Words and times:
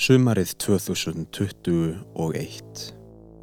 Sumarið 0.00 0.54
2021. 0.64 2.84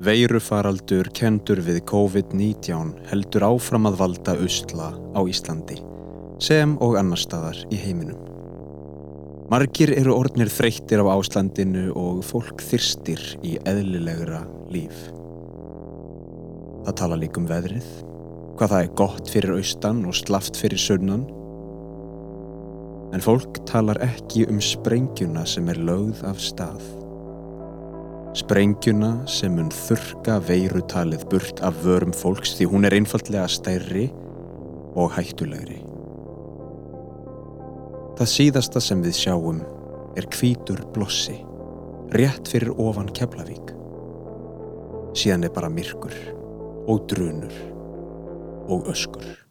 Veirufaraldur 0.02 1.06
kendur 1.14 1.62
við 1.62 1.84
COVID-19 1.86 2.98
heldur 3.12 3.46
áfram 3.46 3.86
að 3.86 4.00
valda 4.00 4.34
usla 4.42 4.88
á 5.14 5.22
Íslandi, 5.30 5.78
sem 6.42 6.74
og 6.82 6.98
annar 6.98 7.22
staðar 7.22 7.62
í 7.70 7.78
heiminum. 7.78 8.18
Margir 9.54 9.94
eru 10.00 10.18
orðnir 10.18 10.50
þreyttir 10.50 11.06
á 11.06 11.14
áslandinu 11.14 11.94
og 11.94 12.26
fólk 12.26 12.58
þyrstir 12.66 13.22
í 13.46 13.62
eðlilegra 13.62 14.42
líf. 14.74 15.14
Það 16.88 16.98
tala 17.04 17.22
líka 17.22 17.38
um 17.38 17.46
veðrið, 17.54 17.86
hvað 18.58 18.74
það 18.74 18.82
er 18.82 18.98
gott 19.06 19.30
fyrir 19.30 19.62
austan 19.62 20.02
og 20.10 20.18
slaft 20.26 20.58
fyrir 20.58 20.82
sunnan. 20.82 21.37
En 23.16 23.24
fólk 23.24 23.62
talar 23.70 24.00
ekki 24.04 24.44
um 24.52 24.60
sprengjuna 24.64 25.46
sem 25.48 25.70
er 25.72 25.80
lögð 25.80 26.24
af 26.28 26.42
stað. 26.44 26.84
Sprengjuna 28.38 29.12
sem 29.32 29.56
mun 29.56 29.72
þurka 29.74 30.38
veirutalið 30.46 31.24
burt 31.32 31.62
af 31.66 31.80
vörum 31.86 32.14
fólks 32.14 32.58
því 32.58 32.68
hún 32.74 32.86
er 32.86 32.98
einfallega 32.98 33.48
stærri 33.50 34.10
og 34.98 35.16
hættulegri. 35.16 35.80
Það 38.18 38.32
síðasta 38.34 38.84
sem 38.84 39.02
við 39.06 39.18
sjáum 39.18 39.64
er 40.18 40.28
hvítur 40.34 40.84
blossi, 40.94 41.40
rétt 42.18 42.50
fyrir 42.52 42.76
ofan 42.82 43.10
Keflavík. 43.14 43.74
Síðan 45.18 45.48
er 45.48 45.54
bara 45.56 45.72
myrkur 45.74 46.14
og 46.88 47.06
drunur 47.10 47.54
og 48.68 48.90
öskur. 48.92 49.47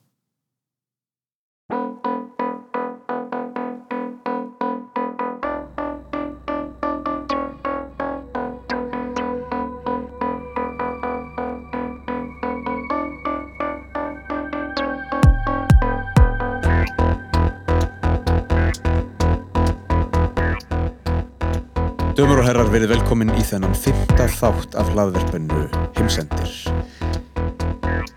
Verið 22.77 22.91
velkomin 22.93 23.30
í 23.32 23.43
þennan 23.46 23.73
fymta 23.79 24.27
þátt 24.29 24.74
af 24.77 24.91
hlaðverfinu 24.93 25.63
Heimsendir. 25.96 26.51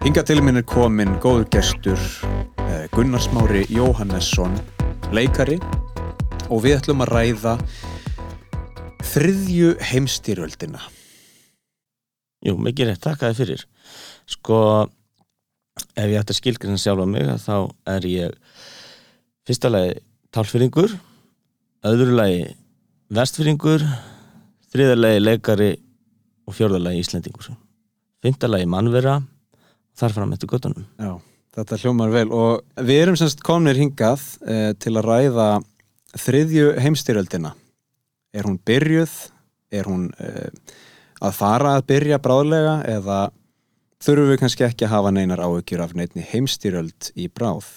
Hinga 0.01 0.23
til 0.27 0.41
minn 0.43 0.59
er 0.59 0.65
komin 0.67 1.13
góður 1.23 1.45
gestur 1.53 2.01
eh, 2.65 2.89
Gunnar 2.91 3.23
Smári 3.23 3.61
Jóhannesson, 3.71 4.57
leikari 5.15 5.61
og 6.49 6.65
við 6.65 6.75
ætlum 6.75 7.05
að 7.05 7.13
ræða 7.13 7.55
þriðju 9.13 9.71
heimstýröldina. 9.93 10.83
Jú, 12.43 12.57
mikið 12.59 12.91
rétt, 12.91 13.03
takk 13.07 13.23
að 13.23 13.37
þið 13.37 13.41
fyrir. 13.45 13.65
Sko, 14.35 14.59
ef 15.95 16.03
ég 16.03 16.19
ætti 16.19 16.35
að 16.35 16.41
skilgrina 16.41 16.83
sjálf 16.83 17.07
á 17.07 17.07
mig, 17.07 17.31
þá 17.47 17.55
er 17.95 18.11
ég 18.11 18.37
fyrsta 19.47 19.71
lagi 19.71 19.99
tálfyrringur, 20.35 20.99
öðru 21.87 22.19
lagi 22.19 22.47
vestfyrringur, 23.07 23.87
þriða 24.73 24.97
lagi 24.99 25.23
leikari 25.23 25.71
og 26.49 26.55
fjörða 26.57 26.81
lagi 26.81 27.01
íslendingur. 27.03 27.53
Fymta 28.23 28.49
lagi 28.49 28.67
mannvera, 28.69 29.19
þar 29.97 30.15
fram 30.15 30.35
eftir 30.35 30.51
göttunum. 30.51 30.85
Já, 30.99 31.13
þetta 31.55 31.79
hljómar 31.83 32.13
vel 32.13 32.27
og 32.35 32.85
við 32.85 33.03
erum 33.05 33.17
semst 33.19 33.43
komnir 33.45 33.79
hingað 33.79 34.23
eh, 34.45 34.71
til 34.79 34.95
að 34.97 35.07
ræða 35.07 35.49
þriðju 36.19 36.71
heimstýröldina. 36.83 37.53
Er 38.33 38.47
hún 38.47 38.59
byrjuð? 38.65 39.17
Er 39.73 39.89
hún 39.89 40.07
eh, 40.17 40.49
að 41.21 41.35
fara 41.37 41.75
að 41.77 41.85
byrja 41.91 42.21
bráðlega 42.23 42.79
eða 42.89 43.19
þurfum 44.03 44.31
við 44.31 44.41
kannski 44.41 44.65
ekki 44.65 44.87
að 44.87 44.95
hafa 44.95 45.13
neinar 45.13 45.43
áhugjur 45.43 45.83
af 45.83 45.95
neitni 45.97 46.25
heimstýröld 46.25 47.11
í 47.19 47.29
bráð? 47.31 47.67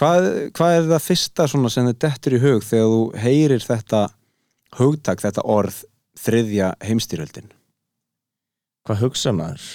Hvað, 0.00 0.28
hvað 0.56 0.76
er 0.76 0.86
það 0.90 1.04
fyrsta 1.04 1.46
sem 1.46 1.66
þið 1.70 1.98
dettur 2.02 2.34
í 2.34 2.42
hug 2.42 2.64
þegar 2.66 2.88
þú 2.90 3.02
heyrir 3.22 3.62
þetta 3.62 4.00
hugtak, 4.78 5.22
þetta 5.22 5.44
orð 5.44 5.82
þriðja 6.18 6.74
heimstýröldin? 6.84 7.50
Hvað 8.84 9.02
hugsa 9.06 9.32
maður? 9.32 9.66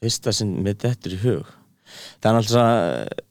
Fyrsta 0.00 0.32
sem 0.32 0.50
mér 0.64 0.78
dettur 0.80 1.16
í 1.16 1.20
hug. 1.24 1.48
Það 2.22 2.30
er 2.30 2.36
náttúrulega 2.38 3.26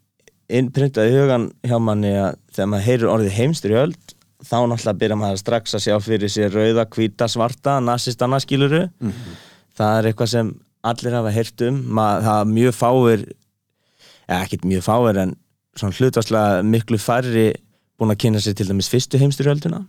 innprintað 0.60 1.10
í 1.10 1.18
hugan 1.18 1.50
hjá 1.66 1.78
manni 1.82 2.14
að 2.18 2.40
þegar 2.56 2.72
maður 2.72 2.88
heyrir 2.88 3.12
orðið 3.14 3.38
heimstyrjöld 3.38 4.16
þá 4.40 4.56
náttúrulega 4.68 5.00
byrja 5.04 5.18
maður 5.20 5.42
strax 5.42 5.76
að 5.76 5.86
sjá 5.86 5.96
fyrir 6.04 6.32
sér 6.32 6.56
rauða, 6.56 6.86
hvíta, 6.96 7.28
svarta, 7.30 7.78
nazistana 7.84 8.40
skiluru. 8.40 8.88
Mm 9.00 9.12
-hmm. 9.12 9.38
Það 9.78 9.98
er 9.98 10.10
eitthvað 10.10 10.32
sem 10.34 10.54
allir 10.84 11.14
hafa 11.14 11.32
heyrt 11.32 11.62
um. 11.62 11.84
Maður, 11.84 12.24
það 12.24 12.42
er 12.42 12.54
mjög 12.58 12.74
fáir, 12.76 13.26
eða 14.28 14.42
ekkert 14.44 14.66
mjög 14.66 14.84
fáir 14.84 15.18
en 15.18 15.36
svona 15.76 15.96
hlutvarslega 15.96 16.64
miklu 16.64 16.98
færri 16.98 17.54
búin 18.00 18.12
að 18.12 18.22
kynna 18.24 18.40
sér 18.40 18.56
til 18.56 18.68
dæmis 18.68 18.90
fyrstu 18.90 19.20
heimstyrjölduna. 19.20 19.86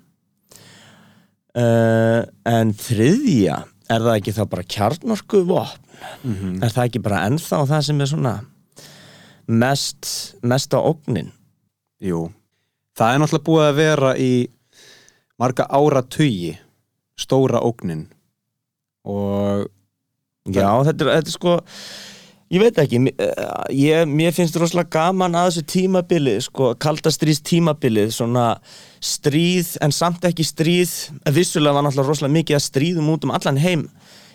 Uh, 1.50 2.22
en 2.46 2.70
þriðja, 2.78 3.56
er 3.90 4.04
það 4.04 4.16
ekki 4.20 4.34
þá 4.36 4.42
bara 4.52 4.68
kjarnorku 4.76 5.42
vopn? 5.48 5.88
Mm 6.22 6.34
-hmm. 6.34 6.52
Er 6.64 6.70
það 6.70 6.84
ekki 6.86 7.02
bara 7.02 7.24
ennþá 7.26 7.64
það 7.66 7.82
sem 7.88 8.00
er 8.00 8.06
svona 8.06 8.34
mest, 9.46 10.36
mest 10.42 10.72
á 10.72 10.78
ógnin? 10.78 11.32
Jú, 12.00 12.30
það 12.96 13.14
er 13.14 13.18
náttúrulega 13.20 13.48
búið 13.48 13.66
að 13.66 13.80
vera 13.80 14.12
í 14.16 14.32
marga 15.40 15.66
ára 15.68 16.02
tugi 16.02 16.54
stóra 17.18 17.60
ógnin 17.60 18.06
og 19.04 19.68
Já, 20.48 20.70
þetta 20.84 21.04
er, 21.04 21.10
þetta 21.20 21.28
er 21.28 21.34
sko 21.34 21.58
ég 22.50 22.62
veit 22.62 22.78
ekki 22.82 22.98
ég, 23.74 24.08
mér 24.10 24.34
finnst 24.34 24.56
rosalega 24.58 24.90
gaman 24.96 25.36
að 25.38 25.50
þessu 25.50 25.66
tímabilið 25.70 26.40
sko, 26.48 26.72
kaldastrýst 26.82 27.44
tímabilið 27.46 28.10
svona 28.16 28.46
stríð 28.98 29.76
en 29.84 29.94
samt 29.94 30.26
ekki 30.26 30.46
stríð 30.46 30.94
vissulega 31.30 31.76
var 31.76 31.86
náttúrulega 31.86 32.10
rosalega 32.10 32.36
mikið 32.40 32.58
að 32.58 32.66
stríðum 32.66 33.12
út 33.14 33.26
um 33.26 33.34
allan 33.36 33.60
heim 33.62 33.86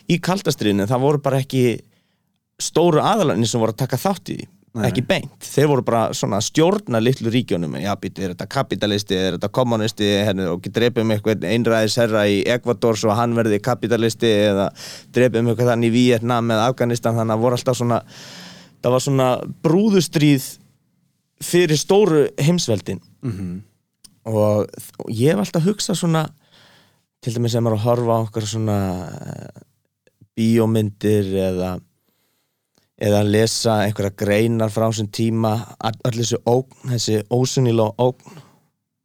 í 0.08 0.20
kaldastriðinu 0.24 0.88
það 0.88 1.04
voru 1.04 1.24
bara 1.28 1.42
ekki 1.44 1.66
stóru 2.62 3.04
aðalarnir 3.04 3.52
sem 3.52 3.60
voru 3.60 3.76
að 3.76 3.84
taka 3.84 4.00
þátt 4.00 4.32
í 4.32 4.38
því 4.40 4.52
Nei. 4.76 4.90
ekki 4.90 5.06
beint, 5.08 5.36
þeir 5.40 5.70
voru 5.72 5.86
bara 5.88 6.02
svona 6.18 6.42
stjórna 6.44 7.00
litlu 7.00 7.32
ríkjónum, 7.32 7.78
já 7.80 7.94
býtti, 8.00 8.26
er 8.26 8.34
þetta 8.34 8.48
kapitalisti 8.52 9.16
er 9.16 9.38
þetta 9.38 9.50
kommunisti, 9.56 10.10
hérna, 10.28 10.50
og 10.52 10.68
drefum 10.76 11.14
eitthvað 11.16 11.46
einræðisherra 11.48 12.26
í 12.28 12.42
Ekvador 12.56 13.00
svo 13.00 13.16
hann 13.16 13.38
verði 13.38 13.62
kapitalisti 13.64 14.32
eða 14.50 14.70
drefum 15.16 15.52
eitthvað 15.52 15.72
þannig 15.72 15.94
í 15.94 15.96
Vietnam 15.96 16.52
eða 16.52 16.68
Afganistan. 16.74 17.16
Þannig 17.16 17.38
að 17.38 17.46
voru 17.46 17.60
alltaf 17.60 17.80
svona 17.80 18.02
það 18.84 18.98
var 18.98 19.06
svona 19.06 19.30
brúðustríð 19.66 20.50
fyrir 21.46 21.80
stóru 21.80 22.28
heimsveldin. 22.42 23.02
Mm 23.26 23.64
og, 24.26 24.66
og 25.00 25.12
ég 25.14 25.34
hef 25.34 25.44
alltaf 25.44 25.66
hugsað 25.68 26.00
svona 26.00 26.26
til 27.24 27.36
dæmis 27.36 27.56
sem 27.56 27.66
er 27.66 27.76
að 27.76 27.86
horfa 27.86 28.20
okkar 28.26 28.48
svona 28.50 28.78
eh, 29.26 29.64
bíómyndir 30.38 31.32
eða 31.48 31.76
eða 32.96 33.22
að 33.22 33.32
lesa 33.36 33.82
einhverja 33.84 34.16
greinar 34.16 34.72
frá 34.72 34.88
þessum 34.88 35.12
tíma 35.12 35.54
all 35.80 35.98
all 36.08 36.16
þessu 36.16 36.40
ógn, 36.48 36.94
þessi 36.94 37.22
ósunnilega 37.30 37.96
ógn. 38.00 38.42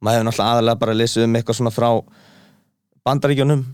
Maður 0.01 0.17
hefur 0.17 0.27
náttúrulega 0.29 0.55
aðalega 0.55 0.81
bara 0.81 0.97
lesið 0.97 1.27
um 1.27 1.37
eitthvað 1.37 1.59
svona 1.59 1.75
frá 1.75 1.89
bandaríkjunum 3.05 3.65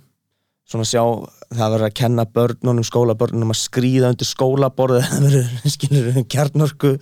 svona 0.67 0.87
sjá 0.87 1.01
það 1.47 1.73
verður 1.73 1.87
að 1.87 1.95
kenna 1.95 2.25
börnunum, 2.35 2.85
skólabörnunum 2.85 3.53
að 3.53 3.59
skrýða 3.61 4.11
undir 4.11 4.27
skólaborð 4.27 4.99
það 5.05 5.27
verður, 5.27 5.53
skilur, 5.71 6.09
kjarnorku 6.33 6.93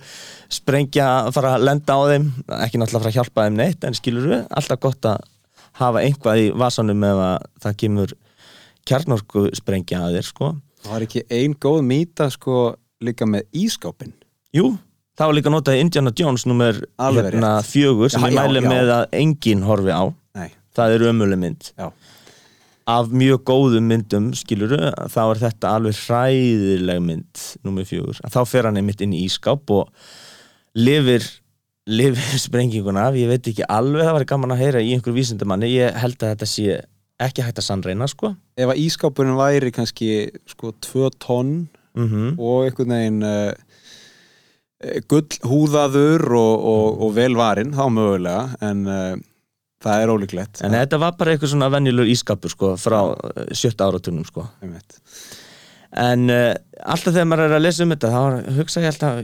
sprengja 0.58 1.08
fara 1.34 1.56
að 1.56 1.66
lenda 1.66 1.96
á 1.98 2.00
þeim. 2.12 2.28
Ekki 2.60 2.80
náttúrulega 2.80 3.02
fara 3.02 3.12
að 3.12 3.18
hjálpa 3.18 3.48
þeim 3.48 3.58
neitt 3.58 3.88
en 3.88 3.98
skilur 3.98 4.30
við, 4.30 4.44
alltaf 4.60 4.82
gott 4.86 5.10
að 5.10 5.26
hafa 5.80 6.04
einhvað 6.06 6.44
í 6.44 6.46
vasanum 6.56 7.08
ef 7.08 7.22
að 7.26 7.50
það 7.64 7.78
kemur 7.82 8.16
kjarnorku 8.86 9.46
sprengja 9.58 10.04
að 10.06 10.18
þér 10.18 10.28
sko. 10.30 10.52
Það 10.84 10.94
var 10.94 11.06
ekki 11.08 11.24
ein 11.34 11.56
góð 11.66 11.80
mýta 11.88 12.30
sko 12.30 12.60
líka 13.04 13.28
með 13.28 13.46
ískápin 13.52 14.14
Jú, 14.56 14.70
það 15.18 15.30
var 15.30 15.36
líka 15.36 15.52
notað 15.52 15.78
í 15.78 15.84
Indiana 15.84 16.12
Jones 16.16 16.46
nummer 16.48 16.78
hérna, 16.96 17.52
fjögur 17.66 18.12
sem 18.12 18.22
Já, 18.24 18.28
ég 18.30 18.36
já, 18.36 18.42
mæli 18.42 18.62
já. 18.62 18.68
með 18.72 18.92
að 18.94 19.16
enginn 19.20 19.64
horfi 19.66 19.92
á. 19.92 20.04
Nei, 20.38 20.50
það 20.76 20.94
er 20.94 21.04
ömuleg 21.10 21.42
mynd. 21.42 21.72
Já. 21.76 21.90
af 22.86 23.08
mjög 23.10 23.42
góðum 23.50 23.88
myndum 23.90 24.28
skiluru, 24.38 24.78
þá 25.10 25.22
er 25.24 25.40
þetta 25.42 25.72
alveg 25.74 25.96
hræðileg 26.06 27.00
mynd 27.02 27.40
nummer 27.66 27.84
fjögur, 27.88 28.20
þá 28.30 28.38
fer 28.46 28.68
hann 28.68 28.78
einmitt 28.78 29.02
inn 29.02 29.16
í 29.16 29.24
ískáp 29.26 29.72
og 29.74 29.90
lifir 30.78 31.26
lifir 31.86 32.38
sprenginguna 32.46 33.08
af, 33.10 33.18
ég 33.18 33.30
veit 33.30 33.50
ekki 33.50 33.66
alveg 33.66 34.06
það 34.06 34.16
var 34.20 34.28
gaman 34.30 34.54
að 34.54 34.62
heyra 34.64 34.84
í 34.84 34.92
einhver 34.94 35.14
vísindamanni. 35.16 35.72
Ég 35.74 35.98
held 36.00 36.16
að 36.22 36.32
þetta 36.34 36.48
sé 36.50 36.78
ekki 37.22 37.44
hægt 37.46 37.60
að 37.60 37.66
sannreina 37.68 38.08
sko. 38.10 38.32
Ef 38.58 38.70
að 38.70 38.80
ískápurinn 38.82 39.38
væri 39.38 39.72
kannski 39.74 40.08
sko 40.50 40.72
tvö 40.84 41.10
tonn 41.22 41.54
mm 41.96 42.36
og 42.38 42.66
einhvern 42.66 42.94
veginn 42.94 43.22
uh, 43.26 43.54
gull 45.08 45.40
húðaður 45.48 46.26
og, 46.36 46.66
og, 46.72 47.00
og 47.06 47.16
velvarinn 47.16 47.72
þá 47.76 47.86
mögulega 47.90 48.44
en 48.60 48.84
uh, 48.86 49.16
það 49.82 50.02
er 50.02 50.12
ólíklegt. 50.12 50.62
En 50.64 50.76
þetta 50.76 51.00
var 51.00 51.16
bara 51.18 51.32
eitthvað 51.32 51.54
svona 51.54 51.72
venjulegur 51.72 52.12
ískapur 52.12 52.52
sko, 52.52 52.76
frá 52.80 53.00
eh, 53.12 53.50
sjötta 53.54 53.86
áratunum 53.86 54.24
sko. 54.26 54.46
En 55.96 56.28
alltaf 56.28 57.12
þegar 57.12 57.28
maður 57.28 57.44
er 57.46 57.56
að 57.56 57.62
lesa 57.64 57.84
um 57.84 57.92
þetta 57.94 58.10
þá 58.12 58.56
hugsa 58.56 58.82
ég 58.82 58.90
alltaf 58.90 59.20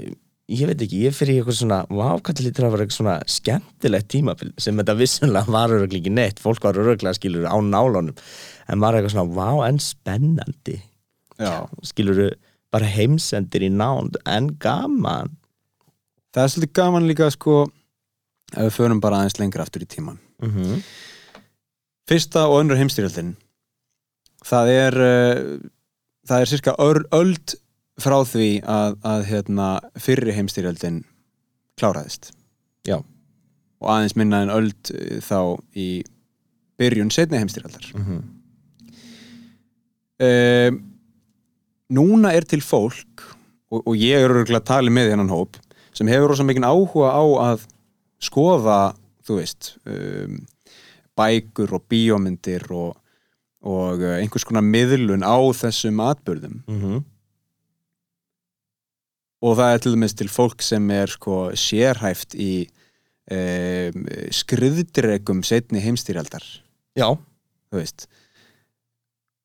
ég 0.53 0.69
veit 0.69 0.85
ekki, 0.85 1.01
ég 1.07 1.17
fyrir 1.17 1.37
í 1.37 1.41
eitthvað 1.41 1.59
svona 1.61 1.81
vákallir 1.89 2.49
lítur 2.49 2.67
að 2.67 2.75
vera 2.75 2.85
eitthvað 2.85 2.99
svona 2.99 3.17
skemmtilegt 3.31 4.09
tímabil 4.13 4.53
sem 4.61 4.79
þetta 4.81 4.97
vissulega 4.99 5.53
var 5.57 5.75
öruglega 5.77 6.03
ekki 6.03 6.15
neitt. 6.15 6.43
Fólk 6.43 6.65
var 6.67 6.81
öruglega 6.81 7.17
skilur 7.19 7.49
á 7.49 7.57
nálunum. 7.65 8.17
En 8.69 8.83
er 8.83 8.99
eitthvað 8.99 9.15
svona, 9.17 9.37
vá 9.37 9.69
en 9.69 9.81
spennandi. 9.83 10.79
Já, 11.41 11.67
skilur 11.87 12.25
bara 12.73 12.89
heimsendir 12.89 13.67
í 13.67 13.71
nánd 13.73 14.17
en 14.27 14.51
gaman 14.63 15.37
það 16.33 16.45
er 16.45 16.53
svolítið 16.55 16.75
gaman 16.81 17.09
líka 17.11 17.31
sko 17.33 17.63
ef 18.53 18.67
við 18.67 18.77
förum 18.77 19.01
bara 19.01 19.21
aðeins 19.21 19.39
lengra 19.41 19.67
aftur 19.67 19.85
í 19.85 19.89
tíman 19.89 20.19
mm 20.43 20.51
-hmm. 20.51 20.83
Fyrsta 22.09 22.49
og 22.49 22.61
önnur 22.61 22.77
heimstyrjöldin 22.77 23.37
það 24.45 24.69
er 24.69 24.95
uh, 24.99 25.59
það 26.29 26.41
er 26.41 26.51
cirka 26.51 26.75
öld 27.13 27.55
frá 28.01 28.25
því 28.25 28.63
að, 28.65 28.97
að 29.05 29.25
hérna, 29.25 29.81
fyrri 30.01 30.33
heimstyrjöldin 30.33 31.05
kláraðist 31.77 32.33
Já. 32.89 33.05
og 33.81 33.89
aðeins 33.91 34.17
minna 34.17 34.43
en 34.43 34.51
öld 34.51 34.91
uh, 34.95 35.21
þá 35.21 35.61
í 35.77 36.03
byrjun 36.79 37.11
setni 37.11 37.39
heimstyrjöldar 37.39 37.93
Mm 37.95 38.05
-hmm. 38.05 38.23
um, 40.69 40.92
núna 41.93 42.33
er 42.37 42.47
til 42.49 42.63
fólk 42.65 43.23
og, 43.73 43.83
og 43.85 43.95
ég 43.97 44.19
er 44.19 44.33
örgulega 44.33 44.63
að 44.63 44.71
tala 44.71 44.93
með 44.93 45.13
hennan 45.15 45.33
hóp 45.33 45.59
sem 45.97 46.09
hefur 46.09 46.33
rosa 46.33 46.47
mikinn 46.47 46.67
áhuga 46.67 47.13
á 47.13 47.25
að 47.53 47.67
skoða, 48.23 48.81
þú 49.27 49.39
veist 49.41 49.75
um, 49.85 50.41
bækur 51.19 51.75
og 51.77 51.87
bíómyndir 51.91 52.65
og, 52.73 52.95
og 53.67 54.05
uh, 54.05 54.19
einhvers 54.19 54.47
konar 54.49 54.65
miðlun 54.65 55.27
á 55.27 55.37
þessum 55.57 56.01
atbyrðum 56.05 56.63
Mm 56.67 56.81
-hmm. 56.81 57.03
og 59.43 59.57
það 59.59 59.73
er 59.73 59.79
til 59.79 59.93
dæmis 59.93 60.15
til 60.15 60.29
fólk 60.29 60.63
sem 60.63 60.91
er 60.91 61.07
sko 61.07 61.51
sérhæft 61.53 62.35
í 62.35 62.69
um, 63.31 64.07
skriðdregum 64.31 65.43
setni 65.43 65.81
heimstýrjaldar 65.81 66.45
Já, 66.97 67.09
þú 67.73 67.81
veist. 67.81 68.07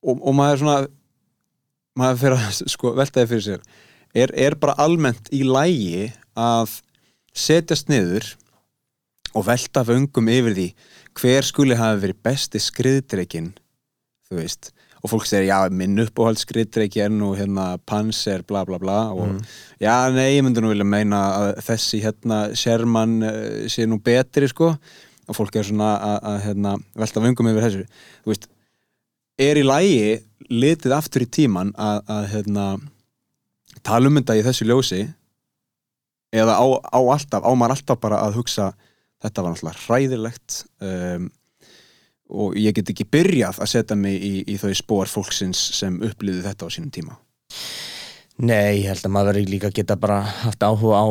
Og, 0.04 0.20
og 0.20 0.34
maður 0.36 0.58
svona 0.58 0.88
maður 1.98 2.22
fyrir 2.24 2.38
að 2.48 2.62
sko, 2.74 2.94
veltaði 2.98 3.30
fyrir 3.34 3.46
sér. 3.48 3.62
Er, 4.18 4.32
er 4.40 4.56
bara 4.62 4.78
almennt 4.82 5.30
í 5.36 5.44
lægi 5.46 6.08
að 6.38 6.78
setjast 7.38 7.90
niður 7.92 8.32
og 9.38 9.46
velta 9.50 9.84
vöngum 9.86 10.30
yfir 10.32 10.56
því 10.58 10.68
hver 11.18 11.46
skuli 11.46 11.76
hafi 11.78 12.02
verið 12.06 12.22
besti 12.26 12.62
skriðdreikin 12.62 13.52
þú 14.30 14.40
veist? 14.40 14.72
Og 15.06 15.12
fólk 15.12 15.28
segir 15.30 15.46
já, 15.52 15.58
minn 15.70 16.00
uppáhald 16.02 16.40
skriðdreiki 16.42 17.04
er 17.06 17.12
nú 17.14 17.30
hérna 17.38 17.76
panser 17.88 18.42
bla 18.50 18.64
bla 18.66 18.80
bla 18.82 18.98
og 19.14 19.28
Mhm. 19.28 19.44
já, 19.80 20.10
nei, 20.12 20.38
ég 20.38 20.44
myndi 20.44 20.62
nú 20.64 20.72
vilja 20.74 20.84
meina 20.88 21.20
að 21.38 21.62
þessi 21.68 22.02
hérna 22.02 22.40
Sherman 22.58 23.22
uh, 23.24 23.68
sé 23.70 23.86
nú 23.86 24.00
betri 24.02 24.48
sko. 24.50 24.74
Og 25.28 25.36
fólk 25.36 25.56
er 25.60 25.64
svona 25.68 25.92
að 26.32 26.42
hérna, 26.48 26.78
velta 26.96 27.20
vöngum 27.22 27.50
yfir 27.52 27.66
þessu. 27.68 27.86
Þú 28.24 28.32
veist, 28.32 28.48
er 29.38 29.60
í 29.60 29.66
lægi 29.66 30.18
litið 30.50 30.96
aftur 30.98 31.26
í 31.26 31.30
tíman 31.30 31.74
að, 31.78 32.02
að 32.10 32.28
hérna, 32.34 32.66
tala 33.86 34.10
um 34.10 34.20
þetta 34.20 34.38
í 34.38 34.44
þessu 34.46 34.68
ljósi 34.68 35.02
eða 36.36 36.58
á, 36.60 36.66
á 36.94 37.00
alltaf, 37.00 37.44
á 37.44 37.52
maður 37.56 37.78
alltaf 37.78 38.00
bara 38.04 38.22
að 38.26 38.40
hugsa 38.42 38.72
þetta 39.24 39.44
var 39.44 39.54
náttúrulega 39.54 39.84
hræðilegt 39.86 40.62
um, 40.84 41.28
og 42.28 42.58
ég 42.60 42.76
get 42.76 42.92
ekki 42.92 43.08
byrjað 43.08 43.62
að 43.64 43.72
setja 43.72 43.98
mig 44.00 44.18
í, 44.20 44.34
í 44.44 44.58
þau 44.60 44.74
spór 44.76 45.12
fólksins 45.12 45.62
sem 45.78 46.02
upplýði 46.04 46.44
þetta 46.44 46.68
á 46.68 46.74
sínum 46.74 46.92
tíma. 46.94 47.16
Nei, 48.44 48.84
ég 48.84 48.92
held 48.92 49.06
að 49.08 49.14
maður 49.16 49.40
líka 49.48 49.72
geta 49.74 49.96
bara 49.98 50.20
haft 50.44 50.62
áhuga 50.62 51.00
á 51.00 51.08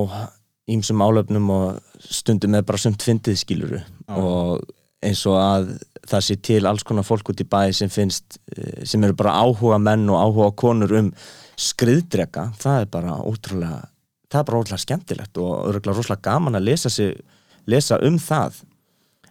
ímsum 0.71 1.03
álöfnum 1.03 1.49
og 1.55 2.03
stundum 2.03 2.53
með 2.55 2.67
bara 2.69 2.83
sumt 2.83 3.03
fyndið 3.03 3.41
skiluru 3.41 3.81
og 4.13 4.67
eins 5.03 5.23
og 5.31 5.39
að 5.41 5.73
það 6.07 6.25
sé 6.27 6.37
til 6.43 6.67
alls 6.67 6.85
konar 6.87 7.07
fólk 7.07 7.33
út 7.33 7.43
í 7.43 7.49
bæ 7.49 7.73
sem 7.75 7.91
finnst 7.93 8.39
eh, 8.57 8.85
sem 8.85 9.03
eru 9.05 9.17
bara 9.19 9.39
áhuga 9.43 9.79
menn 9.83 10.09
og 10.11 10.23
áhuga 10.23 10.55
konur 10.57 10.97
um 11.01 11.13
skriðdrega 11.57 12.51
það 12.61 12.81
er 12.81 12.91
bara 12.93 13.19
ótrúlega 13.25 13.85
það 14.31 14.41
er 14.41 14.49
bara 14.49 14.63
ótrúlega 14.63 14.85
skemmtilegt 14.85 15.41
og 15.43 15.53
örgulega 15.71 15.99
rosalega 15.99 16.25
gaman 16.27 16.59
að 16.59 16.67
lesa, 16.71 16.91
sig, 16.93 17.15
lesa 17.71 18.01
um 18.07 18.19
það. 18.21 18.63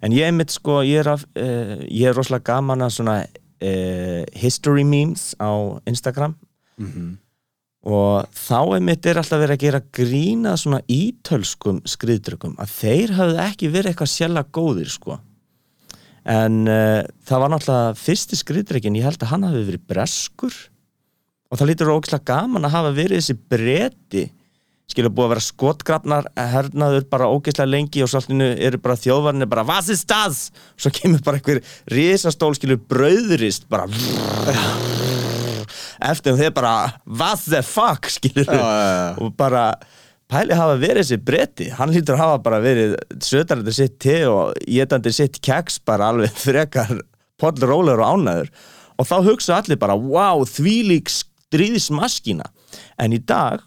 En 0.03 0.15
ég 0.15 0.27
einmitt 0.27 0.53
sko 0.53 0.81
ég 0.85 1.03
er, 1.03 1.11
af, 1.15 1.25
uh, 1.35 1.75
ég 1.89 2.09
er 2.09 2.17
rosalega 2.17 2.53
gaman 2.53 2.85
að 2.85 2.95
svona 2.97 3.19
uh, 3.25 4.23
history 4.37 4.85
memes 4.87 5.33
á 5.39 5.79
Instagram. 5.87 6.35
Mm 6.77 6.91
-hmm. 6.91 7.11
og 7.85 8.25
þá 8.33 8.75
einmitt 8.75 9.05
er 9.05 9.17
alltaf 9.17 9.39
verið 9.39 9.55
að 9.55 9.63
gera 9.63 9.81
grína 9.91 10.57
svona 10.57 10.81
ítölskum 10.89 11.79
skriðdrökkum 11.85 12.55
að 12.57 12.69
þeir 12.81 13.13
hafðu 13.13 13.37
ekki 13.39 13.67
verið 13.69 13.87
eitthvað 13.89 14.11
sjálfa 14.11 14.43
góðir 14.51 14.89
sko 14.89 15.19
en 16.25 16.63
uh, 16.65 17.01
það 17.27 17.43
var 17.43 17.51
náttúrulega 17.53 17.97
fyrsti 18.01 18.39
skriðdrökkin, 18.39 18.97
ég 18.97 19.05
held 19.05 19.21
að 19.21 19.31
hann 19.33 19.45
hafi 19.45 19.67
verið 19.67 19.83
breskur. 19.91 20.55
Og 21.53 21.59
það 21.59 21.69
lítur 21.69 21.93
ógislega 21.93 22.25
gaman 22.31 22.65
að 22.65 22.75
hafa 22.79 22.95
verið 22.97 23.21
þessi 23.21 23.37
breti. 23.53 24.23
Skilur 24.89 25.13
búið 25.13 25.25
að 25.25 25.31
vera 25.33 25.43
skotgrafnar 25.45 26.27
hernaður 26.37 27.05
bara 27.09 27.29
ógeðslega 27.33 27.71
lengi 27.71 28.03
og 28.05 28.09
svolítinu 28.11 28.51
eru 28.67 28.77
bara 28.81 28.97
þjóðvarnir 29.01 29.49
bara 29.49 29.63
was 29.65 29.89
ist 29.89 30.05
das? 30.11 30.51
svo 30.77 30.91
kemur 30.93 31.23
bara 31.25 31.39
einhver 31.39 31.61
risastól 31.89 32.53
skilur 32.53 32.77
brauðurist 32.85 33.65
bara 33.71 33.89
eftir 36.11 36.35
og 36.35 36.41
þeir 36.41 36.53
bara 36.53 36.75
what 37.05 37.41
the 37.49 37.63
fuck? 37.65 38.11
Já. 38.29 39.17
og 39.17 39.33
bara 39.37 39.71
pæli 40.31 40.57
hafa 40.57 40.77
verið 40.81 41.03
þessi 41.03 41.19
bretti 41.21 41.67
hann 41.77 41.93
lítur 41.93 42.17
að 42.17 42.23
hafa 42.23 42.39
bara 42.47 42.61
verið 42.63 42.95
sötarandi 43.23 43.75
sitt 43.75 43.99
te 44.01 44.21
og 44.29 44.55
getandi 44.65 45.13
sitt 45.13 45.39
keks 45.45 45.79
bara 45.85 46.11
alveg 46.13 46.33
frekar 46.45 46.97
pollrólegur 47.41 48.01
og 48.01 48.17
ánæður 48.17 48.51
og 48.95 49.09
þá 49.09 49.15
hugsa 49.29 49.59
allir 49.59 49.79
bara 49.79 49.97
wow 49.99 50.45
þvílík 50.49 51.11
stríðismaskína 51.11 52.47
en 53.01 53.15
í 53.15 53.21
dag 53.21 53.63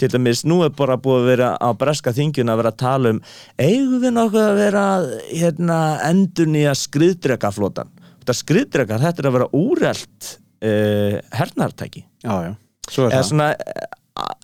til 0.00 0.10
dæmis 0.10 0.42
nú 0.46 0.60
er 0.66 0.72
bara 0.74 0.96
búið 1.00 1.20
að 1.20 1.28
vera 1.30 1.50
á 1.56 1.68
breska 1.78 2.12
þingjun 2.14 2.50
að 2.50 2.60
vera 2.60 2.72
að 2.74 2.80
tala 2.82 3.12
um 3.14 3.20
eigum 3.62 4.00
við 4.02 4.14
nokkuð 4.16 4.46
að 4.48 4.56
vera 4.58 4.86
hérna, 5.30 5.78
endur 6.08 6.50
nýja 6.50 6.74
skriðdregaflotan 6.78 7.92
þetta 8.24 8.36
skriðdregar, 8.40 9.04
þetta 9.04 9.22
er 9.22 9.28
að 9.30 9.36
vera 9.38 9.50
úrelt 9.54 10.30
uh, 10.64 11.18
hernartæki 11.38 12.04
já, 12.24 12.34
já, 12.48 12.52
svo 12.88 13.06
er 13.06 13.12
eða 13.12 13.20
það. 13.20 13.28
svona 13.30 13.50
eh, 13.54 13.86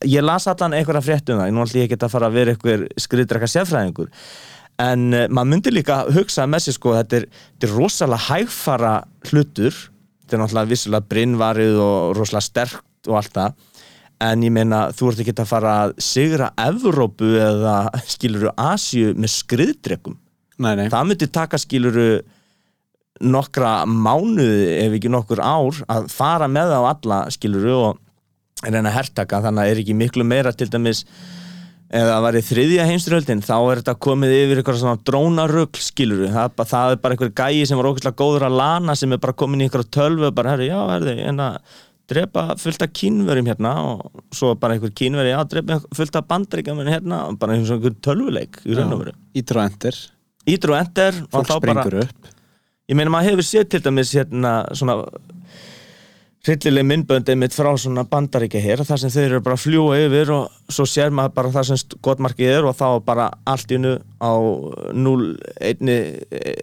ég 0.07 0.25
las 0.25 0.49
allan 0.51 0.75
einhverja 0.75 1.03
frétt 1.05 1.31
um 1.31 1.41
það 1.41 1.53
nú 1.55 1.63
ætlum 1.65 1.81
ég 1.81 1.89
ekki 1.89 1.99
að 2.01 2.15
fara 2.15 2.31
að 2.31 2.39
vera 2.39 2.55
einhver 2.55 2.87
skriðdreka 2.99 3.51
sérfræðingur. 3.51 4.11
En 4.81 5.11
uh, 5.13 5.27
maður 5.29 5.51
myndi 5.53 5.75
líka 5.75 6.03
hugsa 6.15 6.47
með 6.49 6.67
sér 6.67 6.77
sko 6.79 6.95
þetta 6.97 7.21
er, 7.21 7.27
þetta 7.53 7.69
er 7.69 7.75
rosalega 7.77 8.27
hægfara 8.29 8.95
hlutur. 9.31 9.77
Þetta 10.23 10.37
er 10.37 10.43
náttúrulega 10.43 10.73
vissulega 10.73 11.11
brinnvarið 11.13 11.83
og 11.85 12.17
rosalega 12.19 12.47
sterkt 12.49 13.11
og 13.11 13.21
allt 13.21 13.37
það. 13.37 13.67
En 14.21 14.43
ég 14.45 14.53
meina 14.53 14.83
þú 14.93 15.13
ert 15.13 15.23
ekki 15.23 15.37
að 15.39 15.49
fara 15.49 15.77
að 15.87 15.95
sigra 16.05 16.51
Evrópu 16.61 17.31
eða 17.41 17.77
skiluru 18.11 18.51
Asíu 18.61 19.15
með 19.17 19.33
skriðdrekum? 19.39 20.19
Nei, 20.61 20.75
nei, 20.77 20.91
það 20.93 21.07
myndi 21.09 21.31
taka 21.33 21.57
skiluru 21.61 22.11
nokkra 23.21 23.87
mánuði 23.89 24.75
ef 24.83 24.97
ekki 24.97 25.13
nokkur 25.13 25.41
ár 25.41 25.79
að 25.93 26.09
fara 26.13 26.49
með 26.53 26.73
það 26.73 26.85
á 26.85 26.91
alla 26.91 27.21
skiluru 27.33 27.75
og 27.79 27.99
reyna 28.67 28.91
að 28.91 28.97
hertaka 28.99 29.41
þannig 29.47 29.63
að 29.65 29.71
er 29.75 29.83
ekki 29.83 29.95
miklu 29.97 30.25
meira 30.29 30.53
til 30.53 30.69
dæmis 30.73 31.05
eða 31.91 32.11
það 32.15 32.25
var 32.27 32.37
í 32.39 32.43
þriðja 32.47 32.85
heimstyrjöldin 32.87 33.41
þá 33.43 33.55
er 33.59 33.81
þetta 33.81 33.95
komið 34.07 34.35
yfir 34.37 34.61
eitthvað 34.61 34.81
svona 34.83 35.01
drónarugl 35.09 35.81
skiluru, 35.83 36.29
það, 36.31 36.45
er 36.45 36.57
bara- 36.61 36.71
það 36.71 36.93
er 36.95 37.01
bara 37.03 37.17
einhver 37.17 37.33
gæi 37.41 37.67
sem 37.67 37.81
var 37.81 37.89
ógeðslega 37.91 38.21
góður 38.21 38.47
að 38.47 38.59
lana 38.61 38.95
sem 39.01 39.13
er 39.17 39.19
bara 39.25 39.33
komin 39.41 39.61
í 39.65 39.67
einhverja 39.67 39.91
tölvu 39.97 40.29
og 40.29 40.35
bara, 40.37 40.53
herri, 40.55 40.69
já, 40.71 40.79
herri, 40.93 41.17
en 41.27 41.43
að 41.43 41.57
drepa 42.11 42.45
fullt 42.59 42.83
af 42.87 42.93
kínverjum 42.95 43.47
hérna 43.51 43.73
og 43.87 44.23
svo 44.35 44.53
bara 44.59 44.75
einhver 44.77 44.91
kínveri, 44.95 45.33
já, 45.35 45.41
drepa 45.51 45.81
fullt 45.95 46.17
af 46.21 46.29
bandríkjum 46.31 46.85
hérna, 46.87 47.25
og 47.31 47.39
bara 47.43 47.55
eins 47.59 47.71
og 47.71 47.79
einhver 47.81 47.99
tölvuleik 48.07 48.61
í 48.67 48.75
raun 48.79 48.95
og 48.95 49.03
veru. 49.05 49.17
ídra 49.35 49.67
endur 49.71 49.99
Ídru 50.51 50.73
og 50.73 50.79
ender 50.81 51.19
og 51.27 51.29
fólk 51.35 51.47
þá 51.51 51.53
bara 51.61 51.83
springur 51.85 51.99
upp. 52.05 52.31
Ég 52.91 52.97
meina 52.97 53.11
maður 53.13 53.29
hefur 53.35 53.47
séð 53.47 53.67
til 53.71 53.83
dæmis 53.85 54.11
hérna 54.17 54.55
svona 54.75 54.95
hryllileg 56.47 56.87
myndbönd 56.89 57.29
einmitt 57.29 57.53
frá 57.53 57.69
svona 57.77 58.07
bandaríkja 58.09 58.63
hér 58.65 58.83
þar 58.89 59.03
sem 59.03 59.13
þeir 59.13 59.27
eru 59.27 59.43
bara 59.45 59.59
að 59.59 59.65
fljúa 59.67 59.99
yfir 60.07 60.33
og 60.33 60.73
svo 60.73 60.87
sér 60.89 61.13
maður 61.13 61.35
bara 61.37 61.53
það 61.57 61.67
sem 61.69 61.99
gotmarkið 62.07 62.53
er 62.55 62.69
og 62.69 62.77
þá 62.79 62.87
bara 63.05 63.27
allt 63.51 63.75
í 63.75 63.81
nu 63.81 63.97
á 64.25 64.33
0, 64.97 65.27
einni, 65.61 65.99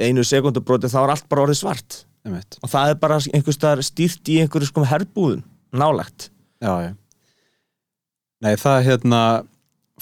einu 0.01 0.25
sekundubróti 0.25 0.89
þá 0.89 0.99
er 1.03 1.13
allt 1.13 1.27
bara 1.29 1.45
orðið 1.45 1.61
svart. 1.61 2.03
Einmitt. 2.27 2.57
og 2.59 2.71
það 2.71 2.89
er 2.91 2.97
bara 2.99 3.19
einhvers 3.31 3.55
staðar 3.55 3.85
stýrt 3.85 4.31
í 4.33 4.41
einhverju 4.41 4.67
sko 4.67 4.83
herbúðum 4.83 5.45
nálagt 5.71 6.27
já, 6.59 6.73
já. 6.83 6.91
Nei, 8.43 8.53
það 8.59 8.81
hérna 8.89 9.21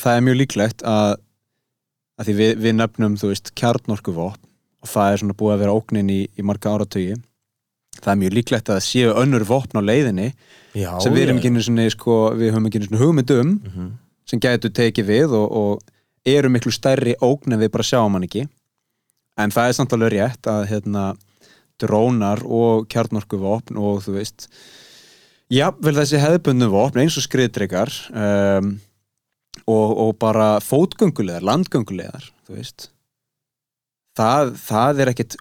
það 0.01 0.17
er 0.17 0.25
mjög 0.25 0.39
líklegt 0.39 0.83
að, 0.89 1.19
að 2.19 2.29
því 2.29 2.35
við, 2.39 2.51
við 2.63 2.75
nefnum, 2.79 3.19
þú 3.19 3.31
veist, 3.31 3.51
kjarnorkuvopn 3.59 4.41
og 4.85 4.91
það 4.91 5.11
er 5.11 5.21
svona 5.21 5.37
búið 5.37 5.55
að 5.55 5.63
vera 5.63 5.77
ógnin 5.77 6.11
í, 6.13 6.19
í 6.25 6.45
marga 6.45 6.73
áratögi 6.73 7.19
það 8.01 8.11
er 8.13 8.19
mjög 8.23 8.33
líklegt 8.37 8.69
að 8.69 8.77
það 8.79 8.85
séu 8.89 9.13
önnur 9.23 9.45
vopn 9.47 9.79
á 9.79 9.87
leiðinni 9.87 10.27
já, 10.75 10.91
sem 11.01 11.13
við 11.15 11.29
einu 11.33 11.61
svona, 11.63 11.89
sko, 11.93 12.15
við 12.35 12.51
höfum 12.53 12.67
ekki 12.69 12.81
einu 12.81 12.89
svona 12.89 13.03
hugmynd 13.03 13.31
um 13.39 13.53
Mhm. 13.65 13.91
sem 14.25 14.39
gætu 14.41 14.71
tekið 14.73 15.05
við 15.05 15.33
og, 15.37 15.51
og 15.51 15.81
eru 16.25 16.49
miklu 16.49 16.71
stærri 16.73 17.13
ógn 17.21 17.53
en 17.53 17.59
við 17.61 17.71
bara 17.71 17.83
sjáum 17.85 18.13
hann 18.17 18.23
ekki 18.25 18.47
en 19.37 19.51
það 19.51 19.67
er 19.69 19.73
samt 19.77 19.93
alveg 19.93 20.13
rétt 20.15 20.47
að 20.49 20.67
hérna, 20.71 21.03
drónar 21.81 22.41
og 22.45 22.87
kjarnorkuvopn 22.89 23.77
og 23.77 24.01
þú 24.05 24.15
veist 24.17 24.47
já, 25.51 25.69
vel 25.77 25.93
þessi 25.93 26.17
hefðbundnu 26.23 26.69
vopn 26.71 27.01
eins 27.03 27.17
og 27.19 27.25
skriðdreikar 27.27 27.91
um, 28.15 28.79
og, 29.67 29.89
og 30.07 30.17
bara 30.19 30.55
fótgöngulegar, 30.63 31.43
landgöngulegar 31.45 32.31
þú 32.47 32.55
veist 32.57 32.89
það, 34.15 34.53
það 34.63 35.01
er 35.03 35.11
ekkit 35.11 35.37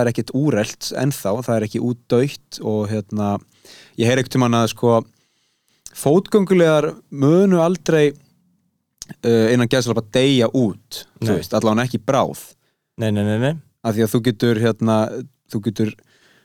er 0.00 0.10
ekkit 0.10 0.34
úrelt 0.38 0.90
ennþá, 0.98 1.34
það 1.46 1.56
er 1.56 1.66
ekki 1.68 1.82
útdautt 1.90 2.60
og 2.66 2.82
hérna, 2.90 3.32
ég 4.00 4.10
heyr 4.10 4.22
ekkert 4.22 4.38
um 4.38 4.46
hann 4.46 4.58
að 4.60 4.70
sko 4.74 4.98
fótgöngulegar 6.00 6.92
munu 7.10 7.60
aldrei 7.62 8.10
uh, 8.12 9.48
innan 9.52 9.70
gæðslega 9.70 9.98
bara 9.98 10.14
deyja 10.14 10.50
út 10.52 11.04
þú 11.20 11.34
veist, 11.34 11.54
allavega 11.54 11.88
ekki 11.88 12.02
bráð. 12.04 12.44
Nei, 13.00 13.10
nei, 13.10 13.24
nei, 13.24 13.38
nei. 13.40 13.52
af 13.82 13.96
því 13.96 14.06
að 14.06 14.14
þú 14.14 14.22
getur 14.28 14.62
hérna, 14.62 14.96
þú 15.50 15.62
getur 15.68 15.94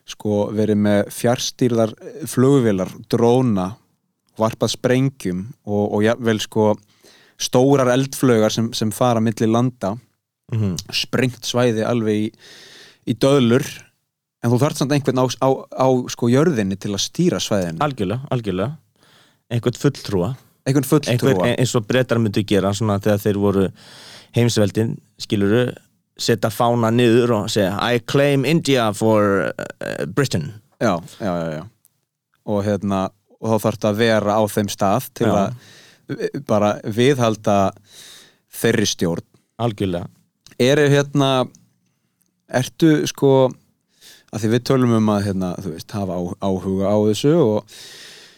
sko 0.05 0.45
verið 0.53 0.77
með 0.86 1.07
fjárstýrðar 1.13 1.95
flugvélar, 2.29 2.91
dróna 3.10 3.72
varpað 4.38 4.75
sprengjum 4.75 5.45
og, 5.65 5.95
og 5.95 6.03
jafnvel 6.05 6.41
sko 6.43 6.74
stórar 7.41 7.89
eldflögar 7.91 8.53
sem, 8.53 8.69
sem 8.75 8.91
fara 8.95 9.24
milli 9.24 9.48
landa 9.50 9.95
Mm 10.53 10.75
sprengt 10.93 11.47
svæði 11.47 11.85
alveg 11.87 12.27
í, 12.27 12.31
í 13.09 13.13
döðlur 13.17 13.65
en 14.45 14.51
þú 14.51 14.59
þarft 14.61 14.81
samt 14.81 14.93
einhvern 14.93 15.21
á, 15.21 15.25
á, 15.41 15.49
á 15.73 15.87
sko 16.13 16.29
jörðinni 16.29 16.77
til 16.77 16.93
að 16.93 17.01
stýra 17.01 17.39
svæðinu. 17.41 17.81
Algjörlega, 17.81 18.27
algjörlega. 18.29 18.75
Einhvern 19.49 19.79
fulltrúa. 19.81 20.29
Einhvern 20.65 20.85
einhver, 20.85 21.17
fulltrúa 21.17 21.49
eins 21.55 21.73
og 21.77 21.87
brettar 21.89 22.21
myndu 22.21 22.45
gera 22.45 22.73
svona 22.77 22.99
þegar 23.01 23.23
þeir 23.25 23.41
voru 23.41 23.65
heimsveldin 24.37 24.95
skiluru, 25.21 25.65
setja 26.17 26.51
fána 26.53 26.91
niður 26.93 27.39
og 27.39 27.49
segja 27.51 27.73
I 27.81 28.03
claim 28.05 28.45
India 28.45 28.91
for 28.93 29.49
uh, 29.49 30.05
Britain. 30.05 30.51
Já, 30.77 30.99
já, 31.19 31.31
já, 31.31 31.49
já. 31.57 31.63
og 32.45 32.65
hérna 32.65 33.07
og 33.41 33.55
þá 33.55 33.65
þarf 33.65 33.87
að 33.89 34.01
vera 34.01 34.35
á 34.37 34.43
þeim 34.51 34.69
stað 34.71 35.09
til 35.17 35.29
Já. 35.29 35.35
að 35.39 36.43
bara 36.45 36.75
viðhalda 36.85 37.57
þeirri 38.53 38.85
stjórn. 38.89 39.25
Algjörlega 39.55 40.09
eru 40.62 40.89
hérna 40.91 41.29
ertu 42.45 42.97
sko 43.09 43.35
að 44.35 44.43
því 44.43 44.51
við 44.51 44.65
tölum 44.67 44.97
um 44.97 45.13
að 45.13 45.29
hérna, 45.29 45.53
þú 45.62 45.71
veist, 45.75 45.95
hafa 45.95 46.17
áhuga 46.43 46.91
á 46.91 46.97
þessu 47.07 47.33
og 47.39 47.75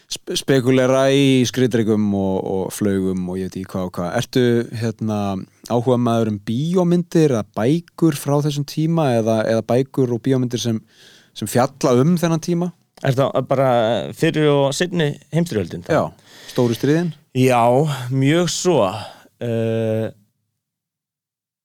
spe 0.07 0.37
spekulera 0.39 1.07
í 1.11 1.43
skriðdryggum 1.47 2.05
og, 2.15 2.35
og 2.47 2.71
flaugum 2.71 3.25
og 3.27 3.39
ég 3.41 3.49
veit 3.49 3.57
ekki 3.59 3.71
hvað 3.73 3.87
og 3.89 3.93
hvað. 3.97 4.11
Ertu 4.21 4.43
hérna 4.79 5.19
áhuga 5.67 5.97
maður 5.99 6.31
um 6.31 6.39
bíómyndir 6.47 7.33
eða 7.33 7.43
bækur 7.57 8.15
frá 8.19 8.37
þessum 8.45 8.67
tíma 8.69 9.09
eða, 9.17 9.41
eða 9.51 9.65
bækur 9.67 10.13
og 10.15 10.21
bíómyndir 10.23 10.63
sem, 10.63 10.79
sem 11.35 11.49
fjalla 11.51 11.97
um 11.99 12.15
þennan 12.19 12.45
tíma? 12.45 12.71
Er 13.05 13.17
það 13.17 13.41
bara 13.49 13.71
fyrir 14.17 14.47
og 14.49 14.71
setni 14.73 15.11
heimstyrjöldin? 15.35 15.83
já, 15.85 16.07
stóru 16.49 16.77
stríðin? 16.77 17.11
Já, 17.37 17.61
mjög 18.09 18.47
svo. 18.49 18.79
Uh, 19.37 20.07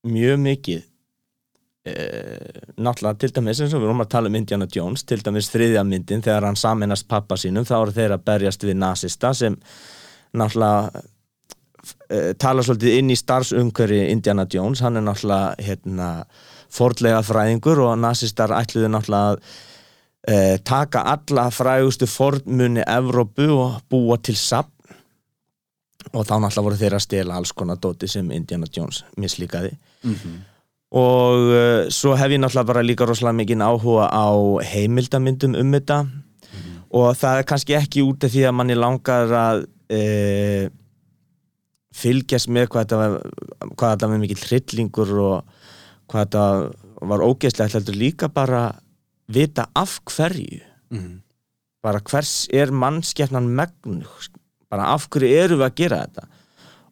mjög 0.02 0.40
mikið 0.42 0.82
uh, 1.88 2.61
náttúrulega 2.76 3.18
til 3.23 3.32
dæmis 3.37 3.62
eins 3.62 3.75
og 3.75 3.82
við 3.82 3.90
erum 3.90 4.04
að 4.04 4.12
tala 4.14 4.30
um 4.30 4.38
Indiana 4.38 4.68
Jones 4.76 5.06
til 5.06 5.23
dæmis 5.23 5.50
þriðja 5.52 5.85
myndin 5.87 6.25
þegar 6.25 6.49
hann 6.49 6.59
saminast 6.59 7.09
pappa 7.11 7.38
sínum 7.38 7.66
þá 7.68 7.76
eru 7.80 7.97
þeir 7.97 8.16
að 8.16 8.28
berjast 8.28 8.66
við 8.66 8.78
nasista 8.82 9.32
sem 9.37 9.59
náttúrulega 10.32 11.02
uh, 11.02 12.32
tala 12.38 12.64
svolítið 12.66 13.00
inn 13.00 13.12
í 13.12 13.18
starfsumhverfi 13.18 14.06
Indiana 14.12 14.47
Jones, 14.50 14.82
hann 14.85 14.99
er 14.99 15.06
náttúrulega 15.06 15.54
hérna, 15.62 16.09
fordlega 16.73 17.23
fræðingur 17.26 17.85
og 17.87 18.00
nasistar 18.00 18.54
ætluðu 18.56 18.90
náttúrulega 18.92 19.37
að 19.37 19.38
uh, 19.38 20.59
taka 20.64 21.06
alla 21.14 21.49
frægustu 21.54 22.11
fordmunni 22.11 22.85
Evrópu 22.87 23.49
og 23.54 23.80
búa 23.90 24.18
til 24.18 24.38
sapn 24.38 24.71
og 26.12 26.26
þá 26.26 26.35
náttúrulega 26.42 26.66
voru 26.66 26.82
þeir 26.82 26.99
að 26.99 27.06
stela 27.06 27.38
alls 27.38 27.54
konar 27.54 27.78
dóti 27.78 28.11
sem 28.11 28.30
Indiana 28.35 28.66
Jones 28.66 29.04
mislíkaði 29.16 29.76
og 30.92 31.47
uh, 31.49 31.88
svo 31.88 32.12
hef 32.18 32.35
ég 32.35 32.42
náttúrulega 32.42 32.68
bara 32.68 32.85
líka 32.85 33.06
rosalega 33.09 33.38
mikinn 33.38 33.64
áhuga 33.64 34.11
á 34.12 34.28
heimildamyndum 34.73 35.56
um 35.56 35.73
þetta. 35.73 36.04
Og 36.92 37.16
það 37.16 37.38
er 37.38 37.49
kannski 37.49 37.76
ekki 37.78 38.02
út 38.04 38.26
af 38.26 38.35
því 38.35 38.42
að 38.44 38.56
manni 38.59 38.76
langar 38.76 39.32
að 39.32 39.62
uh, 39.97 40.66
fylgjast 41.97 42.50
með 42.52 42.68
hvað 42.68 42.85
þetta 42.85 43.00
var, 43.00 43.16
hvað 43.73 43.94
þetta 43.94 44.11
var 44.11 44.21
mikill 44.21 44.42
hryllingur 44.42 45.14
og 45.23 45.59
hvað 46.12 46.26
þetta 46.26 46.44
var 47.12 47.25
ógeðslegt 47.25 47.78
heldur 47.78 47.99
líka 47.99 48.28
bara 48.28 48.66
vita 49.32 49.68
af 49.75 50.00
hverju. 50.12 50.61
Mm. 50.92 51.23
bara 51.82 52.02
hvers 52.04 52.47
er 52.52 52.68
mannskefnan 52.68 53.49
megnu 53.49 54.04
bara 54.71 54.90
af 54.92 55.09
hverju 55.09 55.38
eru 55.40 55.56
við 55.56 55.66
að 55.66 55.78
gera 55.80 56.00
þetta? 56.04 56.26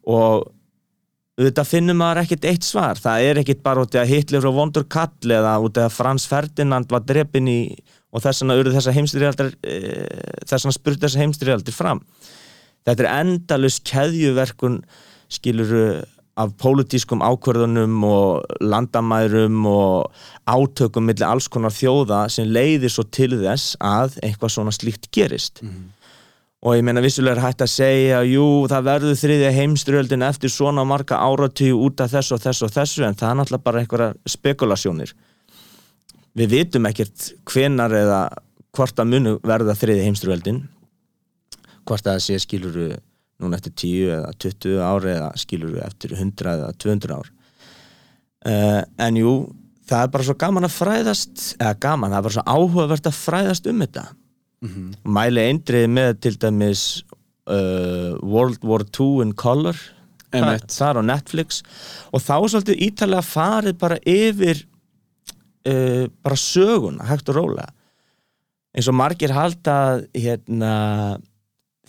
Og 0.08 0.48
auðvitað 1.38 1.70
finnum 1.70 2.00
maður 2.00 2.22
ekkert 2.24 2.46
eitt 2.50 2.66
svar. 2.66 3.00
Það 3.00 3.26
er 3.28 3.40
ekkert 3.40 3.62
bara 3.64 3.84
út 3.84 3.96
í 3.96 4.00
að 4.00 4.12
Hitler 4.12 4.48
og 4.50 4.56
vondur 4.58 4.86
kall 4.90 5.34
eða 5.38 5.56
út 5.62 5.78
í 5.78 5.84
að 5.84 5.96
Frans 5.96 6.26
Ferdinand 6.28 6.90
var 6.90 7.04
drepin 7.06 7.48
í 7.50 7.60
og 8.10 8.24
þess 8.24 8.42
vegna 8.42 8.56
urðu 8.58 8.74
þessa 8.74 8.94
heimstyrjaldir 8.94 9.52
e, 9.62 9.74
þess 10.42 10.64
vegna 10.64 10.76
spurði 10.76 11.04
þessa 11.04 11.22
heimstyrjaldir 11.22 11.76
fram. 11.76 12.00
Þetta 12.88 13.04
er 13.04 13.12
endalus 13.20 13.78
keðjuverkun 13.86 14.80
skiluru 15.30 15.84
af 16.40 16.52
pólitískum 16.60 17.22
ákvörðunum 17.22 18.04
og 18.06 18.60
landamærum 18.64 19.64
og 19.68 20.10
átökum 20.48 21.06
millir 21.10 21.28
alls 21.28 21.50
konar 21.52 21.74
þjóða 21.74 22.24
sem 22.32 22.48
leiðir 22.48 22.92
svo 22.92 23.04
til 23.12 23.32
þess 23.42 23.76
að 23.84 24.16
eitthvað 24.24 24.54
svona 24.56 24.74
slíkt 24.74 25.10
gerist 25.14 25.60
og 26.60 26.76
ég 26.76 26.84
meina 26.84 27.00
vissulega 27.00 27.38
er 27.38 27.42
hægt 27.46 27.64
að 27.64 27.72
segja 27.72 28.20
jú 28.28 28.46
það 28.68 28.88
verður 28.90 29.20
þriðja 29.22 29.52
heimstyrjöldin 29.56 30.26
eftir 30.26 30.52
svona 30.52 30.84
marga 30.84 31.20
áratíu 31.24 31.78
út 31.86 32.02
af 32.04 32.12
þessu 32.12 32.36
og 32.36 32.42
þessu 32.44 32.66
og 32.66 32.74
þessu 32.74 33.06
en 33.06 33.16
það 33.16 33.30
er 33.30 33.38
náttúrulega 33.38 33.66
bara 33.68 33.82
einhverja 33.84 34.34
spekulasjónir 34.34 35.14
við 36.36 36.52
vitum 36.56 36.88
ekkert 36.90 37.30
hvenar 37.48 37.94
eða 37.96 38.20
hvort 38.76 39.00
að 39.00 39.14
munu 39.14 39.38
verða 39.46 39.76
þriðja 39.78 40.08
heimstyrjöldin 40.08 40.60
hvort 41.88 42.10
að 42.10 42.20
sé 42.26 42.36
skiluru 42.42 42.92
núna 43.40 43.56
eftir 43.56 43.72
10 43.72 44.14
eða 44.18 44.32
20 44.44 44.82
ári 44.84 45.14
eða 45.14 45.30
skiluru 45.40 45.80
eftir 45.84 46.14
100 46.16 46.52
eða 46.52 46.70
200 46.76 47.16
ár. 47.16 47.30
Uh, 48.40 48.82
en 49.00 49.18
jú 49.20 49.32
það 49.88 50.04
er 50.04 50.12
bara 50.14 50.26
svo 50.28 50.36
gaman 50.40 50.68
að 50.68 50.76
fræðast 50.76 51.44
eða 51.56 51.74
gaman, 51.82 52.12
það 52.12 52.18
er 52.18 52.26
bara 52.26 52.36
svo 52.36 52.44
áhugavert 52.46 53.08
að 53.10 53.18
fræðast 53.18 53.68
um 53.70 53.80
þetta 53.84 54.04
mæli 54.60 55.46
eindrið 55.48 55.86
með 55.88 56.18
til 56.20 56.36
dæmis 56.40 56.82
uh, 57.48 58.18
World 58.20 58.64
War 58.66 58.84
II 58.84 59.22
in 59.24 59.32
Color. 59.34 59.78
Það 60.30 60.90
er 60.90 61.00
á 61.00 61.02
Netflix. 61.02 61.62
Og 62.12 62.22
þá 62.22 62.34
er 62.36 62.52
svolítið 62.52 62.84
ítalega 62.86 63.26
farið 63.26 63.78
bara 63.80 63.98
yfir 64.06 64.62
uh, 65.66 66.06
bara 66.22 66.36
söguna, 66.38 67.08
hægt 67.08 67.32
og 67.32 67.40
rólega. 67.40 67.72
Eins 68.70 68.86
og 68.86 68.94
margir 68.94 69.34
halda 69.34 69.76
hérna 70.14 71.18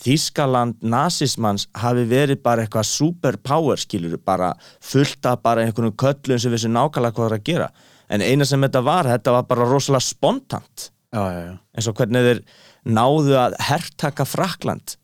Þískaland 0.01 0.79
nazismans 0.81 1.67
hafi 1.77 2.07
verið 2.09 2.39
bara 2.41 2.63
eitthvað 2.63 2.87
superpower 2.89 3.77
skilur 3.77 4.17
bara 4.17 4.55
fullt 4.81 5.27
af 5.29 5.43
bara 5.43 5.61
einhvern 5.61 5.93
köllum 5.93 6.39
sem 6.41 6.49
vissi 6.49 6.71
nákvæmlega 6.71 7.13
hvað 7.13 7.27
það 7.27 7.27
er 7.27 7.35
að 7.37 7.45
gera. 7.51 7.67
En 8.09 8.23
eina 8.25 8.47
sem 8.49 8.65
þetta 8.65 8.81
var, 8.81 9.05
þetta 9.05 9.35
var 9.35 9.45
bara 9.51 9.67
rosalega 9.69 10.01
spontant 10.01 10.87
eins 11.11 11.87
og 11.91 11.97
hvernig 11.97 12.23
þeir 12.27 12.43
náðu 12.87 13.35
að 13.37 13.57
herrtaka 13.67 14.25
Frakland 14.25 14.95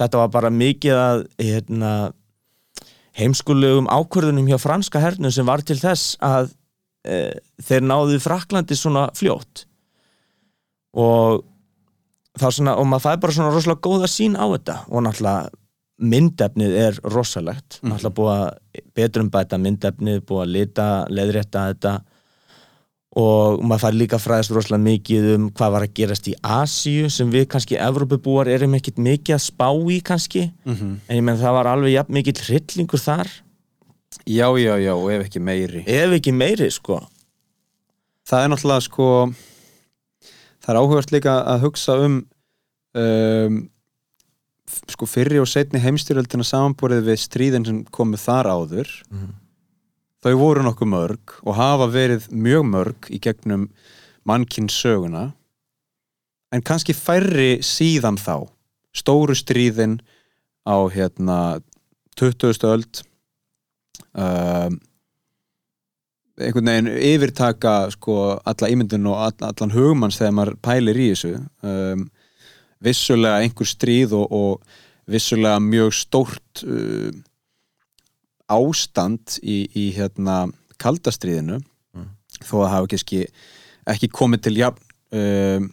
þetta 0.00 0.22
var 0.22 0.32
bara 0.32 0.50
mikið 0.52 0.98
að 0.98 1.22
hérna, 1.40 1.92
heimskulegum 3.18 3.88
ákvörðunum 3.92 4.50
hjá 4.50 4.58
franska 4.62 5.02
hernum 5.02 5.32
sem 5.34 5.48
var 5.48 5.64
til 5.66 5.78
þess 5.80 6.16
að 6.24 6.52
e, 7.04 7.38
þeir 7.62 7.88
náðu 7.88 8.20
Fraklandi 8.22 8.78
svona 8.78 9.08
fljótt. 9.16 9.66
Og 10.96 11.42
þá 12.40 12.46
svona, 12.48 12.76
og 12.80 12.88
maður 12.88 13.06
fæði 13.06 13.24
bara 13.24 13.36
svona 13.36 13.52
rosalega 13.52 13.84
góða 13.84 14.08
sín 14.10 14.36
á 14.36 14.44
þetta. 14.54 14.78
Og 14.88 15.04
náttúrulega 15.04 15.52
myndefnið 16.02 16.78
er 16.86 17.02
rosalegt. 17.14 17.78
Mhm. 17.82 17.92
náttúrulega 17.92 18.16
búið 18.16 18.32
að 18.38 18.86
betrumbæta 18.96 19.60
myndefnið, 19.60 20.24
búið 20.28 20.46
að 20.46 20.54
lita 20.56 20.88
leðrétta 21.12 21.68
þetta 21.72 21.94
og 23.12 23.60
maður 23.60 23.82
fær 23.82 23.96
líka 23.96 24.18
fræðast 24.20 24.52
rosalega 24.56 24.84
mikið 24.86 25.26
um 25.34 25.48
hvað 25.52 25.72
var 25.74 25.84
að 25.84 25.94
gerast 25.98 26.28
í 26.30 26.34
Asíu 26.40 27.10
sem 27.12 27.28
við 27.32 27.48
kannski 27.52 27.76
Evrópubúar 27.76 28.48
erum 28.48 28.76
ekkit 28.78 29.00
mikið 29.02 29.36
að 29.36 29.42
spá 29.44 29.68
í 29.68 29.98
kannski. 30.00 30.46
Mm 30.64 30.98
en 31.08 31.16
ég 31.18 31.24
menn 31.26 31.40
það 31.40 31.56
var 31.58 31.68
alveg 31.74 31.92
jafn 31.92 32.16
mikill 32.16 32.40
hryllingur 32.40 33.02
þar. 33.02 33.28
Já, 34.26 34.48
já, 34.56 34.74
já, 34.80 34.94
ef 35.12 35.26
ekki 35.26 35.40
meiri. 35.40 35.84
Ef 35.86 36.12
ekki 36.16 36.32
meiri 36.32 36.70
sko. 36.70 37.00
Það 38.28 38.44
er 38.44 38.48
náttúrulega 38.52 38.86
sko 38.86 39.08
það 40.62 40.72
er 40.72 40.80
áhugast 40.80 41.12
líka 41.12 41.36
að 41.44 41.62
hugsa 41.66 41.98
um 42.00 42.22
um 42.96 43.68
sko 44.88 45.06
fyrri 45.06 45.40
og 45.40 45.48
setni 45.50 45.80
heimstyrjöldina 45.82 46.44
samanborið 46.46 47.04
við 47.10 47.20
stríðin 47.20 47.66
sem 47.66 47.84
komu 47.92 48.16
þar 48.16 48.48
áður. 48.56 48.88
Mhm. 49.10 49.41
Þau 50.22 50.34
voru 50.38 50.62
nokkuð 50.64 50.90
mörg 50.92 51.36
og 51.42 51.56
hafa 51.58 51.88
verið 51.90 52.28
mjög 52.30 52.66
mörg 52.70 53.10
í 53.10 53.18
gegnum 53.22 53.68
mannkins 54.28 54.76
söguna 54.78 55.32
en 56.52 56.62
kannski 56.62 56.94
færri 56.94 57.56
síðan 57.64 58.20
þá 58.20 58.46
stóru 58.94 59.34
stríðin 59.36 59.98
á 60.68 60.76
hérna 60.92 61.38
20. 62.20 62.66
öld 62.68 63.02
um, 64.12 64.78
einhvern 66.42 66.70
veginn 66.70 66.92
yfirtaka 66.92 67.74
sko 67.94 68.16
alla 68.38 68.70
ímyndun 68.72 69.10
og 69.10 69.18
all, 69.26 69.36
allan 69.48 69.74
hugmanns 69.74 70.20
þegar 70.20 70.36
maður 70.38 70.58
pælir 70.64 71.00
í 71.00 71.10
þessu 71.12 71.34
um, 71.66 72.06
vissulega 72.82 73.42
einhver 73.42 73.68
stríð 73.68 74.14
og, 74.18 74.26
og 74.30 75.10
vissulega 75.10 75.58
mjög 75.62 75.94
stórt 75.98 76.64
uh, 76.66 77.10
ástand 78.56 79.38
í, 79.42 79.56
í 79.76 79.90
hérna 79.96 80.44
kaldastríðinu 80.82 81.60
Mm. 81.92 82.06
þó 82.40 82.54
að 82.64 82.70
hafa 82.72 82.86
kannski 82.88 83.18
ekki 83.92 84.08
komið 84.08 84.40
til 84.46 84.54
jafn 84.56 84.80
um, 85.12 85.66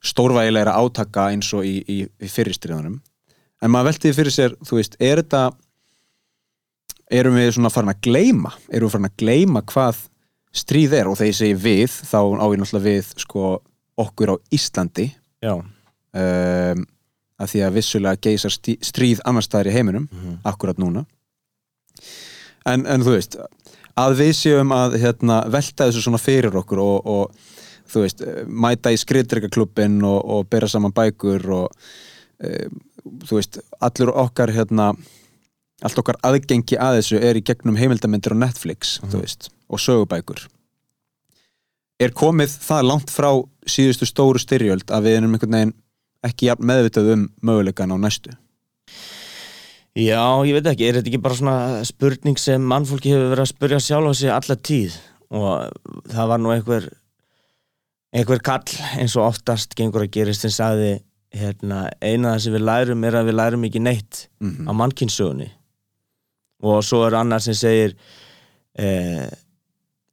stórvægilegra 0.00 0.76
átaka 0.78 1.24
eins 1.32 1.48
og 1.56 1.64
í, 1.66 1.80
í, 1.90 1.96
í 2.06 2.28
fyrirstríðunum 2.30 3.00
en 3.60 3.70
maður 3.74 3.88
veltiði 3.90 4.14
fyrir 4.16 4.32
sér, 4.36 4.54
þú 4.64 4.78
veist, 4.78 4.94
er 5.02 5.20
þetta 5.24 5.40
erum 7.10 7.34
við 7.40 7.50
svona 7.56 7.72
farin 7.74 7.90
að 7.92 8.00
gleyma 8.06 8.52
erum 8.70 8.86
við 8.88 8.94
farin 8.94 9.10
að 9.10 9.16
gleyma 9.24 9.62
hvað 9.72 10.04
stríð 10.62 10.94
er 11.00 11.10
og 11.10 11.18
þegar 11.18 11.32
ég 11.32 11.38
segi 11.40 11.58
við 11.66 11.96
þá 12.06 12.18
á 12.38 12.44
ég 12.46 12.60
náttúrulega 12.62 12.86
við 12.86 13.10
sko 13.26 13.44
okkur 14.00 14.32
á 14.32 14.36
Íslandi 14.56 15.08
um, 16.14 16.86
að 17.40 17.52
því 17.54 17.62
að 17.66 17.76
vissulega 17.80 18.20
geysar 18.28 18.54
stríð 18.54 19.22
annars 19.26 19.48
staðar 19.50 19.70
í 19.72 19.74
heiminum 19.74 20.06
Mhm. 20.12 20.38
akkurat 20.46 20.78
núna 20.78 21.04
en, 22.68 22.84
en 22.86 23.04
þú 23.04 23.16
veist 23.16 23.38
að 24.00 24.16
við 24.20 24.34
séum 24.38 24.74
að 24.74 24.98
hérna, 25.02 25.40
velta 25.50 25.88
þessu 25.88 26.04
svona 26.04 26.20
fyrir 26.20 26.56
okkur 26.60 26.82
og, 26.82 27.08
og 27.10 27.56
þú 27.90 28.04
veist, 28.04 28.22
mæta 28.46 28.92
í 28.94 29.00
skriðdryggaklubbin 29.00 29.98
og, 30.06 30.20
og 30.20 30.46
bera 30.50 30.68
saman 30.70 30.94
bækur 30.94 31.46
og 31.56 31.90
e, 32.42 32.68
þú 33.26 33.40
veist, 33.40 33.60
allur 33.82 34.12
okkar 34.22 34.52
hérna, 34.54 34.92
allt 35.84 36.00
okkar 36.02 36.20
aðgengi 36.26 36.78
að 36.78 37.00
þessu 37.00 37.20
er 37.30 37.40
í 37.40 37.44
gegnum 37.46 37.78
heimildamindir 37.80 38.36
á 38.36 38.42
Netflix, 38.46 38.98
þú 39.10 39.24
veist, 39.24 39.50
og 39.68 39.82
sögubækur. 39.82 40.46
Er 42.00 42.14
komið 42.16 42.54
það 42.62 42.86
langt 42.88 43.10
frá 43.12 43.30
síðustu 43.68 44.08
stóru 44.08 44.40
styrjöld 44.40 44.88
að 44.88 45.08
við 45.08 45.18
erum 45.18 45.34
einhvern 45.36 45.56
veginn 45.58 45.74
ekki 46.24 46.54
meðvitað 46.60 47.14
um 47.14 47.26
möguleikan 47.44 47.92
á 47.92 47.96
næstu 48.00 48.32
Já, 49.98 50.22
ég 50.46 50.54
veit 50.54 50.68
ekki, 50.70 50.86
er 50.86 51.00
þetta 51.00 51.10
ekki 51.10 51.22
bara 51.22 51.36
svona 51.38 51.84
spurning 51.88 52.38
sem 52.38 52.62
mannfólki 52.62 53.10
hefur 53.10 53.32
verið 53.32 53.44
að 53.44 53.50
spurja 53.50 53.80
sjálf 53.82 54.10
á 54.10 54.14
sig 54.14 54.30
alla 54.30 54.56
tíð? 54.56 54.96
Og 55.34 56.04
það 56.10 56.30
var 56.30 56.42
nú 56.42 56.52
einhver 56.54 56.86
einhver 58.14 58.42
kall 58.42 58.74
eins 58.98 59.14
og 59.18 59.28
oftast 59.28 59.74
gengur 59.78 60.04
að 60.06 60.12
gerist 60.16 60.46
sem 60.46 60.54
sagði 60.54 60.92
hérna, 61.34 61.84
eina 62.02 62.34
það 62.34 62.42
sem 62.44 62.56
við 62.56 62.66
lærum 62.66 63.04
er 63.06 63.18
að 63.20 63.28
við 63.30 63.36
lærum 63.38 63.66
ekki 63.68 63.82
neitt 63.82 64.24
mm 64.42 64.66
á 64.66 64.72
mannkynnssögunni 64.74 65.46
og 66.66 66.82
svo 66.84 67.04
er 67.06 67.16
annar 67.20 67.40
sem 67.40 67.54
segir 67.54 67.94
eh, 68.78 69.28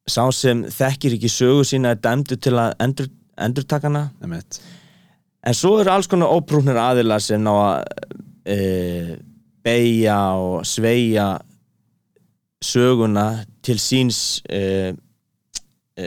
sá 0.07 0.23
sem 0.31 0.63
þekkir 0.71 1.17
ekki 1.17 1.31
sögu 1.31 1.65
sína 1.67 1.95
er 1.95 2.01
dæmdu 2.01 2.37
til 2.37 2.53
að 2.55 2.75
endur, 2.79 3.09
endurtakana 3.37 4.09
-hmm. 4.21 4.61
En 5.43 5.53
svo 5.53 5.79
eru 5.79 5.89
alls 5.89 6.07
konar 6.07 6.27
óprúknir 6.27 6.75
aðilar 6.75 7.21
sem 7.21 7.41
ná 7.41 7.51
að 7.51 7.83
e, 8.45 9.17
beigja 9.67 10.17
og 10.39 10.65
sveigja 10.67 11.27
söguna 12.63 13.27
til 13.65 13.79
síns 13.81 14.41
e, 14.49 14.93
e, 15.97 16.05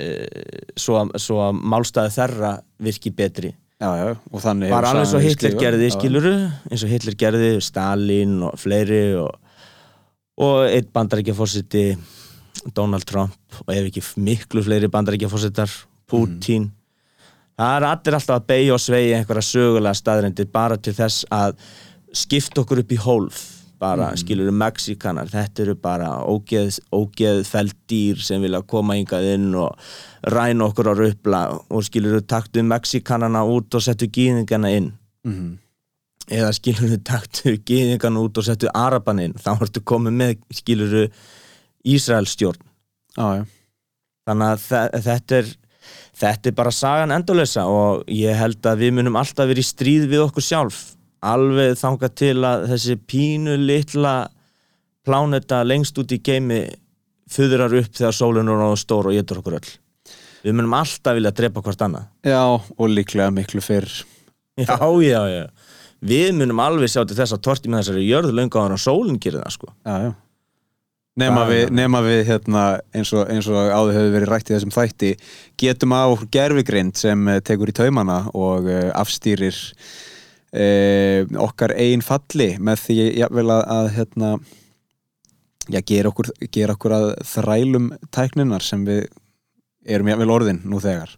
svo, 0.79 0.99
að, 1.03 1.13
svo 1.23 1.41
að 1.45 1.61
málstæði 1.73 2.15
þeirra 2.17 2.55
virki 2.83 3.13
betri. 3.15 3.53
já, 3.81 3.91
já, 3.97 4.17
og 4.33 4.43
þannig 4.45 4.73
Bara 4.73 4.91
hefur 4.91 4.99
alveg 5.01 5.07
eins 5.07 5.15
og 5.17 5.25
Hitler 5.25 5.55
gerði, 5.61 5.93
skiluru, 5.95 6.35
eins 6.71 6.83
og 6.85 6.91
Hitler 6.91 7.17
gerði, 7.21 7.53
Stalin 7.65 8.35
og 8.49 8.59
fleiri 8.61 9.05
og, 9.21 9.31
og 10.41 10.59
eitt 10.69 10.91
bandaríkjafórsiti, 10.93 11.85
Donald 12.77 13.07
Trump 13.09 13.63
og 13.63 13.73
ef 13.73 13.89
ekki 13.89 14.03
miklu 14.21 14.65
fleiri 14.67 14.91
bandaríkjafórsitar, 14.93 15.71
Putin. 16.11 16.67
Það 17.61 17.77
er 17.77 17.85
allir 17.87 18.17
alltaf 18.17 18.41
að 18.41 18.47
beigja 18.49 18.75
og 18.75 18.83
sveigja 18.83 19.21
einhverja 19.21 19.47
sögulega 19.47 19.97
staðrendir 19.97 20.49
bara 20.51 20.79
til 20.81 20.95
þess 20.97 21.27
að 21.31 21.55
skipta 22.17 22.63
okkur 22.65 22.83
upp 22.85 22.93
í 22.93 22.99
hólf 23.01 23.41
bara, 23.81 24.11
mm. 24.13 24.19
skilur 24.21 24.51
Mexikanar, 24.53 25.31
þetta 25.33 25.63
eru 25.65 25.75
bara 25.81 26.11
ógeð, 26.29 26.77
ógeðfeld 26.93 27.73
dýr 27.89 28.19
sem 28.21 28.43
vilja 28.45 28.61
koma 28.69 28.99
hingað 28.99 29.29
inn 29.35 29.55
og 29.57 29.79
ræna 30.29 30.67
okkur 30.69 30.91
á 30.93 30.95
rupla 30.99 31.41
og 31.71 31.87
skilur 31.87 32.21
taktu 32.29 32.61
Mexikanana 32.67 33.41
út 33.49 33.73
og 33.79 33.83
settu 33.87 34.11
gýðingana 34.13 34.75
inn 34.77 34.91
Mhm. 35.25 35.59
eða 36.29 36.53
skilur 36.57 36.93
taktu 37.13 37.57
gýðingana 37.57 38.21
út 38.21 38.37
og 38.39 38.45
settu 38.45 38.69
Araban 38.75 39.19
inn, 39.25 39.33
þá 39.41 39.57
ertu 39.61 39.81
komið 39.81 40.13
með 40.21 40.37
skilur 40.61 41.09
Ísraelstjórn 41.87 42.61
já, 43.17 43.27
já. 43.41 43.45
þannig 44.29 44.53
að 44.53 44.63
þe- 44.69 45.03
þetta 45.09 45.39
er 45.41 45.51
þetta 46.21 46.47
er 46.51 46.53
bara 46.61 46.71
sagan 46.71 47.11
endalösa 47.17 47.65
og 47.65 48.05
ég 48.13 48.37
held 48.37 48.61
að 48.69 48.83
við 48.85 48.93
munum 48.99 49.17
alltaf 49.17 49.49
verið 49.49 49.65
í 49.65 49.71
stríð 49.73 50.09
við 50.13 50.27
okkur 50.29 50.45
sjálf 50.45 50.81
alveg 51.21 51.77
þangað 51.81 52.15
til 52.21 52.37
að 52.47 52.67
þessi 52.73 52.97
pínu 53.11 53.57
litla 53.61 54.15
pláneta 55.07 55.63
lengst 55.67 55.99
út 56.01 56.13
í 56.13 56.21
geimi 56.25 56.63
fuðrar 57.31 57.75
upp 57.81 57.93
þegar 57.97 58.17
sólinn 58.17 58.51
er 58.51 58.65
stór 58.81 59.11
og 59.11 59.17
getur 59.17 59.43
okkur 59.43 59.59
öll. 59.61 59.73
Við 60.41 60.57
munum 60.57 60.79
alltaf 60.79 61.19
vilja 61.19 61.35
drepa 61.37 61.63
hvort 61.65 61.83
annað. 61.85 62.09
Já, 62.25 62.41
og 62.57 62.89
líklega 62.89 63.29
miklu 63.35 63.63
fyrr. 63.65 63.91
Já, 64.61 64.77
já, 65.01 65.21
já. 65.31 65.45
Við 66.05 66.35
munum 66.37 66.59
alveg 66.61 66.91
sjá 66.93 67.05
til 67.09 67.17
þess 67.17 67.33
að 67.33 67.45
torti 67.47 67.71
með 67.71 67.81
þessari 67.81 68.03
jörðu 68.05 68.35
löngu 68.37 68.59
áður 68.61 68.75
en 68.75 68.81
sólinn 68.83 69.21
gerir 69.21 69.41
það 69.41 69.55
sko. 69.55 69.71
Já, 69.87 69.95
já. 70.05 70.11
Já, 71.21 71.31
við, 71.49 71.73
nema 71.75 72.01
við 72.05 72.21
hérna, 72.29 72.63
eins, 72.97 73.11
og, 73.13 73.25
eins 73.29 73.49
og 73.51 73.57
áður 73.59 73.97
hefur 73.97 74.13
verið 74.15 74.31
rætt 74.31 74.51
í 74.51 74.55
þessum 74.55 74.73
þætti 74.73 75.11
getum 75.61 75.95
af 75.97 76.15
okkur 76.15 76.31
gerfigrind 76.37 76.97
sem 76.97 77.29
eh, 77.29 77.41
tekur 77.45 77.73
í 77.73 77.75
taumana 77.77 78.21
og 78.33 78.69
uh, 78.71 78.87
afstýrir 78.97 79.59
uh, 80.57 81.21
okkar 81.47 81.75
eigin 81.77 82.03
falli 82.05 82.51
með 82.59 82.83
því 82.87 82.99
jafnvel 83.23 83.47
að, 83.55 83.63
að 83.77 83.89
hérna, 83.99 84.33
já, 85.71 85.81
gera, 85.87 86.11
okkur, 86.13 86.33
gera 86.53 86.77
okkur 86.79 86.97
að 86.97 87.09
þrælum 87.35 87.91
tækninar 88.15 88.65
sem 88.67 88.85
við 88.89 89.07
erum 89.89 90.11
jafnvel 90.13 90.35
orðin 90.37 90.63
nú 90.69 90.83
þegar 90.83 91.17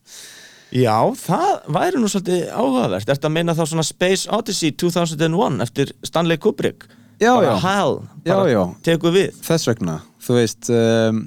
Já, 0.72 0.96
það 1.20 1.66
væri 1.76 1.98
nú 2.00 2.08
svolítið 2.08 2.46
áhugavert 2.48 3.10
Ertu 3.12 3.28
að 3.28 3.34
meina 3.34 3.52
þá 3.52 3.66
svona 3.68 3.82
Space 3.84 4.24
Odyssey 4.32 4.72
2001 4.80 5.58
eftir 5.60 5.90
Stanley 6.08 6.40
Kubrick 6.40 6.86
Já, 7.20 7.34
bara 7.36 7.50
já. 7.50 7.56
HAL, 7.60 7.98
Já, 8.24 8.32
bara 8.32 8.48
já. 8.50 8.62
tekur 8.86 9.12
við 9.14 9.36
þess 9.44 9.68
vegna, 9.68 9.98
þú 10.24 10.38
veist 10.38 10.70
um, 10.72 11.20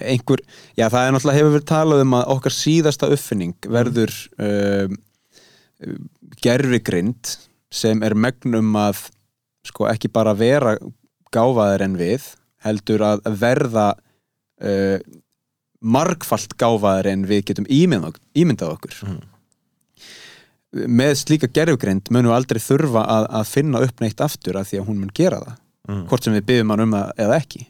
einhver, 0.00 0.40
já 0.74 0.88
það 0.90 1.04
er 1.06 1.14
náttúrulega 1.14 1.38
hefur 1.38 1.52
verið 1.54 1.68
talað 1.68 2.02
um 2.06 2.16
að 2.18 2.32
okkar 2.34 2.56
síðasta 2.56 3.10
uppfinning 3.14 3.68
verður 3.76 4.14
um, 4.42 4.96
gerfigrind 6.42 7.34
sem 7.74 8.02
er 8.06 8.14
megnum 8.14 8.74
að 8.78 9.08
sko 9.66 9.88
ekki 9.90 10.10
bara 10.12 10.34
vera 10.36 10.76
gáfaðir 11.34 11.84
en 11.86 11.98
við 11.98 12.26
heldur 12.64 13.04
að 13.04 13.24
verða 13.40 13.92
uh, 14.64 14.98
margfalt 15.84 16.56
gáfaðir 16.60 17.10
en 17.12 17.24
við 17.28 17.44
getum 17.50 17.68
ímyndað, 17.68 18.20
ímyndað 18.38 18.76
okkur. 18.78 19.00
Með 20.74 21.12
slíka 21.20 21.50
gerfgrind 21.54 22.08
munum 22.10 22.32
við 22.32 22.38
aldrei 22.38 22.62
þurfa 22.62 23.04
að, 23.04 23.28
að 23.40 23.50
finna 23.50 23.84
upp 23.84 24.00
neitt 24.02 24.24
aftur 24.24 24.58
af 24.58 24.70
því 24.70 24.80
að 24.80 24.88
hún 24.88 25.02
mun 25.02 25.14
gera 25.14 25.42
það. 25.42 25.60
Mm. 25.84 26.04
hvort 26.08 26.24
sem 26.24 26.32
við 26.32 26.46
byggjum 26.48 26.70
hann 26.72 26.82
um 26.86 26.94
það 26.96 27.10
eða 27.20 27.38
ekki 27.42 27.66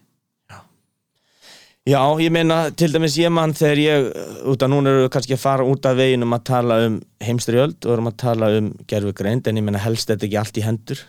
Já, 1.85 2.01
ég 2.17 2.31
meina 2.33 2.71
til 2.73 2.95
dæmis 2.95 3.19
ég 3.21 3.29
mann 3.29 3.53
þegar 3.53 3.81
ég 3.83 4.07
út 4.49 4.63
af 4.65 4.71
núna 4.73 4.89
erum 4.89 5.03
við 5.05 5.11
kannski 5.13 5.35
að 5.37 5.43
fara 5.43 5.67
út 5.69 5.85
af 5.85 5.99
veginn 5.99 6.25
um 6.25 6.33
að 6.33 6.47
tala 6.49 6.79
um 6.87 6.95
heimstriöld 7.21 7.77
og 7.85 7.93
erum 7.93 8.09
að 8.09 8.15
tala 8.23 8.49
um 8.57 8.71
gerfugreind 8.89 9.51
en 9.51 9.61
ég 9.61 9.67
meina 9.67 9.83
helst 9.85 10.09
þetta 10.09 10.25
ekki 10.25 10.39
allt 10.41 10.61
í 10.63 10.65
hendur. 10.65 11.03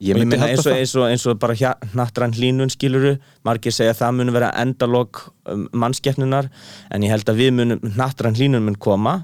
Ég 0.00 0.16
og 0.16 0.22
ég 0.22 0.30
meina 0.30 0.48
eins 0.48 0.64
og, 0.64 0.72
eins, 0.72 0.94
og, 0.96 1.04
eins 1.10 1.26
og 1.28 1.36
bara 1.42 1.74
hnattrann 1.92 2.32
hlínun 2.32 2.72
skiluru 2.72 3.18
margir 3.44 3.76
segja 3.76 3.92
að 3.92 4.00
það 4.00 4.16
mun 4.22 4.32
vera 4.38 4.48
endalok 4.62 5.20
um, 5.52 5.66
mannskeppnunar 5.84 6.48
en 6.88 7.04
ég 7.04 7.12
held 7.12 7.28
að 7.28 7.44
við 7.44 7.52
munum 7.58 7.84
hnattrann 7.92 8.40
hlínun 8.40 8.64
mun 8.70 8.80
koma 8.80 9.18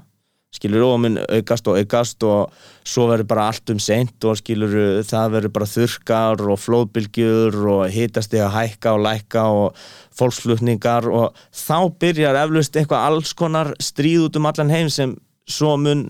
skilur 0.55 0.81
og 0.87 0.97
mun 1.03 1.17
aukast 1.29 1.67
og 1.69 1.77
aukast 1.77 2.23
og 2.25 2.53
svo 2.87 3.05
verður 3.11 3.27
bara 3.29 3.45
allt 3.51 3.69
um 3.69 3.79
seint 3.81 4.25
og 4.25 4.39
skilur 4.39 5.03
það 5.05 5.35
verður 5.35 5.53
bara 5.59 5.69
þurrkar 5.69 6.43
og 6.49 6.61
flóðbylgjur 6.63 7.57
og 7.69 7.83
hitast 7.93 8.33
að 8.33 8.55
hækka 8.55 8.95
og 8.97 9.03
lækka 9.05 9.45
og 9.59 9.83
fólksflutningar 10.17 11.09
og 11.13 11.37
þá 11.53 11.77
byrjar 12.01 12.41
eflust 12.43 12.79
eitthvað 12.79 13.05
alls 13.11 13.35
konar 13.37 13.75
stríð 13.77 14.29
út 14.29 14.39
um 14.41 14.49
allan 14.49 14.73
heim 14.73 14.89
sem 14.93 15.13
svo 15.49 15.75
mun 15.81 16.07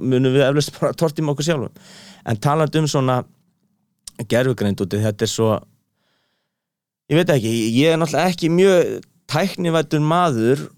munum 0.00 0.32
við 0.32 0.48
eflust 0.48 0.72
bara 0.78 0.96
tortim 0.96 1.30
okkur 1.32 1.46
sjálfum. 1.46 1.76
En 2.28 2.40
talað 2.40 2.80
um 2.80 2.88
svona 2.88 3.22
gerfugreind 4.28 4.80
út 4.80 4.96
í 4.96 5.00
þetta 5.02 5.26
er 5.26 5.32
svo 5.32 5.54
ég 7.12 7.18
veit 7.20 7.32
ekki, 7.32 7.52
ég 7.76 7.92
er 7.92 8.00
náttúrulega 8.00 8.32
ekki 8.32 8.52
mjög 8.52 9.02
tæknivættur 9.32 10.04
maður 10.04 10.70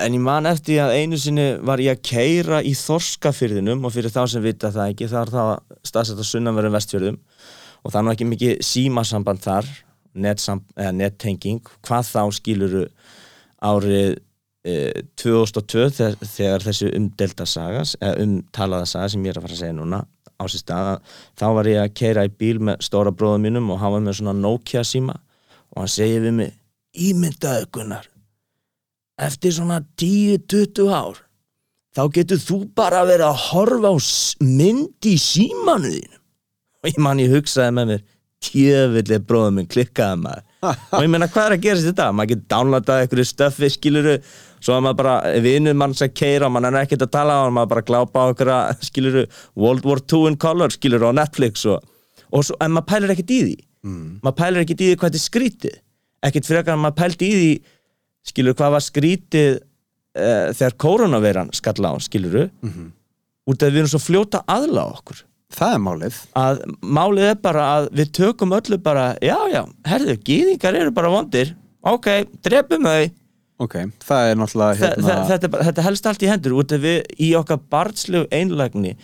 en 0.00 0.16
ég 0.16 0.22
man 0.22 0.48
eftir 0.50 0.80
að 0.82 0.96
einu 0.98 1.18
sinni 1.20 1.46
var 1.62 1.82
ég 1.82 1.96
að 1.96 2.04
keira 2.08 2.60
í 2.64 2.74
Þorskafyrðinum 2.78 3.84
og 3.86 3.94
fyrir 3.94 4.12
þá 4.12 4.24
sem 4.30 4.44
vita 4.44 4.72
það 4.74 4.94
ekki 4.94 5.10
það 5.12 5.20
er 5.22 5.32
það 5.34 5.50
staðsett 5.90 6.22
á 6.22 6.26
sunnanverðum 6.30 6.76
vestfjörðum 6.78 7.18
og 7.84 7.92
það 7.92 7.98
er 8.00 8.06
nú 8.06 8.14
ekki 8.14 8.28
mikið 8.30 8.62
símasamband 8.64 9.44
þar 9.44 9.70
nettenging, 10.14 11.62
hvað 11.84 12.08
þá 12.08 12.20
skiluru 12.36 12.84
árið 13.64 14.16
e, 14.64 14.74
2002 15.20 15.88
þegar, 15.98 16.18
þegar 16.22 16.66
þessu 16.68 16.90
umdelta 16.94 17.46
saga, 17.48 17.84
umtalaða 18.22 18.90
saga 18.90 19.12
sem 19.12 19.26
ég 19.26 19.34
er 19.34 19.40
að 19.40 19.48
fara 19.48 19.58
að 19.58 19.62
segja 19.64 19.78
núna 19.78 20.04
á 20.34 20.44
sér 20.50 20.64
stað 20.64 20.90
þá 21.38 21.46
var 21.58 21.70
ég 21.70 21.82
að 21.82 21.94
keira 21.98 22.26
í 22.26 22.32
bíl 22.32 22.58
með 22.62 22.82
stóra 22.86 23.14
bróðum 23.14 23.46
mínum 23.46 23.70
og 23.74 23.80
hann 23.82 23.94
var 23.94 24.04
með 24.06 24.18
svona 24.20 24.34
Nokia 24.38 24.82
síma 24.86 25.18
og 25.74 25.84
hann 25.84 25.94
segið 25.94 26.26
við 26.28 26.36
mig 26.40 26.58
ímyndaðu 26.94 27.70
Gunnar 27.74 28.13
eftir 29.20 29.54
svona 29.54 29.80
10-20 30.00 30.90
ár 30.90 31.20
þá 31.94 32.02
getur 32.16 32.42
þú 32.42 32.58
bara 32.74 33.04
verið 33.06 33.28
að 33.28 33.42
horfa 33.50 33.94
á 33.94 33.96
mynd 34.42 35.08
í 35.10 35.14
símanuðinu 35.20 36.18
og 36.84 36.90
ég 36.90 37.00
man 37.00 37.22
ég 37.22 37.32
hugsaði 37.32 37.76
með 37.78 37.92
mér 37.92 38.02
tjöfillir 38.44 39.22
bróðum 39.24 39.60
minn 39.60 39.68
klikkaði 39.70 40.20
maður. 40.24 40.42
Og 40.96 41.04
ég 41.04 41.12
meina 41.12 41.28
hvað 41.30 41.46
er 41.46 41.56
að 41.56 41.62
gera 41.66 41.84
þetta 41.84 42.08
maður 42.12 42.30
getur 42.32 42.50
downloadað 42.54 43.02
einhverju 43.04 43.28
stöfi 43.28 43.70
skiluru 43.72 44.16
svo 44.64 44.76
að 44.76 44.84
maður 44.86 44.98
bara 45.00 45.14
vinnur 45.44 45.78
mann 45.80 45.96
sem 45.96 46.12
keira 46.12 46.48
og 46.48 46.54
mann 46.54 46.68
er 46.68 46.78
ekkert 46.80 47.06
að 47.06 47.12
tala 47.14 47.36
á 47.36 47.42
hann 47.44 47.56
maður 47.56 47.72
bara 47.74 47.86
glápa 47.90 48.24
á 48.24 48.28
einhverja 48.30 48.58
skiluru 48.88 49.24
World 49.60 49.88
War 49.88 50.02
II 50.02 50.30
in 50.30 50.38
color 50.40 50.74
skiluru 50.74 51.12
á 51.12 51.12
Netflix 51.20 51.66
og, 51.68 51.84
og 52.32 52.46
svo, 52.48 52.58
en 52.64 52.76
maður 52.76 52.90
pælir 52.92 53.14
ekkert 53.14 53.34
í 53.34 53.40
því. 53.44 53.56
Mm. 53.84 54.04
maður 54.24 54.38
pælir 54.40 54.64
ekkert 54.64 54.84
í 54.84 54.90
því 54.90 54.98
hvað 55.00 55.10
þetta 55.12 55.24
skrítið. 55.28 55.80
Ekkert 56.24 56.48
frekar 56.48 56.76
að 56.76 56.84
maður 56.86 57.00
pældi 57.02 57.28
í 57.28 57.40
því 57.40 57.50
skilur 58.24 58.56
hvað 58.58 58.76
var 58.76 58.84
skrítið 58.84 59.50
uh, 59.58 60.50
þegar 60.54 60.76
koronaveiran 60.80 61.52
skall 61.56 61.84
á 61.84 61.92
skiluru 62.02 62.48
mm 62.48 62.70
-hmm. 62.70 62.90
út 63.50 63.62
af 63.62 63.68
að 63.68 63.72
við 63.72 63.82
erum 63.82 63.92
svo 63.94 64.02
fljóta 64.02 64.44
aðla 64.46 64.86
okkur. 64.98 65.24
Það 65.54 65.74
er 65.74 65.82
málið. 65.86 66.14
Að 66.34 66.62
málið 66.82 67.26
er 67.30 67.36
bara 67.42 67.64
að 67.78 67.90
við 67.92 68.12
tökum 68.12 68.52
öllu 68.52 68.78
bara 68.78 69.14
já 69.22 69.38
já, 69.52 69.62
herðu, 69.86 70.16
gýðingar 70.16 70.74
eru 70.74 70.90
bara 70.90 71.10
vondir. 71.10 71.54
Ok, 71.82 72.26
drefum 72.42 72.82
þau. 72.82 73.10
Ok, 73.56 73.74
það 74.02 74.30
er 74.30 74.36
náttúrulega 74.36 74.74
hérna... 74.74 75.04
Þa, 75.04 75.26
þetta, 75.28 75.48
bara, 75.48 75.64
þetta 75.64 75.82
helst 75.82 76.06
allt 76.06 76.22
í 76.22 76.26
hendur. 76.26 76.56
Út 76.58 76.72
af 76.72 76.80
við 76.80 77.02
í 77.22 77.34
okkar 77.38 77.60
barnslegu 77.70 78.26
einlægni 78.32 78.96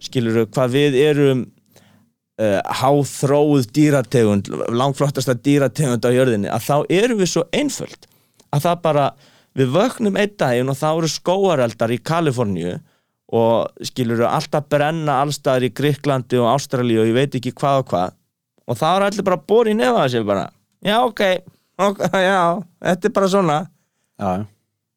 skiluru 0.00 0.46
hvað 0.48 0.76
við 0.76 0.96
erum 1.02 1.42
uh, 2.40 2.60
háþróð 2.80 3.68
dýrategund 3.76 4.48
langflottasta 4.72 5.36
dýrategund 5.36 6.06
á 6.06 6.10
jörðinni 6.14 6.50
að 6.52 6.66
þá 6.68 6.76
erum 7.02 7.20
við 7.20 7.32
svo 7.34 7.44
einföld 7.52 8.08
að 8.54 8.64
það 8.66 8.80
bara, 8.84 9.06
við 9.56 9.74
vöknum 9.74 10.18
einn 10.20 10.36
daginn 10.38 10.72
og 10.72 10.78
þá 10.78 10.88
eru 10.90 11.10
skóareldar 11.10 11.94
í 11.94 12.00
Kaliforníu 12.10 12.76
og 13.40 13.86
skilur 13.86 14.24
við 14.24 14.30
alltaf 14.30 14.66
brenna 14.70 15.20
allstaðar 15.22 15.68
í 15.68 15.72
Gríklandi 15.74 16.40
og 16.40 16.50
Ástralíu 16.56 17.04
og 17.04 17.10
ég 17.12 17.16
veit 17.16 17.36
ekki 17.38 17.54
hvað 17.54 17.82
og 17.84 17.88
hvað. 17.92 18.16
Og 18.70 18.78
það 18.78 18.96
er 18.96 19.06
allir 19.06 19.26
bara 19.26 19.42
bóri 19.52 19.74
nefa 19.74 20.04
þessi 20.04 20.26
bara, 20.26 20.46
já 20.86 20.96
ok, 21.02 21.24
okay 21.86 22.26
já, 22.30 22.42
þetta 22.86 23.08
er 23.08 23.16
bara 23.18 23.32
svona. 23.32 23.58
Já. 24.20 24.30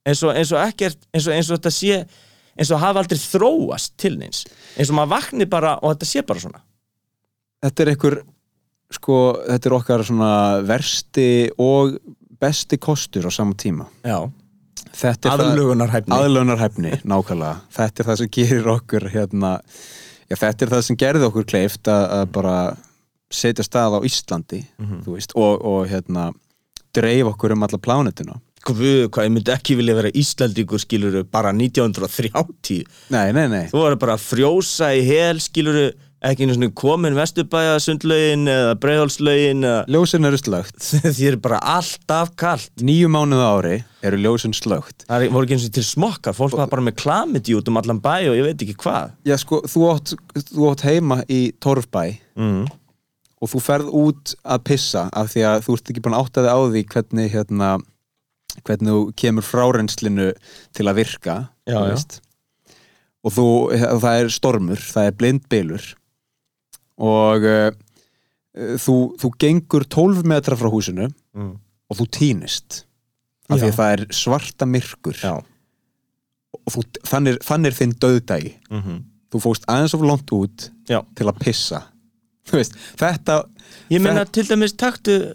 eins 0.03 0.21
og, 0.25 0.33
eins 0.35 0.51
og 0.51 0.59
ekkert 0.59 1.05
eins 1.13 1.27
og, 1.29 1.33
eins 1.37 1.49
og 1.49 1.59
þetta 1.59 1.71
sé 1.71 2.01
eins 2.53 2.71
og 2.73 2.81
hafa 2.81 3.01
aldrei 3.01 3.21
þróast 3.21 3.95
til 4.01 4.17
neins. 4.19 4.43
Eins 4.77 4.91
og 4.91 4.97
maður 4.97 5.13
vakni 5.15 5.47
bara 5.49 5.77
og 5.81 5.93
þetta 5.93 6.09
sé 6.09 6.25
bara 6.27 6.43
svona. 6.43 6.63
Þetta 7.63 7.83
er 7.83 7.91
einhver 7.93 8.17
sko, 8.93 9.19
þetta 9.47 9.69
er 9.69 9.77
okkar 9.77 10.03
svona 10.05 10.33
versti 10.67 11.29
og 11.61 11.95
besti 12.43 12.79
kostur 12.81 13.27
á 13.27 13.31
sama 13.33 13.55
tíma. 13.57 13.89
Aðlögunarhæfni. 15.49 16.13
Aðlögunarhæfni, 16.13 16.97
nákvæmlega. 17.11 17.59
Þetta 17.73 18.03
er 18.03 18.09
það 18.09 18.17
sem 18.21 18.33
gerir 18.37 18.73
okkur 18.75 19.09
hérna, 19.13 19.53
já, 20.27 20.35
þetta 20.35 20.65
er 20.65 20.73
það 20.75 20.87
sem 20.89 20.99
gerði 21.03 21.29
okkur 21.29 21.47
kleift 21.49 21.89
að, 21.91 22.09
að 22.19 22.25
bara 22.37 22.57
setja 23.33 23.65
stað 23.65 23.97
á 23.97 23.99
Íslandi 24.05 24.61
mm 24.61 24.85
-hmm. 24.85 25.13
veist, 25.13 25.35
og, 25.35 25.61
og 25.65 25.87
hérna 25.89 26.31
dreif 26.93 27.33
okkur 27.33 27.55
um 27.55 27.63
alla 27.63 27.77
plánetuna 27.77 28.39
Guð, 28.63 29.09
hvað, 29.11 29.25
ég 29.27 29.31
myndi 29.35 29.51
ekki 29.51 29.75
vilja 29.75 29.95
vera 29.97 30.09
Íslandíkur 30.15 30.79
skiluru 30.79 31.23
bara 31.27 31.51
1930 31.51 32.85
Nei, 33.11 33.33
nei, 33.35 33.47
nei. 33.51 33.65
Þú 33.67 33.81
var 33.81 33.95
bara 33.99 34.13
að 34.15 34.23
frjósa 34.23 34.93
í 34.95 35.01
hel 35.03 35.41
skiluru 35.43 35.89
ekki 36.23 36.45
einu 36.45 36.55
svona 36.55 36.71
komin 36.79 37.17
vestubæja 37.17 37.79
sundlaugin 37.83 38.47
eða 38.51 38.75
breiðhólslaugin 38.83 39.65
Ljósin 39.91 40.27
eru 40.29 40.39
slögt 40.39 40.91
Því 41.15 41.31
er 41.31 41.39
bara 41.43 41.59
alltaf 41.75 42.33
kallt 42.39 42.83
Nýju 42.83 43.11
mánuða 43.11 43.49
ári 43.57 43.75
eru 44.03 44.19
ljósin 44.19 44.55
slögt 44.55 45.05
Það 45.07 45.27
voru 45.33 45.47
ekki 45.47 45.57
eins 45.57 45.67
og 45.67 45.75
til 45.77 45.85
smokkar, 45.87 46.35
fólk 46.37 46.57
var 46.59 46.71
bara 46.71 46.85
með 46.85 46.97
klamiti 47.01 47.55
út 47.57 47.69
um 47.71 47.79
allan 47.79 48.01
bæ 48.03 48.15
og 48.31 48.37
ég 48.37 48.47
veit 48.47 48.63
ekki 48.65 48.75
hvað. 48.83 49.13
Já 49.27 49.37
sko, 49.39 49.61
þú 49.69 49.85
átt, 49.93 50.13
þú 50.51 50.69
átt 50.71 50.85
heima 50.87 51.21
í 51.31 51.41
Torfbæ 51.63 52.03
mm. 52.39 52.67
og 53.43 53.51
þú 53.53 53.63
ferð 53.63 53.95
út 54.03 54.35
að 54.43 54.67
pissa 54.69 55.07
af 55.11 55.31
því 55.33 55.47
að 55.49 55.65
þú 55.67 55.77
ert 55.77 55.93
ekki 55.93 56.05
búin 56.05 56.19
áttaði 56.19 56.51
á 56.51 56.59
því 56.59 56.85
hvernig 56.93 57.33
hérna 57.33 57.71
hvernig 58.61 58.93
þú 58.93 59.01
kemur 59.17 59.47
fráreinslinu 59.47 60.29
til 60.75 60.87
að 60.87 60.99
virka 60.99 61.35
já, 61.65 61.79
já. 61.89 61.97
og 63.23 63.33
þú, 63.33 63.47
það 64.03 64.19
er 64.19 64.33
stormur, 64.33 64.83
það 64.93 65.09
er 65.09 65.19
blindbilur 65.19 65.91
og 67.01 67.45
uh, 67.47 67.71
þú, 68.53 68.97
þú 69.21 69.31
gengur 69.41 69.85
12 69.89 70.27
metra 70.29 70.57
frá 70.59 70.69
húsinu 70.71 71.09
mm. 71.09 71.53
og 71.89 71.99
þú 71.99 72.09
týnist 72.19 72.83
af 73.49 73.59
því 73.59 73.69
að 73.71 73.79
það 73.79 73.95
er 73.95 74.03
svarta 74.15 74.67
myrkur 74.69 75.17
Já. 75.19 75.33
og 76.59 76.75
þú, 76.75 76.83
þannig, 77.09 77.39
þannig 77.43 77.71
er 77.71 77.79
þinn 77.79 77.95
döðdægi 78.05 78.53
mm 78.69 78.81
-hmm. 78.81 78.99
þú 79.33 79.43
fóst 79.47 79.67
aðeins 79.67 79.95
of 79.97 80.05
langt 80.05 80.31
út 80.31 80.69
Já. 80.89 81.01
til 81.15 81.27
að 81.27 81.39
pissa 81.39 81.83
veist, 82.51 82.75
þetta 82.97 83.43
ég 83.89 84.01
meina 84.01 84.25
til 84.25 84.47
dæmis 84.47 84.73
taktu 84.73 85.33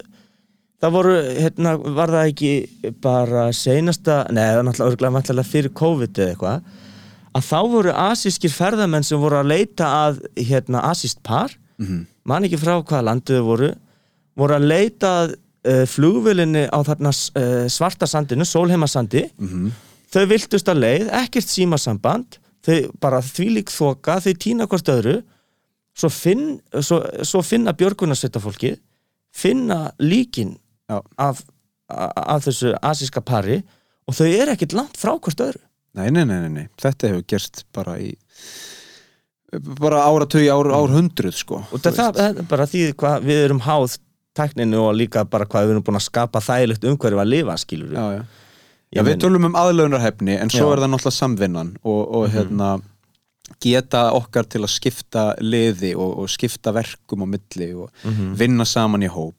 það 0.78 0.92
voru, 0.94 1.14
hérna, 1.42 1.76
var 1.76 2.12
það 2.12 2.28
ekki 2.30 2.92
bara 3.02 3.52
seinasta, 3.52 4.26
neða 4.30 4.62
náttúrulega 4.62 5.10
náttúrulega 5.10 5.48
fyrir 5.48 5.74
COVID 5.74 6.18
eða 6.18 6.34
eitthvað 6.34 6.62
að 7.38 7.46
þá 7.46 7.58
voru 7.72 7.94
asískir 7.94 8.52
ferðamenn 8.52 9.06
sem 9.06 9.20
voru 9.20 9.38
að 9.40 9.52
leita 9.52 9.88
að 10.06 10.22
hérna, 10.36 10.84
asíst 10.90 11.22
par. 11.22 11.54
Mm 11.78 11.86
-hmm. 11.86 12.06
man 12.24 12.44
ekki 12.44 12.58
frá 12.58 12.74
hvaða 12.82 13.06
landuðu 13.08 13.42
voru. 13.44 13.70
Voru 14.36 14.54
að 14.54 14.68
leita 14.72 15.08
að 15.22 15.34
uh, 15.34 15.84
flugvölinni 15.86 16.66
á 16.66 16.78
þarna 16.82 17.10
uh, 17.10 17.68
svarta 17.68 18.06
sandinu, 18.06 18.44
sólheimasandi. 18.44 19.30
Mm 19.38 19.48
-hmm. 19.48 19.72
þau 20.12 20.26
viltust 20.26 20.68
að 20.68 20.82
leið, 20.84 21.08
ekkert 21.22 21.48
símasamband. 21.48 22.38
Þau 22.66 22.90
bara 23.00 23.22
þvílík 23.22 23.70
þoka 23.70 24.20
þau 24.20 24.34
týna 24.34 24.66
hvort 24.66 24.88
öðru. 24.88 25.22
Svo, 25.98 26.08
finn, 26.08 26.60
svo, 26.80 27.02
svo 27.22 27.42
finna 27.42 27.72
björgunarsveitafólki 27.72 28.76
finna 29.34 29.90
líkin 29.98 30.56
af, 31.18 31.42
af 31.88 32.44
þessu 32.44 32.74
asíska 32.82 33.20
pari 33.20 33.62
og 34.06 34.14
þau 34.14 34.26
eru 34.26 34.52
ekkert 34.52 34.72
langt 34.72 34.96
frá 34.96 35.12
hvort 35.18 35.40
öðru 35.40 35.67
Nei, 35.96 36.10
nei, 36.10 36.24
nei, 36.28 36.48
nei, 36.52 36.66
þetta 36.80 37.12
hefur 37.12 37.24
gerst 37.32 37.64
bara 37.74 37.96
í 38.02 38.12
bara 39.80 40.02
áratögi 40.04 40.50
ár, 40.52 40.68
ár 40.76 40.92
hundruð 40.92 41.38
sko 41.38 41.62
og 41.72 41.80
það, 41.80 42.18
er 42.20 42.42
bara 42.50 42.66
því 42.68 42.82
hvað 43.00 43.24
við 43.24 43.46
erum 43.46 43.62
háð 43.64 43.96
tekninu 44.36 44.82
og 44.84 44.98
líka 44.98 45.24
bara 45.24 45.46
hvað 45.48 45.64
við 45.64 45.74
erum 45.74 45.86
búin 45.86 45.98
að 45.98 46.04
skapa 46.04 46.42
þægilegt 46.44 46.84
umhverju 46.84 47.22
að 47.22 47.32
lifa 47.32 47.56
skilur 47.56 47.88
við 47.88 47.96
Já, 47.96 48.18
já, 48.18 48.22
já 48.98 49.02
við 49.08 49.18
tölum 49.24 49.48
um 49.48 49.56
aðlögnarhefni 49.58 50.36
en 50.36 50.52
svo 50.52 50.68
er 50.74 50.84
það 50.84 50.92
náttúrulega 50.92 51.16
samvinnan 51.16 51.74
og, 51.82 52.02
og 52.02 52.28
mm 52.28 52.28
-hmm. 52.28 52.36
hérna 52.36 52.70
geta 53.62 54.08
okkar 54.16 54.46
til 54.50 54.62
að 54.62 54.72
skipta 54.74 55.24
liði 55.40 55.94
og, 55.96 56.18
og 56.22 56.30
skipta 56.30 56.72
verkum 56.76 57.24
á 57.24 57.26
milli 57.26 57.72
og 57.74 57.90
mm 58.02 58.12
-hmm. 58.12 58.34
vinna 58.36 58.64
saman 58.64 59.02
í 59.02 59.08
hóp. 59.08 59.36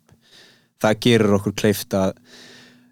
Það 0.82 1.00
gerir 1.00 1.34
okkur 1.34 1.54
kleift 1.54 1.94
að 1.94 2.14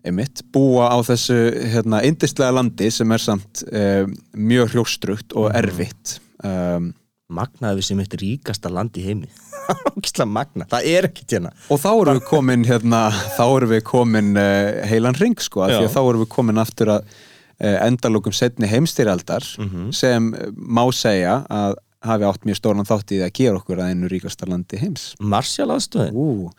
einmitt, 0.08 0.44
búa 0.54 0.90
á 0.92 0.98
þessu 1.06 1.38
hérna, 1.74 2.02
indistlega 2.08 2.56
landi 2.56 2.90
sem 2.94 3.12
er 3.14 3.24
samt 3.24 3.64
um, 3.68 4.16
mjög 4.34 4.76
hljóstrugt 4.76 5.36
og 5.36 5.50
mhm. 5.52 5.60
erfitt. 5.62 6.18
Um, 6.46 6.94
Magnaði 7.28 7.82
við 7.82 7.86
sem 7.90 8.00
eitt 8.00 8.14
ríkasta 8.22 8.70
land 8.72 8.96
í 8.96 9.04
heimi. 9.04 9.28
Magna, 10.38 10.64
það 10.72 10.86
er 10.88 11.08
ekkert 11.10 11.34
hérna. 11.36 11.50
Og 11.74 11.82
þá 11.84 11.90
erum 11.92 12.20
við 12.20 12.28
komin 12.30 12.62
hérna, 12.64 13.02
þá 13.36 13.44
erum 13.48 13.74
við 13.74 13.82
komin 13.90 14.30
uh, 14.40 14.86
heilan 14.88 15.18
ring 15.20 15.36
sko, 15.44 15.66
því 15.68 15.82
að 15.82 15.96
þá 15.98 16.00
erum 16.06 16.24
við 16.24 16.32
komin 16.38 16.64
aftur 16.64 16.94
að 16.98 17.18
endalókum 17.58 18.34
setni 18.38 18.68
heimstyrjaldar 18.70 19.42
Mhm. 19.58 19.92
sem 19.92 20.34
eh, 20.36 20.52
má 20.54 20.84
segja 20.94 21.40
að 21.50 21.78
hafi 22.06 22.28
átt 22.28 22.46
mjög 22.46 22.60
stóran 22.60 22.86
þátt 22.86 23.12
í 23.12 23.18
því 23.18 23.26
að 23.26 23.34
gera 23.34 23.58
okkur 23.58 23.82
að 23.82 23.90
einu 23.90 24.10
ríkasta 24.12 24.48
landi 24.48 24.78
heims. 24.78 25.16
Marshall 25.20 25.74
aðstöðin, 25.74 26.52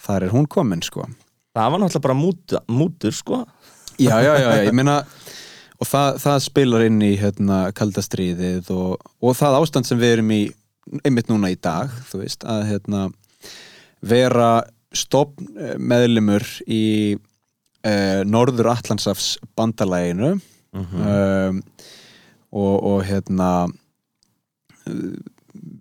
þar 0.00 0.22
er 0.22 0.32
hún 0.32 0.48
komin 0.48 0.82
sko 0.82 1.04
það 1.56 1.72
var 1.74 1.82
náttúrulega 1.82 2.06
bara 2.06 2.18
mútur, 2.18 2.64
mútur 2.68 3.16
sko. 3.16 3.42
Já, 4.00 4.16
já, 4.24 4.34
já, 4.40 4.48
já, 4.56 4.64
ég 4.66 4.76
meina 4.76 5.02
og 5.82 5.88
það, 5.88 6.20
það 6.22 6.38
spilar 6.46 6.84
inn 6.86 7.00
í 7.04 7.12
hérna, 7.20 7.64
kaldastríðið 7.76 8.70
og, 8.74 9.02
og 9.22 9.36
það 9.38 9.58
ástand 9.60 9.88
sem 9.88 10.00
við 10.00 10.16
erum 10.16 10.32
í 10.34 10.42
einmitt 11.06 11.30
núna 11.30 11.52
í 11.52 11.58
dag, 11.62 11.92
þú 12.10 12.22
veist 12.22 12.46
að 12.48 12.64
hérna, 12.70 13.02
vera 14.02 14.52
stopn 14.92 15.46
meðlimur 15.80 16.44
í 16.66 16.84
uh, 17.16 18.22
Norður 18.28 18.72
Atlantsafs 18.74 19.36
bandalæginu 19.56 20.34
um, 20.72 21.62
og, 22.52 22.74
og 22.76 22.98
hérna 23.08 23.50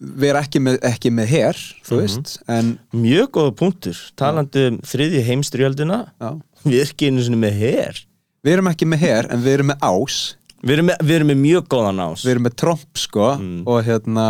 vera 0.02 0.42
ekki 0.42 0.60
með, 0.66 0.80
ekki 0.88 1.12
með 1.14 1.28
her, 1.30 1.58
þú 1.86 2.00
veist 2.02 2.36
en 2.50 2.72
Mjög 2.98 3.28
góða 3.38 3.52
punktur, 3.60 4.00
talandi 4.18 4.64
um 4.72 4.80
þriðju 4.92 5.22
heimstyrjöldina 5.28 6.00
já, 6.20 6.32
Við 6.66 6.78
erum 6.78 6.92
ekki 6.94 7.10
einu 7.10 7.24
sinni 7.26 7.40
með 7.42 7.56
her. 7.62 8.00
Við 8.46 8.54
erum 8.56 8.68
ekki 8.72 8.86
með 8.90 9.00
her 9.06 9.28
en 9.34 9.42
við 9.46 9.54
erum 9.56 9.70
með 9.72 9.86
ás. 9.86 10.18
Við 10.62 10.74
erum 10.76 10.88
með, 10.92 11.00
við 11.10 11.16
erum 11.20 11.30
með 11.32 11.40
mjög 11.42 11.68
góðan 11.74 12.02
ás. 12.06 12.24
Við 12.26 12.32
erum 12.36 12.46
með 12.48 12.56
tromp 12.62 13.00
sko 13.02 13.28
Mm. 13.38 13.64
og 13.66 13.80
hérna 13.88 14.26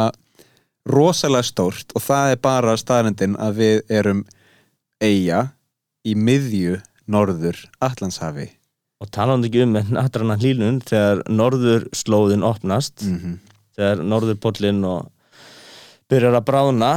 rosalega 0.88 1.44
stórt 1.46 1.92
og 1.96 2.02
það 2.06 2.32
er 2.36 2.40
bara 2.42 2.76
staðrendin 2.80 3.36
að 3.40 3.60
við 3.60 3.82
erum 4.00 4.24
eiga 5.04 5.42
í 6.08 6.16
miðju 6.18 6.80
norður 7.12 7.60
Allandshafi 7.84 8.48
Og 9.02 9.10
talandi 9.14 9.50
ekki 9.50 9.64
um 9.66 9.72
með 9.76 9.92
natrana 9.98 10.36
hlýnun 10.38 10.80
Þegar 10.86 11.22
norður 11.30 11.88
slóðin 11.98 12.44
opnast 12.46 13.04
mm 13.06 13.40
Þegar 13.78 14.02
norðurpollin 14.04 14.82
og 14.86 15.08
byrjar 16.12 16.36
að 16.38 16.46
bráðna 16.48 16.90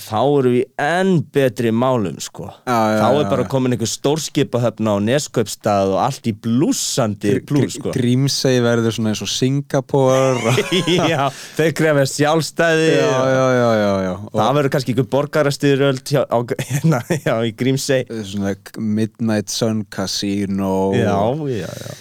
Þá 0.00 0.18
erum 0.20 0.54
við 0.56 0.64
enn 0.82 1.12
betri 1.34 1.70
málum 1.74 2.18
sko. 2.22 2.48
Já, 2.66 2.78
já, 2.94 2.98
Þá 3.00 3.06
já, 3.06 3.20
er 3.20 3.28
bara 3.30 3.44
já. 3.44 3.48
komin 3.52 3.76
einhver 3.76 3.90
stórskipahöfn 3.90 4.90
á 4.90 4.94
Neskaupstað 5.06 5.94
og 5.94 6.00
allt 6.04 6.28
í 6.30 6.34
blúsandi 6.34 7.36
plús 7.46 7.78
sko. 7.78 7.94
Grímsey 7.94 8.60
verður 8.64 8.96
svona 8.96 9.14
eins 9.14 9.22
og 9.24 9.30
Singapore 9.30 10.50
og... 10.50 10.60
Já, 11.10 11.28
þau 11.30 11.70
krefja 11.78 12.06
sjálfstæði. 12.14 12.90
Já, 12.98 13.16
já, 13.30 13.46
já, 13.54 13.70
já, 13.80 13.90
já. 14.08 14.12
Það 14.34 14.44
og 14.44 14.58
verður 14.58 14.74
kannski 14.76 14.94
einhver 14.94 15.10
borgarastyröld 15.14 16.14
hjá, 16.14 16.22
hérna, 16.70 17.02
já, 17.14 17.34
í 17.46 17.56
Grímsey. 17.56 18.06
Svona 18.34 18.54
Midnight 18.78 19.52
Sun 19.54 19.84
Casino. 19.90 20.90
Já, 20.96 21.16
og 21.16 21.48
já, 21.50 21.68
já 21.70 21.98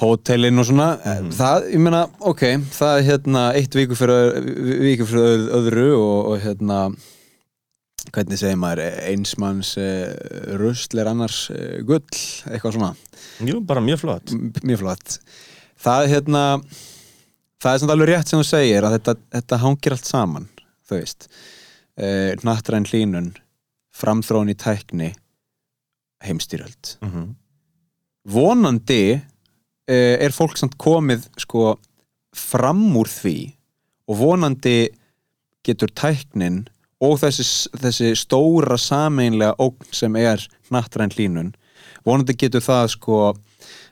hótelin 0.00 0.58
og 0.60 0.66
svona. 0.68 0.88
Mhm. 1.00 1.30
það, 1.32 1.68
ég 1.72 1.80
meina, 1.80 2.02
ok, 2.20 2.42
það 2.78 2.98
er 2.98 3.06
hérna 3.10 3.44
eitt 3.56 3.74
viku 3.74 3.96
fyrir, 3.96 4.40
viku 4.84 5.06
fyrir 5.08 5.28
öð- 5.36 5.52
öðru 5.60 5.86
og, 5.96 6.32
og 6.32 6.40
hérna 6.44 6.80
hvernig 8.12 8.38
segir 8.38 8.58
maður, 8.60 8.84
einsmanns 9.10 9.72
uh, 9.82 10.12
rusl 10.60 11.00
er 11.00 11.08
annars 11.10 11.50
uh, 11.50 11.80
gull, 11.86 12.04
eitthvað 12.46 12.76
svona. 12.76 12.92
Jú, 13.42 13.60
bara 13.66 13.80
mjög 13.82 14.04
flott. 14.04 14.32
M- 14.32 14.52
mjög 14.62 14.84
flott. 14.84 15.16
Það 15.82 16.04
er 16.04 16.12
hérna 16.14 16.42
það 17.62 17.72
er 17.72 17.80
samt 17.82 17.94
alveg 17.96 18.08
rétt 18.12 18.30
sem 18.30 18.40
þú 18.40 18.46
segir 18.46 18.86
að 18.86 18.98
þetta, 18.98 19.16
þetta 19.34 19.58
hangir 19.64 19.96
allt 19.96 20.08
saman 20.08 20.48
þú 20.86 21.00
veist. 21.00 21.28
Uh, 21.96 22.32
nattræn 22.44 22.86
hlínun 22.86 23.32
framþróun 23.96 24.52
í 24.52 24.56
tækni 24.60 25.14
heimstýröld 26.24 26.96
mm 27.00 27.10
-hmm. 27.10 27.28
vonandi 28.28 29.20
er 29.94 30.34
fólk 30.34 30.56
samt 30.58 30.74
komið 30.82 31.28
sko 31.38 31.76
fram 32.36 32.88
úr 32.98 33.10
því 33.10 33.36
og 34.10 34.18
vonandi 34.20 34.78
getur 35.66 35.90
tæknin 35.94 36.64
og 37.04 37.18
þessi, 37.20 37.44
þessi 37.76 38.12
stóra 38.18 38.78
sameinlega 38.80 39.56
ógn 39.62 39.88
sem 39.94 40.16
er 40.20 40.42
nattræn 40.72 41.12
hlínun 41.14 41.52
vonandi 42.06 42.36
getur 42.38 42.64
það 42.64 42.92
sko 42.94 43.18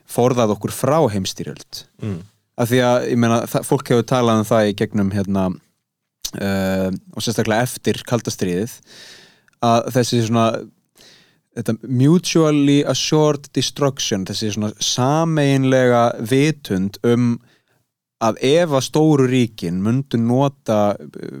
forðað 0.09 0.55
okkur 0.55 0.73
frá 0.73 0.97
heimstýrjöld 1.11 1.83
mm. 2.01 2.17
af 2.61 2.71
því 2.71 2.81
að, 2.87 3.07
ég 3.11 3.21
meina, 3.21 3.41
það, 3.49 3.67
fólk 3.69 3.91
hefur 3.91 4.07
talað 4.09 4.41
um 4.41 4.49
það 4.49 4.69
í 4.69 4.75
gegnum 4.81 5.11
hérna 5.15 5.45
uh, 5.51 6.89
og 7.15 7.25
sérstaklega 7.25 7.65
eftir 7.65 8.01
kaldastriðið 8.07 8.77
að 9.65 9.91
þessi 9.95 10.23
svona 10.27 10.47
þetta 11.55 11.75
mutually 11.87 12.81
assured 12.87 13.49
destruction 13.55 14.25
þessi 14.27 14.51
svona 14.55 14.71
sameinlega 14.83 16.07
vitund 16.29 16.99
um 17.07 17.35
að 18.23 18.39
ef 18.47 18.73
að 18.75 18.85
stóru 18.87 19.27
ríkin 19.29 19.81
myndu 19.83 20.19
nota 20.19 20.95
uh, 20.95 21.39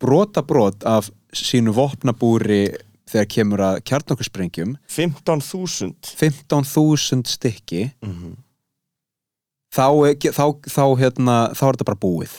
brota 0.00 0.42
brot 0.44 0.84
af 0.88 1.10
sínu 1.36 1.72
vopnabúri 1.76 2.66
þegar 3.06 3.28
kemur 3.30 3.62
að 3.62 3.78
kjarnokkursprengjum 3.86 4.74
15.000 4.90 5.94
15.000 6.18 7.30
stykki. 7.30 7.90
Mm 8.02 8.12
-hmm. 8.12 8.34
þá, 9.76 9.86
er- 10.08 10.32
þá, 10.34 10.46
þá, 10.66 10.84
hérna, 11.00 11.36
þá 11.54 11.62
er 11.68 11.76
þetta 11.76 11.90
bara 11.92 12.02
búið. 12.02 12.34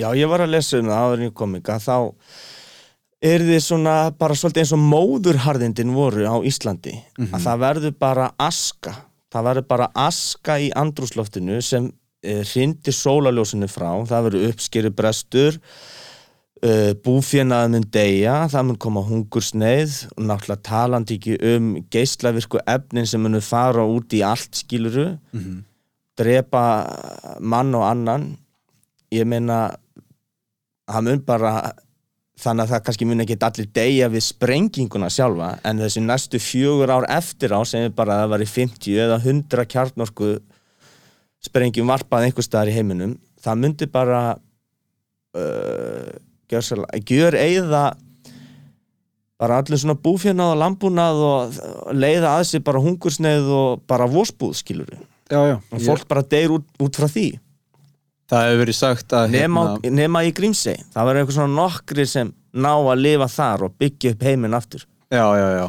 Já, 0.00 0.08
ég 0.16 0.28
var 0.28 0.40
að 0.40 0.52
lesa 0.56 0.78
um 0.78 0.90
það 0.90 1.02
áður 1.04 1.18
en 1.18 1.28
ég 1.28 1.34
kom 1.34 1.54
ekki 1.56 1.72
að 1.72 1.86
þá 1.86 1.96
er 3.22 3.46
þið 3.46 3.62
svona 3.62 3.96
bara 4.18 4.36
svolítið 4.38 4.64
eins 4.64 4.74
og 4.74 4.82
móðurharðindin 4.82 5.94
voru 5.94 6.26
á 6.26 6.36
Íslandi. 6.42 6.96
Að 7.30 7.44
það 7.46 7.64
verður 7.64 7.98
bara 8.02 8.28
aska. 8.42 8.94
Það 9.32 9.48
verður 9.48 9.68
bara 9.70 9.90
aska 9.96 10.58
í 10.60 10.70
andrúsloftinu 10.76 11.60
sem 11.64 11.86
e, 12.20 12.42
hrindir 12.42 12.96
sólaljósinu 12.96 13.68
frá, 13.70 13.90
það 14.10 14.26
verður 14.28 14.48
uppskeri 14.50 14.90
brestur 14.92 15.60
uh, 16.62 16.92
búfénað 17.04 17.68
mun 17.74 17.86
deyja, 17.94 18.36
það 18.52 18.66
mun 18.68 18.80
koma 18.84 19.02
hungursneið 19.06 19.98
og 20.16 20.26
náttúrulega 20.28 20.66
talandi 20.68 21.18
ekki 21.18 21.36
um 21.52 21.70
geislavirku 21.92 22.62
efnin 22.70 23.08
sem 23.08 23.22
munu 23.22 23.42
fara 23.44 23.84
út 23.88 24.14
í 24.16 24.22
allt 24.26 24.62
skiluru 24.62 25.12
drepa 26.18 26.64
mann 27.40 27.74
og 27.74 27.86
annan. 27.88 28.26
Ég 29.12 29.26
meina 29.28 29.72
það 30.88 31.08
mun 31.08 31.24
bara 31.26 31.52
þannig 32.40 32.64
að 32.64 32.72
það 32.72 32.84
kannski 32.86 33.08
mun 33.08 33.22
ekki 33.24 33.36
allir 33.46 33.68
deyja 33.76 34.08
við 34.12 34.24
sprenginguna 34.26 35.10
sjálfa 35.12 35.50
en 35.68 35.82
þessi 35.82 36.02
næstu 36.04 36.40
fjögur 36.40 36.92
ár 36.92 37.06
eftir 37.12 37.52
á 37.52 37.60
sem 37.68 37.86
er 37.86 37.96
bara 37.96 38.16
að 38.16 38.22
það 38.22 38.32
var 38.32 38.44
í 38.44 38.48
50 38.52 39.02
eða 39.04 39.18
100 39.20 39.68
kjarnorku 39.74 40.30
sprengjum 41.42 41.90
varpað 41.92 42.28
einhver 42.28 42.46
staðar 42.46 42.72
í 42.72 42.76
heiminum 42.78 43.18
það 43.42 43.60
myndi 43.64 43.90
bara 43.90 44.22
uh, 45.36 46.10
gjör, 46.48 46.84
gjör 47.04 47.38
eigða 47.38 47.84
bara 49.42 49.58
allir 49.58 49.80
svona 49.82 49.98
búfjörnað 49.98 50.54
og 50.54 50.60
lambúnað 50.60 51.22
og 51.26 51.62
leiða 51.98 52.36
að 52.38 52.44
sig 52.52 52.64
bara 52.64 52.82
hungursneið 52.82 53.48
og 53.52 53.86
bara 53.90 54.08
vósbúð 54.10 54.54
skilur 54.60 54.92
já, 54.94 55.40
já. 55.50 55.56
og 55.58 55.82
fólk 55.82 56.06
bara 56.08 56.22
deyr 56.22 56.54
út, 56.58 56.68
út 56.80 56.96
frá 56.96 57.10
því 57.10 57.26
það 58.32 58.46
hefur 58.48 58.62
verið 58.62 58.78
sagt 58.78 59.14
að 59.16 59.34
nema, 59.36 59.64
nema 59.92 60.24
í 60.24 60.32
Grímsey. 60.36 60.78
Það 60.94 61.08
verður 61.08 61.22
eitthvað 61.22 61.38
svona 61.38 61.58
nokkri 61.60 62.06
sem 62.08 62.32
ná 62.52 62.72
að 62.72 63.02
lifa 63.04 63.28
þar 63.32 63.66
og 63.68 63.76
byggja 63.80 64.14
upp 64.14 64.26
heiminn 64.28 64.56
aftur. 64.56 64.86
Já, 65.12 65.24
já, 65.36 65.48
já. 65.58 65.66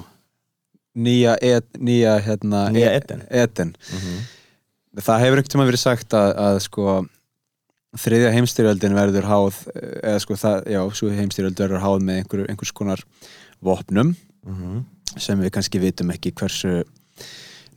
Nýja, 1.04 1.34
et, 1.42 1.66
nýja, 1.82 2.14
hérna, 2.22 2.68
Nýja 2.72 2.92
e- 2.92 2.98
Eden. 3.02 3.24
Eden. 3.34 3.72
það 5.02 5.24
hefur 5.26 5.42
ekkert 5.42 5.54
tíma 5.56 5.66
verið 5.66 5.82
sagt 5.82 6.14
að, 6.14 6.34
að 6.38 6.58
sko 6.68 6.98
þriðja 7.98 8.30
heimstyrjöldin 8.34 8.96
verður 8.98 9.26
háð 9.30 9.58
eða 9.74 10.20
sko 10.22 10.38
það, 10.38 10.68
já, 10.74 10.82
svo 10.98 11.10
heimstyrjöld 11.14 11.58
verður 11.62 11.82
háð 11.82 12.06
með 12.06 12.20
einhver, 12.22 12.44
einhvers 12.50 12.74
konar 12.78 13.02
vopnum 13.64 14.14
sem 15.18 15.40
við 15.42 15.52
kannski 15.54 15.82
vitum 15.82 16.10
ekki 16.14 16.32
hversu 16.38 16.84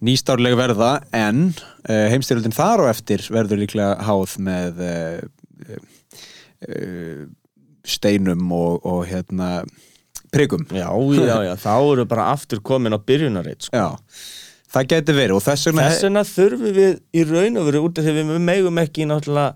nýstárleg 0.05 0.57
verða 0.59 0.93
en 1.17 1.49
uh, 1.53 2.07
heimstyrjöldin 2.13 2.55
þar 2.57 2.85
á 2.85 2.93
eftir 2.93 3.25
verður 3.33 3.63
líklega 3.63 3.97
háð 4.07 4.37
með 4.47 4.83
uh, 4.87 5.77
uh, 6.69 7.23
steinum 7.87 8.51
og, 8.53 8.85
og 8.87 9.07
hérna 9.09 9.61
priggum 10.35 10.67
já, 10.71 10.89
já, 10.91 11.37
já, 11.47 11.55
þá 11.63 11.75
eru 11.79 12.07
bara 12.09 12.31
aftur 12.35 12.61
komin 12.65 12.97
á 12.97 12.99
byrjunarreit 12.99 13.69
sko. 13.69 13.79
Já, 13.79 13.89
það 14.75 14.93
geti 14.93 15.17
verið 15.17 15.39
og 15.39 15.45
þess 15.47 15.71
vegna 15.71 15.89
þess 15.89 16.07
vegna 16.09 16.25
þurfum 16.29 16.77
við 16.77 16.95
í 17.15 17.27
raun 17.31 17.61
og 17.61 17.69
veru 17.71 17.85
út 17.87 18.01
af 18.01 18.07
því 18.07 18.17
við 18.19 18.47
megum 18.51 18.83
ekki 18.83 19.09
náttúrulega 19.09 19.55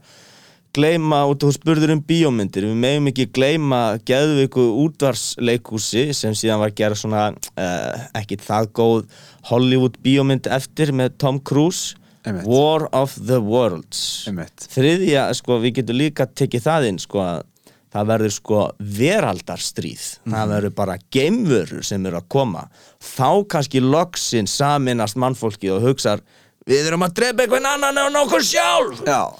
gleyma, 0.77 1.23
af 1.27 1.39
þú 1.43 1.53
spurður 1.57 1.95
um 1.97 2.03
bíómyndir 2.07 2.67
við 2.69 2.81
megum 2.83 3.11
ekki 3.11 3.29
gleyma 3.35 3.81
geðveiku 4.09 4.67
útvarsleikúsi 4.85 6.11
sem 6.17 6.37
síðan 6.39 6.63
var 6.63 6.73
að 6.73 6.81
gera 6.83 6.99
svona 6.99 7.25
uh, 7.35 8.05
ekki 8.21 8.41
það 8.43 8.71
góð 8.79 9.23
Hollywood 9.51 9.99
bíómynd 10.05 10.51
eftir 10.51 10.95
með 10.97 11.17
Tom 11.23 11.41
Cruise 11.43 11.97
Einmitt. 12.21 12.45
War 12.45 12.85
of 12.93 13.15
the 13.17 13.39
Worlds. 13.41 14.27
Einmitt. 14.29 14.67
þriðja, 14.69 15.31
sko, 15.39 15.57
við 15.63 15.79
getum 15.79 15.97
líka 15.97 16.27
tekið 16.29 16.67
það 16.67 16.89
inn, 16.91 16.99
sko, 17.01 17.23
að 17.25 17.47
það 17.91 18.11
verður 18.13 18.35
sko 18.35 18.59
veraldarstríð. 18.99 20.05
Það 20.29 20.53
verður 20.55 20.75
bara 20.77 20.99
geimvörur 21.17 21.87
sem 21.87 22.05
eru 22.07 22.21
að 22.21 22.29
koma. 22.37 22.67
Þá 23.03 23.31
kannski 23.55 23.83
loksin 23.83 24.51
saminast 24.51 25.19
mannfólki 25.21 25.73
og 25.73 25.83
hugsar 25.89 26.23
við 26.69 26.91
erum 26.91 27.09
að 27.09 27.17
drepa 27.23 27.47
einhvern 27.47 27.73
annan 27.73 28.05
en 28.05 28.21
okkur 28.21 28.45
sjálf! 28.47 29.03
Já, 29.09 29.33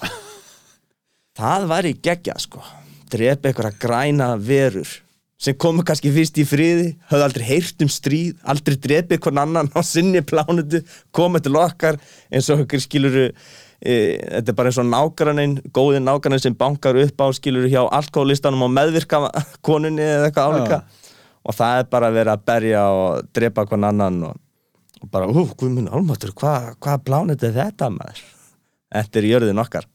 það 1.41 1.69
væri 1.71 1.95
geggja 2.05 2.37
sko. 2.41 2.61
Drepa 3.11 3.49
einhverja 3.49 3.79
græna 3.81 4.35
verur 4.39 4.89
sem 5.41 5.57
komu 5.57 5.81
kannski 5.85 6.11
fyrst 6.13 6.37
í 6.37 6.45
friði 6.45 6.91
höfðu 7.09 7.25
aldrei 7.25 7.47
heyrt 7.47 7.81
um 7.81 7.89
stríð 7.89 8.37
aldrei 8.53 8.77
drepa 8.77 9.17
einhvern 9.17 9.41
annan 9.41 9.71
á 9.73 9.81
sinni 9.85 10.21
plánutu 10.21 10.83
komið 11.17 11.47
til 11.47 11.57
okkar 11.57 11.97
eins 12.29 12.49
og 12.53 12.61
okkur 12.65 12.83
skiluru 12.83 13.23
e, 13.25 13.95
þetta 14.21 14.53
er 14.53 14.57
bara 14.59 14.69
eins 14.69 14.79
og 14.83 14.89
nágrannin 14.91 15.55
góði 15.73 16.03
nágrannin 16.03 16.43
sem 16.43 16.57
bankar 16.57 16.99
upp 17.01 17.25
á 17.25 17.27
skiluru 17.33 17.71
hjá 17.71 17.81
alkoholistanum 17.87 18.67
og 18.67 18.75
meðvirka 18.75 19.23
konunni 19.65 20.05
eða 20.05 20.29
eitthvað 20.29 20.51
álíka. 20.51 20.81
Og 21.41 21.57
það 21.57 21.79
er 21.79 21.87
bara 21.89 22.11
að 22.11 22.17
vera 22.19 22.35
að 22.37 22.43
berja 22.51 22.83
og 22.93 23.31
drepa 23.33 23.65
hvern 23.65 23.87
annan 23.87 24.19
og, 24.27 24.35
og 25.01 25.09
bara, 25.09 25.25
hú, 25.25 25.47
hvað 25.57 25.73
minn 25.73 25.89
álmatur 25.89 26.35
hvað 26.37 26.75
hva 26.77 26.99
plánutu 27.01 27.49
er 27.49 27.57
þetta 27.57 27.89
maður? 27.89 28.21
Þetta 28.91 29.19
er 29.23 29.29
jörðin 29.31 29.63
okkar 29.63 29.89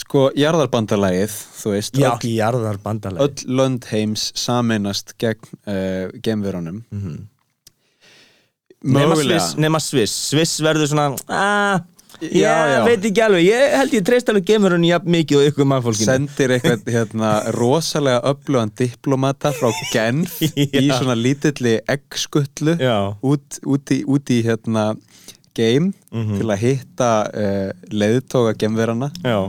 sko, 0.00 0.28
jarðarbandalagið, 0.38 1.34
þú 1.60 1.70
veist 1.76 1.98
Já, 2.00 2.08
öll, 2.16 2.32
jarðar 2.34 2.80
bandalega 2.82 3.24
öll 3.28 3.56
lönd 3.60 3.86
heims 3.92 4.30
sameinast 4.38 5.14
gegn 5.22 5.54
uh, 5.70 6.10
gemverunum 6.24 6.82
Nema 8.84 9.16
Sviss, 9.16 9.54
nema 9.56 9.78
Sviss. 9.80 10.12
Sviss 10.32 10.58
verður 10.60 10.90
svona 10.90 11.14
ah, 11.32 11.78
Ég 12.22 12.44
Já, 12.44 12.50
já. 12.70 12.82
veit 12.86 13.06
ekki 13.08 13.22
alveg, 13.24 13.42
ég 13.48 13.72
held 13.74 13.94
ég 13.96 14.04
treyst 14.06 14.28
alveg 14.30 14.50
hann 14.76 14.84
jafn 14.86 15.10
mikið 15.10 15.38
og 15.40 15.46
ykkur 15.50 15.66
mannfólkinu. 15.66 16.06
Sendir 16.06 16.52
eitthvað 16.54 16.84
hérna, 16.94 17.30
rosalega 17.56 18.20
öflugan 18.30 18.70
diplomata 18.78 19.50
frá 19.56 19.72
Genf 19.94 20.36
í 20.44 20.68
Já. 20.84 20.98
svona 21.00 21.16
lítilli 21.18 21.78
eggskutlu 21.90 22.76
Já. 22.78 22.98
út, 23.18 23.58
út, 23.66 23.90
í, 23.96 24.02
út 24.06 24.30
í 24.36 24.42
hérna 24.46 24.92
game 25.56 25.92
Mhm. 26.14 26.36
til 26.38 26.46
að 26.54 26.60
hitta 26.62 27.08
uh, 27.26 27.70
leiðtóga 27.90 28.52
gemverana 28.58 29.08
Já, 29.24 29.48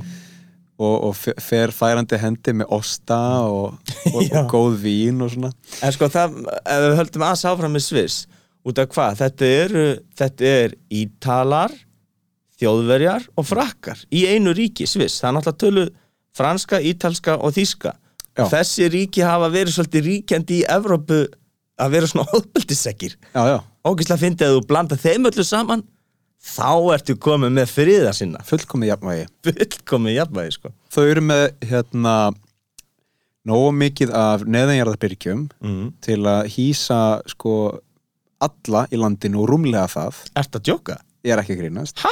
og, 0.78 0.96
og 1.10 1.14
fe- 1.16 1.36
fer 1.42 1.72
færandi 1.76 2.18
hendi 2.20 2.54
með 2.62 2.72
osta 2.76 3.20
og, 3.48 3.78
og, 4.12 4.22
og 4.42 4.50
góð 4.52 4.78
vín 4.84 5.22
og 5.24 5.32
svona. 5.34 5.52
En 5.86 5.94
sko 5.96 6.10
það, 6.12 6.40
ef 6.62 6.86
við 6.90 6.98
höldum 7.02 7.28
aðs 7.30 7.46
áfram 7.52 7.76
með 7.78 7.86
Sviss 7.88 8.18
út 8.66 8.80
af 8.82 8.90
hvað, 8.96 9.20
þetta 9.22 9.50
eru 9.64 9.86
þetta 10.18 10.52
er 10.66 10.74
ítalar 11.02 11.74
þjóðverjar 12.60 13.26
og 13.36 13.48
frakkar 13.50 14.00
í 14.16 14.24
einu 14.32 14.54
ríki, 14.56 14.88
Sviss, 14.88 15.20
það 15.22 15.30
er 15.30 15.36
náttúrulega 15.38 15.62
tölu 15.66 15.86
franska, 16.36 16.80
ítalska 16.84 17.38
og 17.40 17.54
þíska 17.56 17.94
Já. 18.36 18.46
þessi 18.52 18.90
ríki 18.92 19.24
hafa 19.24 19.48
verið 19.54 19.78
svolítið 19.78 20.08
ríkjandi 20.10 20.58
í 20.62 20.66
Evrópu 20.76 21.22
að 21.80 21.94
vera 21.96 22.08
svona 22.12 22.26
já, 23.52 23.58
ógislega 23.88 24.22
fyndið 24.24 24.48
að 24.50 24.58
þú 24.58 24.64
blanda 24.72 24.98
þeim 25.00 25.30
öllu 25.32 25.46
saman 25.48 25.84
þá 26.46 26.96
ertu 26.96 27.16
komið 27.22 27.56
með 27.58 27.72
friða 27.74 28.14
sinna. 28.16 28.44
Fullkomið 28.46 28.92
jafnvægi. 28.94 29.30
Fullkomið 29.48 30.18
jafnvægi 30.20 30.58
sko. 30.60 30.74
Þau 30.94 31.04
eru 31.06 31.26
með 31.26 31.46
hérna 31.66 32.16
nógu 33.46 33.74
mikið 33.78 34.14
af 34.18 34.46
neðanjarðarbyrgjum 34.50 35.48
mm. 35.62 35.90
til 36.06 36.22
að 36.30 36.48
hýsa 36.56 37.02
sko 37.30 37.58
alla 38.46 38.86
í 38.94 39.00
landinu 39.00 39.44
og 39.44 39.52
rúmlega 39.52 39.90
það. 39.90 40.24
Ertu 40.38 40.62
að 40.62 40.66
djóka? 40.70 41.02
ég 41.26 41.34
er 41.34 41.42
ekki 41.42 41.56
að 41.56 41.64
grínast. 41.64 42.04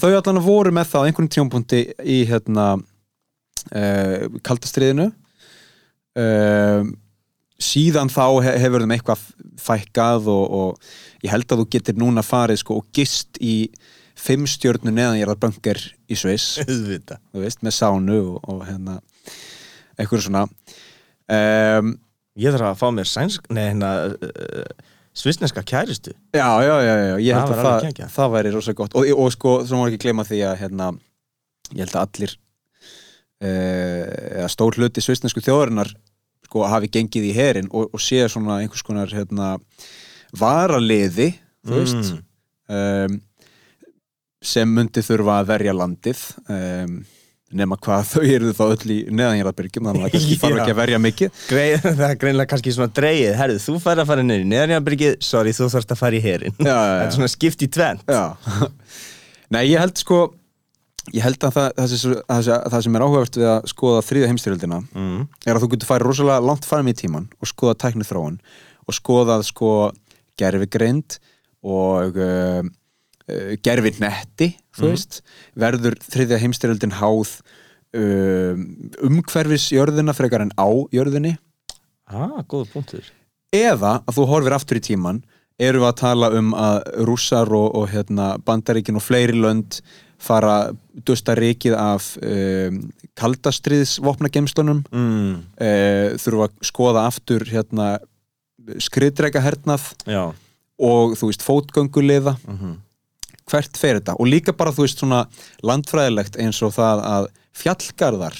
Þau 0.00 0.10
allan 0.12 0.40
voru 0.44 0.72
með 0.74 0.92
það 0.92 1.04
á 1.04 1.06
einhvern 1.08 1.32
tjónpunkti 1.34 1.82
í 2.00 2.18
hérna 2.28 2.68
uh, 2.78 4.38
kaldastriðinu 4.46 5.10
uh, 6.18 6.88
síðan 7.58 8.12
þá 8.12 8.24
he 8.46 8.54
hefur 8.62 8.84
þeim 8.84 8.96
eitthvað 8.96 9.26
fækkað 9.58 10.30
og, 10.32 10.58
og 10.60 10.92
ég 11.24 11.32
held 11.32 11.46
að 11.46 11.62
þú 11.62 11.68
getur 11.76 12.00
núna 12.00 12.24
farið 12.26 12.62
sko 12.62 12.80
og 12.80 12.90
gist 12.94 13.40
í 13.40 13.70
fimm 14.18 14.48
stjörnu 14.50 14.90
neðan 14.90 15.20
ég 15.20 15.28
er 15.28 15.32
að 15.32 15.40
bunker 15.46 15.80
í 16.10 16.18
Sviss. 16.18 16.58
Þú 17.32 17.44
með 17.62 17.74
sánu 17.74 18.18
og, 18.34 18.38
og 18.50 18.64
hérna 18.66 18.98
eitthvað 19.98 20.24
svona. 20.26 20.44
Um, 21.28 21.96
Ég 22.38 22.54
þarf 22.54 22.70
að 22.70 22.78
fá 22.78 22.88
mér 22.94 23.08
sænsk 23.10 23.48
Nei, 23.50 23.64
hérna 23.72 23.92
uh, 24.14 24.90
Svisneska 25.18 25.64
kæristu 25.66 26.12
já, 26.36 26.46
já, 26.62 26.74
já, 26.84 26.92
já, 26.94 27.14
ég 27.18 27.34
held 27.34 27.50
að 27.50 27.62
alveg 27.64 27.96
það, 27.96 28.10
það 28.14 28.34
væri 28.36 28.52
rosa 28.54 28.74
gott. 28.78 28.94
Og, 28.94 29.08
og 29.10 29.32
sko, 29.34 29.54
svo 29.66 29.80
má 29.80 29.88
ekki 29.88 30.04
gleyma 30.04 30.26
því 30.28 30.42
að 30.46 30.60
hérna, 30.60 30.90
ég 31.72 31.80
held 31.82 31.96
að 31.96 32.04
allir 32.04 32.34
uh, 33.48 34.44
stór 34.52 34.78
hluti 34.78 35.02
svistnesku 35.02 35.42
þjóðarinnar 35.42 35.90
sko 36.46 36.62
hafi 36.70 36.90
gengið 36.94 37.26
í 37.32 37.34
herin 37.34 37.72
og, 37.72 37.90
og 37.90 38.02
sé 38.02 38.22
svona 38.30 38.60
einhvers 38.62 38.86
konar 38.86 39.10
hérna 39.10 39.56
varaliði, 40.36 41.30
veist 41.68 42.14
um, 42.68 43.20
sem 44.44 44.70
myndi 44.70 45.02
þurfa 45.02 45.40
að 45.42 45.48
verja 45.52 45.74
landið 45.74 46.24
um, 46.52 46.98
nema 47.58 47.78
hvað 47.80 48.10
þau 48.10 48.24
eru 48.28 48.50
þá 48.56 48.64
öll 48.66 48.92
í 48.92 48.98
neðanjarðarbyrgjum 49.08 49.88
þannig 49.88 50.02
að 50.02 50.06
það 50.06 50.14
kannski 50.16 50.38
fara 50.42 50.58
ekki 50.62 50.74
að 50.74 50.80
verja 50.82 50.98
mikið. 51.02 51.38
Greið, 51.48 51.76
Það 52.00 52.04
er 52.08 52.18
greinlega 52.22 52.52
kannski 52.52 52.74
svona 52.76 52.94
dreigið 52.98 53.38
Herðu, 53.40 53.62
þú 53.64 53.76
fær 53.84 54.02
að 54.02 54.10
fara 54.10 54.26
niður 54.26 54.44
í 54.44 54.50
neðanjabryggið 54.52 55.14
Sorry, 55.24 55.54
þú 55.56 55.70
þarfst 55.74 55.94
að 55.94 56.02
fara 56.02 56.18
í 56.18 56.24
herin. 56.24 56.58
Þetta 56.60 57.06
er 57.06 57.14
svona 57.16 57.32
skipt 57.32 57.64
í 57.64 57.70
tvent 57.72 58.12
Nei, 59.48 59.62
ég 59.70 59.80
held 59.80 59.96
sko 59.96 60.26
ég 61.14 61.24
held 61.24 61.44
að 61.46 61.54
það, 61.54 61.68
það, 61.78 61.92
sem, 61.94 62.16
það, 62.28 62.82
sem- 62.84 62.96
er 62.98 63.04
áhugavert 63.06 63.38
við 63.40 63.46
að 63.48 63.68
skoða 63.72 64.02
þriða 64.04 64.28
heimstyrjöldina 64.28 64.80
mm. 64.84 65.22
er 65.46 65.54
að 65.54 65.64
þú 65.64 65.70
getur 65.72 65.88
farið 65.88 66.10
rosalega 66.10 66.44
langt 66.44 66.68
fram 66.68 66.90
í 66.90 66.94
tíman 66.98 67.30
og 67.38 67.48
skoða 67.48 67.78
tækni 67.80 68.04
þróun 68.04 68.36
og 68.84 68.96
skoða 68.96 69.38
sko 69.46 69.70
gerfigreind 70.38 71.18
og 71.66 72.18
uh, 72.22 72.62
uh, 72.62 73.52
gerfi 73.64 73.94
netti 74.02 74.52
þú 74.78 74.92
veist, 74.92 75.20
verður 75.58 75.98
þriðja 76.06 76.40
heimstyrjöldin 76.44 76.96
háð 77.00 77.40
um, 77.98 78.64
umhverfis 79.10 79.70
jörðina 79.74 80.14
frekar 80.16 80.46
en 80.46 80.54
á 80.54 80.68
jörðinni 80.94 81.36
Ah, 82.08 82.40
góður 82.48 82.70
punktur. 82.72 83.08
Eða 83.52 83.98
að 84.08 84.16
þú 84.16 84.26
horfir 84.30 84.56
aftur 84.56 84.80
í 84.80 84.84
tíman 84.84 85.22
erum 85.60 85.82
við 85.82 85.90
að 85.90 86.00
tala 86.00 86.28
um 86.38 86.52
að 86.56 86.76
rússar 87.08 87.50
og, 87.52 87.72
og 87.76 87.88
hérna, 87.92 88.36
bandaríkin 88.44 88.98
og 88.98 89.04
fleiri 89.04 89.36
lönd 89.36 89.80
fara 90.18 90.72
dusta 91.06 91.36
rikið 91.38 91.76
af 91.78 92.10
um, 92.24 92.80
kaldastriðsvopnagemslunum 93.18 94.82
mm. 94.88 95.34
uh, 95.62 96.16
þurfa 96.18 96.48
að 96.48 96.56
skoða 96.70 97.04
aftur 97.10 97.44
hérna, 97.46 97.90
skriðdrega 98.82 99.40
hernað 99.42 99.88
Já. 100.06 100.34
og 100.78 101.16
þú 101.18 101.30
veist 101.32 101.46
fótgönguliða. 101.46 102.36
Mm 102.46 102.76
hvert 103.48 103.80
fer 103.80 103.98
þetta? 103.98 104.16
Og 104.20 104.28
líka 104.30 104.54
bara 104.56 104.74
þú 104.74 104.86
veist 104.86 105.02
svona 105.02 105.24
landfræðilegt 105.66 106.38
eins 106.40 106.60
og 106.64 106.74
það 106.76 107.02
að 107.08 107.28
fjallgarðar 107.58 108.38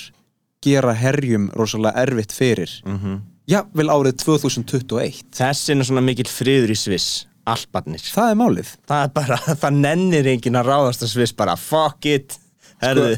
gera 0.65 0.95
herjum 0.99 1.49
rosalega 1.57 2.03
erfitt 2.03 2.33
fyrir. 2.35 2.71
-hmm. 2.85 3.21
já, 3.47 3.65
vel 3.73 3.89
árið 3.89 4.17
2021 4.25 5.25
Þessin 5.33 5.81
er 5.81 5.85
svona 5.85 6.01
mikill 6.01 6.29
friður 6.29 6.71
í 6.71 6.77
Sviss 6.77 7.27
Alparnir. 7.47 8.01
Það 8.01 8.31
er 8.31 8.37
málið. 8.37 8.69
Það 8.87 9.05
er 9.05 9.09
bara, 9.15 9.37
það 9.63 9.73
nennir 9.73 10.27
enginn 10.27 10.57
að 10.57 10.69
ráðast 10.69 11.03
að 11.03 11.09
Sviss 11.09 11.33
bara 11.33 11.57
fuck 11.57 12.07
it. 12.07 12.39
Herðu, 12.79 13.17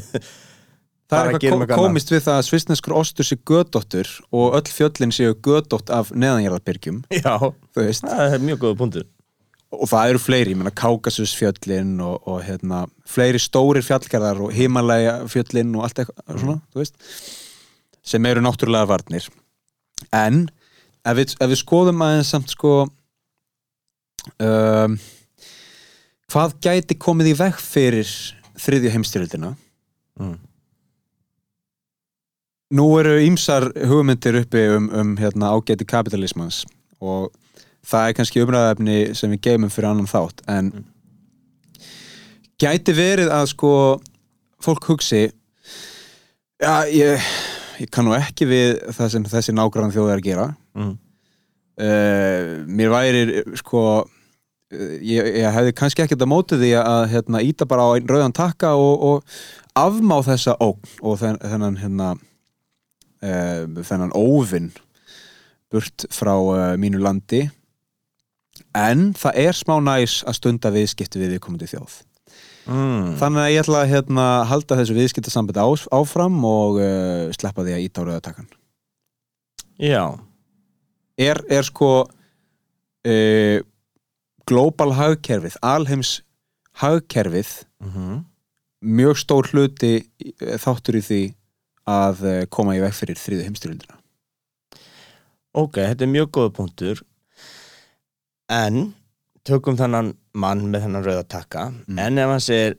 það 1.11 1.21
er 1.21 1.31
eitthvað 1.31 1.55
eitthvað 1.55 1.71
ko- 1.75 1.85
komist 1.85 2.11
við 2.13 2.21
það 2.25 2.37
að 2.39 2.45
svissneskur 2.47 2.95
ostur 2.97 3.27
sé 3.27 3.37
gödóttur 3.51 4.11
og 4.31 4.55
öll 4.59 4.69
fjöllin 4.71 5.13
séu 5.15 5.33
gödótt 5.47 5.91
af 5.93 6.13
neðanjarðarbyrgjum. 6.15 7.01
Já, 7.19 7.35
það 7.75 8.37
er 8.37 8.45
mjög 8.47 8.63
góða 8.63 8.79
punktur. 8.79 9.09
Og 9.71 9.87
það 9.87 10.09
eru 10.11 10.19
fleiri, 10.19 10.51
ég 10.51 10.59
meina 10.59 10.73
Kákasusfjöllin 10.75 11.93
og, 12.03 12.17
og 12.27 12.41
hérna, 12.43 12.81
fleiri 13.07 13.39
stórir 13.39 13.85
fjallgarðar 13.87 14.41
og 14.43 14.51
Himalaya 14.55 15.13
fjöllin 15.31 15.71
og 15.79 15.85
allt 15.87 16.01
eitthvað 16.03 16.41
svona, 16.41 16.57
þú 16.73 16.81
veist 16.81 16.97
sem 18.11 18.25
eru 18.25 18.41
náttúrulega 18.43 18.89
varnir. 18.89 19.27
En 20.11 20.43
ef 21.07 21.17
við, 21.17 21.35
ef 21.39 21.51
við 21.53 21.59
skoðum 21.61 22.03
aðeins 22.03 22.31
samt 22.33 22.51
sko 22.51 22.73
um, 24.41 24.97
hvað 26.31 26.55
gæti 26.63 26.97
komið 27.01 27.31
í 27.31 27.35
veg 27.39 27.59
fyrir 27.61 28.11
þriðju 28.61 28.93
heimstyrjöldina 28.95 29.53
mm. 30.19 30.35
Nú 32.71 32.85
eru 33.01 33.17
ýmsar 33.19 33.67
hugmyndir 33.89 34.37
uppi 34.41 34.61
um, 34.77 34.87
um 34.95 35.09
hérna, 35.19 35.51
ágæti 35.51 35.83
kapitalismans 35.87 36.63
og 37.01 37.31
það 37.83 38.07
er 38.07 38.15
kannski 38.15 38.43
umræðefni 38.43 38.97
sem 39.17 39.31
við 39.33 39.41
geymum 39.49 39.71
fyrir 39.73 39.89
annan 39.89 40.07
þátt 40.09 40.43
en 40.51 40.71
gæti 42.61 42.93
verið 42.95 43.31
að 43.33 43.47
sko 43.55 43.71
fólk 44.61 44.85
hugsi 44.91 45.23
já, 46.61 46.75
ég, 46.93 47.29
ég 47.81 47.89
kann 47.91 48.05
nú 48.07 48.13
ekki 48.15 48.47
við 48.49 48.75
það 48.93 49.13
sem 49.15 49.27
þessi 49.33 49.55
nágrann 49.57 49.93
þjóð 49.93 50.13
er 50.15 50.21
að 50.23 50.27
gera 50.29 50.49
Mm. 50.71 50.93
uh, 51.83 52.51
mér 52.63 52.91
væri 52.93 53.41
sko 53.59 53.81
ég, 54.71 55.25
ég 55.41 55.51
hefði 55.51 55.73
kannski 55.75 56.05
ekkert 56.05 56.21
að 56.23 56.29
móti 56.31 56.55
því 56.61 56.69
að 56.79 57.01
hérna, 57.11 57.41
íta 57.43 57.67
bara 57.67 57.89
á 57.91 57.95
einn 57.97 58.07
rauðan 58.07 58.35
takka 58.37 58.71
og, 58.79 59.03
og 59.03 59.75
afmá 59.75 60.21
þessa 60.23 60.55
ógn 60.63 60.93
og 61.01 61.19
þenn, 61.19 61.41
þennan 61.43 61.79
hérna 61.81 62.07
þennan 63.21 64.13
óvinn 64.17 64.71
burt 65.71 66.05
frá 66.11 66.33
uh, 66.35 66.61
mínu 66.79 67.01
landi. 67.01 67.45
En 68.77 69.11
það 69.17 69.37
er 69.43 69.57
smá 69.57 69.75
næs 69.83 70.21
að 70.27 70.37
stunda 70.39 70.71
viðskipti 70.73 71.21
við 71.21 71.35
viðkomandi 71.35 71.69
þjóð. 71.71 71.99
Mm. 72.61 73.15
þannig 73.17 73.41
að 73.41 73.47
ég 73.49 73.63
ætla 73.63 73.79
að 73.81 73.89
hérna, 73.89 74.23
halda 74.45 74.75
þessu 74.77 74.93
viðskiptasambandi 74.93 75.63
á, 75.65 75.69
áfram 75.97 76.35
og 76.45 76.77
uh, 76.77 77.31
sleppa 77.33 77.65
því 77.65 77.73
að 77.73 77.85
íta 77.87 78.03
á 78.03 78.05
rauðatakan. 78.05 78.51
Já, 79.81 80.03
er, 81.17 81.41
er 81.49 81.65
sko 81.65 81.89
uh, 82.05 83.57
global 84.45 84.91
hagkerfið 84.93 85.57
alheims 85.65 86.19
hagkerfið 86.83 87.49
mm 87.81 88.21
mjög 88.81 89.19
stór 89.21 89.49
hluti 89.51 89.93
eh, 90.01 90.57
þáttur 90.59 90.97
í 90.99 91.03
því 91.05 91.21
að 91.89 92.23
eh, 92.29 92.43
koma 92.49 92.77
í 92.77 92.83
veg 92.83 92.93
fyrir 92.95 93.19
þriðu 93.19 93.47
heimstyrjöldina 93.47 94.01
ok, 95.57 95.81
þetta 95.81 96.05
er 96.05 96.11
mjög 96.11 96.29
góða 96.35 96.53
punktur. 96.55 97.01
En 98.51 98.91
tökum 99.47 99.77
þennan 99.79 100.13
mann 100.37 100.67
með 100.71 100.85
þennan 100.85 101.05
rauða 101.07 101.25
takka. 101.27 101.65
Mm. 101.87 101.99
en 101.99 102.21
ef 102.21 102.31
hann 102.31 102.43
segir 102.43 102.77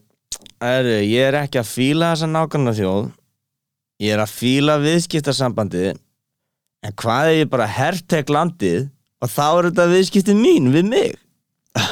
er, 0.63 0.89
ég 1.03 1.29
er 1.29 1.39
ekki 1.43 1.61
að 1.61 1.73
fíla 1.73 2.13
þessa 2.13 2.31
nákvæmna 2.31 2.75
þjóð 2.79 3.11
ég 4.03 4.15
er 4.15 4.23
að 4.23 4.33
fíla 4.33 4.79
viðskiptasambandi 4.83 5.85
en 5.93 6.97
hvað 7.03 7.31
er 7.31 7.39
ég 7.43 7.51
bara 7.53 7.69
herrtek 7.69 8.33
landið 8.33 8.89
og 9.23 9.31
þá 9.31 9.47
er 9.49 9.69
þetta 9.71 9.89
viðskipti 9.93 10.37
mín 10.39 10.71
við 10.75 10.89
mig? 10.89 11.19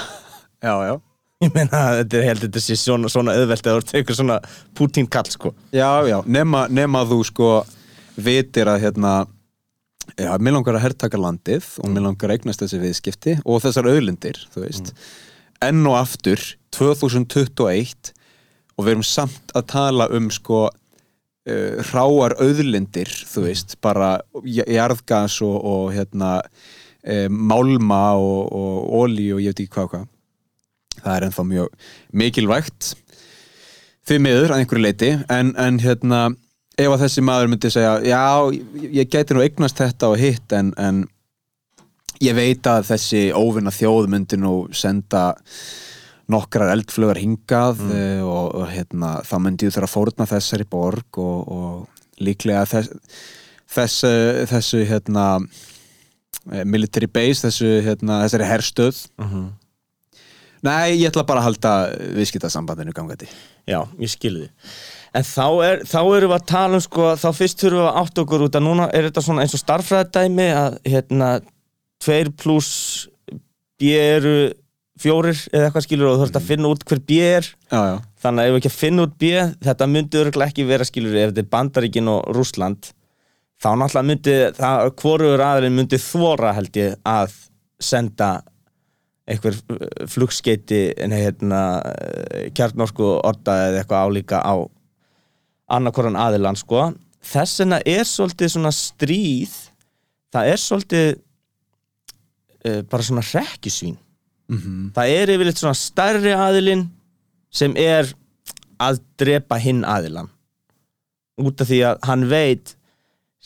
Já, 0.61 0.75
já 0.85 0.95
ég 1.45 1.53
meina 1.57 1.83
þetta 2.03 2.19
er 2.19 2.27
held 2.29 2.43
þetta 2.45 2.61
sé 2.61 2.77
svona, 2.77 3.09
svona 3.09 3.33
auðvelt 3.39 3.65
að 3.65 3.77
þú 3.77 3.81
ert 3.81 3.93
eitthvað 3.97 4.19
svona 4.19 4.39
Putin 4.77 5.07
kall 5.09 5.29
sko. 5.33 5.55
Já, 5.73 6.05
já, 6.05 6.19
nema, 6.29 6.67
nema 6.69 7.01
þú 7.09 7.21
sko 7.31 7.53
vitir 8.21 8.69
að 8.69 8.83
hérna 8.85 9.13
já, 10.19 10.35
mér 10.37 10.59
langar 10.59 10.77
að 10.77 10.85
herrtaka 10.85 11.21
landið 11.21 11.71
og 11.81 11.95
mér 11.95 12.05
langar 12.11 12.29
að 12.29 12.37
eignast 12.37 12.65
þessi 12.65 12.83
viðskipti 12.83 13.37
og 13.45 13.65
þessar 13.65 13.89
auðlindir, 13.89 14.43
þú 14.53 14.67
veist. 14.67 14.93
Enn 15.65 15.81
og 15.89 15.97
aftur, 16.03 16.45
2021 16.77 18.13
og 18.77 18.85
við 18.85 18.93
erum 18.93 19.07
samt 19.07 19.57
að 19.57 19.67
tala 19.73 20.11
um 20.13 20.29
sko 20.33 20.67
uh, 20.69 21.81
hráar 21.89 22.37
auðlindir, 22.37 23.09
þú 23.33 23.49
veist 23.49 23.79
bara 23.81 24.19
jarðgas 24.45 25.41
og, 25.47 25.57
og 25.57 25.91
hérna 25.97 26.37
uh, 26.45 27.29
málma 27.33 28.05
og, 28.21 28.49
og 28.53 28.97
ólí 29.05 29.31
og 29.33 29.41
ég 29.41 29.55
veit 29.55 29.65
ekki 29.65 29.79
hvað 29.81 29.95
hvað 29.95 30.09
það 31.05 31.17
er 31.17 31.27
ennþá 31.29 31.47
mjög 31.51 31.89
mikilvægt 32.23 32.93
því 34.09 34.21
miður 34.25 34.55
að 34.55 34.63
einhverju 34.63 34.85
leiti 34.85 35.11
en, 35.31 35.55
en 35.61 35.81
hérna 35.83 36.23
ef 36.81 36.89
að 36.95 37.03
þessi 37.05 37.25
maður 37.27 37.53
myndi 37.53 37.71
segja 37.73 37.97
já, 38.07 38.23
ég, 38.81 39.11
gæti 39.11 39.37
nú 39.37 39.45
eignast 39.45 39.81
þetta 39.81 40.11
og 40.13 40.21
hitt 40.21 40.55
en, 40.57 40.73
en 40.81 41.05
ég 42.23 42.37
veit 42.37 42.67
að 42.69 42.89
þessi 42.93 43.23
óvinna 43.37 43.73
þjóð 43.75 44.11
myndi 44.13 44.39
nú 44.41 44.55
senda 44.77 45.31
nokkrar 46.31 46.73
eldflugar 46.75 47.19
hingað 47.19 47.83
mm. 47.83 48.25
og, 48.27 48.53
og 48.61 48.69
hérna, 48.71 49.17
þá 49.27 49.37
myndi 49.43 49.67
ég 49.67 49.75
þurfa 49.75 49.89
að 49.89 49.95
fórna 49.97 50.29
þessari 50.31 50.67
borg 50.71 51.21
og, 51.21 51.51
og 51.51 52.23
líklega 52.23 52.67
þess, 52.71 52.93
þess, 53.71 54.05
þessu 54.53 54.85
hérna 54.87 55.25
eh, 56.53 56.63
military 56.65 57.09
base, 57.11 57.43
þessu 57.49 57.81
hérna, 57.87 58.23
þessari 58.27 58.51
herstöð 58.53 59.03
Nei, 60.67 60.97
ég 61.01 61.09
ætla 61.09 61.25
bara 61.29 61.41
að 61.43 61.51
halda 61.51 61.75
viðskiptasambandinu 62.19 62.93
gangandi. 62.97 63.29
Já, 63.69 63.81
ég 64.01 64.13
skilði 64.13 64.51
En 65.11 65.27
þá, 65.27 65.47
er, 65.67 65.81
þá 65.89 66.01
erum 66.05 66.31
við 66.31 66.37
að 66.37 66.47
tala 66.47 66.79
um 66.79 66.83
sko, 66.85 67.07
þá 67.19 67.29
fyrst 67.35 67.63
þurfum 67.65 67.81
við 67.81 67.89
að 67.89 67.97
átta 68.01 68.23
okkur 68.23 68.45
út 68.47 68.59
að 68.59 68.63
núna 68.67 68.87
er 68.95 69.09
þetta 69.09 69.25
svona 69.27 69.43
eins 69.43 69.57
og 69.57 69.63
starffræðadæmi 69.65 70.47
að 70.55 70.77
hérna, 70.87 71.31
tveir 72.05 72.31
pluss 72.39 73.09
B 73.81 73.91
eru 73.97 74.35
fjórir 75.01 75.35
eða 75.51 75.67
eitthvað 75.67 75.87
skilur 75.87 76.11
og 76.11 76.15
þú 76.15 76.23
þarfst 76.23 76.39
að 76.39 76.47
finna 76.53 76.71
út 76.71 76.87
hver 76.87 77.03
B 77.09 77.19
er. 77.25 77.51
Já, 77.73 77.81
já, 77.89 77.97
þannig 78.23 78.43
að 78.43 78.47
ef 78.47 78.55
við 78.55 78.61
ekki 78.61 78.71
að 78.71 78.79
finna 78.79 79.07
út 79.09 79.19
B 79.19 79.33
þetta 79.67 79.91
myndi 79.91 80.23
örgulega 80.23 80.53
ekki 80.53 80.69
vera 80.69 80.87
skilur 80.87 81.19
ef 81.19 81.33
þetta 81.33 81.43
er 81.43 81.53
Bandaríkin 81.57 82.13
og 82.13 82.21
Rússland 82.37 82.93
þá 83.61 83.71
náttúrulega 83.81 84.09
myndi 84.13 84.37
það, 84.61 84.87
hvorugur 85.01 85.45
aðeins 85.49 85.77
myndi 85.81 86.01
þvora 86.05 86.55
held 86.57 86.79
ég 86.79 86.95
að 87.09 87.35
senda 87.83 88.31
einhver 89.31 89.57
uh, 89.57 89.87
flugskeiti 90.11 90.83
en 90.99 91.15
hérna 91.15 91.63
kjarnorku 92.57 93.07
orda 93.23 93.57
eða 93.69 93.83
eitthvað 93.83 94.07
álíka 94.07 94.43
á 94.43 94.55
annarkoran 95.71 96.19
aðilan 96.19 96.59
sko. 96.59 96.91
Þess 97.21 97.63
vegna 97.63 97.79
er 97.87 98.07
svolítið 98.09 98.55
svona 98.55 98.73
stríð 98.75 99.53
það 100.35 100.53
er 100.53 100.63
svolítið 100.63 101.09
uh, 102.67 102.81
bara 102.91 103.07
svona 103.07 103.27
rekkjusvín 103.27 103.99
mm 104.51 104.91
það 104.97 105.15
er 105.15 105.33
yfirleitt 105.35 105.61
svona 105.61 105.79
stærri 105.79 106.35
aðilinn 106.35 106.89
sem 107.55 107.75
er 107.79 108.09
að 108.81 109.01
drepa 109.21 109.59
hinn 109.61 109.85
aðilan 109.85 110.31
út 111.41 111.61
af 111.63 111.69
því 111.71 111.81
að 111.87 112.01
hann 112.09 112.27
veit 112.31 112.75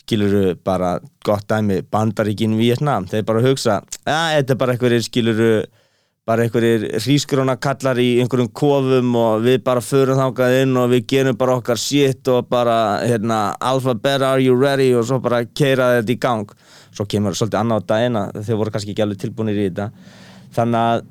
skiluru 0.05 0.53
bara 0.63 0.99
gott 1.25 1.47
dæmi 1.49 1.81
bandaríkin 1.91 2.55
Vietnam, 2.59 3.09
þeir 3.09 3.25
bara 3.27 3.43
hugsa 3.43 3.81
að 4.05 4.37
þetta 4.37 4.55
er 4.55 4.61
bara 4.61 4.75
einhverjir 4.77 5.09
skiluru 5.09 5.49
bara 6.25 6.41
einhverjir 6.41 6.87
hrísgrona 7.03 7.53
kallar 7.61 7.99
í 8.01 8.15
einhverjum 8.21 8.49
kofum 8.57 9.11
og 9.19 9.43
við 9.45 9.59
bara 9.65 9.81
förum 9.85 10.17
þangað 10.17 10.55
inn 10.63 10.77
og 10.81 10.87
við 10.95 11.03
gerum 11.11 11.37
bara 11.37 11.57
okkar 11.59 11.77
shit 11.77 12.25
og 12.33 12.47
bara 12.49 12.77
hérna 13.05 13.39
alpha 13.61 13.93
beta 13.93 14.31
are 14.31 14.41
you 14.41 14.55
ready? 14.57 14.89
Og 14.97 15.05
svo 15.05 15.19
bara 15.21 15.43
keira 15.45 15.91
þetta 15.99 16.15
í 16.15 16.17
gang. 16.23 16.55
Svo 16.95 17.05
kemur 17.05 17.37
svolítið 17.37 17.59
annað 17.59 17.85
á 17.85 17.87
dagina 17.91 18.23
þeir 18.39 18.57
voru 18.57 18.73
kannski 18.73 18.95
ekki 18.95 19.05
alveg 19.05 19.21
tilbúinir 19.21 19.59
í 19.59 19.67
þetta. 19.67 19.87
Þannig 20.57 20.79
að 20.81 21.05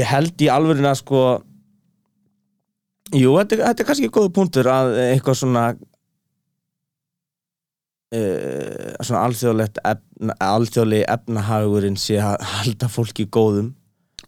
ég 0.00 0.10
held 0.14 0.46
í 0.46 0.50
alvörinu 0.56 0.88
að 0.88 0.98
sko 1.02 1.22
jú, 3.12 3.36
þetta, 3.36 3.60
þetta 3.60 3.84
er 3.84 3.90
kannski 3.90 4.12
góða 4.14 4.32
punktur 4.40 4.72
að 4.72 4.94
eitthvað 5.10 5.40
svona 5.42 5.66
uh, 8.16 8.92
svona 9.04 9.24
alþjóðlegt 9.28 9.80
efna, 9.84 10.36
alþjóðlegi 10.40 11.06
efnahagurinn 11.16 11.98
sé 12.00 12.18
að 12.22 12.40
halda 12.54 12.88
fólki 12.92 13.26
góðum 13.26 13.74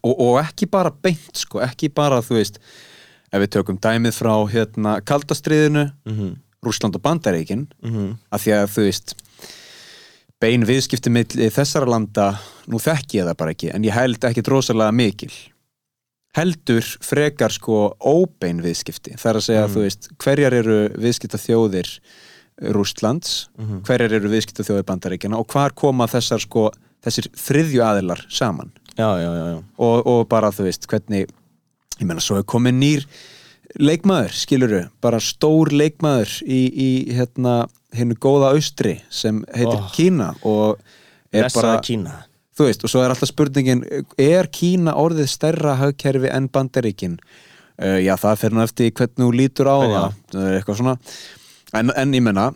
og, 0.03 0.13
og 0.15 0.37
ekki 0.43 0.69
bara 0.71 0.91
beint 0.91 1.41
sko, 1.41 1.61
ekki 1.65 1.89
bara 1.89 2.21
þú 2.25 2.39
veist 2.39 2.59
ef 3.29 3.41
við 3.43 3.51
tökum 3.57 3.77
dæmið 3.81 4.15
frá 4.17 4.33
hérna 4.49 4.99
kaldastriðinu, 5.05 5.89
mm 6.05 6.15
-hmm. 6.19 6.37
Rússland 6.65 6.95
og 6.95 7.01
Bandaríkin 7.01 7.67
Mm 7.83 7.91
-hmm. 7.91 8.15
af 8.31 8.41
því 8.45 8.51
að 8.51 8.67
þú 8.75 8.81
veist 8.83 9.15
bein 10.39 10.65
viðskipti 10.65 11.09
milli 11.09 11.49
þessara 11.49 11.85
landa 11.85 12.39
nú 12.67 12.79
þekki 12.79 13.19
ég 13.19 13.25
það 13.27 13.37
bara 13.37 13.51
ekki 13.51 13.71
en 13.73 13.83
ég 13.83 13.93
held 13.93 14.23
ekki 14.23 14.41
drosalega 14.41 14.91
mikil 14.91 15.31
heldur 16.37 16.85
frekar 17.01 17.51
sko 17.51 17.95
óbein 17.99 18.61
viðskipti 18.61 19.17
það 19.17 19.29
er 19.29 19.35
að 19.35 19.45
segja 19.47 19.67
Mm. 19.67 19.73
þú 19.73 19.79
veist 19.85 20.09
hverjar 20.17 20.53
eru 20.53 20.89
viðskipta 20.95 21.37
þjóðir 21.37 21.99
Rússlands 22.61 23.47
Mhm. 23.57 23.81
hverjar 23.87 24.13
eru 24.19 24.29
viðskipta 24.29 24.63
þjóðir 24.67 24.85
Bandaríkjana 24.89 25.39
og 25.39 25.47
hvar 25.47 25.73
koma 25.75 26.07
þessar 26.07 26.39
sko 26.43 26.69
þessir 27.05 27.29
þriðju 27.31 27.81
aðilar 27.85 28.25
saman 28.29 28.71
já, 28.97 29.07
já, 29.21 29.29
já, 29.31 29.45
já. 29.55 29.63
og, 29.79 30.07
og 30.07 30.27
bara 30.29 30.49
þú 30.51 30.65
veist 30.67 30.87
hvernig 30.91 31.29
ég 31.99 32.07
meina 32.07 32.19
svo 32.23 32.37
er 32.39 32.43
komið 32.43 32.73
nýr 32.79 33.05
leikmaður, 33.79 34.31
skiluru, 34.33 34.79
bara 35.01 35.19
stór 35.21 35.69
leikmaður 35.71 36.31
í, 36.43 36.59
í 36.73 36.89
hérna 37.13 37.67
hennu 37.93 38.15
góða 38.17 38.53
austri 38.55 38.97
sem 39.09 39.43
heitir 39.53 39.77
Oh. 39.79 39.91
Kína 39.93 40.31
og 40.43 40.79
er 41.31 41.43
Blessaða 41.45 41.75
bara, 41.75 41.81
Kína 41.85 42.15
þú 42.57 42.65
veist, 42.67 42.83
og 42.83 42.89
svo 42.91 43.03
er 43.05 43.13
alltaf 43.13 43.29
spurningin 43.31 43.83
er 44.19 44.49
Kína 44.51 44.95
orðið 44.99 45.29
stærra 45.31 45.77
hagkerfi 45.79 46.31
en 46.33 46.49
Bandaríkin 46.49 47.19
uh, 47.79 47.99
já, 48.01 48.15
það 48.19 48.37
fer 48.41 48.49
nú 48.57 48.63
eftir 48.65 48.91
hvernig 48.91 49.21
þú 49.21 49.29
lítur 49.37 49.69
á 49.69 49.77
Já. 49.79 49.89
það 49.93 50.17
það 50.33 50.47
er 50.49 50.57
eitthvað 50.59 50.81
svona 50.81 50.97
en, 51.73 51.91
en 51.95 52.13
ég 52.13 52.23
menna 52.23 52.51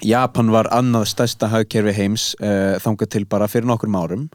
Japan 0.00 0.48
var 0.52 0.70
annað 0.72 1.10
stærsta 1.10 1.50
hagkerfi 1.52 1.92
heims 1.92 2.30
uh, 2.40 2.78
þangað 2.80 3.12
til 3.14 3.26
bara 3.28 3.48
fyrir 3.50 3.68
nokkrum 3.68 3.98
árum 4.00 4.28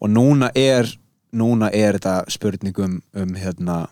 og 0.00 0.10
núna 0.10 0.50
er 0.58 0.88
núna 1.36 1.70
er 1.70 1.98
þetta 1.98 2.24
spurningum 2.32 3.00
um 3.14 3.34
hérna 3.38 3.86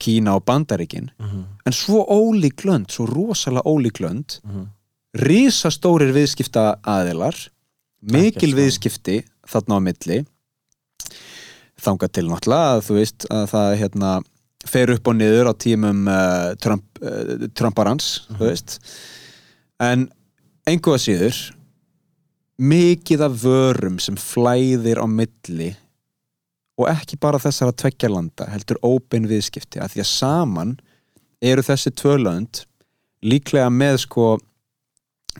Kína 0.00 0.36
og 0.36 0.44
Bandaríkin 0.44 1.10
mm 1.18 1.26
-hmm. 1.26 1.44
en 1.66 1.72
svo 1.72 2.04
ólík 2.04 2.64
lönd, 2.64 2.90
svo 2.90 3.06
rosalega 3.06 3.62
ólík 3.64 4.00
lönd 4.00 4.40
Mm 4.44 4.50
-hmm. 4.50 4.66
risastórir 5.12 6.12
viðskipta 6.12 6.76
aðilar 6.82 7.48
mikil 8.02 8.50
svo. 8.50 8.56
viðskipti 8.56 9.24
þarna 9.46 9.76
á 9.76 9.80
milli 9.80 10.26
þangað 11.80 12.12
til 12.12 12.26
náttúrulega 12.28 12.76
að 12.76 12.84
þú 12.86 12.94
veist 12.94 13.26
að 13.30 13.46
það 13.50 13.76
hérna 13.76 14.22
fer 14.68 14.92
upp 14.94 15.10
og 15.10 15.18
niður 15.18 15.50
á 15.50 15.54
tímum 15.54 16.06
uh, 16.10 16.52
Trump, 16.62 16.84
uh, 17.02 17.46
Trumparans 17.56 18.26
þú 18.32 18.42
veist. 18.48 18.78
En 19.82 20.08
einhverja 20.66 21.04
síður 21.06 21.40
mikið 22.56 23.26
af 23.26 23.42
vörum 23.42 23.98
sem 24.00 24.16
flæðir 24.16 25.02
á 25.02 25.06
milli 25.08 25.74
og 26.76 26.88
ekki 26.92 27.18
bara 27.20 27.40
þessara 27.40 27.74
tveggja 27.76 28.10
landa 28.12 28.48
heldur 28.52 28.80
óbein 28.84 29.28
viðskipti 29.28 29.80
að 29.80 29.94
því 29.94 30.04
að 30.04 30.12
saman 30.12 30.74
eru 31.44 31.64
þessi 31.64 31.92
tvö 31.96 32.16
lönd 32.20 32.64
líklega 33.24 33.68
með 33.72 34.02
sko 34.04 34.36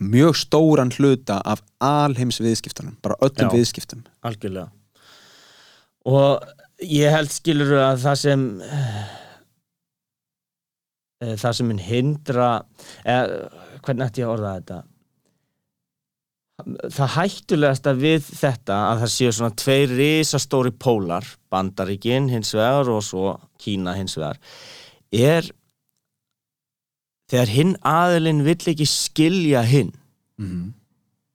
mjög 0.00 0.36
stóran 0.36 0.92
hluta 0.92 1.40
af 1.44 1.62
alheims 1.80 2.40
viðskiptunum, 2.40 2.96
bara 3.02 3.16
öllum 3.24 3.48
Já. 3.48 3.52
viðskiptum. 3.54 4.04
Algjörlega. 4.26 4.68
Og 6.06 6.44
ég 6.84 7.12
held 7.12 7.32
skilur 7.32 7.72
að 7.80 8.02
það 8.04 8.18
sem 8.22 8.44
eh, 8.66 9.06
það 11.40 11.56
sem 11.60 11.72
hindra 11.86 12.50
eða, 13.04 13.48
hvernig 13.80 14.06
ætti 14.06 14.22
ég 14.22 14.28
að 14.28 14.34
orða 14.34 14.54
þetta? 14.58 14.78
Það 16.96 17.12
hættulegasta 17.18 17.92
við 17.96 18.30
þetta 18.30 18.76
að 18.86 19.02
það 19.02 19.12
séu 19.12 19.32
svona 19.36 19.58
tveir 19.60 19.90
risastóri 19.92 20.72
pólar 20.72 21.26
Bandaríkin 21.52 22.30
hins 22.32 22.54
vegar 22.56 22.88
og 22.88 23.04
svo 23.04 23.34
Kína 23.60 23.92
hins 23.98 24.16
vegar 24.16 24.40
er 25.12 25.50
þegar 27.28 27.52
hinn 27.52 27.76
aðilinn 27.84 28.44
vill 28.46 28.72
ekki 28.72 28.86
skilja 28.88 29.62
hinn. 29.68 29.92
Mm 30.40 30.76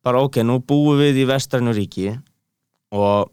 bara 0.04 0.22
ok, 0.26 0.42
nú 0.46 0.60
búum 0.66 1.00
við 1.02 1.22
í 1.24 1.28
vestrænu 1.30 1.74
ríki 1.78 2.12
og 2.94 3.30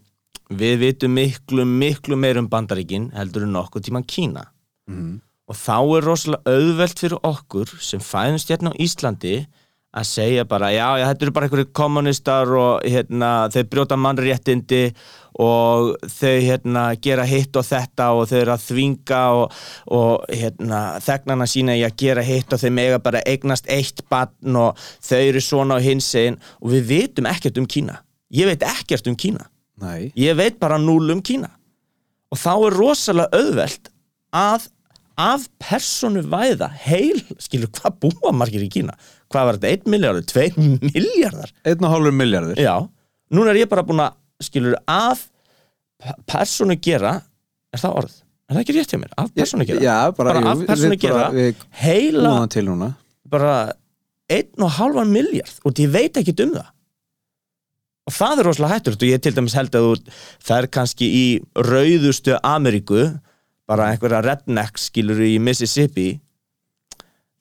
við 0.49 0.79
vitum 0.83 1.13
miklu, 1.13 1.65
miklu 1.65 2.17
meir 2.17 2.39
um 2.41 2.49
bandaríkin 2.49 3.11
heldur 3.13 3.45
en 3.45 3.53
nokkuð 3.53 3.85
tíman 3.89 4.03
Kína. 4.07 4.45
-hmm. 4.89 5.19
og 5.47 5.55
þá 5.55 5.97
er 5.97 6.03
rosalega 6.03 6.41
auðvelt 6.45 6.99
fyrir 6.99 7.19
okkur 7.23 7.67
sem 7.79 7.99
fæðumst 7.99 8.49
hérna 8.49 8.73
á 8.73 8.79
Íslandi 8.79 9.47
að 9.89 10.05
segja 10.05 10.45
bara, 10.45 10.69
já, 10.69 10.99
já, 10.99 11.05
þetta 11.09 11.25
eru 11.25 11.31
bara 11.33 11.45
einhverju 11.47 11.73
kommunistar 11.73 12.51
og 12.53 12.83
hérna, 12.85 13.49
þeir 13.49 13.69
brjóta 13.71 13.97
mannréttindi 13.97 14.93
og 15.39 15.95
þau 16.05 16.35
hérna 16.45 16.83
gera 17.01 17.25
hitt 17.25 17.55
og 17.57 17.65
þetta 17.65 18.11
og 18.13 18.27
þau 18.29 18.37
eru 18.37 18.53
að 18.53 18.65
þvinga 18.67 19.21
og, 19.33 19.51
og 19.87 20.25
hérna 20.29 20.99
þegnana 21.01 21.47
sína 21.49 21.77
í 21.79 21.81
að 21.87 21.97
gera 21.97 22.21
hitt 22.21 22.53
og 22.53 22.61
þau 22.61 22.69
mega 22.69 22.99
bara 22.99 23.23
eignast 23.25 23.65
eitt 23.65 24.05
barn 24.09 24.61
og 24.61 24.77
þau 25.01 25.21
eru 25.23 25.41
svona 25.41 25.81
á 25.81 25.85
hins 25.85 26.13
einn 26.13 26.37
og 26.61 26.69
við 26.75 26.85
veitum 26.93 27.25
ekkert 27.25 27.57
um 27.57 27.65
Kína. 27.65 28.03
Ég 28.29 28.45
veit 28.45 28.61
ekkert 28.61 29.09
um 29.09 29.17
Kína 29.17 29.49
Nei, 29.81 30.11
ég 30.19 30.35
veit 30.39 30.59
bara 30.59 30.77
núl 30.81 31.11
um 31.13 31.21
Kína 31.25 31.49
og 32.29 32.37
þá 32.37 32.51
er 32.67 32.75
rosalega 32.77 33.39
auðvelt 33.39 33.89
að 34.35 34.67
af 35.19 35.47
personu 35.59 36.21
væða 36.31 36.69
heil, 36.85 37.19
skilur, 37.43 37.67
hvað 37.75 37.97
búa 38.05 38.31
margir 38.31 38.61
í 38.63 38.69
Kína? 38.71 38.93
Hvað 39.29 39.45
var 39.49 39.57
þetta? 39.59 39.71
1 39.83 39.89
miljardur? 39.91 40.23
2 40.29 40.69
miljardar? 40.93 41.51
einn 41.67 41.83
og 41.83 41.91
hálfur 41.95 42.15
miljardur 42.15 42.61
Já, 42.61 42.75
núna 43.35 43.51
er 43.51 43.59
ég 43.63 43.69
bara 43.71 43.83
búin 43.83 43.99
að 44.05 44.15
skilur, 44.47 44.77
af 44.87 45.25
pe- 45.99 46.15
personu 46.29 46.77
gera 46.79 47.17
er 47.73 47.81
það 47.83 47.97
orð? 48.03 48.15
Er 48.49 48.55
það 48.55 48.61
ekki 48.63 48.77
rétt 48.77 48.93
hjá 48.95 48.99
mér? 49.01 49.11
Af 49.21 49.33
personu 49.35 49.65
gera? 49.67 49.83
Já, 49.83 49.97
bara, 50.17 50.33
Bara 50.33 50.39
jú, 50.39 50.47
af 50.47 50.63
bara- 50.71 50.95
gera. 51.03 51.27
Við 51.35 51.65
Heila 51.83 52.33
til 52.49 52.65
núna 52.69 52.93
bara 53.29 53.53
1,5 54.29 55.05
miljard 55.11 55.59
og 55.65 55.73
ég 55.83 55.91
veit 55.93 56.17
ekki 56.21 56.33
um 56.45 56.55
það 56.55 56.71
og 58.09 58.15
það 58.15 58.41
er 58.41 58.49
rosalega 58.49 58.77
hættur 58.77 58.97
og 58.97 59.05
ég 59.07 59.21
til 59.23 59.35
dæmis 59.37 59.57
held 59.57 59.75
að 59.77 59.85
þú 59.87 60.15
það 60.49 60.55
er 60.57 60.67
kannski 60.79 61.09
í 61.13 61.25
rauðustu 61.69 62.35
Ameríku 62.41 63.05
bara 63.69 63.91
einhverja 63.93 64.23
redneck 64.25 64.81
skilur 64.81 65.21
í 65.21 65.35
Mississippi. 65.41 66.15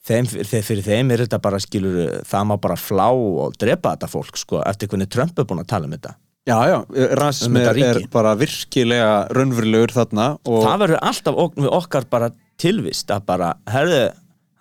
Þeim, 0.08 0.28
fyrir 0.28 0.84
þeim 0.84 1.10
er 1.12 1.24
þetta 1.24 1.40
bara 1.44 1.60
skilur 1.60 2.22
það 2.28 2.46
má 2.48 2.54
bara 2.60 2.76
flá 2.80 3.08
og 3.10 3.56
drepa 3.60 3.94
þetta 3.96 4.08
fólk 4.12 4.40
sko, 4.40 4.62
eftir 4.68 4.88
hvernig 4.88 5.10
Trump 5.12 5.36
er 5.40 5.48
búin 5.48 5.60
að 5.60 5.70
tala 5.72 5.88
um 5.88 5.96
þetta. 5.96 6.14
Já, 6.48 6.56
já, 6.64 6.78
rasismi 7.20 7.60
Um 7.60 7.82
er, 7.84 7.98
bara 8.12 8.32
virkilega 8.38 9.08
raunverulegur 9.36 9.92
þarna 9.92 10.28
og 10.48 10.62
það 10.64 10.78
verður 10.84 11.02
alltaf 11.10 11.40
ok 11.44 11.58
okkar 11.76 12.06
bara 12.08 12.30
tilvist 12.60 13.12
að 13.12 13.26
bara, 13.28 13.50
herðu 13.68 14.06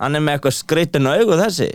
hann 0.02 0.18
er 0.18 0.24
með 0.26 0.38
eitthvað 0.38 0.58
skreitinu 0.58 1.14
augu 1.16 1.38
þessi 1.40 1.70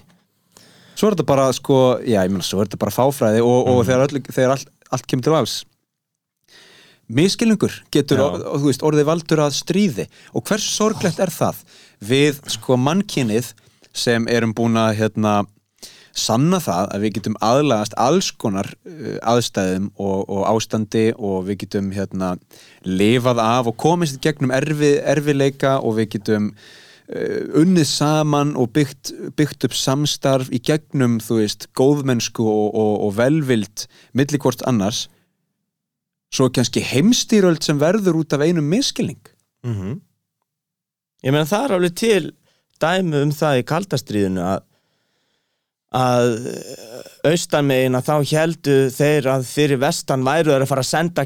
svo 0.95 1.09
er 1.09 1.17
þetta 1.17 1.29
bara 1.29 1.49
sko, 1.57 1.79
já, 2.05 2.21
ég 2.23 2.33
meina, 2.33 2.47
svo 2.47 2.63
er 2.63 2.71
þetta 2.71 2.83
bara 2.85 2.95
fáfræði 2.95 3.45
og, 3.45 3.71
og 3.73 3.85
þegar, 3.89 4.07
öll, 4.09 4.25
þegar 4.29 4.57
allt, 4.57 4.73
allt 4.93 5.09
kemur 5.11 5.27
til 5.27 5.39
alls. 5.39 5.57
Miskilningur 7.13 7.75
getur, 7.93 8.23
og, 8.25 8.39
þú 8.63 8.71
veist, 8.71 8.85
orðið 8.87 9.09
valdur 9.09 9.43
að 9.45 9.57
stríði. 9.57 10.07
Og 10.33 10.45
hvers 10.49 10.69
sorglegt 10.77 11.21
er 11.21 11.33
það 11.35 11.59
við, 12.01 12.39
sko, 12.55 12.79
mannkynið 12.81 13.53
sem 13.93 14.29
erum 14.33 14.55
búin 14.57 14.79
að, 14.81 14.95
hérna 15.03 15.43
sanna 16.17 16.61
það 16.61 16.91
að 16.93 17.05
við 17.05 17.15
getum 17.17 17.37
aðlagast 17.45 17.95
alls 18.01 18.31
konar 18.37 18.69
uh, 18.85 19.17
aðstæðum 19.33 19.89
og, 19.97 20.29
og 20.29 20.45
ástandi 20.51 21.07
og 21.17 21.47
við 21.49 21.63
getum 21.65 21.91
hérna 21.97 22.35
lifað 22.85 23.41
af 23.43 23.71
og 23.73 23.79
komist 23.81 24.21
gegnum 24.25 24.53
erfi, 24.55 24.95
erfileika 25.01 25.79
og 25.81 25.97
við 26.01 26.13
getum 26.19 26.53
unnið 27.09 27.89
saman 27.89 28.55
og 28.57 28.71
byggt, 28.77 29.13
byggt 29.37 29.67
upp 29.67 29.75
samstarf 29.77 30.53
í 30.55 30.61
gegnum, 30.63 31.19
þú 31.21 31.41
veist, 31.41 31.67
góðmennsku 31.79 32.45
og, 32.47 32.69
og, 32.79 32.95
og 33.09 33.17
velvild 33.19 33.87
millikvort 34.17 34.63
annars. 34.69 35.09
Svo 36.33 36.49
kannski 36.49 36.81
heimstýröld 36.81 37.61
sem 37.65 37.81
verður 37.81 38.23
út 38.23 38.33
af 38.33 38.47
einum 38.47 38.71
miskilning 38.71 39.21
mm 39.67 40.01
ég 41.23 41.31
meina 41.31 41.47
það 41.47 41.65
er 41.65 41.75
alveg 41.77 41.95
til 41.95 42.25
dæmi 42.83 43.21
um 43.23 43.33
það 43.35 43.61
í 43.61 43.67
kaldastriðinu 43.71 44.43
að 44.43 44.65
að 45.93 46.31
austanmegin 47.29 47.95
að 47.99 48.07
þá 48.07 48.15
heldu 48.33 48.75
þeir 48.91 49.27
að 49.31 49.45
fyrir 49.47 49.81
vestan 49.83 50.25
væru 50.27 50.51
þeir 50.55 50.65
að 50.65 50.71
fara 50.71 50.85
að 50.85 50.89
senda 50.89 51.25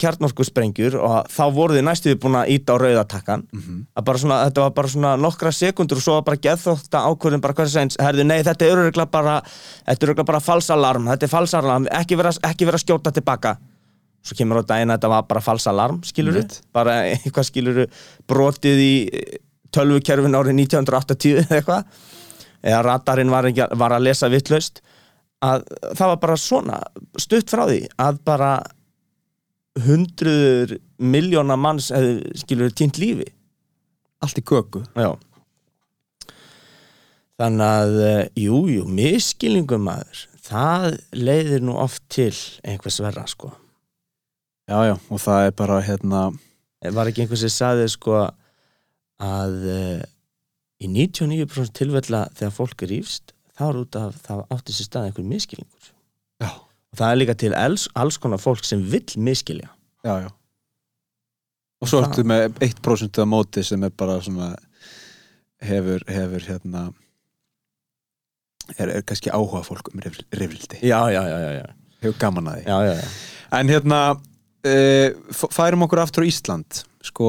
kjarnorkusprengjur 0.00 0.96
og 1.00 1.28
þá 1.34 1.42
voru 1.56 1.76
þeir 1.76 1.86
næstuði 1.88 2.20
búin 2.22 2.38
að 2.40 2.52
íta 2.54 2.76
á 2.78 2.80
rauðatakkan 2.80 3.44
bara 4.06 4.22
svona, 4.22 4.38
þetta 4.46 4.64
var 4.64 4.74
bara 4.78 4.92
svona 4.94 5.12
nokkra 5.20 5.52
sekundur 5.52 6.00
og 6.00 6.06
svo 6.06 6.18
var 6.20 6.26
bara 6.30 6.42
geðþótt 6.46 6.94
að 6.94 7.08
ákvörðin 7.10 7.44
bara 7.44 7.58
hversu 7.58 7.82
eins, 7.82 7.98
herðu, 8.00 8.24
nei, 8.30 8.38
þetta 8.46 8.64
er 8.64 8.76
öruglega 8.76 9.10
bara 9.10 9.38
þetta 9.44 9.98
er 9.98 10.08
öruglega 10.08 10.30
bara 10.32 10.44
falsalarm, 10.46 11.10
þetta 11.12 11.26
er 11.26 11.34
falsalarm 11.34 11.88
ekki 12.00 12.20
vera, 12.22 12.34
ekki 12.46 12.70
vera 12.70 12.80
að 12.80 12.86
skjóta 12.86 13.12
tilbaka 13.12 13.56
svo 14.26 14.38
kemur 14.38 14.62
á 14.62 14.68
daginn 14.70 14.90
að 14.90 15.00
þetta 15.00 15.12
var 15.12 15.26
bara 15.28 15.44
falsalarm 15.44 16.02
skilur 16.06 16.38
Einmitt. 16.38 16.60
bara 16.74 17.00
eitthvað 17.10 17.50
skilur 17.50 17.86
brotið 18.26 18.82
í 18.82 18.94
tölvukerfin 19.74 20.38
árið 20.38 20.62
1980 20.62 21.42
eða 21.42 21.60
eitthvað 21.60 22.14
eða 22.62 22.82
radarinn 22.86 23.32
var, 23.32 23.48
ekki, 23.50 23.66
var 23.78 23.96
að 23.96 24.06
lesa 24.08 24.30
vittlaust 24.32 24.82
að 25.44 25.66
það 25.92 26.10
var 26.12 26.20
bara 26.22 26.38
svona 26.40 26.80
stutt 27.20 27.52
frá 27.52 27.66
því 27.68 27.80
að 28.00 28.20
bara 28.26 28.50
hundruður 29.84 30.78
miljóna 30.96 31.56
manns 31.60 31.90
hefði, 31.92 32.32
skilur 32.40 32.72
týnt 32.72 33.00
lífi. 33.00 33.28
Allt 34.24 34.40
í 34.40 34.44
köku. 34.46 34.80
Já. 34.96 35.12
Þannig 37.36 37.66
að, 37.68 37.98
eh, 38.00 38.28
jú, 38.46 38.86
miskilningum 38.88 39.84
maður, 39.84 40.24
það 40.46 40.98
leiðir 41.12 41.60
nú 41.68 41.76
oft 41.76 42.00
til 42.08 42.32
einhvers 42.64 43.00
verra, 43.04 43.26
sko. 43.28 43.52
já, 44.66 44.78
já, 44.88 44.96
og 45.10 45.20
það 45.20 45.46
er 45.46 45.52
bara 45.52 45.80
hérna 45.82 46.38
Var 46.86 47.08
ekki 47.08 47.22
einhvers 47.24 47.40
sem 47.40 47.50
saði, 47.50 47.88
sko, 47.88 48.30
að 49.18 49.54
uh, 49.64 50.02
í 50.82 50.88
99% 50.92 51.72
tilfella 51.78 52.26
þegar 52.36 52.52
fólk 52.56 52.82
er 52.84 52.90
rífst, 52.92 53.32
þá 53.56 53.62
er 53.70 53.78
út 53.84 53.96
af, 54.00 54.16
það 54.26 54.42
átti 54.56 54.74
sér 54.76 54.88
stað 54.90 55.06
einhver 55.10 55.24
miskilningur. 55.30 55.92
já, 56.42 56.50
Og 56.92 56.98
það 57.00 57.10
er 57.12 57.16
líka 57.20 57.34
til 57.40 57.54
alls, 57.56 57.88
alls 57.96 58.18
konar 58.20 58.38
fólk 58.42 58.64
sem 58.64 58.82
vill 58.90 59.16
miskilja. 59.16 59.70
já, 60.04 60.20
já 60.26 60.30
og 61.80 61.88
svo 61.90 61.98
ertu 62.00 62.22
með 62.24 62.54
1% 62.64 63.18
af 63.20 63.26
móti 63.28 63.60
sem 63.64 63.82
er 63.84 63.90
bara 63.92 64.14
svona 64.24 64.54
hefur, 65.60 66.00
hefur 66.08 66.40
hérna 66.48 66.86
er, 68.78 68.88
er 68.96 69.02
kannski 69.04 69.28
áhuga 69.30 69.60
fólk 69.66 69.90
um 69.92 70.00
rif- 70.00 70.24
rifrildi 70.32 70.80
Já, 70.82 71.02
já, 71.12 71.20
já, 71.28 71.36
já, 71.44 71.50
já, 71.60 71.66
hefur 72.00 72.16
gaman 72.22 72.48
að 72.48 72.56
því 72.62 72.64
já, 72.70 72.78
já, 72.86 72.94
já. 72.96 73.10
en 73.60 73.68
hérna 73.74 74.00
uh, 74.16 75.36
færum 75.52 75.84
okkur 75.86 76.00
aftur 76.02 76.24
á 76.24 76.28
Ísland 76.32 76.80
sko 77.04 77.28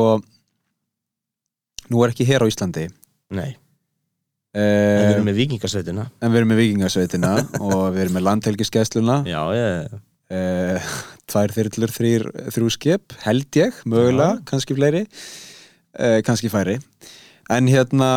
nú 1.91 2.03
er 2.03 2.15
ekki 2.15 2.25
hér 2.27 2.47
á 2.47 2.49
Íslandi 2.49 2.87
Nei, 3.35 3.51
en 4.57 4.63
við 5.03 5.13
erum 5.17 5.25
með 5.27 5.39
vikingasveitina. 5.41 6.05
en 6.23 6.31
við 6.31 6.39
erum 6.39 6.51
með 6.53 6.61
vikingasveitina 6.63 7.31
og 7.67 7.81
við 7.95 8.03
erum 8.05 8.15
með 8.17 8.25
landhelgiskeisluna 8.29 9.17
Já, 9.27 9.41
já. 9.53 9.67
uh, 10.31 10.91
tvær 11.27 11.53
þyrlur, 11.57 11.91
þrýr, 11.93 12.25
þrjú 12.55 12.69
skip 12.77 13.17
held 13.25 13.59
ég, 13.59 13.81
mögulega, 13.85 14.37
Já. 14.39 14.45
kannski 14.51 14.77
fleiri 14.77 15.03
uh, 15.07 16.19
kannski 16.25 16.49
færi 16.53 16.77
en 17.51 17.67
hérna 17.71 18.11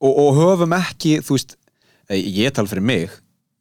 og, 0.00 0.12
og 0.14 0.38
höfum 0.38 0.72
ekki, 0.78 1.18
þú 1.26 1.36
veist 1.36 1.56
eh, 2.10 2.22
ég 2.22 2.54
tal 2.56 2.66
fyrir 2.70 2.86
mig 2.86 3.10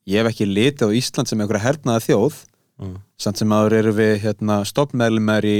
ég 0.09 0.21
hef 0.21 0.29
ekki 0.31 0.47
litið 0.49 0.89
á 0.89 0.97
Ísland 1.01 1.29
sem 1.29 1.41
einhverja 1.41 1.65
hernaða 1.71 2.05
þjóð 2.07 2.45
Mm. 2.79 2.93
samt 3.19 3.35
sem 3.35 3.51
aður 3.51 3.73
eru 3.75 3.91
við 3.91 4.13
hérna, 4.23 4.61
stoppmeðlumar 4.63 5.43
í, 5.43 5.57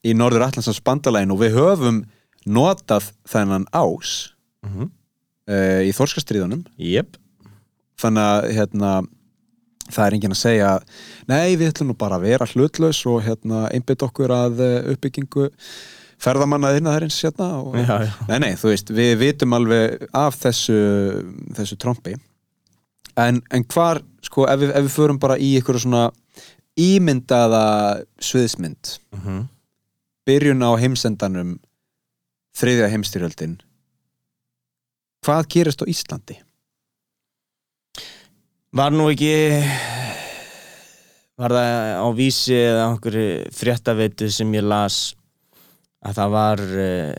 í 0.00 0.14
Norður 0.16 0.46
Atlantsans 0.46 0.78
bandalægin 0.80 1.34
og 1.34 1.42
við 1.42 1.58
höfum 1.58 1.98
notað 2.46 3.10
þennan 3.30 3.66
ás 3.72 4.30
Mm 4.64 4.86
uh, 5.48 5.80
í 5.84 5.90
þorskastriðunum 5.92 6.62
Jep. 6.80 7.18
þannig 8.00 8.22
að 8.24 8.46
hérna, 8.56 8.92
það 9.92 10.06
er 10.06 10.14
enginn 10.16 10.32
að 10.32 10.40
segja 10.40 10.70
nei 11.28 11.56
við 11.60 11.68
ætlum 11.74 11.90
nú 11.92 11.96
bara 12.00 12.16
að 12.16 12.24
vera 12.30 12.46
hlutlaus 12.48 13.02
og 13.06 13.18
hérna, 13.26 13.66
einbytt 13.76 14.02
okkur 14.06 14.32
að 14.32 14.62
eh, 14.64 14.78
uppbyggingu 14.94 15.50
ferðamannað 16.24 16.78
innaðarins 16.80 17.18
hérna, 17.26 17.50
og, 17.60 17.76
Já, 17.76 18.06
já. 18.08 18.12
nei 18.30 18.38
nei 18.40 18.54
veist 18.56 18.88
við 18.96 19.12
vitum 19.20 19.52
alveg 19.58 20.06
af 20.16 20.38
þessu 20.40 20.78
þessu 21.58 21.76
trompi 21.76 22.16
en, 23.20 23.42
en 23.52 23.64
hvar 23.68 24.00
sko 24.24 24.46
ef 24.48 24.62
við, 24.64 24.72
ef 24.72 24.86
við 24.88 24.94
förum 24.96 25.20
bara 25.20 25.36
í 25.36 25.52
ykkur 25.60 25.76
svona 25.84 26.06
ímyndaða 26.80 27.64
sviðsmynd 28.18 28.96
Mhm. 29.14 29.44
byrjun 30.26 30.64
á 30.64 30.70
heimsendanum 30.80 31.58
þriðja 32.58 32.90
heimstyrjöldin 32.92 33.58
hvað 35.24 35.46
gerist 35.54 35.82
á 35.82 35.88
Íslandi? 35.88 36.38
Var 38.74 38.92
nú 38.92 39.08
ekki 39.12 39.34
var 41.40 41.54
það 41.54 41.74
á 42.04 42.08
vísi 42.14 42.56
eða 42.56 42.86
einhverju 42.88 43.28
fréttaveitu 43.54 44.30
sem 44.30 44.54
ég 44.54 44.66
las 44.66 44.98
að 46.04 46.18
það 46.20 46.34
var 46.34 46.62
uh, 46.62 47.12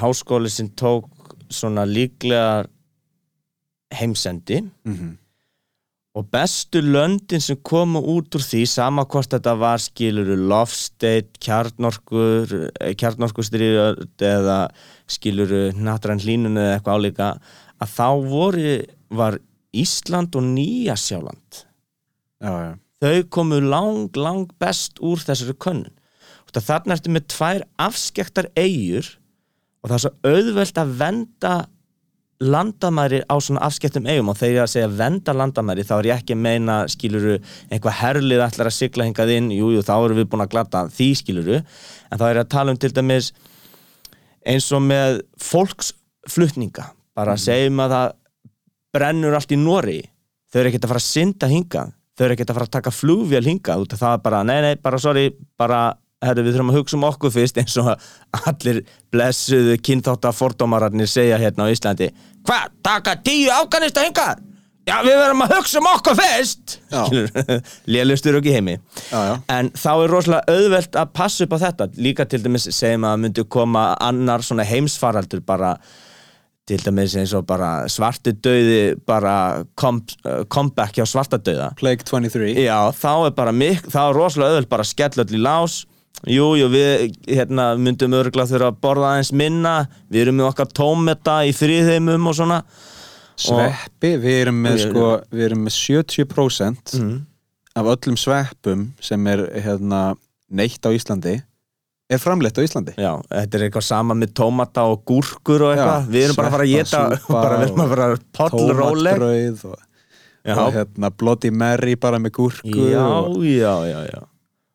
háskóli 0.00 0.52
sem 0.52 0.68
tók 0.78 1.08
svona 1.50 1.84
líklega 1.88 2.68
heimsendi 3.94 4.60
Mm 4.60 4.94
-hmm. 4.94 5.16
Og 6.18 6.26
bestu 6.32 6.80
löndin 6.82 7.42
sem 7.42 7.58
komu 7.62 8.00
út 8.14 8.34
úr 8.34 8.42
því 8.42 8.64
sama 8.66 9.04
hvort 9.06 9.30
þetta 9.30 9.54
var 9.60 9.82
skiluru 9.82 10.34
lofsteit, 10.50 11.36
kjarnorkur 11.42 12.54
eh, 12.80 12.94
kjarnorkustriðjöld 12.98 14.24
eða 14.26 14.58
skiluru 15.10 15.68
natran 15.78 16.22
hlínun 16.22 16.58
eða 16.58 16.78
eitthvað 16.78 16.98
álíka 16.98 17.30
að 17.78 17.94
þá 17.94 18.08
voru 18.32 18.74
var 19.14 19.38
Ísland 19.78 20.34
og 20.34 20.46
Nýjasjáland 20.48 21.62
Já, 22.38 22.50
já, 22.62 22.72
þau 23.02 23.22
komu 23.34 23.62
lang, 23.62 24.10
lang 24.14 24.50
best 24.62 25.00
úr 25.02 25.18
þessari 25.18 25.56
könnun. 25.58 25.94
Þarna 26.54 26.94
ertu 26.96 27.10
með 27.12 27.26
tvær 27.30 27.64
afskektar 27.82 28.48
eigur 28.58 29.06
og 29.82 29.90
það 29.90 29.96
er 29.96 30.02
svo 30.04 30.12
auðvelt 30.30 30.78
að 30.80 30.94
venda 31.02 31.52
landamæri 32.38 33.22
á 33.26 33.34
svona 33.42 33.64
afskektum 33.66 34.06
eigum. 34.06 34.30
Og 34.30 34.38
þegar 34.38 34.54
ég 34.54 34.64
að 34.64 34.72
segja 34.74 34.90
venda 35.00 35.34
landamæri 35.34 35.86
þá 35.86 35.94
er 35.98 36.08
ég 36.10 36.20
ekki 36.22 36.36
að 36.36 36.42
meina 36.44 36.76
skiluru 36.90 37.38
einhvað 37.70 37.98
herlið 37.98 38.44
ætlar 38.46 38.70
að 38.70 38.76
sigla 38.76 39.08
hingað 39.08 39.34
inn. 39.34 39.50
Jújú 39.54 39.80
jú, 39.80 39.86
þá 39.86 39.94
erum 39.96 40.20
við 40.20 40.30
búin 40.30 40.44
að 40.44 40.52
glata 40.54 40.84
því 40.94 41.08
skiluru 41.22 41.58
en 41.58 42.20
þá 42.20 42.24
er 42.28 42.38
ég 42.38 42.44
að 42.44 42.52
tala 42.54 42.74
um 42.74 42.80
til 42.80 42.92
dæmis 42.94 43.32
eins 44.46 44.70
og 44.72 44.84
með 44.86 45.20
fólksflutninga. 45.42 46.88
Bara 47.18 47.34
mm. 47.34 47.42
segjum 47.42 47.82
að 47.84 47.94
það 47.96 48.16
brennur 48.94 49.38
allt 49.38 49.54
í 49.54 49.60
Nóri 49.60 50.00
þau 50.48 50.60
eru 50.62 50.70
ekkert 50.70 50.86
að 50.86 50.92
fara 50.94 51.02
að 51.02 51.08
synda 51.08 51.50
hingað. 51.50 51.94
Þau 52.18 52.24
eru 52.26 52.34
ekkert 52.34 52.52
að 52.52 52.58
fara 52.58 52.68
að 52.68 52.76
taka 52.78 52.94
út 53.78 53.92
af 53.94 54.00
það 54.00 54.14
er 54.14 54.22
bara, 54.24 54.44
nei, 54.46 54.58
nei, 54.64 54.74
bara 54.82 54.98
sorry 54.98 55.28
bara, 55.58 55.82
herru, 56.24 56.44
við 56.44 56.56
þurfum 56.56 56.72
að 56.72 56.80
hugsa 56.80 56.98
um 56.98 57.06
okkur 57.08 57.34
fyrst 57.34 57.60
eins 57.60 57.76
og 57.80 57.90
allir 58.50 58.82
blessuðu 59.14 59.78
kynþátt 59.84 60.28
fordómararnir 60.34 61.10
segja 61.10 61.38
hérna 61.40 61.68
á 61.68 61.72
Íslandi. 61.72 62.10
Hvað, 62.46 62.70
taka 62.86 63.16
tíu 63.22 63.50
afganist 63.54 63.98
að 64.00 64.08
hingað? 64.08 64.44
Já, 64.88 64.96
við 65.04 65.18
verðum 65.20 65.44
að 65.44 65.52
hugsa 65.52 65.80
um 65.82 65.86
okkur 65.90 66.16
fyrst. 66.16 66.78
Lélustur 67.92 68.38
ekki 68.38 68.54
heimi. 68.56 68.78
Já, 69.10 69.18
já. 69.28 69.34
en 69.52 69.70
þá 69.76 69.90
er 69.92 70.12
rosalega 70.14 70.54
auðvelt 70.56 71.00
að 71.02 71.14
passa 71.18 71.44
upp 71.44 71.56
á 71.56 71.58
þetta. 71.66 71.88
Líka 72.00 72.24
til 72.24 72.40
dæmis 72.44 72.70
segjum 72.72 73.04
að 73.04 73.24
myndi 73.24 73.44
koma 73.52 73.90
annar 74.00 74.44
svona 74.46 74.64
heimsfaraldur 74.68 75.44
bara 75.44 75.74
til 76.68 76.80
dæmis 76.84 77.16
eins 77.16 77.32
og 77.36 77.46
bara 77.48 77.88
svartu 77.88 78.32
döði 78.44 78.96
bara 79.08 79.34
uh, 79.60 80.00
comeback 80.52 80.98
hjá 80.98 81.06
svarta 81.08 81.38
döða 81.40 81.70
Plague 81.80 82.04
23 82.04 82.50
já 82.60 82.76
þá 82.92 83.12
er 83.28 83.36
bara 83.36 83.54
mik 83.56 83.88
þá 83.88 84.00
er 84.02 84.18
rosalega 84.18 84.52
auðvelt 84.52 84.72
bara 84.72 84.84
að 84.84 84.90
skella 84.90 85.24
öll 85.24 85.38
í 85.38 85.40
lás 85.40 85.78
jú, 86.26 86.46
jú, 86.58 86.68
við 86.72 87.16
hérna, 87.28 87.70
myndum 87.78 88.16
örgulega 88.18 88.50
þurfa 88.50 88.70
að 88.72 88.78
borða 88.82 89.14
aðeins 89.14 89.32
minna. 89.36 89.74
Við 90.10 90.26
erum 90.26 90.38
með 90.40 90.50
okkar 90.50 90.70
tómeta 90.74 91.40
í 91.46 91.52
fríðheimum 91.56 92.30
og 92.30 92.38
svona. 92.38 92.62
Sveppi, 93.38 94.16
við 94.18 94.40
erum 94.42 94.62
með 94.64 94.78
Við 94.78 94.86
sko, 94.88 95.10
við 95.30 95.44
erum 95.46 95.66
með 95.68 95.76
70% 95.78 96.96
mm. 96.98 97.12
af 97.78 97.90
öllum 97.94 98.16
sveppum 98.18 98.88
sem 99.04 99.28
er 99.30 99.44
hérna 99.62 100.00
neitt 100.48 100.82
á 100.82 100.90
Íslandi 100.90 101.36
er 102.08 102.20
framleitt 102.22 102.56
á 102.56 102.64
Íslandi. 102.64 102.94
Já, 102.96 103.12
þetta 103.28 103.58
er 103.58 103.64
eitthvað 103.66 103.84
sama 103.84 104.16
með 104.16 104.32
tómata 104.40 104.86
og 104.88 105.02
gúrkur 105.08 105.66
og 105.66 105.74
eitthvað, 105.74 106.06
Já, 106.06 106.10
við 106.14 106.24
erum 106.24 106.38
bara 106.38 106.48
að 106.48 106.56
fara 106.56 106.66
að 106.66 106.72
geta 106.72 107.02
bara 107.36 107.58
við 107.60 107.66
erum 107.66 107.82
að 107.84 107.92
fara 107.92 108.08
pollróleg 108.38 109.20
tómatbrauð 109.20 109.64
og, 109.68 109.84
Já, 110.48 110.54
og 110.54 110.72
hérna 110.78 111.12
Bloody 111.20 111.52
Mary 111.52 111.96
bara 112.00 112.20
með 112.22 112.34
gúrku 112.38 112.88
já, 112.88 113.04
og, 113.04 113.42
já, 113.44 113.74
já, 113.90 114.00
já 114.08 114.20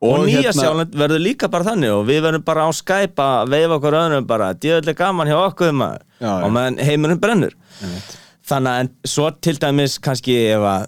Og, 0.04 0.18
Og 0.20 0.26
nýja 0.28 0.50
hérna- 0.50 0.58
sjálfland 0.58 0.96
verður 1.00 1.22
líka 1.24 1.48
bara 1.48 1.64
þannig 1.70 1.94
og 1.96 2.02
við 2.10 2.20
verðum 2.26 2.44
bara 2.44 2.66
á 2.68 2.70
Skype 2.76 3.24
að 3.24 3.54
veifa 3.54 3.78
okkur 3.78 3.96
öðrum 4.02 4.28
bara, 4.28 4.50
djöðlega 4.54 5.00
gaman 5.00 5.30
hjá 5.32 5.38
okkur 5.40 5.72
maður. 5.80 6.04
Já, 6.20 6.32
og 6.44 6.52
meðan 6.52 6.80
heimurinn 6.84 7.22
brennur. 7.24 7.56
Einmitt. 7.80 8.18
Þannig 8.44 8.74
að 8.74 8.80
en 8.84 8.90
svo 9.08 9.30
til 9.40 9.56
dæmis 9.64 9.96
kannski 10.04 10.36
ef 10.52 10.66
að 10.68 10.88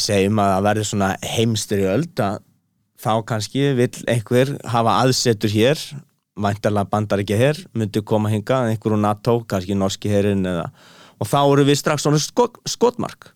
segjum 0.00 0.40
að 0.40 0.52
það 0.54 0.66
verður 0.68 0.88
svona 0.88 1.10
heimstri 1.34 1.84
öld 1.92 2.22
að 2.24 2.38
þá 3.04 3.12
kannski 3.28 3.66
vill 3.76 4.04
einhver 4.08 4.54
hafa 4.72 4.96
aðsetur 5.04 5.52
hér 5.52 5.82
væntalega 6.38 6.88
bandar 6.90 7.22
ekki 7.22 7.36
hér 7.38 7.60
myndi 7.76 8.00
koma 8.06 8.30
hinga, 8.32 8.62
einhver 8.70 8.94
úr 8.96 9.02
NATO 9.02 9.40
kannski 9.50 9.76
norski 9.76 10.08
herinn 10.08 10.46
eða 10.46 10.70
og 11.18 11.26
þá 11.26 11.38
eru 11.42 11.64
við 11.66 11.80
strax 11.80 12.06
svona 12.06 12.20
skot, 12.22 12.60
skotmark. 12.64 13.32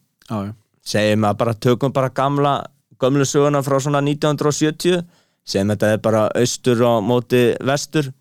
Segjum 0.86 1.24
að 1.28 1.36
bara 1.40 1.54
tökum 1.54 1.92
bara 1.94 2.08
gamla 2.14 2.54
gömlu 3.02 3.26
söguna 3.28 3.62
frá 3.66 3.78
svona 3.82 4.00
1970 4.04 5.02
segjum 5.42 5.72
þetta 5.74 5.92
er 5.94 6.02
bara 6.02 6.26
austur 6.38 6.82
á 6.86 7.02
móti 7.02 7.42
vestur 7.66 8.12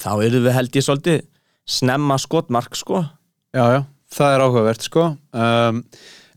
þá 0.00 0.12
eru 0.24 0.42
við 0.44 0.56
held 0.56 0.76
ég 0.76 0.86
svolítið 0.86 1.20
snemma 1.70 2.18
skotmark 2.20 2.76
sko. 2.78 3.04
Já, 3.54 3.64
já, 3.74 3.80
það 4.12 4.34
er 4.34 4.44
áhugavert 4.44 4.86
sko. 4.86 5.06
Um, 5.32 5.82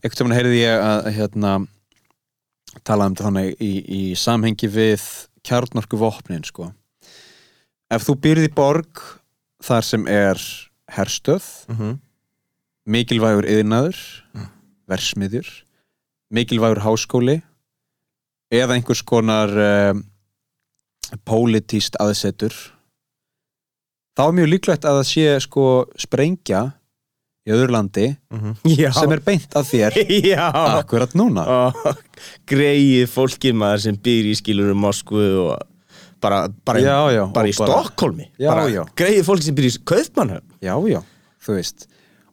einhvern 0.00 0.20
tímann 0.20 0.36
heyrði 0.36 0.60
ég 0.60 0.84
að 0.84 1.10
hérna 1.18 1.54
tala 2.86 3.08
um 3.08 3.14
þetta 3.14 3.28
þannig 3.28 3.62
í, 3.62 3.72
í 3.82 4.02
samhengi 4.18 4.70
við 4.70 5.04
kjarnorku 5.46 5.98
vopnin 6.00 6.44
sko. 6.46 6.70
Ef 7.92 8.06
þú 8.06 8.16
býrð 8.24 8.48
í 8.48 8.54
borg 8.54 9.02
þar 9.64 9.86
sem 9.86 10.08
er 10.10 10.40
herstöð 10.94 11.44
mm 11.68 11.76
-hmm. 11.76 11.98
mikilvægur 12.84 13.46
yðnaður 13.48 14.00
versmiðjur 14.90 15.48
mikilvægur 16.32 16.80
háskóli 16.84 17.40
eða 18.54 18.76
einhvers 18.78 19.02
konar 19.06 19.50
um, 19.50 20.04
pólitíst 21.26 21.98
aðsetur 22.00 22.54
þá 24.16 24.22
er 24.28 24.36
mjög 24.38 24.50
líklegt 24.54 24.86
að 24.88 25.00
það 25.00 25.08
sé 25.10 25.26
sko 25.44 25.64
sprengja 26.00 26.62
í 27.44 27.52
öðru 27.52 27.74
landi 27.74 28.06
Já, 28.72 28.88
sem 28.96 29.12
er 29.12 29.20
beint 29.26 29.52
að 29.58 29.66
þér 29.74 29.98
já. 30.32 30.46
akkurat 30.78 31.12
núna. 31.18 31.42
Og 31.44 31.98
greið 32.48 33.04
fólkið 33.12 33.56
maður 33.60 33.82
sem 33.84 33.98
býr 34.00 34.30
í 34.30 34.36
skilurum 34.38 34.80
Moskvu 34.80 35.24
og 35.42 35.66
bara, 36.24 36.46
bara, 36.64 36.80
Já, 36.80 36.96
já, 37.12 37.24
bara 37.34 37.50
í 37.50 37.56
Stokkólmi 37.56 38.30
Já, 38.40 38.48
bara 38.48 38.64
já. 38.72 38.80
greið 38.96 39.20
fólkið 39.28 39.50
sem 39.50 39.58
býr 39.58 39.68
í 39.68 39.74
Kaupmannhöfn 39.92 40.54
já, 40.64 40.72
já, 40.88 41.02
þú 41.44 41.58
veist 41.58 41.84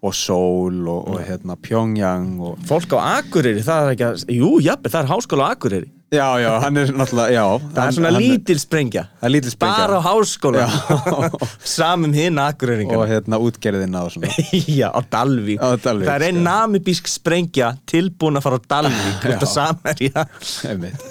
og 0.01 0.13
Seoul 0.17 0.87
og, 0.89 1.07
og 1.13 1.19
hérna 1.21 1.55
Pyongyang 1.61 2.39
og... 2.41 2.61
fólk 2.65 2.93
á 2.97 3.21
Akureyri, 3.21 3.61
það 3.65 3.87
er 3.87 3.91
ekki 3.95 4.05
að 4.07 4.21
jú, 4.33 4.47
jafnir, 4.65 4.93
það 4.93 5.03
er 5.03 5.11
háskóla 5.11 5.45
á 5.45 5.53
Akureyri. 5.53 5.89
Já, 6.11 6.25
já, 6.43 6.49
hann 6.59 6.75
er 6.75 6.89
náttúrulega 6.91 7.31
já, 7.31 7.43
það 7.71 7.85
er 7.85 7.93
svona 7.95 8.09
lítil 8.17 8.57
sprengja. 8.59 9.03
það 9.21 9.27
er 9.29 9.31
lítil 9.31 9.51
sprengja. 9.53 9.83
Bara 9.85 9.99
á 10.01 10.07
háskóla. 10.09 10.63
Já. 10.65 11.29
samum 11.77 12.15
hinn 12.17 12.41
Akureyringar 12.43 12.99
og 12.99 13.05
hérna 13.07 13.39
útgerðina 13.45 14.01
og 14.07 14.15
svona. 14.15 14.33
Já, 14.81 14.89
á 14.91 14.99
Dalvík. 15.13 15.61
Á 15.61 15.69
Dalvík, 15.79 16.09
það 16.09 16.15
er 16.17 16.25
einn 16.27 16.41
já. 16.41 16.45
namibísk 16.49 17.07
sprengja 17.13 17.69
tilbúin 17.87 18.41
að 18.41 18.47
fara 18.49 18.59
á 18.59 18.61
Dalvík 18.73 19.21
Já. 19.21 19.29
þetta 19.29 19.51
samerja 19.53 20.25
Einmitt. 20.67 21.05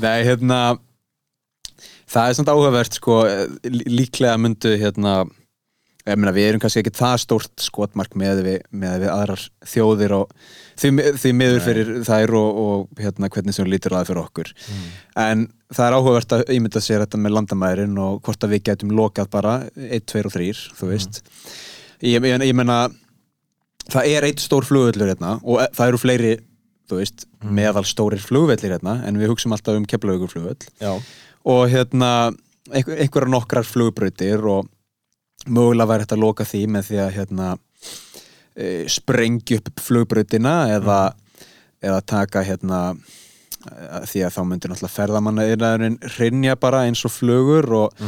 Nei, 0.00 0.16
hérna 0.30 0.60
það 2.10 2.30
er 2.30 2.38
samt 2.40 2.54
áhugavert 2.54 2.96
sko 2.96 3.20
lí- 3.68 3.90
líklega 4.00 4.38
myndu 4.40 4.72
hérna 4.80 5.18
meina 6.08 6.32
við 6.32 6.48
erum 6.48 6.62
kannski 6.62 6.80
ekki 6.80 6.92
það 6.96 7.16
stórt 7.24 7.64
skotmark 7.64 8.14
með 8.18 8.42
við, 8.46 8.58
með 8.72 9.02
við 9.04 9.10
aðrar 9.12 9.42
þjóðir 9.68 10.14
og 10.16 10.34
því, 10.80 10.92
því 11.20 11.32
miður 11.36 11.64
fyrir 11.66 11.90
þær 12.08 12.34
og, 12.40 12.60
og 12.64 13.02
hérna 13.02 13.30
hvernig 13.32 13.56
sem 13.56 13.68
lítur 13.68 13.94
að 13.94 14.00
það 14.00 14.10
fyrir 14.10 14.22
okkur. 14.22 14.52
En 15.26 15.44
það 15.70 15.86
er 15.86 15.98
áhugavert 15.98 16.36
að 16.38 16.54
ímynda 16.56 16.82
sér 16.84 17.04
þetta 17.04 17.20
með 17.20 17.36
landamærin 17.36 18.00
og 18.00 18.22
hvort 18.24 18.46
að 18.46 18.56
við 18.56 18.64
getum 18.70 18.96
lokað 18.96 19.30
bara 19.36 19.56
1, 19.76 20.06
2 20.08 20.24
og 20.24 20.34
3, 20.38 20.50
þú 20.80 20.90
veist. 20.94 21.22
Ég, 22.00 22.16
ég, 22.16 22.46
ég 22.48 22.56
meina 22.56 22.86
það 23.90 24.14
er 24.14 24.28
eitt 24.30 24.42
stór 24.42 24.64
flugullur 24.64 25.12
hérna 25.12 25.36
og 25.42 25.60
e- 25.62 25.70
það 25.76 25.92
eru 25.92 26.00
fleiri 26.00 26.36
veist, 26.90 27.26
meðal 27.44 27.84
stórir 27.86 28.22
flugvellir 28.22 28.74
hérna 28.74 28.96
en 29.06 29.18
við 29.20 29.30
hugsum 29.30 29.54
alltaf 29.54 29.78
um 29.78 29.86
keflaugur 29.88 30.30
flugvell 30.32 30.58
já, 30.80 30.90
og 31.46 31.60
hérna 31.70 32.32
einhver, 32.70 32.98
einhverja 32.98 33.30
nokkrar 33.30 33.68
flugbrautir 33.68 34.42
og 34.42 34.66
mögulega 35.48 35.88
væri 35.90 36.04
hægt 36.04 36.16
að 36.16 36.24
loka 36.24 36.46
því 36.48 36.62
með 36.74 36.90
því 36.90 37.00
að 37.04 37.14
hérna 37.16 37.48
e, 38.56 38.66
sprengja 38.90 39.60
upp 39.60 39.72
flugbrautina 39.80 40.54
eða, 40.76 41.00
eða 41.82 42.00
taka 42.12 42.44
hérna 42.46 42.80
e, 42.92 44.04
því 44.10 44.24
að 44.26 44.36
þá 44.36 44.42
myndir 44.44 44.74
náttúrulega 44.74 44.96
ferðamanna 44.96 45.48
hrinja 46.16 46.58
bara 46.60 46.84
eins 46.88 47.04
og 47.08 47.14
flugur 47.14 47.70
og 47.84 48.04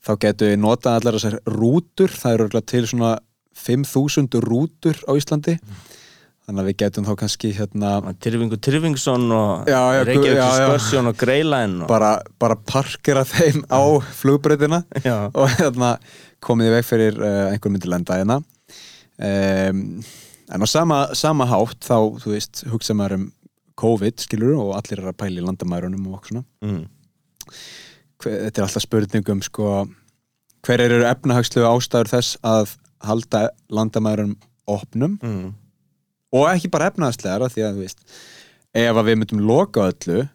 þá 0.00 0.12
getur 0.26 0.52
við 0.52 0.62
nota 0.62 0.96
allar 0.96 1.18
þessar 1.18 1.40
rútur, 1.48 2.12
það 2.12 2.34
eru 2.34 2.46
örugglega 2.46 2.70
til 2.72 2.86
svona 2.88 3.16
5000 3.60 4.40
rútur 4.46 5.02
á 5.04 5.12
Íslandi 5.18 5.58
þannig 6.50 6.64
að 6.64 6.68
við 6.70 6.78
getum 6.82 7.06
þá 7.06 7.12
kannski 7.20 7.50
hérna 7.54 7.90
Tyrfingu 8.22 8.58
Tyrfingsson 8.58 9.26
og 9.34 9.68
Reykjavík. 9.68 10.40
Skörsjón 10.56 11.10
og 11.12 11.18
Greilæn 11.20 11.76
og... 11.84 11.90
bara, 11.90 12.16
bara 12.42 12.56
parkera 12.58 13.22
þeim 13.28 13.62
á 13.70 13.82
flugbreytina 14.18 14.82
Já. 15.04 15.30
og 15.30 15.46
hérna 15.58 15.98
komið 16.44 16.70
í 16.70 16.74
veg 16.76 16.88
fyrir 16.88 17.20
uh, 17.20 17.50
einhver 17.52 17.74
myndi 17.74 17.90
lenda 17.90 18.16
hérna. 18.18 18.40
Um, 19.20 20.00
en 20.50 20.64
á 20.64 20.66
sama, 20.70 21.02
sama 21.18 21.46
hátt 21.50 21.84
þá, 21.84 21.98
þú 22.22 22.34
veist, 22.34 22.64
hugsa 22.72 22.96
maður 22.96 23.18
um 23.18 23.28
COVID, 23.80 24.20
skilur, 24.20 24.56
og 24.60 24.74
allir 24.76 25.00
er 25.00 25.12
að 25.12 25.18
pæla 25.20 25.40
í 25.40 25.44
landamærunum 25.46 26.08
og 26.10 26.18
okkur 26.18 26.34
svona. 26.34 26.44
Mm. 26.64 26.82
hver, 28.20 28.36
þetta 28.46 28.60
er 28.60 28.66
alltaf 28.66 28.84
spurningum 28.84 29.40
sko, 29.44 29.70
hver 30.66 30.84
eru 30.84 31.00
efnahagslegu 31.08 31.68
ástæður 31.68 32.12
þess 32.12 32.40
að 32.44 32.74
halda 33.06 33.46
landamærunum 33.72 34.36
opnum? 34.70 35.16
Mm. 35.24 35.54
og 36.36 36.46
ekki 36.52 36.70
bara 36.70 36.90
efnahagslegar 36.90 37.50
því 37.50 37.64
að 37.66 37.78
þú 37.78 37.86
veist, 37.86 38.02
ef 38.76 39.00
að 39.00 39.08
við 39.08 39.16
myndum 39.18 39.40
loka 39.48 39.88
öllu 39.90 40.26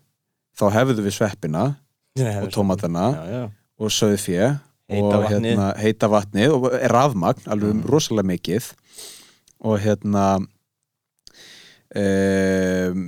þá 0.57 0.65
hefðu 0.73 1.05
við 1.05 1.15
sveppina 1.15 1.67
og 2.15 2.49
tómatana 2.51 3.05
og 3.79 3.93
sauðfjö 3.93 4.49
Heita 4.89 5.05
og 5.17 5.23
vatnið. 5.23 5.45
hérna, 5.55 5.67
heita 5.81 6.07
vatnið 6.11 6.51
og 6.53 6.65
rafmagn, 6.93 7.45
alveg 7.49 7.73
Mm. 7.73 7.83
rosalega 7.89 8.27
mikið. 8.29 8.67
Og 9.65 9.79
hérna 9.81 10.25
um, 11.95 13.01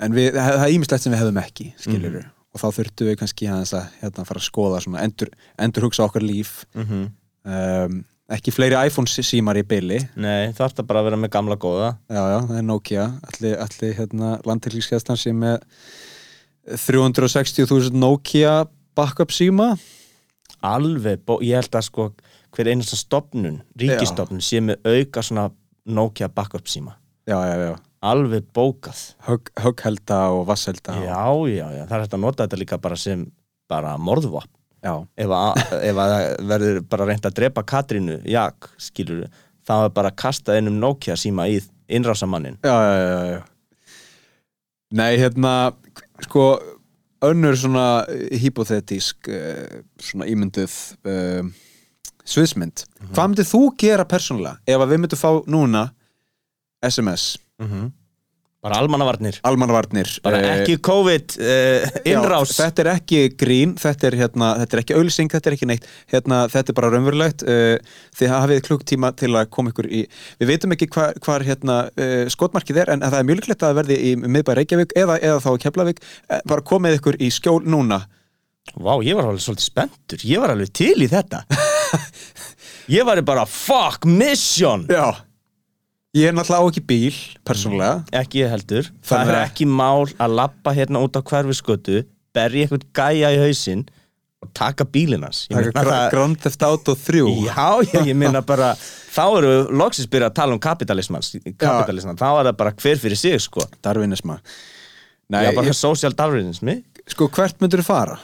en 0.00 0.12
við, 0.16 0.34
það 0.36 0.64
er 0.66 0.74
ímislegt 0.74 1.04
sem 1.04 1.12
við 1.14 1.20
hefðum 1.22 1.40
ekki 1.42 1.66
skilur 1.80 2.10
Mhm. 2.20 2.30
og 2.54 2.60
þá 2.60 2.66
þurftum 2.76 3.06
við 3.10 3.16
kannski 3.20 3.48
að 3.48 3.88
hérna, 4.02 4.26
fara 4.26 4.40
að 4.40 4.48
skoða 4.50 4.80
svona, 4.82 5.02
endur, 5.06 5.28
endur 5.58 5.82
hugsa 5.88 6.04
okkar 6.08 6.22
líf. 6.26 6.64
Mm 6.74 7.10
um, 7.44 8.04
ekki 8.30 8.52
fleiri 8.54 8.76
iPhone 8.86 9.06
símar 9.08 9.56
í 9.58 9.62
byli 9.66 9.96
Nei, 10.14 10.52
það 10.52 10.60
ert 10.68 10.86
bara 10.86 11.00
að 11.00 11.04
vera 11.08 11.16
með 11.16 11.30
gamla 11.30 11.56
góða. 11.56 11.98
Já, 12.08 12.20
já, 12.30 12.40
það 12.46 12.58
er 12.58 12.62
Nokia. 12.62 13.06
Allir, 13.26 13.56
allir 13.58 13.94
hérna, 13.96 14.28
landteknískjæslan 14.46 15.18
sem 15.18 15.34
með 15.40 15.58
360.000 16.68 17.90
Nokia 17.98 18.66
backup 18.94 19.32
síma 19.34 19.72
Alveg, 20.66 21.22
ég 21.46 21.56
held 21.60 21.76
að 21.78 21.86
sko 21.86 22.08
hver 22.56 22.70
einasta 22.72 22.98
stopnun, 22.98 23.60
ríkistofnun 23.78 24.42
sé 24.44 24.60
með 24.64 24.82
auka 24.84 25.22
svona 25.24 25.48
Nokia 25.90 26.28
backup 26.28 26.68
síma 26.68 26.96
já, 27.28 27.38
já, 27.46 27.56
já, 27.70 27.74
Alveg 28.00 28.46
bókað. 28.56 29.00
Högg, 29.26 29.50
högghelda 29.60 30.20
og 30.34 30.46
vasshelda 30.48 30.96
Já, 31.04 31.20
já, 31.48 31.66
já, 31.76 31.84
það 31.84 31.96
er 31.96 32.04
hægt 32.04 32.16
að 32.16 32.24
nota 32.24 32.46
þetta 32.46 32.60
líka 32.60 32.78
bara 32.80 32.96
sem 32.96 33.26
bara 33.70 33.94
morðvopn. 34.00 34.50
Já, 34.80 34.94
ef 35.20 35.32
að, 35.36 35.60
ef 35.90 36.00
að 36.00 36.14
það 36.14 36.50
verður 36.52 36.82
bara 36.92 37.06
reynd 37.10 37.28
að 37.28 37.36
drepa 37.36 37.64
Katrínu, 37.68 38.18
jak, 38.28 38.70
skilur 38.80 39.26
þá 39.68 39.74
er 39.76 39.94
bara 39.94 40.10
að 40.12 40.18
kasta 40.24 40.56
einum 40.56 40.78
Nokia 40.80 41.16
síma 41.20 41.46
í 41.52 41.60
innrásamannin. 41.90 42.56
Já, 42.64 42.74
já, 42.74 43.00
já, 43.04 43.20
já. 43.34 43.40
Nei, 44.96 45.10
hérna 45.20 45.52
sko, 46.24 46.46
önnur 47.22 47.56
svona 47.56 47.86
hypothetísk 48.40 49.28
uh, 49.28 49.80
svona 50.00 50.28
ímynduð 50.30 50.76
uh, 51.04 51.44
sviðsmynd. 52.24 52.84
Hvað 53.12 53.30
myndir 53.32 53.48
þú 53.48 53.62
gera 53.80 54.06
persónulega 54.08 54.60
ef 54.66 54.80
að 54.80 54.92
við 54.94 55.02
myndum 55.04 55.20
fá 55.20 55.30
núna 55.50 55.88
SMS, 56.86 57.36
bara 58.60 58.76
almannavarnir. 58.76 59.38
Almannavarnir 59.48 60.10
bara 60.24 60.40
eh, 60.42 60.50
ekki 60.60 60.76
COVID 60.84 61.36
uh, 61.40 61.86
innrás. 62.08 62.52
Já, 62.52 62.66
þetta 62.66 62.82
er 62.82 62.90
ekki 62.92 63.20
grín, 63.40 63.72
þetta 63.80 64.08
er, 64.10 64.16
hérna, 64.20 64.50
þetta 64.60 64.76
er 64.76 64.82
ekki 64.82 64.96
auðlýsing, 64.98 65.30
þetta 65.32 65.50
er 65.50 65.56
ekki 65.56 65.68
neitt. 65.70 65.88
Hérna, 66.12 66.42
þetta 66.52 66.72
er 66.72 66.76
bara 66.76 66.90
raunverulegt 66.92 67.44
uh, 67.48 67.96
þið 68.20 68.34
hafið 68.34 68.62
klukktíma 68.68 69.12
til 69.20 69.32
að 69.32 69.48
koma 69.56 69.72
ykkur 69.72 69.88
í 69.88 70.02
við 70.42 70.52
veitum 70.52 70.76
ekki 70.76 70.90
hvar, 70.92 71.16
hvar 71.24 71.46
hérna, 71.46 71.78
uh, 71.96 72.26
skotmarkið 72.32 72.82
er 72.84 72.92
en 72.94 73.06
það 73.06 73.18
er 73.22 73.28
mjög 73.30 73.40
líklegt 73.40 73.64
að 73.64 73.80
verði 73.80 73.98
í 74.10 74.12
miðbæ 74.20 74.52
Reykjavík 74.60 74.94
eða, 75.04 75.16
eða 75.24 75.40
þá 75.46 75.50
Keflavík. 75.64 76.04
Bara 76.50 76.66
komið 76.72 77.00
ykkur 77.00 77.20
í 77.20 77.32
skjól 77.32 77.62
núna. 77.64 78.02
Vá, 78.76 78.92
ég 79.02 79.16
var 79.16 79.30
alveg 79.30 79.42
svolítið 79.46 79.70
spenntur. 79.70 80.28
Ég 80.28 80.44
var 80.44 80.52
alveg 80.52 80.68
til 80.76 80.94
í 81.00 81.08
þetta. 81.10 81.46
Ég 82.90 83.06
var 83.06 83.20
bara 83.22 83.44
fuck 83.46 84.04
mission! 84.06 84.84
Já 84.90 85.29
Ég 86.18 86.26
er 86.26 86.34
náttúrulega 86.34 86.66
á 86.66 86.70
ekki 86.72 86.82
bíl, 86.90 87.14
persónulega. 87.46 88.00
Ekki 88.18 88.40
ég 88.42 88.50
heldur. 88.50 88.88
Það 88.98 89.12
Þannig 89.12 89.28
er 89.30 89.36
að- 89.38 89.44
ekki 89.50 89.66
mál 89.70 90.06
að 90.18 90.34
lappa 90.34 90.72
hérna 90.74 91.02
út 91.04 91.14
á 91.14 91.22
hverfiskötu 91.22 92.04
Berja 92.34 92.66
eitthvað 92.66 92.84
gæja 92.94 93.30
í 93.30 93.38
hausinn 93.44 93.84
Og 94.42 94.48
taka 94.54 94.84
bílinas 94.84 95.46
Það 95.50 95.58
er 95.66 95.72
gra- 95.72 96.10
Grand 96.10 96.36
Theft 96.40 96.62
Auto 96.62 96.94
3 96.94 97.22
Já, 97.46 97.82
já, 97.92 98.00
ég 98.06 98.16
minna 98.16 98.40
bara 98.42 98.72
Þá 98.74 99.22
eru 99.38 99.48
við 99.52 99.70
loksins 99.78 100.06
byrjað 100.10 100.30
að 100.30 100.34
tala 100.34 100.52
um 100.52 100.58
kapitalismans 100.58 101.30
Kapitalisman, 101.58 102.16
þá 102.18 102.26
er 102.40 102.44
það 102.50 102.56
bara 102.56 102.72
hver 102.72 102.96
fyrir 102.98 103.16
sig 103.16 103.40
sko. 103.40 103.60
Darwinisma. 103.82 104.38
Nei, 105.30 105.44
Já, 105.46 105.54
bara 105.54 105.66
ég, 105.66 105.74
social 105.74 106.12
darwinismi 106.12 106.82
sko 107.06 107.28
hvert 107.28 107.58
myndur 107.60 107.82
þú 107.82 107.86
fara? 107.86 108.18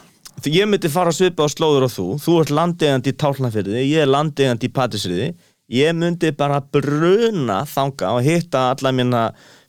Ég 0.44 0.66
myndi 0.68 0.88
fara 0.90 1.10
að 1.10 1.18
svipa 1.22 1.46
á 1.46 1.48
slóður 1.50 1.86
og 1.86 1.90
þú. 1.90 2.06
Þú 2.22 2.40
ert 2.42 2.50
landegandi 2.50 3.12
í 3.12 3.16
Tálnafyrði 3.16 3.82
Ég 3.90 4.02
er 4.02 4.06
landegandi 4.10 4.66
í 4.68 4.72
Patisriði 4.74 5.34
Ég 5.72 5.96
myndi 5.98 6.30
bara 6.36 6.60
bruna 6.62 7.64
þanga 7.66 8.14
og 8.14 8.24
hitta 8.26 8.70
alla 8.70 8.92
mína 8.94 9.22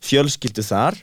fjölskyldu 0.04 0.62
þar. 0.62 1.00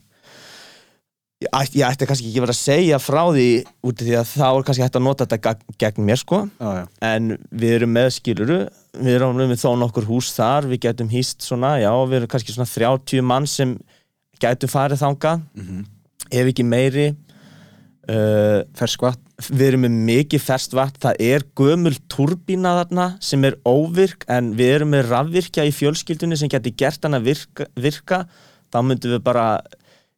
Ég 1.43 1.51
ætti, 1.51 2.07
kannski 2.07 2.29
ekki 2.29 2.41
verið 2.41 2.55
að 2.55 2.61
segja 2.61 2.99
frá 3.03 3.25
því 3.27 3.49
úti 3.85 4.07
því 4.07 4.15
að 4.21 4.29
þá 4.31 4.45
er 4.47 4.63
kannski 4.69 4.85
hægt 4.85 4.95
að 4.97 5.03
nota 5.03 5.27
þetta 5.27 5.55
gegn 5.83 6.05
mér 6.07 6.21
sko. 6.21 6.45
Já, 6.61 6.69
já, 6.79 6.85
en 7.11 7.35
við 7.51 7.75
erum 7.75 7.91
með 7.97 8.07
skiluru 8.15 8.59
við 8.95 9.17
erum 9.17 9.35
með 9.39 9.59
þó 9.59 9.73
nokkur 9.79 10.07
hús 10.07 10.31
þar 10.35 10.69
við 10.71 10.85
getum 10.87 11.11
hýst 11.11 11.43
svona, 11.45 11.75
já, 11.81 11.91
við 12.07 12.21
erum 12.21 12.31
kannski 12.31 12.55
svona 12.55 12.69
30 12.71 13.25
mann 13.27 13.47
sem 13.49 13.75
gætu 14.41 14.69
farið 14.71 15.01
þanga 15.03 15.35
ef 16.31 16.51
ekki 16.51 16.65
meiri 16.67 17.09
uh, 17.11 18.63
ferskvatt 18.77 19.21
við 19.35 19.65
erum 19.67 19.83
með 19.85 19.95
mikið 20.07 20.43
ferskt 20.43 20.75
vatn. 20.77 20.99
Það 21.03 21.21
er 21.27 21.45
gömul 21.57 21.95
turbína 22.11 22.75
þarna 22.79 23.07
sem 23.23 23.43
er 23.47 23.57
óvirk 23.67 24.25
en 24.31 24.53
við 24.57 24.73
erum 24.77 24.93
með 24.95 25.09
rafvirkja 25.11 25.65
í 25.67 25.73
fjölskyldunni 25.75 26.37
sem 26.39 26.51
getur 26.51 26.75
gert 26.77 27.03
hann 27.05 27.17
að 27.17 27.31
virka, 27.31 27.67
virka. 27.75 28.21
Þá 28.71 28.79
myndum 28.87 29.15
við 29.15 29.23
bara 29.25 29.47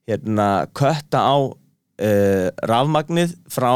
hérna, 0.07 0.47
kötta 0.77 1.23
á 1.25 1.37
uh, 1.37 2.47
rafmagnið 2.69 3.35
frá 3.51 3.71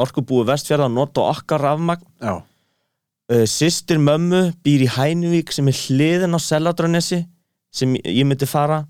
orkubúi 0.00 0.46
vestfjörða 0.48 0.88
og 0.88 0.96
nota 0.96 1.28
okkar 1.28 1.62
rafmagn. 1.62 2.06
Já, 2.22 2.38
uh, 2.40 3.46
Sistir 3.50 4.00
mömmu 4.02 4.46
býr 4.64 4.86
í 4.86 4.92
Hænuvík 4.94 5.54
sem 5.54 5.68
er 5.70 5.80
hliðin 5.86 6.38
á 6.38 6.40
Selladranesi 6.42 7.24
sem 7.74 7.96
ég 7.98 8.22
myndi 8.26 8.46
fara. 8.46 8.84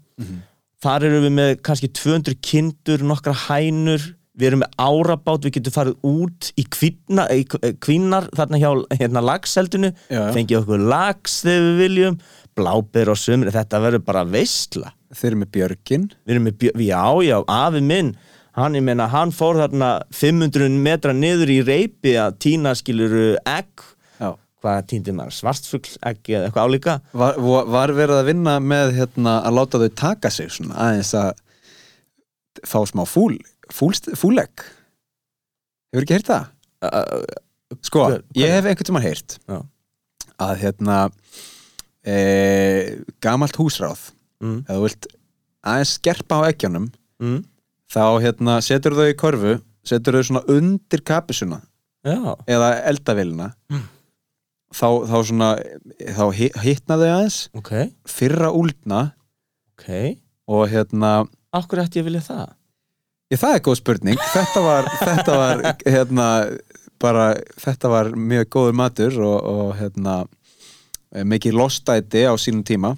Þar 0.85 1.07
eru 1.09 1.23
við 1.25 1.33
með 1.33 1.51
kannski 1.65 1.89
200 1.97 2.37
kindur, 2.45 3.01
nokkra 3.09 3.33
hænur 3.47 4.03
við 4.35 4.49
erum 4.51 4.63
með 4.65 4.73
árabát, 4.83 5.45
við 5.47 5.55
getum 5.59 5.75
farið 5.77 6.09
út 6.11 6.49
í 6.59 6.65
kvinna, 6.75 7.27
í 7.31 7.45
kvinnar 7.79 8.27
þarna 8.35 8.59
hjá 8.59 8.71
hérna, 8.99 9.23
lagseldinu 9.23 9.93
fengið 10.35 10.61
okkur 10.63 10.87
lags 10.91 11.41
þegar 11.47 11.67
við 11.69 11.79
viljum 11.85 12.19
bláber 12.59 13.11
og 13.15 13.19
sömur, 13.19 13.51
þetta 13.55 13.81
verður 13.83 14.05
bara 14.07 14.25
veistla 14.27 14.93
þeir 15.15 15.29
eru 15.31 15.39
með 15.45 15.51
Björgin. 15.55 16.05
Við 16.27 16.35
erum 16.35 16.45
með, 16.49 16.57
bjö- 16.59 16.75
já, 16.83 17.03
já, 17.23 17.37
afi 17.47 17.81
minn 17.87 18.15
hann, 18.59 18.75
ég 18.79 18.83
meina, 18.87 19.07
hann 19.11 19.31
fór 19.35 19.59
þarna 19.63 19.93
500 20.15 20.69
metra 20.83 21.15
niður 21.15 21.51
í 21.51 21.61
reypi 21.67 22.13
að 22.19 22.37
tína 22.43 22.73
skiluru 22.79 23.37
egg. 23.47 23.83
Já. 24.21 24.33
Hvað 24.63 24.85
týndi 24.91 25.15
maður, 25.15 25.35
svartfugl 25.39 25.95
egg 26.11 26.31
eða 26.31 26.49
eitthvað 26.49 26.69
álíka? 26.71 26.95
Var, 27.13 27.39
var 27.75 27.93
verið 27.99 28.21
að 28.21 28.29
vinna 28.31 28.55
með 28.63 28.95
hérna, 28.99 29.37
að 29.47 29.57
láta 29.59 29.81
þau 29.83 29.89
taka 30.03 30.31
sig 30.35 30.51
svona, 30.55 30.75
aðeins 30.87 31.11
að 31.19 31.33
fá 32.65 32.79
smá 32.87 33.03
fúl, 33.11 33.35
fúlegg 33.73 34.65
Hefur 35.95 36.03
ekki 36.05 36.17
heyrt 36.19 36.29
það? 36.29 36.49
Sko, 37.87 38.03
ég 38.37 38.51
hef 38.53 38.67
einhvern 38.69 38.87
tímann 38.89 39.05
heyrt 39.07 39.39
Já. 39.49 39.61
að 40.43 40.55
hérna 40.63 40.97
e, 42.05 42.17
gamalt 43.25 43.57
húsráð 43.59 44.11
mm, 44.45 44.59
ef 44.67 44.75
þú 44.77 44.83
vilt 44.85 45.09
aðeins 45.65 45.95
skerpa 45.99 46.41
á 46.45 46.49
ekkjanum 46.51 46.91
mm, 47.23 47.39
þá 47.95 48.03
hérna 48.25 48.59
setur 48.65 48.97
þau 48.99 49.07
í 49.11 49.17
korfu 49.19 49.55
setur 49.87 50.19
þau 50.19 50.27
svona 50.29 50.45
undir 50.53 51.03
kapisuna 51.07 51.63
já, 52.05 52.19
eða 52.51 52.71
eldavélina 52.93 53.51
Mm. 53.73 53.87
þá, 54.75 54.87
þá 55.09 55.17
svona 55.31 55.49
þá 56.19 56.25
hi- 56.37 56.53
hitna 56.67 56.99
þau 57.01 57.09
aðeins 57.15 57.39
ok, 57.57 57.73
fyrra 58.11 58.51
úldna 58.53 59.01
ok 59.79 59.89
og 60.51 60.69
hérna 60.75 61.15
Akkur 61.55 61.79
ætti 61.85 62.01
ég 62.01 62.05
að 62.05 62.09
vilja 62.11 62.25
það? 62.27 62.49
Ég, 63.35 63.41
það 63.43 63.57
er 63.57 63.63
góð 63.67 63.79
spurning. 63.81 64.19
Þetta 64.31 64.61
var, 64.63 64.91
þetta 65.01 65.39
var 65.41 65.63
hérna, 65.83 66.27
bara, 67.03 67.31
þetta 67.59 67.91
var 67.91 68.13
mjög 68.15 68.51
góður 68.55 68.77
matur 68.79 69.17
og, 69.27 69.49
og 69.51 69.73
hérna, 69.81 70.21
mikið 71.27 71.57
lostæti 71.59 72.23
á 72.31 72.35
sínum 72.39 72.63
tíma. 72.67 72.95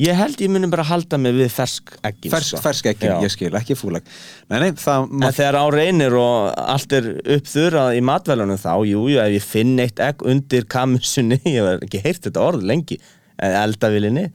Ég 0.00 0.16
held 0.16 0.40
ég 0.40 0.50
muni 0.52 0.68
bara 0.72 0.84
halda 0.88 1.18
mig 1.20 1.34
við 1.36 1.50
fersk 1.52 1.92
eggin 2.04 2.32
fersk, 2.32 2.54
sko. 2.56 2.60
fersk 2.64 2.86
Já. 2.90 3.12
ég 3.20 3.32
skil, 3.32 3.50
ekki 3.54 3.76
fúlag 3.76 4.06
nei, 4.48 4.56
nei, 4.56 4.70
það 4.80 5.10
En 5.12 5.34
þegar 5.36 5.58
á 5.60 5.66
reynir 5.70 6.16
og 6.16 6.48
allt 6.56 6.94
er 6.96 7.10
uppþurrað 7.36 7.98
í 7.98 8.00
matvælunum 8.08 8.60
þá, 8.60 8.72
jú, 8.88 9.02
jú, 9.12 9.20
ef 9.20 9.36
ég 9.36 9.44
finn 9.44 9.74
eitt 9.84 10.00
egg 10.02 10.24
undir 10.24 10.64
kamusunni, 10.64 11.38
ég 11.54 11.60
hef 11.60 11.84
ekki 11.84 12.00
heyrt 12.06 12.24
þetta 12.24 12.46
orð 12.48 12.64
lengi 12.72 12.98
eldavilinni 13.36 14.30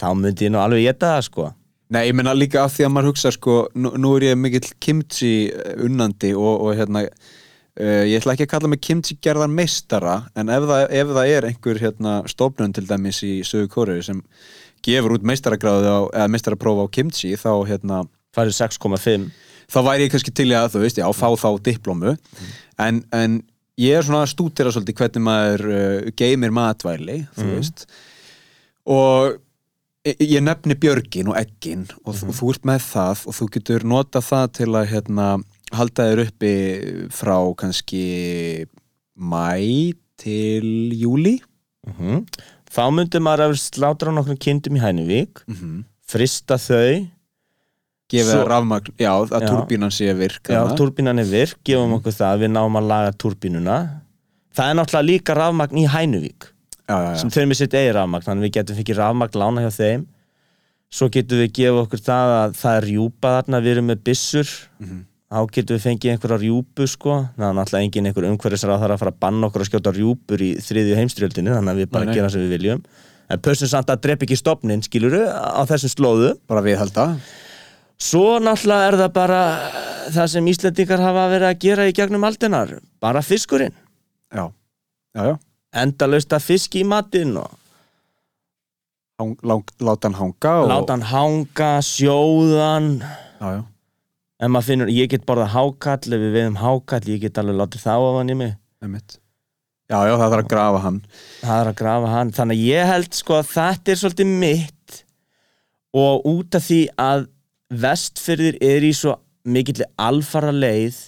þá 0.00 0.08
myndi 0.16 0.48
ég 0.48 0.54
nú 0.56 0.64
alveg 0.64 0.88
geta 0.88 1.14
það 1.14 1.28
sko 1.28 1.50
Nei, 1.92 2.06
ég 2.08 2.16
meina 2.16 2.32
líka 2.32 2.62
af 2.64 2.72
því 2.74 2.86
að 2.86 2.92
maður 2.94 3.10
hugsa 3.12 3.32
sko, 3.34 3.54
nú, 3.76 3.92
nú 4.00 4.14
er 4.16 4.30
ég 4.30 4.38
mikill 4.40 4.70
kimchi 4.82 5.32
eh, 5.52 5.74
unnandi 5.84 6.32
og, 6.36 6.64
og 6.64 6.78
hérna 6.78 7.04
uh, 7.04 8.02
ég 8.08 8.16
ætla 8.18 8.34
ekki 8.34 8.46
að 8.46 8.52
kalla 8.54 8.70
mig 8.72 8.82
kimchi 8.84 9.18
gerðan 9.22 9.52
meistara 9.54 10.22
en 10.38 10.52
ef 10.52 10.66
það, 10.70 10.84
ef 11.00 11.14
það 11.18 11.32
er 11.36 11.48
einhver 11.50 11.82
hérna, 11.82 12.18
stofnun 12.30 12.72
til 12.74 12.86
dæmis 12.88 13.20
í 13.26 13.34
sögu 13.46 13.68
kóru 13.74 13.98
sem 14.06 14.24
gefur 14.84 15.18
út 15.18 15.28
meistaragráðu 15.28 15.92
á, 15.92 16.00
eða 16.22 16.30
meistaraprófa 16.32 16.88
á 16.88 16.94
kimchi 16.96 17.34
þá 17.40 17.52
hérna 17.68 18.04
farið 18.34 18.58
6,5 18.62 19.28
þá 19.70 19.78
væri 19.86 20.06
ég 20.06 20.14
kannski 20.14 20.34
til 20.36 20.50
að 20.56 20.74
þú 20.74 20.84
veist, 20.84 21.00
já, 21.00 21.08
fá 21.16 21.28
þá 21.40 21.50
diplómu 21.68 22.16
en, 22.80 23.04
en 23.12 23.38
ég 23.80 23.98
er 23.98 24.06
svona 24.06 24.24
að 24.24 24.32
stútira 24.34 24.72
svolítið 24.72 25.00
hvernig 25.00 25.24
maður 25.24 25.64
uh, 25.68 26.10
geymir 26.18 26.52
matvæli, 26.54 27.22
þú 27.34 27.48
veist. 27.50 27.86
Og 28.90 29.40
ég, 30.04 30.40
nefni 30.44 30.74
björgin 30.76 31.28
og 31.32 31.36
eggin 31.40 31.86
og, 32.04 32.14
þú- 32.14 32.28
og 32.28 32.34
þú 32.38 32.50
ert 32.54 32.64
með 32.68 32.82
það 32.90 33.22
og 33.30 33.36
þú 33.38 33.48
getur 33.56 33.84
nota 33.88 34.20
það 34.24 34.46
til 34.60 34.70
að 34.76 34.88
hérna, 34.92 35.28
halda 35.72 36.08
þér 36.10 36.22
uppi 36.26 36.52
frá 37.14 37.36
kannski 37.56 38.04
mæ 39.16 39.94
til 40.20 40.68
júli 41.00 41.38
mm 41.88 42.24
þá 42.74 42.88
myndi 42.90 43.20
maður 43.22 43.52
að 43.52 43.58
slátra 43.62 44.10
nokkrum 44.10 44.38
kindum 44.42 44.74
í 44.74 44.80
Hænuvík 44.82 45.44
frista 46.10 46.56
þau. 46.58 47.06
Gefið 48.10 48.32
Svo- 48.32 48.40
Svo, 48.42 48.48
rafmagn, 48.50 48.90
já, 48.98 49.12
að 49.14 49.44
Já. 49.44 49.46
turbínan 49.48 49.92
sé 49.94 50.08
virk 50.18 50.42
já, 50.50 50.58
þarna. 50.58 50.76
túrbínan 50.76 51.18
er 51.22 51.28
virk, 51.30 51.54
gefum 51.64 51.94
okkur 52.00 52.12
það 52.12 52.42
við 52.42 52.50
náum 52.50 52.76
að 52.80 52.88
laga 52.90 53.12
túrbínuna. 53.14 53.76
Það 54.54 54.70
er 54.70 54.74
náttúrulega 54.80 55.06
líka 55.08 55.34
rafmagn 55.38 55.78
í 55.78 55.86
Hænuvík 55.86 56.48
já, 56.88 56.96
já, 56.96 57.14
sem 57.20 57.32
þau 57.32 57.46
með 57.50 57.60
sitt 57.60 57.76
eigi 57.78 57.94
rafmagn 57.96 58.26
þannig 58.26 58.42
að 58.42 58.46
við 58.46 58.54
getum 58.58 58.78
fikið 58.80 59.00
rafmagn 59.00 59.40
lána 59.40 59.64
hjá 59.64 59.72
þeim. 59.78 60.04
Svo 60.94 61.08
getum 61.10 61.40
við 61.42 61.50
gefa 61.58 61.82
okkur 61.82 62.02
það 62.06 62.32
að 62.34 62.54
það 62.60 62.78
er 62.78 62.86
rjúpa 62.90 63.34
þarna, 63.38 63.60
við 63.64 63.74
erum 63.74 63.88
með 63.90 64.02
byssur. 64.06 64.52
Þá 65.34 65.38
getum 65.56 65.74
við 65.74 65.82
fengið 65.82 66.12
einhverja 66.12 66.36
rjúpu 66.44 66.86
sko, 66.86 67.14
það 67.34 67.48
er 67.48 67.56
náttúrulega 67.58 67.86
engin 67.88 68.06
einhver 68.10 68.26
umhverfisráð 68.28 68.84
þarf 68.84 68.94
að 68.94 69.00
fara 69.00 69.12
að 69.14 69.22
banna 69.24 69.48
okkur 69.48 69.64
að 69.64 69.68
skjóta 69.70 69.92
rjúpur 69.96 70.44
í 70.44 70.50
þriðju 70.62 70.98
heimstyrjöldinni, 71.00 71.50
þannig 71.56 71.72
að 71.72 71.80
við 71.80 71.88
bara 71.96 72.06
nei. 72.06 72.12
gera 72.14 72.28
sem 72.30 72.44
við 72.44 72.54
viljum. 72.54 72.84
En 73.32 73.42
pössum 73.42 73.70
samt 73.72 73.90
að 73.90 74.04
drepa 74.04 74.28
ekki 74.28 74.38
stopnin, 74.38 74.84
skiluru 74.84 75.24
á 75.26 75.62
þessum 75.66 75.90
slóðu 75.90 76.28
bara 76.46 76.62
viðhalda. 76.62 77.08
Svo 77.98 78.36
náttúrulega 78.44 78.92
er 78.92 78.98
það 79.00 79.10
bara 79.16 79.40
það 80.14 80.30
sem 80.36 80.52
Íslendingar 80.52 81.02
hafa 81.02 81.26
verið 81.32 81.48
að 81.48 81.58
gera 81.64 81.88
í 81.88 81.96
gegnum 81.96 82.28
aldinar, 82.28 82.76
bara 83.02 83.24
fiskurinn. 83.24 83.74
Já, 84.30 84.46
já, 85.16 85.32
já 85.32 85.34
endalaust 85.82 86.32
að 86.34 86.48
fiski 86.48 86.82
í 86.82 86.88
matinn 86.88 87.36
og 87.40 87.60
Hang, 89.14 89.36
lang, 89.46 89.62
láta 89.78 90.08
hann 90.08 90.16
hanga 90.18 90.52
og, 90.58 90.64
láta 90.66 90.96
hann 90.96 91.04
hanga, 91.06 91.68
sjóðan. 91.86 92.88
Já, 93.38 93.46
já, 93.46 93.60
en 94.42 94.50
maður 94.50 94.66
finnur, 94.66 94.90
ég 94.90 95.12
get 95.12 95.22
borðað 95.28 95.52
hákall 95.52 96.16
ef 96.16 96.24
við 96.24 96.34
veiðum 96.34 96.56
hákall, 96.58 97.04
ég 97.12 97.20
get 97.22 97.38
alveg 97.38 97.60
látið 97.60 97.84
þá 97.84 97.92
af 97.94 98.16
hann 98.18 98.32
í 98.34 98.36
mig. 98.40 98.56
Já, 98.82 100.00
já, 100.08 100.16
það 100.16 100.24
þarf 100.24 100.40
að 100.40 100.50
grafa 100.50 100.82
hann. 100.82 100.98
Það 101.44 101.60
er 101.60 101.70
að 101.70 101.78
grafa 101.78 102.10
hann, 102.10 102.34
þannig 102.34 102.58
að 102.58 102.72
ég 102.72 102.90
held 102.90 103.14
sko 103.20 103.38
að 103.38 103.52
þetta 103.52 103.94
er 103.94 104.02
svolítið 104.02 104.34
mitt 104.42 104.98
og 105.94 106.28
út 106.34 106.58
af 106.58 106.66
því 106.66 106.80
að 107.06 107.26
vestfyrðir 107.84 108.58
er 108.66 108.88
í 108.90 108.92
svo 108.98 109.14
mikill 109.46 109.86
alfara 110.00 110.50
leið 110.50 110.98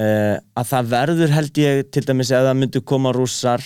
að 0.00 0.68
það 0.70 0.90
verður 0.94 1.34
held 1.34 1.60
ég 1.60 1.80
til 1.92 2.04
dæmis 2.08 2.32
það 2.32 2.50
myndu 2.56 2.82
koma 2.86 3.12
rússar 3.16 3.64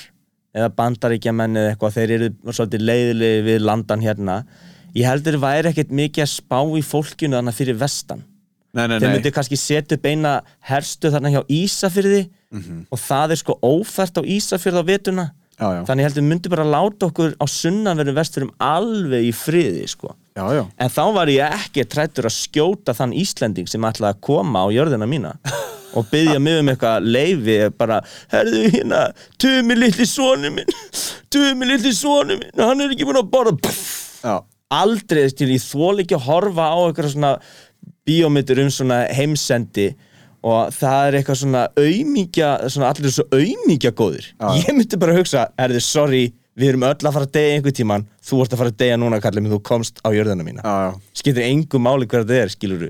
eða 0.55 0.70
bandaríkjamenn 0.78 1.59
eða 1.61 1.72
eitthvað 1.74 1.97
þeir 1.99 2.14
eru 2.18 2.30
svolítið 2.53 2.87
leiðilegi 2.89 3.43
við 3.49 3.64
landan 3.66 4.05
hérna 4.05 4.39
ég 4.95 5.09
heldur 5.09 5.41
væri 5.43 5.72
ekkert 5.72 5.91
mikið 5.95 6.24
að 6.26 6.32
spá 6.32 6.61
í 6.78 6.82
fólkinu 6.87 7.39
þannig 7.39 7.59
fyrir 7.59 7.78
vestan 7.80 8.22
nei, 8.74 8.87
nei, 8.87 8.99
þeir 8.99 9.09
nei, 9.09 9.16
myndu 9.18 9.35
kannski 9.35 9.59
setja 9.59 9.99
upp 9.99 10.07
eina 10.11 10.37
herstu 10.70 11.11
þarna 11.14 11.35
hjá 11.35 11.43
Ísafyrði 11.51 12.24
Mhm. 12.55 12.87
og 12.87 12.99
það 13.03 13.32
er 13.35 13.39
sko 13.41 13.55
ófært 13.66 14.14
á 14.14 14.22
Ísafyrði 14.22 14.78
á 14.78 14.85
vetuna 14.87 15.24
já, 15.59 15.66
já, 15.74 15.80
þannig 15.89 16.07
heldur 16.07 16.22
myndu 16.28 16.51
bara 16.53 16.62
láta 16.62 17.09
okkur 17.09 17.35
á 17.35 17.47
sunnanverðu 17.51 18.14
vestfyrum 18.14 18.53
alveg 18.62 19.26
í 19.26 19.32
friði 19.35 19.89
sko. 19.91 20.14
já. 20.39 20.62
en 20.78 20.89
þá 20.89 21.03
var 21.14 21.26
ég 21.35 21.51
ekki 21.51 21.85
trættur 21.85 22.28
að 22.30 22.37
skjóta 22.39 22.95
þann 22.95 23.14
Íslending 23.18 23.66
sem 23.66 23.82
ætlaði 23.82 24.14
að 24.14 24.20
koma 24.20 24.62
á 24.62 24.68
jörðina 24.70 25.09
mína 25.11 25.35
og 25.95 26.09
byggja 26.11 26.40
mig 26.42 26.61
um 26.61 26.72
eitthvað 26.72 27.11
leifi 27.16 27.59
bara, 27.78 28.01
herðu 28.32 28.64
hérna 28.76 29.05
tumi 29.40 29.78
litli 29.78 30.07
svonu 30.09 30.51
minn 30.55 30.74
tumi 31.32 31.70
litli 31.70 31.95
svonu 31.95 32.38
minn, 32.40 32.59
hann 32.59 32.82
er 32.84 32.95
ekki 32.95 33.09
búin 33.09 33.22
að 33.22 33.30
borða 33.34 34.40
aldrei 34.74 35.28
til 35.36 35.53
ég 35.53 35.62
þól 35.62 36.03
ekki 36.03 36.16
að 36.18 36.26
horfa 36.28 36.72
á 36.72 36.78
eitthvað 36.86 37.12
svona 37.14 37.32
bíómyndir 38.05 38.61
um 38.64 38.70
svona 38.72 39.05
heimsendi 39.14 39.92
og 40.45 40.72
það 40.76 41.07
er 41.09 41.18
eitthvað 41.18 41.40
svona 41.40 41.66
auðmíkja, 41.80 42.49
svona 42.68 42.90
allir 42.92 43.12
svo 43.14 43.24
auðmíkja 43.32 43.95
góðir. 43.97 44.26
Já. 44.36 44.49
Ég 44.61 44.74
myndi 44.76 44.99
bara 45.01 45.14
hugsa, 45.16 45.47
erðu, 45.64 45.80
sorry, 45.80 46.24
við 46.59 46.74
erum 46.74 46.84
öll 46.90 46.99
að 46.99 47.14
fara 47.16 47.28
að 47.28 47.32
deyja 47.38 47.55
einhver 47.57 47.74
tíman, 47.78 48.05
þú 48.20 48.42
ert 48.45 48.53
að 48.53 48.61
fara 48.61 48.74
að 48.74 48.82
deyja 48.82 48.99
núna, 49.01 49.20
kallið 49.24 49.47
mig, 49.47 49.55
þú 49.55 49.61
komst 49.70 50.05
á 50.05 50.09
jörðina 50.12 50.45
mína. 50.45 50.74
Skiptir 51.16 51.47
engu 51.47 51.80
máli 51.80 52.09
hver 52.11 52.26
þetta 52.26 52.42
er, 52.42 52.53
skilur 52.53 52.84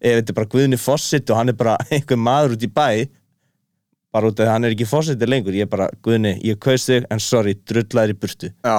Ef 0.00 0.16
þetta 0.20 0.32
er 0.32 0.38
bara 0.40 0.50
Guðni 0.54 0.78
Fossit 0.80 1.30
og 1.30 1.36
hann 1.40 1.52
er 1.52 1.58
bara 1.60 1.76
einhver 1.92 2.16
maður 2.20 2.56
út 2.56 2.64
í 2.64 2.70
bæ, 2.72 2.88
bara 4.10 4.30
út 4.30 4.38
af 4.40 4.42
því 4.42 4.48
að 4.48 4.52
hann 4.54 4.68
er 4.70 4.74
ekki 4.76 4.88
Fossit 4.90 5.26
lengur, 5.28 5.54
ég 5.56 5.68
er 5.68 5.72
bara, 5.72 5.90
Guðni, 6.02 6.34
ég 6.46 6.58
kaus 6.62 6.88
þig, 6.88 7.04
en 7.12 7.20
sorry, 7.22 7.54
drullaður 7.68 8.14
í 8.16 8.20
burtu. 8.24 8.52
já. 8.64 8.78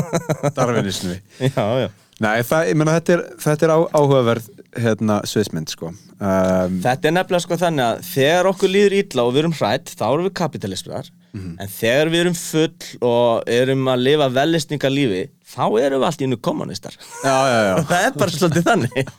darfinismi 0.56 1.16
Já, 1.40 1.64
já. 1.82 1.88
nei, 2.22 2.42
það, 2.46 2.68
ég 2.70 2.76
meina, 2.78 2.94
þetta 2.98 3.14
er, 3.16 3.22
þetta 3.42 3.66
er 3.66 3.72
á, 3.74 3.78
áhugaverð 3.98 4.46
hérna, 4.80 5.16
sviðsmynd, 5.26 5.72
sko. 5.72 5.90
Um, 6.20 6.76
Þetta 6.84 7.08
er 7.10 7.14
nefnilega 7.16 7.42
sko 7.42 7.56
þannig 7.58 7.84
að 7.86 8.02
þegar 8.06 8.48
okkur 8.52 8.70
líður 8.70 8.94
illa 9.00 9.24
og 9.26 9.32
við 9.34 9.40
erum 9.42 9.54
hrætt, 9.56 9.92
þá 9.98 10.04
erum 10.12 10.26
við 10.28 10.34
kapitalistar 10.40 11.08
en 11.34 11.70
þegar 11.70 12.10
við 12.12 12.20
erum 12.24 12.36
full 12.38 12.88
og 13.06 13.50
erum 13.50 13.86
að 13.92 14.02
lifa 14.06 14.26
velistningarlífi 14.34 15.20
þá 15.54 15.62
erum 15.80 16.02
við 16.02 16.06
allt 16.08 16.22
í 16.22 16.26
innu 16.28 16.38
kommunistar 16.42 16.96
já, 16.98 17.34
já, 17.50 17.58
já. 17.70 17.74
Það 17.90 18.06
er 18.08 18.16
bara 18.22 18.34
svolítið 18.36 18.66
þannig 18.68 19.12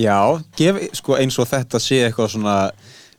Já, 0.00 0.18
gef, 0.58 0.80
sko, 0.98 1.16
eins 1.20 1.38
og 1.38 1.48
þetta 1.50 1.80
sé 1.82 2.00
eitthvað 2.06 2.32
svona, 2.34 2.54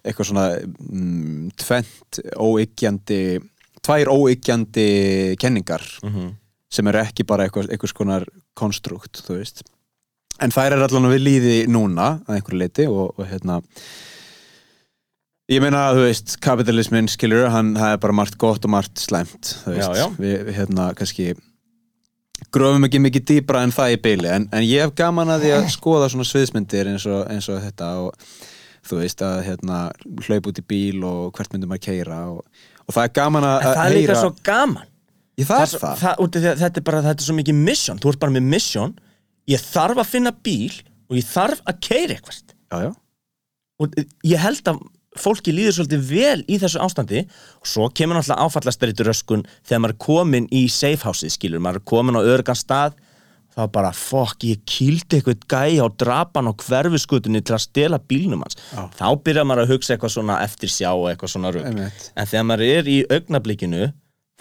eitthvað 0.04 0.30
svona 0.32 0.48
mm, 0.60 1.52
tvent 1.62 2.20
óyggjandi, 2.36 3.22
tvær 3.86 4.12
óyggjandi 4.12 4.90
kenningar 5.40 5.86
sem 6.76 6.88
eru 6.92 7.00
ekki 7.00 7.24
bara 7.24 7.46
eitthvað, 7.48 7.70
eitthvað 7.72 7.94
skonar 7.94 8.26
konstrukt, 8.58 9.24
þú 9.24 9.40
veist. 9.40 9.64
En 10.44 10.52
þær 10.52 10.76
er 10.76 10.84
allan 10.84 11.08
við 11.14 11.24
líði 11.24 11.56
núna 11.72 12.20
að 12.28 12.36
einhverju 12.36 12.60
leiti 12.60 12.88
og, 12.92 13.14
og 13.16 13.30
hérna, 13.30 13.62
ég 15.48 15.62
meina 15.64 15.86
að 15.88 16.02
þú 16.02 16.08
veist, 16.10 16.38
kapitalismin, 16.44 17.08
skilur, 17.08 17.48
hann, 17.54 17.76
það 17.78 17.96
er 17.96 18.02
bara 18.04 18.18
margt 18.20 18.36
gott 18.42 18.66
og 18.68 18.74
margt 18.76 19.00
slæmt, 19.00 19.54
þú 19.64 19.78
veist. 19.78 19.86
Já, 19.86 20.02
já. 20.02 20.08
Við, 20.20 20.52
hérna, 20.58 20.90
kannski 20.98 21.30
grófum 22.56 22.86
ekki 22.88 23.00
mikið 23.04 23.26
dýbra 23.30 23.62
en 23.66 23.74
það 23.76 23.94
í 23.96 24.02
byli 24.06 24.30
en, 24.32 24.46
en 24.56 24.64
ég 24.66 24.84
hef 24.86 24.94
gaman 25.00 25.32
að 25.34 25.46
því 25.46 25.54
að 25.58 25.70
skoða 25.74 26.10
svona 26.12 26.28
sviðsmyndir 26.30 26.90
eins 26.94 27.06
og, 27.10 27.22
eins 27.32 27.48
og 27.52 27.62
þetta 27.64 27.90
og 28.06 28.26
þú 28.86 29.00
veist 29.02 29.24
að 29.26 29.38
hérna, 29.48 29.78
hlaup 30.28 30.50
út 30.52 30.60
í 30.62 30.66
bíl 30.70 31.04
og 31.08 31.32
hvert 31.38 31.54
myndum 31.56 31.74
að 31.76 31.84
keira 31.88 32.20
og, 32.34 32.44
og 32.86 32.94
það 32.98 33.08
er 33.08 33.14
gaman 33.18 33.48
að 33.50 33.56
en 33.56 33.66
það 33.66 33.80
að 33.82 33.86
er 33.88 33.96
líka 33.96 34.12
heyra 34.12 34.20
svo 34.22 34.34
gaman. 34.46 34.92
Ég, 35.36 35.48
það 35.50 35.64
er 35.64 35.72
svo- 35.72 35.80
það, 35.84 35.96
það, 36.04 36.20
út 36.26 36.36
af 36.38 36.44
því 36.46 36.50
að 36.52 36.62
þetta 36.64 36.80
er 36.82 36.86
bara 36.90 37.02
þetta 37.08 37.24
er 37.26 37.28
svo 37.30 37.38
mikið 37.40 37.58
mission, 37.70 38.02
þú 38.04 38.12
ert 38.14 38.22
bara 38.22 38.36
með 38.36 38.46
mission. 38.54 38.94
Ég 39.52 39.66
þarf 39.66 40.04
að 40.04 40.12
finna 40.14 40.32
bíl 40.46 40.76
og 41.10 41.18
ég 41.20 41.26
þarf 41.32 41.64
að 41.66 41.82
keira 41.90 42.16
eitthvað 42.20 42.94
og 43.84 43.98
ég 44.24 44.40
held 44.40 44.70
að 44.72 44.78
fólki 45.20 45.54
líður 45.56 45.80
svolítið 45.80 46.06
vel 46.10 46.44
í 46.52 46.60
þessu 46.62 46.82
ástandi 46.84 47.24
og 47.26 47.70
svo 47.70 47.90
kemur 47.96 48.20
náttúrulega 48.20 48.46
áfallastaritur 48.46 49.10
röskun 49.10 49.46
þegar 49.64 49.84
maður 49.84 49.96
er 49.96 50.04
komin 50.06 50.48
í 50.52 50.66
safe 50.72 51.08
houseið 51.08 51.36
skilur, 51.38 51.64
maður 51.64 51.82
er 51.82 51.90
komin 51.94 52.20
á 52.20 52.22
örugan 52.22 52.60
stað 52.60 52.98
þá 53.56 53.68
bara, 53.72 53.92
fokk, 53.96 54.44
ég 54.50 54.64
kýldi 54.68 55.20
eitthvað 55.22 55.46
gæja 55.52 55.86
og 55.86 55.94
drapan 56.02 56.50
á 56.52 56.54
hverfiskutunni 56.60 57.40
til 57.46 57.56
að 57.56 57.64
stela 57.64 58.00
bílnum 58.04 58.44
hans 58.44 58.58
Já. 58.60 58.82
þá 59.00 59.08
byrjar 59.24 59.48
maður 59.48 59.64
að 59.64 59.72
hugsa 59.76 59.96
eitthvað 59.96 60.16
svona 60.18 60.40
eftir 60.44 60.72
sjá 60.74 60.90
og 60.92 61.08
eitthvað 61.12 61.32
svona 61.38 61.54
Einmitt. 61.62 62.10
en 62.16 62.28
þegar 62.32 62.50
maður 62.50 62.74
er 62.74 62.90
í 62.92 62.98
augnablikinu 63.16 63.86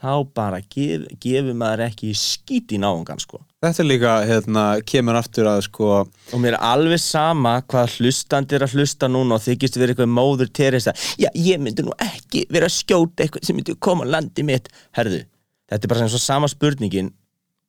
þá 0.05 0.13
bara 0.37 0.61
gef, 0.61 1.07
gefur 1.23 1.57
maður 1.57 1.87
ekki 1.89 2.13
skít 2.19 2.75
í 2.77 2.81
náungan 2.83 3.21
sko. 3.23 3.41
Þetta 3.65 3.83
er 3.83 3.89
líka 3.89 4.15
hérna, 4.29 4.65
kemur 4.85 5.19
aftur 5.19 5.49
að 5.49 5.63
sko 5.69 5.91
og 6.05 6.43
mér 6.43 6.59
er 6.59 6.67
alveg 6.69 7.01
sama 7.01 7.57
hvað 7.65 7.97
hlustandi 7.99 8.59
er 8.59 8.67
að 8.67 8.77
hlusta 8.77 9.09
núna 9.09 9.39
og 9.39 9.45
þykist 9.47 9.79
vera 9.81 9.95
eitthvað 9.95 10.13
móður 10.13 10.53
Teresa. 10.53 10.95
Já, 11.21 11.31
ég 11.33 11.63
myndi 11.63 11.87
nú 11.87 11.95
ekki 12.05 12.45
vera 12.53 12.69
að 12.69 12.77
skjóta 12.77 13.25
eitthvað 13.25 13.49
sem 13.49 13.59
myndi 13.59 13.77
koma 13.81 14.05
á 14.05 14.13
landi 14.19 14.45
mitt. 14.47 14.69
Herðu, 14.97 15.25
þetta 15.73 15.89
er 15.89 15.95
bara 15.95 16.05
sem 16.05 16.13
svo 16.13 16.23
sama 16.23 16.51
spurningin 16.53 17.13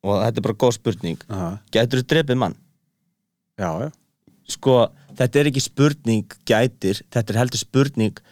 og 0.05 0.19
þetta 0.21 0.41
er 0.41 0.47
bara 0.49 0.59
góð 0.65 0.77
spurning. 0.79 1.25
Aha, 1.31 1.55
gætur 1.73 2.03
þú 2.03 2.09
drepið 2.11 2.41
mann? 2.43 2.59
Já, 3.55 3.69
já, 3.86 3.89
sko, 4.51 4.79
þetta 5.15 5.41
er 5.41 5.49
ekki 5.51 5.63
spurning 5.63 6.39
gætir, 6.47 6.99
þetta 7.13 7.31
er 7.33 7.39
heldur 7.45 7.61
spurning 7.61 8.25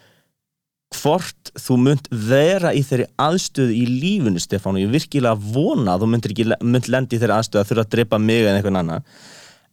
hvort 1.01 1.51
þú 1.59 1.77
munt 1.83 2.07
vera 2.11 2.71
í 2.75 2.81
þeirri 2.85 3.05
aðstöðu 3.21 3.73
í 3.75 3.83
lífunu 3.89 4.41
Stefán 4.43 4.77
og 4.77 4.83
ég 4.83 4.91
virkilega 4.93 5.35
vona 5.53 5.95
að 5.95 6.03
þú 6.05 6.09
muntir 6.13 6.33
ekki 6.35 6.45
munt 6.63 6.89
lendi 6.91 7.17
í 7.17 7.21
þeirri 7.21 7.37
aðstöðu 7.37 7.61
að 7.63 7.69
þurfa 7.71 7.85
að 7.87 7.91
drepa 7.97 8.19
mig 8.21 8.45
en 8.47 8.57
einhvern 8.59 8.79
annan. 8.81 9.05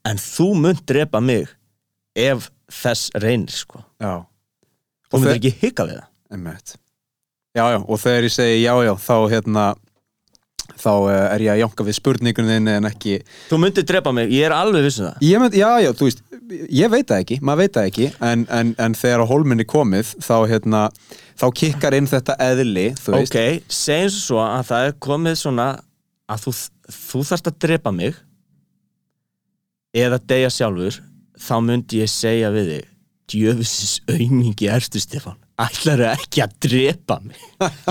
En 0.08 0.16
þú 0.20 0.48
munt 0.60 0.84
drepa 0.88 1.20
mig 1.20 1.48
ef 2.16 2.50
þess 2.70 3.10
reynir 3.22 3.52
sko. 3.52 3.82
Já, 4.00 4.22
þú 5.10 5.14
Og 5.16 5.20
myndir 5.20 5.34
þe- 5.36 5.40
ekki 5.40 5.54
hika 5.66 5.86
við 5.88 5.98
það. 6.00 6.06
Einmitt. 6.30 6.76
Já, 7.56 7.64
og 7.82 7.98
þegar 7.98 8.22
ég 8.28 8.32
segi 8.36 8.62
já, 8.62 8.74
já, 8.86 8.92
þá 8.94 9.16
hérna 9.32 9.64
þá 10.78 10.92
eh, 11.10 11.22
er 11.34 11.44
ég 11.46 11.52
að 11.54 11.62
janka 11.64 11.86
við 11.86 11.96
spurningunni 11.98 12.58
en 12.74 12.88
ekki 12.90 13.18
þú 13.50 13.60
myndir 13.64 13.86
drepa 13.88 14.12
mig, 14.16 14.30
ég 14.34 14.48
er 14.48 14.54
alveg 14.56 14.86
vissu 14.86 15.06
það 15.06 15.26
Ég 15.26 15.42
mynd, 15.42 15.56
já, 15.58 15.68
já, 15.84 15.90
þú 15.96 16.08
veist, 16.08 16.22
ég 16.80 16.92
veit 16.92 17.10
það 17.10 17.24
ekki, 17.24 17.40
maður 17.42 17.62
veit 17.64 17.78
það 17.78 17.90
ekki, 17.90 18.08
en, 18.30 18.46
en, 18.60 18.72
en 18.86 18.96
þegar 18.98 19.24
á 19.24 19.30
hólminni 19.30 19.66
komið, 19.68 20.14
þá, 20.24 20.34
hérna, 20.50 20.82
þá 21.40 21.46
kikkar 21.62 21.96
inn 21.98 22.10
þetta 22.10 22.36
eðli, 22.46 22.86
þú 23.00 23.16
veist. 23.16 23.36
ok, 23.36 23.70
segjum 23.80 24.14
svo 24.16 24.42
að 24.44 24.66
það 24.70 24.88
er 24.88 24.98
komið 25.08 25.38
svona 25.42 25.68
að 26.30 26.46
þú, 26.46 26.56
þú 27.00 27.24
þarft 27.30 27.50
að 27.50 27.60
drepa 27.66 27.94
mig 27.94 28.18
eða 29.96 30.20
deyja 30.22 30.50
sjálfur 30.54 31.00
þá 31.40 31.54
myndi 31.64 32.02
ég 32.04 32.10
segja 32.12 32.50
við 32.54 32.74
þig 32.74 32.88
djöfisins 33.30 34.00
aumingi 34.10 34.68
erstu 34.70 35.00
Stefán 35.02 35.38
ætlar 35.66 36.04
ekki 36.14 36.42
að 36.44 36.54
drepa 36.66 37.18
mig 37.24 37.40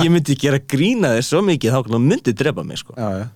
ég 0.04 0.10
myndi 0.14 0.38
gera 0.40 0.60
grína 0.60 1.14
þér 1.18 1.28
svo 1.30 1.44
mikið 1.46 1.76
þá 1.78 2.00
myndi 2.00 2.34
drepa 2.38 2.66
mig 2.66 2.82
sko 2.82 2.96
Já, 2.98 3.10
já. 3.24 3.28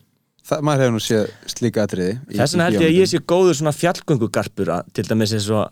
Það, 0.43 0.63
maður 0.67 0.81
hefur 0.83 0.91
nú 0.97 0.99
séð 1.03 1.29
slíka 1.53 1.85
atriði. 1.87 2.17
þess 2.33 2.51
vegna 2.57 2.65
held 2.67 2.81
ég 2.81 2.89
að 2.89 2.97
ég 2.99 3.09
sé 3.13 3.19
góður 3.31 3.55
svona 3.55 3.71
fjallgöngugarpur 3.77 4.71
til 4.91 5.05
dæmis 5.07 5.31
eins 5.37 5.45
og 5.55 5.69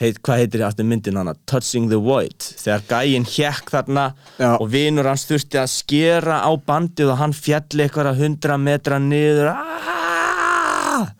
heit, 0.00 0.16
hvað 0.24 0.40
heitir 0.40 0.64
aftur 0.64 0.88
myndin 0.88 1.18
hana 1.20 1.34
Touching 1.50 1.90
the 1.92 1.98
Void 2.00 2.46
þegar 2.56 2.86
gæinn 2.88 3.26
hjekk 3.28 3.68
þarna 3.74 4.06
Já. 4.40 4.54
og 4.56 4.64
vinur 4.72 5.10
hans 5.10 5.26
þurfti 5.28 5.60
að 5.60 5.68
skera 5.74 6.40
á 6.40 6.50
bandið 6.56 7.12
og 7.12 7.20
hann 7.20 7.36
fjalli 7.36 7.84
eitthvað 7.84 8.10
að 8.14 8.22
hundra 8.24 8.56
metra 8.58 8.98
niður 9.02 9.52
Aaaaah! 9.52 11.12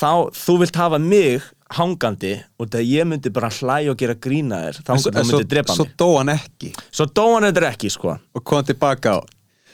þá 0.00 0.10
þú 0.38 0.56
vilt 0.62 0.78
hafa 0.80 1.00
mig 1.02 1.50
hangandi 1.76 2.32
og 2.58 2.70
þegar 2.70 2.86
ég 2.90 3.06
myndi 3.10 3.30
bara 3.34 3.50
hlæja 3.54 3.92
og 3.92 3.98
gera 4.00 4.14
grína 4.14 4.58
þér 4.66 4.80
þá 4.82 4.92
svo- 4.98 5.12
myndi 5.14 5.48
drepa 5.52 5.76
Svo 5.76 5.84
mig. 5.86 5.94
dó 5.96 6.08
hann 6.18 6.32
ekki. 6.34 6.72
Svo 6.90 7.06
dó 7.06 7.26
hann 7.34 7.46
þetta 7.46 7.68
ekki 7.70 7.90
sko. 7.90 8.16
Og 8.34 8.44
kom 8.44 8.64
tilbaka 8.64 9.14
á. 9.16 9.20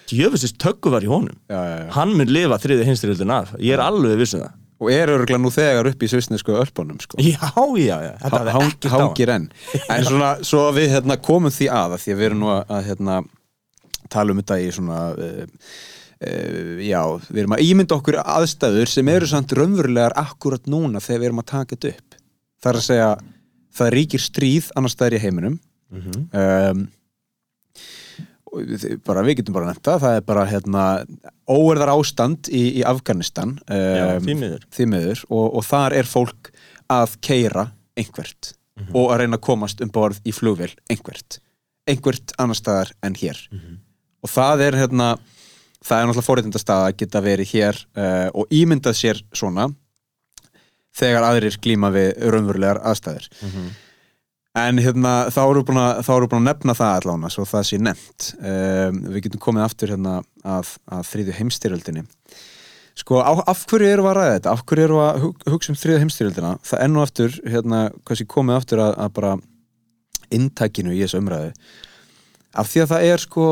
djöfisins 0.06 0.52
tökku 0.58 0.90
var 0.92 1.02
í 1.02 1.08
honum. 1.10 1.34
Já, 1.50 1.56
já, 1.66 1.76
já. 1.86 1.90
hann 1.96 2.12
mun 2.16 2.28
lifa 2.30 2.58
þriði 2.62 2.84
hinstyrjöldin 2.86 3.32
af. 3.34 3.54
Ég 3.58 3.72
er 3.74 3.82
alveg 3.82 4.18
vissin 4.20 4.44
það. 4.44 4.52
Og 4.78 4.90
er 4.92 5.08
örgulega 5.08 5.40
nú 5.40 5.48
þegar 5.50 5.88
upp 5.88 6.02
í 6.04 6.08
svisnesku 6.12 6.52
ölpunum, 6.52 6.98
sko. 7.00 7.16
já, 7.16 7.40
já, 7.80 7.96
já, 8.04 8.12
þetta 8.20 8.38
hafði 8.38 8.52
hang, 8.52 8.72
ekki 8.74 8.88
hangir 8.92 9.30
enn. 9.32 9.46
En 9.88 10.04
svona, 10.04 10.34
svo 10.44 10.66
við 10.76 10.90
hérna, 10.92 11.16
komum 11.16 11.50
því 11.50 11.70
að 11.72 11.94
af 11.96 12.02
því 12.04 12.12
að 12.12 12.18
við 12.20 12.26
erum 12.28 12.42
nú 12.44 12.50
að 12.52 12.82
hérna, 12.90 13.16
tala 14.12 14.30
um 14.36 14.42
þetta 14.42 14.58
í 14.60 14.68
svona 14.76 14.98
uh, 15.16 15.46
uh, 16.22 16.80
já, 16.80 17.02
við 17.28 17.38
erum 17.42 17.56
að 17.56 17.64
ímynda 17.66 17.96
okkur 17.98 18.20
aðstæður 18.22 18.88
sem 18.88 19.08
eru 19.08 19.26
samt 19.26 19.52
raunverulegar 19.52 20.12
akkurat 20.16 20.66
núna 20.70 21.00
þegar 21.00 21.20
við 21.20 21.26
erum 21.30 21.42
að 21.44 21.50
taka 21.52 21.76
þetta 21.76 21.94
upp 21.96 22.20
það 22.62 22.70
er 22.72 22.78
að 22.80 22.86
segja, 22.88 23.10
það 23.76 23.90
ríkir 23.96 24.20
stríð 24.24 24.70
annars 24.76 24.92
staðar 24.96 25.18
í 25.18 25.24
heiminum 25.26 25.58
Mhm. 25.86 26.22
um, 26.34 26.88
og 28.50 28.62
við- 28.66 28.96
bara 29.06 29.22
við 29.22 29.36
getum 29.40 29.54
bara 29.54 29.68
nefnt 29.70 29.84
það 29.86 30.00
það 30.02 30.16
er 30.16 30.24
bara 30.26 30.46
hérna 30.50 30.84
óerðar 31.46 31.92
ástand 31.94 32.48
í, 32.50 32.62
í 32.80 32.82
Afganistan 32.86 33.52
um, 33.68 34.20
því 34.24 34.34
miður. 34.40 34.64
því 34.74 34.86
miður 34.90 35.22
og, 35.30 35.46
og 35.60 35.64
þar 35.68 35.92
er 36.00 36.08
fólk 36.10 36.50
að 36.90 37.16
keira 37.20 37.68
einhvert 37.96 38.52
Mhm. 38.76 38.90
og 38.92 39.08
að 39.08 39.18
reyna 39.22 39.38
að 39.38 39.44
komast 39.46 39.80
um 39.80 39.88
borð 39.88 40.18
í 40.28 40.32
flugvél 40.36 40.74
einhvert, 40.92 41.38
einhvert 41.88 42.34
annar 42.38 42.58
staðar 42.58 42.90
en 43.02 43.14
hér 43.14 43.38
Mhm. 43.50 43.78
og 44.22 44.28
það 44.30 44.60
er 44.66 44.72
hérna 44.82 45.18
það 45.86 45.98
er 45.98 46.06
náttúrulega 46.10 46.28
fórréttindastað 46.28 46.84
að 46.84 46.96
geta 47.02 47.24
verið 47.24 47.52
hér 47.54 47.80
uh, 47.96 48.28
og 48.34 48.54
ímyndað 48.54 48.98
sér 48.98 49.22
svona 49.36 49.70
þegar 50.96 51.26
aðrir 51.30 51.58
glíma 51.62 51.92
við 51.94 52.14
raunverulegar 52.32 52.82
aðstæður 52.84 53.28
Mhm. 53.42 53.74
En 54.56 54.78
hérna, 54.80 55.26
þá 55.28 55.42
eru 55.42 55.62
búin 55.68 55.78
að, 55.82 55.98
eru 56.14 56.28
búin 56.32 56.40
að 56.40 56.46
nefna 56.48 56.74
það 56.78 56.94
allána, 56.96 57.28
svo 57.28 57.44
það 57.44 57.64
sé 57.68 57.78
nefnt. 57.84 58.28
Um, 58.40 59.02
við 59.12 59.26
getum 59.26 59.42
komið 59.44 59.64
aftur 59.66 59.90
hérna 59.92 60.14
að, 60.48 60.70
að 60.96 61.02
þriðju 61.10 61.34
heimstyrjöldinni. 61.36 62.04
Sko, 62.96 63.18
á, 63.20 63.36
af 63.52 63.66
hverju 63.68 63.90
eru 63.92 64.06
að 64.08 64.16
ræða 64.16 64.38
þetta? 64.38 64.54
Af 64.56 64.62
hverju 64.64 64.86
eru 64.86 65.02
að 65.04 65.18
hug, 65.26 65.44
hugsa 65.52 65.74
um 65.74 65.76
þriðju 65.76 66.00
heimstyrjöldina? 66.06 66.54
Það 66.64 66.84
er 66.86 66.92
nú 66.94 67.02
aftur, 67.04 67.36
hérna, 67.52 67.82
komið 68.32 68.56
aftur 68.56 68.82
að, 68.86 68.94
að 69.04 69.12
bara 69.18 69.34
inntækinu 70.38 70.96
í 70.96 71.02
þessu 71.02 71.20
umræðu. 71.20 71.52
Af 72.56 72.72
því 72.72 72.84
að 72.86 72.92
það 72.94 73.10
er 73.10 73.24
sko, 73.26 73.48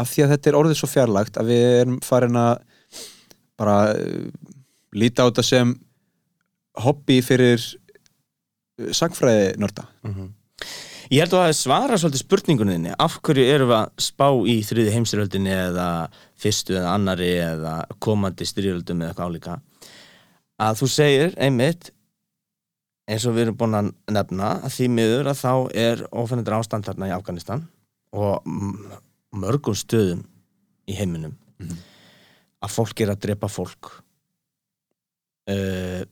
af 0.00 0.08
því 0.12 0.24
að 0.24 0.30
þetta 0.34 0.50
er 0.52 0.58
orðið 0.60 0.78
svo 0.80 0.88
fjarlægt 0.92 1.36
að 1.40 1.50
við 1.52 1.64
erum 1.82 1.98
farin 2.04 2.38
að 2.40 2.54
bara 3.60 3.76
uh, 3.92 4.28
líta 4.96 5.24
á 5.24 5.28
þetta 5.28 5.44
sem 5.44 5.74
hobby 6.82 7.18
fyrir 7.24 7.60
sagfræði 8.96 9.52
nörda 9.60 9.84
Ég 11.12 11.20
held 11.26 11.34
að 11.36 11.42
það 11.44 11.56
svara 11.58 11.96
svolítið 12.00 12.20
spurningunni 12.22 12.92
af 12.96 13.18
hverju 13.20 13.42
erum 13.52 13.68
við 13.68 13.76
að 13.76 13.90
spá 14.00 14.28
í 14.48 14.54
þriði 14.64 14.92
heimstyrjöldinni 14.94 15.50
eða 15.52 15.88
fyrstu 16.40 16.76
eða 16.78 16.94
annari 16.96 17.28
eða 17.42 17.74
komandi 18.00 18.46
styrjöldum 18.48 19.02
eða 19.02 19.10
eitthvað 19.12 19.28
álíka? 19.28 19.56
Að 20.62 20.78
þú 20.80 20.88
segir 20.94 21.34
einmitt 21.36 21.90
eins 23.10 23.26
og 23.28 23.34
við 23.36 23.44
erum 23.48 23.58
búin 23.60 23.76
að 23.76 23.90
nefna 24.16 24.54
að 24.64 24.72
því 24.78 24.88
miður 24.96 25.30
að 25.34 25.42
þá 25.42 25.52
er 25.84 26.04
ofennendur 26.22 26.56
ástand 26.62 26.86
þarna 26.88 27.10
í 27.10 27.14
Afganistan 27.18 27.66
og 28.16 28.48
m- 28.48 28.86
mörgum 29.32 29.76
stöðum 29.78 30.26
í 30.88 30.96
heiminum 30.98 31.36
að 32.62 32.74
fólk 32.74 33.00
er 33.02 33.12
að 33.14 33.22
drepa 33.26 33.48
fólk. 33.50 33.90
Uh, 35.50 36.02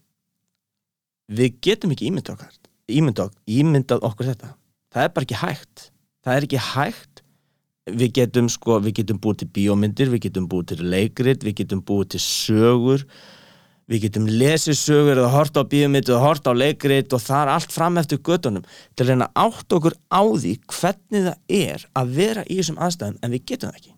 við 1.31 1.61
getum 1.63 1.93
ekki 1.95 2.09
ímyndað 2.11 2.39
okkar 2.39 2.61
ímyndað, 2.91 3.35
ímyndað 3.51 4.05
okkur 4.07 4.31
þetta. 4.33 4.55
Það 4.91 5.07
er 5.07 5.13
bara 5.15 5.27
ekki 5.27 5.41
hægt. 5.41 5.85
Það 6.25 6.37
er 6.37 6.47
ekki 6.47 6.63
hægt. 6.71 7.23
Við 7.91 8.15
getum 8.19 8.49
sko, 8.53 8.79
við 8.85 9.01
getum 9.01 9.21
búið 9.23 9.43
til 9.43 9.51
bíómyndir 9.57 10.11
við 10.13 10.27
getum 10.29 10.47
búið 10.51 10.75
til 10.75 10.91
leikrit, 10.93 11.47
við 11.47 11.63
getum 11.63 11.81
búið 11.87 12.13
til 12.15 12.23
sögur 12.23 13.07
við 13.91 14.05
getum 14.07 14.29
lesið 14.31 14.77
sögur 14.79 15.19
eða 15.19 15.33
hort 15.35 15.59
á 15.59 15.63
bíómyndir 15.67 16.15
eða 16.15 16.23
hort 16.23 16.47
á 16.47 16.55
leikrit 16.55 17.13
og 17.17 17.23
það 17.25 17.43
er 17.43 17.53
allt 17.57 17.75
fram 17.75 17.99
eftir 17.99 18.23
göttunum 18.23 18.67
til 18.95 19.05
að 19.05 19.11
reyna 19.11 19.31
átt 19.35 19.77
okkur 19.77 19.97
á 20.07 20.23
því 20.23 20.55
hvernig 20.71 21.27
það 21.27 21.57
er 21.61 21.87
að 21.99 22.15
vera 22.21 22.47
í 22.47 22.61
þessum 22.61 22.81
aðstæðum 22.87 23.19
en 23.21 23.35
við 23.35 23.45
getum 23.51 23.73
það 23.73 23.81
ekki. 23.81 23.95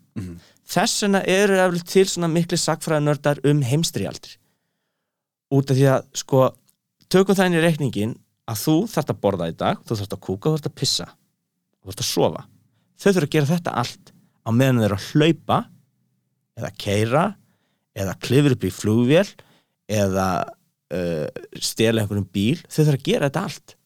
Þess 0.73 1.05
vegna 1.05 1.23
eru 1.29 1.59
eftir 1.61 1.87
til 1.93 2.07
svona 2.09 2.33
miklu 2.33 2.59
sagfræðinördar 2.61 3.43
um 3.49 3.63
heimstrialdir. 3.69 4.37
Út 5.53 5.71
af 5.71 5.77
því 5.77 5.89
að 5.93 6.07
sko 6.17 6.45
tökum 7.13 7.37
það 7.37 7.51
inn 7.51 7.59
í 7.59 7.65
reikningin 7.67 8.15
að 8.49 8.63
þú 8.65 8.77
þarft 8.89 9.13
að 9.13 9.21
borða 9.21 9.51
í 9.53 9.57
dag, 9.57 9.83
þú 9.85 9.99
þarft 9.99 10.17
að 10.17 10.25
kúka, 10.25 10.49
þú 10.49 10.57
þarft 10.57 10.71
að 10.71 10.79
pissa 10.81 11.09
þú 11.83 11.91
þarft 11.91 12.03
að 12.03 12.09
sofa. 12.09 12.43
Þau 12.97 13.09
þurfa 13.11 13.27
að 13.27 13.33
gera 13.35 13.51
þetta 13.51 13.77
allt 13.83 14.13
á 14.43 14.51
meðan 14.55 14.81
þeir 14.81 14.89
eru 14.89 14.99
að 14.99 15.09
hlaupa 15.13 15.59
eða 16.59 16.71
keira 16.79 17.25
eða 17.93 18.19
klifur 18.23 18.55
upp 18.57 18.65
í 18.65 18.73
flugvél 18.73 19.27
eða 19.91 20.29
uh, 20.43 21.27
stela 21.61 22.03
einhverjum 22.03 22.29
bíl 22.33 22.61
þau 22.67 22.83
þurfa 22.83 22.99
að 22.99 23.09
gera 23.09 23.31
þetta 23.31 23.45
allt. 23.49 23.77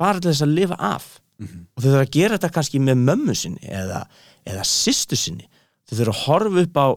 Bara 0.00 0.20
til 0.20 0.32
þess 0.32 0.46
að 0.46 0.56
lifa 0.58 0.78
af. 0.78 1.08
Og 1.44 1.82
þau 1.82 1.88
þurfa 1.88 2.04
að 2.04 2.14
gera 2.14 2.38
þetta 2.38 2.52
kannski 2.54 2.82
með 2.82 3.00
mömmu 3.08 3.34
sinni 3.38 3.72
eða, 3.82 4.04
eða 4.46 4.66
sýstu 4.68 5.18
sinni. 5.18 5.48
Þau 5.88 5.96
þurfa 5.98 6.14
að 6.14 6.22
horfa 6.24 6.64
upp 6.64 6.78
á 6.78 6.88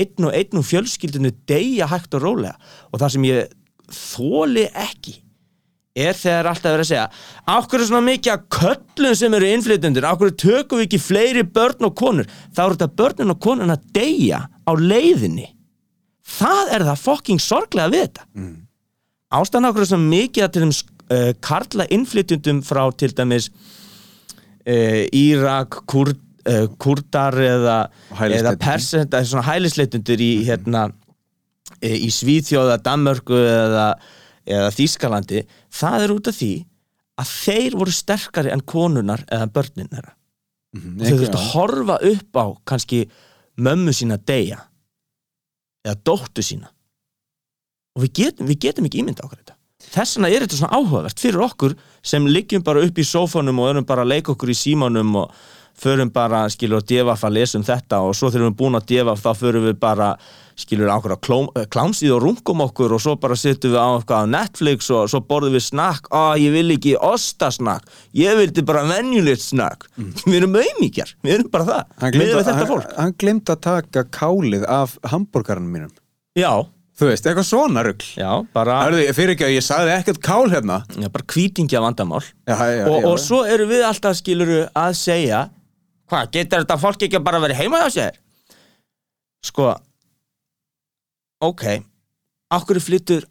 einn 0.00 0.28
og 0.28 0.36
einn 0.36 0.60
og 0.60 0.68
fjölskyldinu 0.68 1.32
deyja 1.50 1.90
hægt 1.90 2.14
og 2.14 2.24
rólega. 2.24 2.54
Og 2.90 3.02
það 3.02 3.16
sem 3.16 3.26
ég 3.26 3.58
þóli 3.90 4.68
ekki 4.70 5.18
er 5.98 6.14
þegar 6.14 6.48
alltaf 6.52 6.70
verið 6.70 6.84
að 6.84 6.90
segja 6.90 7.06
ákveður 7.50 7.88
svona 7.88 8.06
mikið 8.06 8.32
að 8.32 8.44
köllum 8.56 9.16
sem 9.18 9.34
eru 9.36 9.48
innflytundur, 9.50 10.06
ákveður 10.06 10.36
tökum 10.38 10.80
við 10.80 10.86
ekki 10.86 11.00
fleiri 11.02 11.42
börn 11.56 11.88
og 11.88 11.96
konur, 11.98 12.28
þá 12.54 12.62
eru 12.64 12.76
þetta 12.76 12.98
börnin 13.00 13.34
og 13.34 13.40
konun 13.42 13.74
að 13.74 13.88
deyja 13.96 14.44
á 14.46 14.72
leiðinni 14.78 15.48
það 16.30 16.72
er 16.76 16.86
það 16.88 17.02
fucking 17.04 17.42
sorglega 17.42 17.92
við 17.92 18.06
þetta. 18.06 18.26
Mm. 18.38 18.56
ástæðan 19.30 19.68
ákveður 19.70 19.90
svona 19.92 20.10
mikið 20.10 20.46
að 20.46 20.54
til 20.54 20.62
þeim 20.64 20.72
uh, 20.74 21.28
karla 21.46 21.86
innflytjundum 21.94 22.62
frá 22.66 22.82
til 22.98 23.12
dæmis 23.14 23.50
uh, 23.50 25.02
Írak, 25.16 25.82
Kur, 25.90 26.12
uh, 26.48 26.66
Kurdar 26.82 27.36
eða, 27.38 27.76
Og 28.10 28.22
hælisleitendur. 28.22 28.40
eða 28.40 28.56
persent, 28.64 29.18
svona 29.28 29.46
hælisleitundur 29.46 30.24
í 30.24 30.30
hérna 30.48 30.88
e, 31.80 31.94
í 31.94 32.10
Svíþjóða, 32.12 32.80
Danmörku 32.84 33.38
eða, 33.38 33.92
eða 34.46 34.72
Þýskalandi 34.74 35.44
það 35.80 36.06
er 36.06 36.14
út 36.16 36.30
af 36.32 36.38
því 36.40 36.52
að 37.20 37.34
þeir 37.36 37.76
voru 37.76 37.92
sterkari 37.92 38.50
en 38.54 38.62
konunar 38.64 39.22
eða 39.28 39.50
börnin 39.52 39.90
þeirra. 39.92 40.14
Og 40.70 41.02
þau 41.04 41.16
þurftu 41.18 41.36
að 41.36 41.48
horfa 41.52 41.96
upp 42.10 42.38
á 42.38 42.46
kannski 42.70 43.00
mömmu 43.60 43.92
sína 43.92 44.16
deyja 44.16 44.62
eða 45.86 45.96
dóttu 46.06 46.44
sína. 46.44 46.70
Og 47.96 48.04
við 48.04 48.12
getum, 48.20 48.50
við 48.50 48.60
getum 48.66 48.86
ekki 48.86 49.02
ímynda 49.02 49.24
okkur 49.26 49.40
þetta. 49.40 49.56
Þess 49.90 50.18
vegna 50.18 50.28
er 50.30 50.44
þetta 50.44 50.58
svona 50.58 50.76
áhugavert 50.78 51.22
fyrir 51.22 51.42
okkur 51.46 51.74
sem 52.06 52.26
liggjum 52.28 52.62
bara 52.66 52.82
upp 52.84 52.98
í 53.00 53.06
sófanum 53.06 53.62
og 53.62 53.70
erum 53.72 53.88
bara 53.88 54.04
að 54.04 54.12
leika 54.12 54.34
okkur 54.34 54.52
í 54.52 54.56
símanum 54.58 55.16
og 55.22 55.32
förum 55.80 56.10
bara, 56.12 56.44
skilur, 56.52 56.82
að 56.82 56.90
devaf 56.92 57.24
að 57.24 57.36
lesa 57.38 57.58
um 57.58 57.64
þetta 57.64 58.02
og 58.04 58.12
svo 58.16 58.28
þegar 58.28 58.42
við 58.42 58.46
erum 58.46 58.58
búin 58.60 58.76
að 58.76 58.88
devaf 58.92 59.22
þá 59.24 59.30
förum 59.38 59.66
við 59.70 59.78
bara, 59.80 60.10
skilur, 60.60 60.90
á 60.92 60.96
einhverja 60.96 61.66
klámsíð 61.72 62.14
og 62.16 62.24
rungum 62.24 62.64
okkur 62.66 62.96
og 62.96 63.02
svo 63.02 63.16
bara 63.20 63.36
setjum 63.38 63.74
við 63.74 63.80
á 63.80 63.88
eitthvað 63.88 64.24
á 64.24 64.32
Netflix 64.36 64.90
og 64.94 65.10
svo 65.12 65.22
borðum 65.26 65.56
við 65.56 65.66
snakk, 65.68 66.10
á 66.12 66.36
ég 66.40 66.54
vil 66.54 66.74
ekki 66.76 66.96
ostasnakk, 66.96 67.86
ég 68.16 68.36
vildi 68.38 68.64
bara 68.66 68.84
venjulegt 68.88 69.44
snakk, 69.44 69.88
mm. 69.96 70.10
við 70.26 70.40
erum 70.40 70.58
auðmíkjar 70.60 71.14
við 71.24 71.38
erum 71.38 71.54
bara 71.54 71.70
það, 71.70 71.94
við 72.16 72.26
erum 72.26 72.50
þetta 72.50 72.68
fólk. 72.74 72.92
Hann 72.98 73.16
glemt 73.20 73.54
að 73.54 73.64
taka 73.68 74.04
kálið 74.14 74.68
af 74.70 74.98
hambúrgarnum 75.10 75.72
mínum. 75.78 75.96
Já, 76.38 76.52
Þú 77.00 77.06
veist, 77.08 77.24
eitthvað 77.24 77.46
svona 77.48 77.80
rugl. 77.80 78.08
Já, 78.12 78.28
bara 78.52 78.74
Hörðu, 78.82 79.04
fyrir 79.16 79.30
ekki 79.32 79.46
að 79.46 79.54
ég 79.54 79.64
sagði 79.64 79.92
ekkert 79.94 80.18
kál 80.20 80.50
hérna. 80.52 80.82
Já, 81.00 81.06
bara 81.14 81.24
hvítingja 81.32 81.80
vandamál. 81.80 82.20
Já, 82.44 82.58
já, 82.60 82.82
og, 82.90 83.06
og 83.08 83.14
svo 83.22 83.38
eru 83.48 83.64
við 83.70 83.86
alltaf 83.88 84.18
skiluru 84.18 84.58
að 84.76 84.98
segja 85.00 85.46
hvað, 86.10 86.32
getur 86.34 86.64
þetta 86.64 86.76
fólk 86.82 87.06
ekki 87.06 87.16
að 87.16 87.24
bara 87.30 87.40
verið 87.40 87.62
heima 87.62 87.80
hjá 87.84 87.94
sér? 87.94 88.18
Sko 89.48 89.70
ok. 91.40 91.64
Okkur 92.50 92.80
flyttur, 92.82 93.22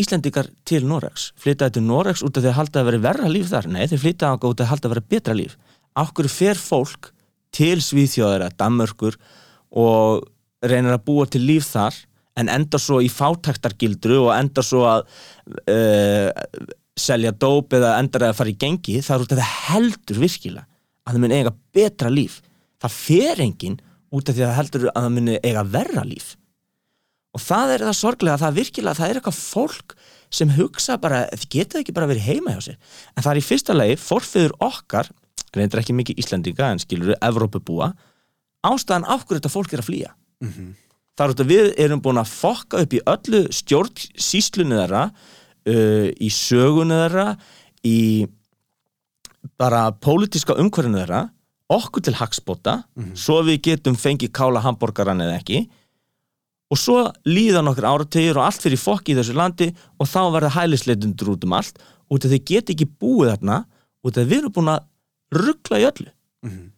Íslandikar 0.00 0.46
til 0.64 0.86
Noregs? 0.88 1.30
Flytta 1.36 1.68
til 1.68 1.84
Noregs 1.84 2.22
út 2.24 2.38
af 2.38 2.44
því 2.44 2.48
að 2.48 2.58
halda 2.60 2.80
að 2.80 2.88
vera 2.88 3.02
verra 3.04 3.28
líf 3.28 3.50
þar? 3.50 3.68
Nei, 3.68 3.84
þeir 3.90 4.00
flytta 4.00 4.30
út 4.38 4.46
af 4.46 4.54
því 4.56 4.64
að 4.64 4.70
halda 4.70 4.88
að 4.88 4.94
vera 4.94 5.08
betra 5.12 5.36
líf 5.36 5.58
okkur 5.98 6.28
fer 6.32 6.58
fólk 6.58 7.10
til 7.52 7.80
Svíþjóðara, 7.84 8.50
Danmörkur 8.56 9.18
og 9.76 10.28
reynir 10.64 10.94
að 10.94 11.04
búa 11.06 11.26
til 11.28 11.42
líf 11.44 11.68
þar 11.72 11.96
en 12.40 12.48
endar 12.48 12.80
svo 12.80 13.02
í 13.04 13.10
fátæktargildru 13.12 14.22
og 14.24 14.32
endar 14.38 14.64
svo 14.64 14.86
að 14.88 15.04
uh, 15.68 16.30
selja 16.96 17.32
dóp 17.36 17.74
eða 17.76 17.98
endar 18.00 18.30
að 18.30 18.38
fara 18.38 18.52
í 18.52 18.56
gengi? 18.56 19.00
Það 19.04 19.16
er 19.16 19.24
út 19.24 19.34
af 19.34 19.42
það 19.42 19.56
heldur 19.68 20.22
virkilega 20.22 20.68
að 21.02 21.16
það 21.16 21.24
muni 21.24 21.40
eiga 21.40 21.54
betra 21.74 22.12
líf. 22.12 22.38
Það 22.80 22.96
fer 22.96 23.42
enginn 23.44 23.80
út 24.12 24.28
af 24.30 24.36
því 24.36 24.46
að 24.46 24.56
heldur 24.60 24.88
að 24.92 25.04
það 25.04 25.14
muni 25.18 25.40
eiga 25.42 25.66
verra 25.76 26.06
líf 26.08 26.36
og 27.32 27.40
það 27.40 27.74
er 27.74 27.86
það 27.86 27.98
sorglega 27.98 28.34
að 28.36 28.44
það 28.44 28.58
virkilega 28.60 28.98
það 28.98 29.10
er 29.10 29.20
eitthvað 29.20 29.40
fólk 29.40 29.96
sem 30.32 30.54
hugsa 30.56 30.96
bara 31.00 31.24
þið 31.32 31.48
geta 31.52 31.80
ekki 31.80 31.96
bara 31.96 32.08
verið 32.08 32.28
heima 32.28 32.54
hjá 32.54 32.62
sér. 32.68 32.78
En 33.16 33.24
það 33.24 33.32
er 33.32 33.40
í 33.40 33.48
fyrsta 33.48 33.76
lagi 33.76 33.98
forfiður 34.00 34.56
okkar 34.64 35.10
reyndir 35.52 35.82
ekki 35.82 35.96
mikið 35.96 36.22
Íslandinga 36.22 36.70
en 36.72 36.80
skilur 36.80 37.12
við 37.12 37.20
Evrópubúa 37.20 37.92
ástæðan 38.64 39.08
af 39.10 39.26
hverju 39.26 39.40
þetta 39.40 39.52
fólk 39.52 39.72
er 39.74 39.82
að 39.82 39.88
flýja. 39.90 40.14
Mm 40.42 40.52
-hmm 40.52 40.72
þar 41.18 41.34
út 41.34 41.42
að 41.44 41.52
við 41.52 41.68
erum 41.80 42.02
búin 42.02 42.20
að 42.20 42.32
fokka 42.32 42.82
upp 42.82 42.96
í 42.96 43.02
öllu 43.12 43.42
stjórnsíslunni 43.52 44.78
þeirra 44.78 45.04
uh, 45.10 46.08
í 46.08 46.30
sögunni 46.32 46.98
þeirra 47.02 47.26
í 47.86 47.98
bara 49.60 49.88
pólitíska 50.02 50.56
umhverfinu 50.60 51.02
þeirra 51.02 51.26
okkur 51.72 52.04
til 52.04 52.16
hagspota 52.16 52.82
mm 52.82 53.04
-hmm. 53.04 53.16
svo 53.16 53.42
við 53.44 53.60
getum 53.68 53.96
fengið 53.96 54.32
kála 54.32 54.62
hambúrgaran 54.64 55.20
eða 55.24 55.38
ekki 55.40 55.66
og 56.72 56.80
svo 56.80 57.02
líðan 57.28 57.68
okkur 57.68 57.88
árategir 57.88 58.38
og 58.40 58.46
allt 58.46 58.64
fyrir 58.64 58.80
fokki 58.80 59.12
í 59.12 59.18
þessu 59.18 59.36
landi 59.36 59.68
og 60.00 60.08
þá 60.08 60.20
verða 60.32 60.54
hælisleitundur 60.56 61.34
út 61.34 61.44
um 61.46 61.56
allt 61.58 61.82
út 62.12 62.24
af 62.24 62.32
því 62.32 62.40
get 62.48 62.72
ekki 62.72 62.88
búið 62.88 63.34
þarna 63.34 63.58
út 64.02 64.16
af 64.16 64.22
því 64.22 64.30
við 64.30 64.38
erum 64.40 64.54
búin 64.56 64.72
að 64.72 64.86
ruggla 65.36 65.80
í 65.80 65.88
öllu 65.88 66.08
mm 66.08 66.50
-hmm. 66.50 66.70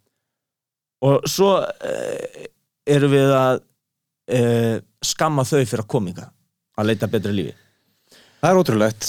og 1.09 1.29
svo 1.31 1.53
uh, 1.63 2.43
erum 2.87 3.15
við 3.15 3.37
að 3.39 3.61
uh, 3.61 4.77
skamma 5.03 5.45
þau 5.45 5.63
fyrir 5.63 5.85
að 5.85 5.93
kominga 5.95 6.31
að 6.79 6.91
leita 6.91 7.11
betra 7.11 7.33
lífi 7.33 7.55
Það 8.45 8.51
er 8.51 8.61
ótrúlegt 8.61 9.07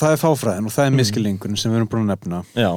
Það 0.00 0.12
er 0.12 0.18
fáfræðin 0.18 0.66
og 0.66 0.72
það 0.72 0.84
er 0.84 0.90
mhm. 0.90 0.96
miskilingurinn 0.96 1.56
sem 1.56 1.70
við 1.70 1.76
erum 1.76 1.90
búin 1.90 2.06
að 2.06 2.14
nefna 2.14 2.44
Já. 2.54 2.70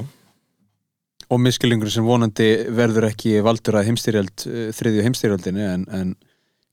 Og 1.28 1.42
miskilingurinn 1.44 1.92
sem 1.92 2.08
vonandi 2.08 2.50
verður 2.76 3.10
ekki 3.10 3.38
valdur 3.46 3.80
að 3.80 3.90
heimstyrjald 3.90 4.46
eh, 4.48 4.68
þriðju 4.76 5.06
heimstyrjaldinu 5.08 5.64
en, 5.68 5.88
en 5.92 6.14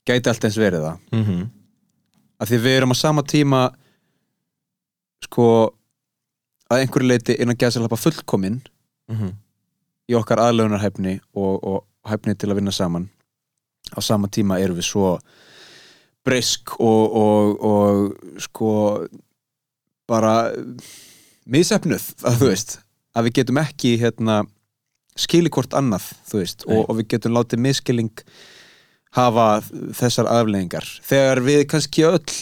gæti 0.07 0.31
allt 0.31 0.45
eins 0.47 0.59
verið 0.61 0.85
það 0.87 0.99
mm 1.13 1.25
-hmm. 1.25 1.47
af 2.39 2.49
því 2.49 2.61
við 2.67 2.77
erum 2.77 2.95
á 2.95 2.97
sama 2.97 3.23
tíma 3.23 3.63
sko 5.25 5.47
að 6.71 6.81
einhverju 6.81 7.09
leiti 7.09 7.37
innan 7.39 7.59
gæðs 7.59 7.77
að 7.79 7.87
lappa 7.87 7.97
fullkominn 7.97 8.61
mm 9.09 9.17
-hmm. 9.17 9.33
í 10.09 10.15
okkar 10.15 10.39
aðlögunarhæfni 10.39 11.21
og, 11.35 11.65
og 11.65 11.87
hæfni 12.05 12.35
til 12.35 12.51
að 12.51 12.55
vinna 12.61 12.73
saman 12.73 13.11
á 13.97 14.01
sama 14.01 14.29
tíma 14.29 14.61
erum 14.61 14.77
við 14.77 14.87
svo 14.89 15.19
brisk 16.25 16.81
og, 16.81 17.13
og, 17.13 17.65
og 17.65 18.17
sko 18.39 18.71
bara 20.09 20.53
misefnuð 21.45 22.15
að 22.25 22.37
þú 22.41 22.49
veist 22.49 22.84
að 23.15 23.29
við 23.29 23.39
getum 23.41 23.63
ekki 23.63 23.97
hérna 24.03 24.43
skili 25.15 25.51
hvort 25.53 25.75
annað 25.79 26.11
veist 26.33 26.67
og, 26.67 26.89
og 26.89 26.99
við 26.99 27.15
getum 27.15 27.37
látið 27.37 27.63
miskilling 27.63 28.13
hafa 29.15 29.49
þessar 29.95 30.29
afleggingar 30.31 30.87
þegar 31.07 31.43
við 31.47 31.67
kannski 31.71 32.07
öll 32.09 32.39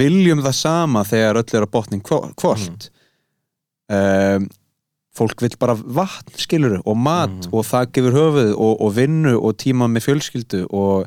viljum 0.00 0.42
það 0.42 0.56
sama 0.58 1.04
þegar 1.06 1.42
öll 1.42 1.52
er 1.52 1.66
að 1.66 1.74
botning 1.76 2.02
hvort 2.02 2.88
mm. 2.88 2.88
um, 3.94 4.48
fólk 5.18 5.42
vil 5.42 5.54
bara 5.58 5.74
vatn, 5.74 6.34
skiluru, 6.38 6.80
og 6.86 6.98
mat 6.98 7.34
mm. 7.34 7.52
og 7.54 7.66
þakk 7.66 8.02
yfir 8.02 8.16
höfuð 8.18 8.50
og, 8.54 8.74
og 8.84 8.94
vinnu 8.94 9.34
og 9.38 9.56
tíma 9.58 9.88
með 9.90 10.08
fjölskyldu 10.08 10.64
og 10.74 11.06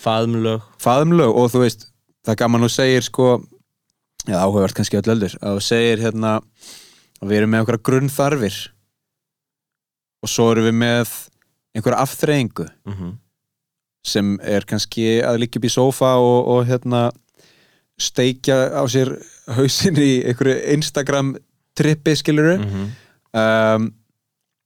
faðumlög 0.00 0.68
faðumlög 0.80 1.40
og 1.40 1.50
þú 1.52 1.64
veist, 1.64 1.88
það 2.24 2.40
gaman 2.44 2.68
og 2.68 2.72
segir 2.72 3.04
sko, 3.04 3.32
já 4.28 4.38
áhugavert 4.40 4.76
kannski 4.76 5.00
öll 5.00 5.14
öldur, 5.16 5.36
að 5.40 5.58
þú 5.58 5.66
segir 5.66 6.04
hérna 6.04 6.38
að 7.20 7.32
við 7.32 7.40
erum 7.40 7.50
með 7.52 7.62
einhverja 7.62 7.86
grunnþarfir. 7.88 8.60
Og 10.20 10.28
svo 10.28 10.50
erum 10.52 10.68
við 10.68 10.78
með 10.82 11.16
einhverja 11.74 12.04
afþreyingu 12.04 12.66
mm 12.66 12.94
-hmm. 12.94 13.12
sem 14.04 14.40
er 14.42 14.64
kannski 14.64 15.20
að 15.22 15.40
líka 15.44 15.58
upp 15.58 15.64
í 15.64 15.72
sofa 15.72 16.16
og, 16.16 16.48
og 16.48 16.66
hérna 16.66 17.10
steikja 18.00 18.72
á 18.74 18.82
sér 18.88 19.14
hausin 19.46 19.96
í 19.96 20.24
einhverju 20.24 20.56
Instagram 20.74 21.36
trippi, 21.76 22.16
skiluru 22.16 22.58
mm 22.58 22.68
-hmm 22.68 22.90
um, 23.34 23.90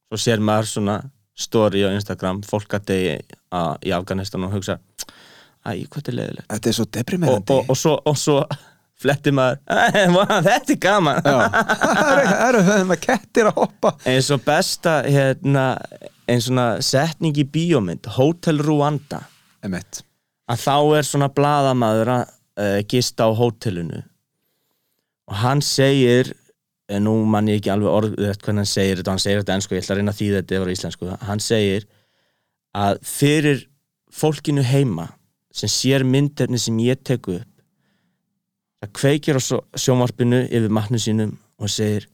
Svo 0.09 0.21
sér 0.21 0.43
maður 0.43 0.69
svona 0.69 0.99
story 1.35 1.81
á 1.83 1.91
Instagram, 1.91 2.43
fólk 2.47 2.77
að 2.77 2.91
degi 2.91 3.15
í 3.83 3.91
Afganistan 3.95 4.45
og 4.47 4.53
hugsa 4.55 4.77
æg, 5.65 5.87
hvað 5.91 6.11
er 6.11 6.17
leðilegt 6.19 6.51
Þetta 6.53 6.69
er 6.69 6.77
svo 6.77 6.85
deprimerandi. 6.97 7.55
Og, 7.55 7.63
og, 7.65 7.71
og, 7.73 7.79
svo, 7.79 7.95
og 8.05 8.19
svo 8.19 8.37
fletti 9.01 9.33
maður 9.35 9.59
þetta 10.47 10.73
er 10.75 10.79
gaman. 10.85 11.21
Það 11.25 12.23
eru 12.47 12.63
það 12.69 12.83
með 12.91 13.01
kettir 13.03 13.49
að 13.49 13.59
hoppa. 13.61 13.93
Eins 14.09 14.31
og 14.33 14.43
besta 14.45 14.97
hérna, 15.03 15.65
eins 16.29 16.47
svona 16.49 16.67
setning 16.85 17.37
í 17.41 17.47
bíómynd 17.47 18.09
Hotel 18.17 18.61
Rwanda. 18.63 19.23
Emitt. 19.65 20.03
að 20.51 20.61
þá 20.61 20.75
er 20.99 21.07
svona 21.07 21.29
bladamaður 21.33 22.11
að 22.13 22.25
uh, 22.29 22.79
gista 22.89 23.25
á 23.25 23.31
hótelinu. 23.33 24.03
Og 25.25 25.39
hann 25.41 25.63
segir 25.65 26.35
en 26.85 27.05
nú 27.07 27.15
mann 27.25 27.49
ég 27.49 27.59
ekki 27.59 27.71
alveg 27.73 27.89
orðið 27.89 28.43
hvernig 28.43 28.61
hann 28.61 28.69
segir 28.69 28.99
þetta, 28.99 29.15
hann 29.15 29.23
segir 29.23 29.41
þetta 29.41 29.55
ennsku, 29.55 29.75
ég 29.75 29.81
ætla 29.81 29.95
að 29.95 30.01
reyna 30.01 30.13
að 30.13 30.19
þýða 30.19 30.41
þetta 30.41 30.57
yfir 30.59 30.71
íslensku, 30.75 31.07
hann 31.25 31.41
segir 31.41 31.87
að 32.77 32.99
fyrir 33.09 33.63
fólkinu 34.13 34.65
heima 34.65 35.07
sem 35.55 35.71
sér 35.71 36.05
myndefni 36.05 36.59
sem 36.61 36.77
ég 36.83 37.01
teku 37.07 37.39
upp 37.39 37.54
það 38.85 38.93
kveikir 38.99 39.39
á 39.39 39.41
sjómarpinu 39.41 40.45
yfir 40.45 40.71
matnu 40.73 41.01
sínum 41.01 41.33
og 41.57 41.71
segir 41.71 42.07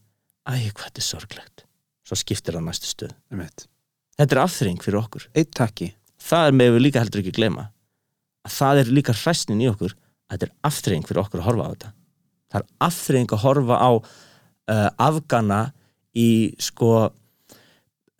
æg 0.48 0.72
hvað 0.72 0.88
þetta 0.88 1.04
er 1.04 1.08
sorglegt. 1.08 1.66
Svo 2.08 2.18
skiptir 2.20 2.58
það 2.58 2.68
næstu 2.70 2.90
stöð 2.90 3.14
þetta 4.22 4.36
er 4.36 4.44
afþring 4.44 4.82
fyrir 4.84 5.02
okkur. 5.02 5.28
Það 6.22 6.48
er 6.48 6.58
með 6.58 6.76
við 6.76 6.84
líka 6.86 7.02
heldur 7.02 7.24
ekki 7.24 7.34
að 7.34 7.40
glema 7.40 7.70
að 8.42 8.54
það 8.56 8.82
er 8.82 8.92
líka 8.98 9.16
hræsnin 9.18 9.62
í 9.62 9.70
okkur 9.70 9.94
að 9.94 10.36
þetta 10.36 10.48
er 10.48 10.54
afþring 10.70 11.08
fyrir 11.08 11.22
okkur 11.24 11.42
að 11.42 11.48
horfa 11.50 11.66
á 11.66 11.72
þetta. 11.72 11.92
Það 12.52 12.62
er 12.62 12.68
afþring 12.88 13.34
að 13.34 13.44
horfa 13.46 13.80
á 13.82 13.92
uh, 13.92 14.90
afgana 15.08 15.60
í 16.18 16.30
sko 16.62 16.92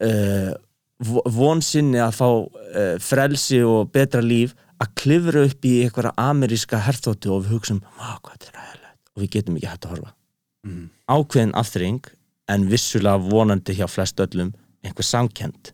uh, 0.06 0.52
vonsinni 1.38 2.02
að 2.02 2.18
fá 2.20 2.28
uh, 2.30 2.96
frelsi 3.02 3.62
og 3.66 3.90
betra 3.94 4.22
líf 4.22 4.54
að 4.82 4.96
klifra 4.98 5.44
upp 5.48 5.68
í 5.68 5.76
einhverja 5.86 6.14
ameríska 6.20 6.80
herþóttu 6.86 7.34
og 7.36 7.46
við 7.46 7.58
hugsaum 7.58 7.84
og 8.02 9.22
við 9.22 9.30
getum 9.36 9.60
ekki 9.60 9.70
hægt 9.70 9.86
að 9.86 9.96
horfa. 9.96 10.16
Mm. 10.62 10.90
ákveðin 11.10 11.56
afþring 11.58 12.10
en 12.54 12.66
vissulega 12.70 13.18
vonandi 13.18 13.74
hjá 13.74 13.88
flest 13.90 14.20
öllum 14.22 14.52
einhver 14.86 15.08
samkend 15.08 15.72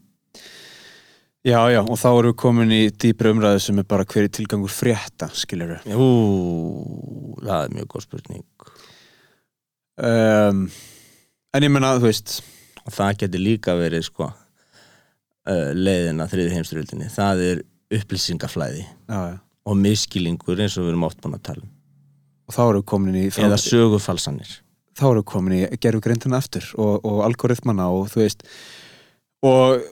Já, 1.48 1.62
já, 1.72 1.80
og 1.80 1.96
þá 1.96 2.08
erum 2.10 2.32
við 2.34 2.40
komin 2.42 2.72
í 2.76 2.80
dýpra 2.92 3.32
umræðu 3.32 3.60
sem 3.64 3.78
er 3.80 3.86
bara 3.88 4.04
hverju 4.10 4.32
tilgangur 4.36 4.72
frétta, 4.74 5.30
skiljur 5.32 5.78
við 5.78 5.94
Ú, 5.96 6.08
það 7.40 7.62
er 7.62 7.76
mjög 7.78 7.88
góð 7.94 8.04
spurning. 8.04 8.44
Um, 9.96 10.66
en 11.56 11.68
ég 11.68 11.72
menna 11.72 11.94
þú 12.02 12.10
veist. 12.10 12.34
Það 12.92 13.22
getur 13.22 13.44
líka 13.44 13.78
verið 13.80 14.04
sko 14.10 14.28
uh, 15.48 15.72
leiðina 15.76 16.28
þriði 16.32 16.58
heimsturöldinni 16.58 17.10
það 17.12 17.46
er 17.46 17.64
upplýsingaflæði 17.94 18.84
já, 18.86 19.20
og 19.68 19.78
miskilingur 19.80 20.60
eins 20.60 20.78
og 20.78 20.88
við 20.88 20.94
erum 20.94 21.06
oft 21.08 21.22
búin 21.24 21.38
að 21.38 21.44
tala 21.50 21.64
um. 21.64 21.74
Og 22.48 22.56
þá 22.56 22.62
eru 22.70 22.82
komin 22.88 23.16
í 23.20 23.26
eða 23.28 23.58
sögufalsanir. 23.60 24.52
Þá 24.98 25.06
eru 25.10 25.24
komin 25.28 25.58
í 25.58 25.62
gerfugrindina 25.84 26.40
aftur 26.40 26.66
og, 26.80 27.04
og 27.06 27.22
algoritmana 27.28 27.90
og 27.92 28.08
þú 28.14 28.24
veist 28.24 28.46
og 29.46 29.84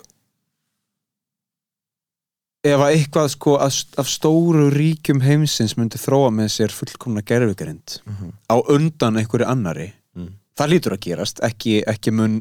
ef 2.65 2.81
að 2.81 2.95
eitthvað 2.95 3.27
sko 3.35 3.57
af, 3.61 3.75
af 4.01 4.07
stóru 4.09 4.69
ríkjum 4.73 5.21
heimsins 5.21 5.75
myndi 5.77 5.99
þróa 6.01 6.31
með 6.33 6.49
sér 6.55 6.73
fullkomna 6.73 7.21
gerfugrind 7.21 7.99
á 8.49 8.55
undan 8.71 9.21
einhverju 9.21 9.47
annari 9.51 9.91
Mm. 10.15 10.29
það 10.55 10.69
lítur 10.71 10.93
að 10.95 11.01
gerast. 11.03 11.39
Ekki, 11.43 11.71
ekki 11.91 12.11
mun 12.15 12.37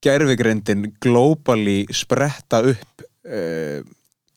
gerfugrindin 0.00 0.86
globally 1.04 1.84
spretta 1.92 2.62
upp 2.64 3.02
uh, 3.28 3.84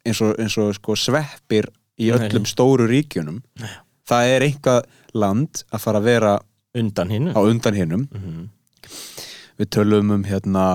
eins 0.08 0.22
og, 0.24 0.36
eins 0.40 0.58
og 0.62 0.74
sko 0.78 0.96
sveppir 0.96 1.68
í 2.00 2.10
Nei. 2.12 2.18
öllum 2.18 2.46
stóru 2.50 2.88
ríkjunum 2.90 3.42
það 4.08 4.34
er 4.36 4.46
einhvað 4.48 4.84
land 5.18 5.64
að 5.74 5.84
fara 5.84 6.00
að 6.02 6.08
vera 6.12 6.34
undan 6.78 7.10
hinnu 7.12 7.34
á 7.36 7.42
undan 7.44 7.76
hinnum 7.76 8.08
Mhm. 8.14 8.50
við 9.60 9.70
tölum 9.74 10.12
um 10.14 10.24
hérna 10.24 10.66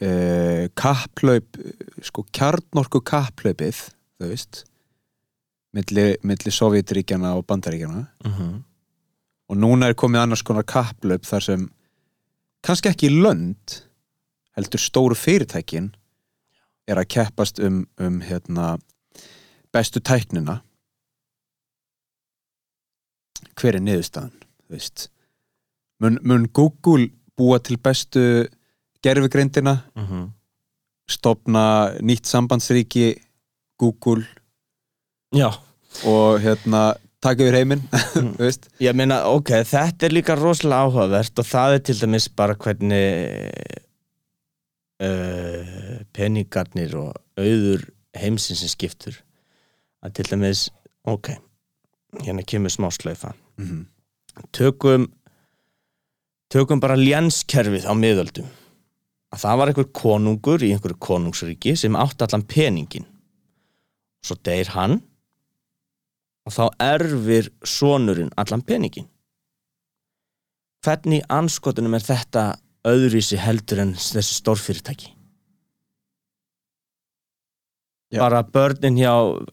uh, 0.00 0.66
kapplaup 0.76 1.56
sko 2.04 2.24
kjarnorku 2.32 3.00
kapplaupið 3.04 3.80
þú 4.20 4.28
veist 4.32 4.64
milli, 5.76 6.16
milli 6.26 6.50
Sovjetríkjana 6.52 7.34
og 7.38 7.46
Bandaríkjana 7.46 8.06
Mhm. 8.24 8.62
og 9.50 9.56
núna 9.56 9.88
er 9.88 9.94
komið 9.94 10.22
annars 10.22 10.42
konar 10.42 10.62
kapplaup 10.64 11.22
þar 11.26 11.42
sem 11.42 11.70
kannski 12.62 12.90
ekki 12.92 13.08
lönd 13.10 13.80
heldur 14.56 14.78
stóru 14.82 15.14
fyrirtækin 15.16 15.92
er 16.90 16.98
að 17.00 17.08
keppast 17.14 17.60
um, 17.62 17.84
um 18.02 18.20
hérna 18.26 18.74
bestu 19.74 20.00
tæknina 20.02 20.58
hver 23.60 23.76
er 23.76 23.84
niðurstaðan 23.84 24.32
mun, 26.00 26.18
mun 26.24 26.46
Google 26.56 27.10
búa 27.38 27.58
til 27.62 27.78
bestu 27.82 28.22
gerfugreindina 29.04 29.78
Mhm. 29.96 30.30
stopna 31.10 31.90
nýtt 32.00 32.26
sambandsríki 32.30 33.16
Google? 33.80 34.24
Já. 35.34 35.50
Og 36.06 36.38
hérna 36.40 36.94
taka 37.20 37.42
yfir 37.42 37.56
heiminn 37.58 37.82
veist? 38.38 38.68
Ég 38.80 38.94
meina, 38.94 39.24
ok, 39.26 39.50
þetta 39.66 40.06
er 40.06 40.14
líka 40.14 40.36
rosalega 40.38 40.86
áhugavert 40.86 41.38
og 41.42 41.44
það 41.48 41.74
er 41.74 41.78
til 41.88 41.98
dæmis 42.00 42.28
bara 42.36 42.54
hvernig 42.54 43.50
uh, 45.00 46.00
peningarnir 46.16 46.96
og 47.00 47.14
auður 47.40 47.88
heimsins 48.16 48.62
sem 48.64 48.72
skiptur 48.72 49.20
að 50.04 50.18
til 50.18 50.30
dæmis, 50.32 50.68
ok 51.04 51.34
hérna 52.24 52.42
kemur 52.46 52.72
smá 52.72 52.88
slaufa 52.94 53.34
mm 53.60 53.86
tökum 54.56 55.08
tökum 56.50 56.80
bara 56.82 56.98
lénskerfið 56.98 57.86
á 57.86 57.94
miðöldum. 57.94 58.48
Að 59.30 59.42
það 59.44 59.58
var 59.58 59.70
einhver 59.70 59.88
konungur 59.94 60.64
í 60.64 60.72
einhverju 60.74 60.98
konungsríki 60.98 61.76
sem 61.78 61.98
átti 61.98 62.26
allan 62.26 62.46
peningin 62.50 63.06
svo 64.26 64.36
deyr 64.44 64.72
hann 64.74 64.98
og 66.44 66.54
þá 66.56 66.64
erfir 66.82 67.50
sonurinn 67.62 68.32
allan 68.40 68.64
peningin 68.66 69.06
hvernig 70.84 71.22
anskotunum 71.30 71.94
er 71.94 72.04
þetta 72.04 72.44
öðruvísi 72.88 73.38
heldur 73.40 73.82
en 73.84 73.94
þessi 73.98 74.36
stórfyrirtæki. 74.40 75.16
Já. 78.10 78.24
bara 78.24 78.42
börnin 78.42 78.96
hjá 78.98 79.12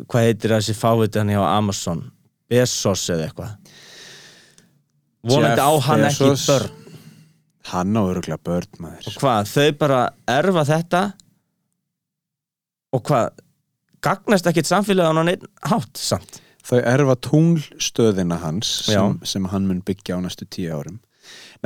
hvað 0.10 0.24
heitir 0.26 0.56
þessi 0.56 0.74
fávitan 0.74 1.30
hjá 1.30 1.44
Amazon? 1.46 2.08
Bezos 2.50 3.04
eða 3.14 3.28
eitthvað. 3.28 3.52
Vonandi 5.28 5.62
á 5.62 5.72
hann 5.86 6.06
ekki 6.08 6.32
Bezos, 6.32 6.48
börn. 6.50 6.96
Hann 7.70 8.00
á 8.00 8.02
öruglega 8.02 8.40
börn 8.42 8.82
maður. 8.82 9.12
Og 9.12 9.20
hvað, 9.22 9.52
þau 9.52 9.78
bara 9.84 10.02
erfa 10.34 10.64
þetta? 10.72 11.04
Og 12.98 13.04
hvað 13.06 13.44
gagnast 14.08 14.50
ekkit 14.50 14.72
samfélagin 14.72 15.22
á 15.22 15.24
neitt 15.28 15.46
hátt 15.68 16.02
samt? 16.02 16.42
Þau 16.66 16.80
erfa 16.82 17.18
tunglstöðina 17.28 18.40
hans 18.42 18.72
sem, 18.88 19.20
sem 19.22 19.46
hann 19.52 19.70
mun 19.70 19.84
byggja 19.86 20.18
á 20.18 20.20
næstu 20.24 20.50
tíu 20.50 20.74
árum 20.74 20.98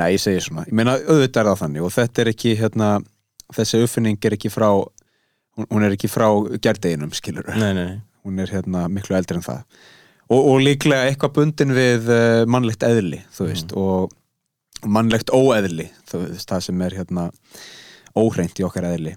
Nei, 0.00 0.12
ég 0.14 0.22
segi 0.22 0.40
svona, 0.46 0.64
ég 0.68 0.76
meina 0.76 0.96
auðvitað 1.00 1.42
er 1.42 1.48
það 1.50 1.62
þannig 1.62 1.86
og 1.86 1.92
þetta 1.92 2.22
er 2.22 2.30
ekki 2.32 2.54
hérna, 2.58 2.88
þessi 3.52 3.82
uppfinning 3.84 4.28
er 4.28 4.36
ekki 4.38 4.50
frá 4.52 4.68
hún, 4.72 5.66
hún 5.68 5.86
er 5.86 5.96
ekki 5.96 6.10
frá 6.10 6.28
gerdeginum, 6.64 7.12
skilur 7.16 7.50
nei, 7.52 7.72
nei, 7.76 7.84
nei. 7.84 7.98
hún 8.24 8.40
er 8.42 8.52
hérna 8.54 8.86
miklu 8.92 9.18
eldri 9.18 9.40
en 9.40 9.46
það. 9.46 9.64
Og, 10.32 10.40
og 10.40 10.62
líklega 10.64 11.10
eitthvað 11.10 11.34
bundin 11.36 11.74
við 11.76 12.08
uh, 12.08 12.44
mannlegt 12.48 12.86
eðli, 12.88 13.20
þú 13.36 13.48
veist 13.50 13.76
og 13.76 14.14
mannlegt 14.88 15.30
óeðli 15.34 15.90
þú 16.08 16.24
veist, 16.24 16.48
það 16.48 16.64
sem 16.68 16.86
er 16.86 16.96
hérna 17.02 17.28
óhreint 18.18 18.58
í 18.60 18.64
okkar 18.66 18.88
eðli. 18.94 19.14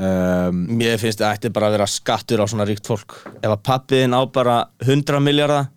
Um, 0.00 0.62
mér 0.78 1.00
finnst 1.00 1.20
það 1.20 1.34
ætti 1.34 1.50
bara 1.52 1.68
að 1.68 1.74
vera 1.76 1.88
skattur 1.90 2.40
á 2.40 2.46
svona 2.48 2.64
ríkt 2.68 2.86
fólk. 2.88 3.16
Ef 3.40 3.50
að 3.50 3.64
pappiðin 3.66 4.16
á 4.16 4.22
bara 4.32 4.60
100 4.84 5.20
miljardar 5.24 5.68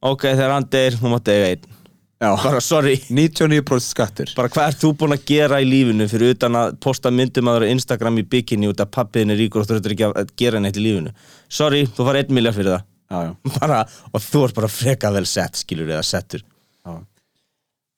ok, 0.00 0.24
þegar 0.32 0.54
hann 0.54 0.70
deyr, 0.72 0.96
hún 1.02 1.14
mátti 1.14 1.34
eiga 1.34 1.52
einn 1.52 1.79
já, 2.20 2.30
bara 2.44 2.60
sorry, 2.60 2.96
99% 3.08 3.80
skattur. 3.84 4.32
Bara 4.36 4.52
hvað 4.52 4.68
ert 4.70 4.82
þú 4.82 4.92
búin 5.00 5.16
að 5.16 5.24
gera 5.30 5.60
í 5.62 5.68
lífinu 5.68 6.06
fyrir 6.10 6.34
utan 6.36 6.58
að 6.60 6.76
posta 6.84 7.12
myndum 7.14 7.48
að 7.50 7.60
vera 7.60 7.72
Instagram 7.74 8.20
í 8.20 8.26
bikini 8.34 8.70
út 8.70 8.82
að 8.82 8.92
pappiðin 8.96 9.34
er 9.34 9.40
ríkur 9.40 9.62
og 9.62 9.68
þú 9.68 9.76
þurftur 9.76 9.96
ekki 9.96 10.08
að 10.10 10.34
gera 10.42 10.60
neitt 10.62 10.78
í 10.80 10.84
lífinu? 10.84 11.14
Sorry, 11.48 11.86
þú 11.88 12.08
far 12.10 12.20
1 12.20 12.34
miljard 12.36 12.58
fyrir 12.58 12.76
það. 12.76 12.86
Já, 13.10 13.18
já, 13.26 13.32
bara, 13.58 13.80
og 14.12 14.22
þú 14.22 14.44
ert 14.46 14.60
bara 14.60 14.70
freka 14.70 15.14
vel 15.16 15.26
sett 15.26 15.58
skilur 15.64 15.90
eða 15.90 16.04
settur. 16.06 16.44
Já. 16.86 17.00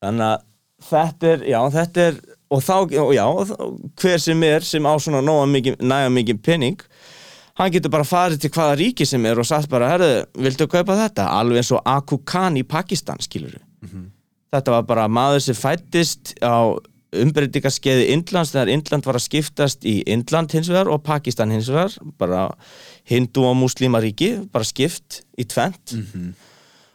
þannig 0.03 0.29
að 0.29 0.47
þetta 0.83 1.29
er, 1.33 1.45
já, 1.53 1.59
þetta 1.77 2.07
er 2.09 2.23
og 2.53 2.63
þá, 2.65 2.77
og 3.03 3.13
já, 3.17 3.27
hver 4.03 4.23
sem 4.23 4.47
er 4.47 4.67
sem 4.67 4.87
á 4.89 4.93
svona 5.01 5.23
nóga 5.25 5.47
mikið, 5.49 6.39
penning 6.43 6.81
hann 7.59 7.73
getur 7.73 7.93
bara 7.93 8.07
farið 8.09 8.43
til 8.43 8.53
hvaða 8.53 8.79
ríki 8.81 9.07
sem 9.09 9.25
er 9.29 9.41
og 9.41 9.49
sagt 9.49 9.71
bara, 9.73 9.91
herðu, 9.93 10.25
viltu 10.43 10.69
kaupa 10.71 10.97
þetta? 11.05 11.29
Alveg 11.39 11.63
eins 11.63 11.73
og 11.77 11.85
Aku 11.89 12.23
Khan 12.27 12.59
í 12.61 12.65
Pakistan 12.67 13.21
skilur 13.83 14.11
þetta 14.53 14.75
var 14.77 14.89
bara 14.89 15.09
maður 15.09 15.45
sem 15.47 15.57
fættist 15.57 16.35
á 16.45 16.77
umbreytingaskeiði 17.13 18.09
Indlands 18.15 18.55
þegar 18.55 18.71
Indland 18.73 19.05
var 19.09 19.19
að 19.19 19.27
skiptast 19.27 19.85
í 19.89 19.99
Indland 20.09 20.55
hins 20.57 20.71
vegar 20.73 20.89
og 20.93 21.03
Pakistan 21.05 21.53
hins 21.53 21.69
vegar. 21.73 21.93
Bara 22.21 22.47
hindu 23.09 23.45
og 23.49 23.59
muslimaríki 23.61 24.35
bara 24.53 24.69
skipt 24.69 25.23
í 25.37 25.45
tvent 25.45 25.97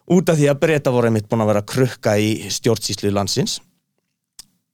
út 0.08 0.30
af 0.32 0.40
því 0.40 0.50
að 0.50 0.60
breyta 0.64 0.94
voru 0.94 1.10
einmitt 1.10 1.30
búin 1.30 1.44
að 1.46 1.52
vera 1.52 1.66
krukka 1.68 2.18
í 2.18 2.50
stjórnsýslu 2.50 3.12
landsins. 3.14 3.60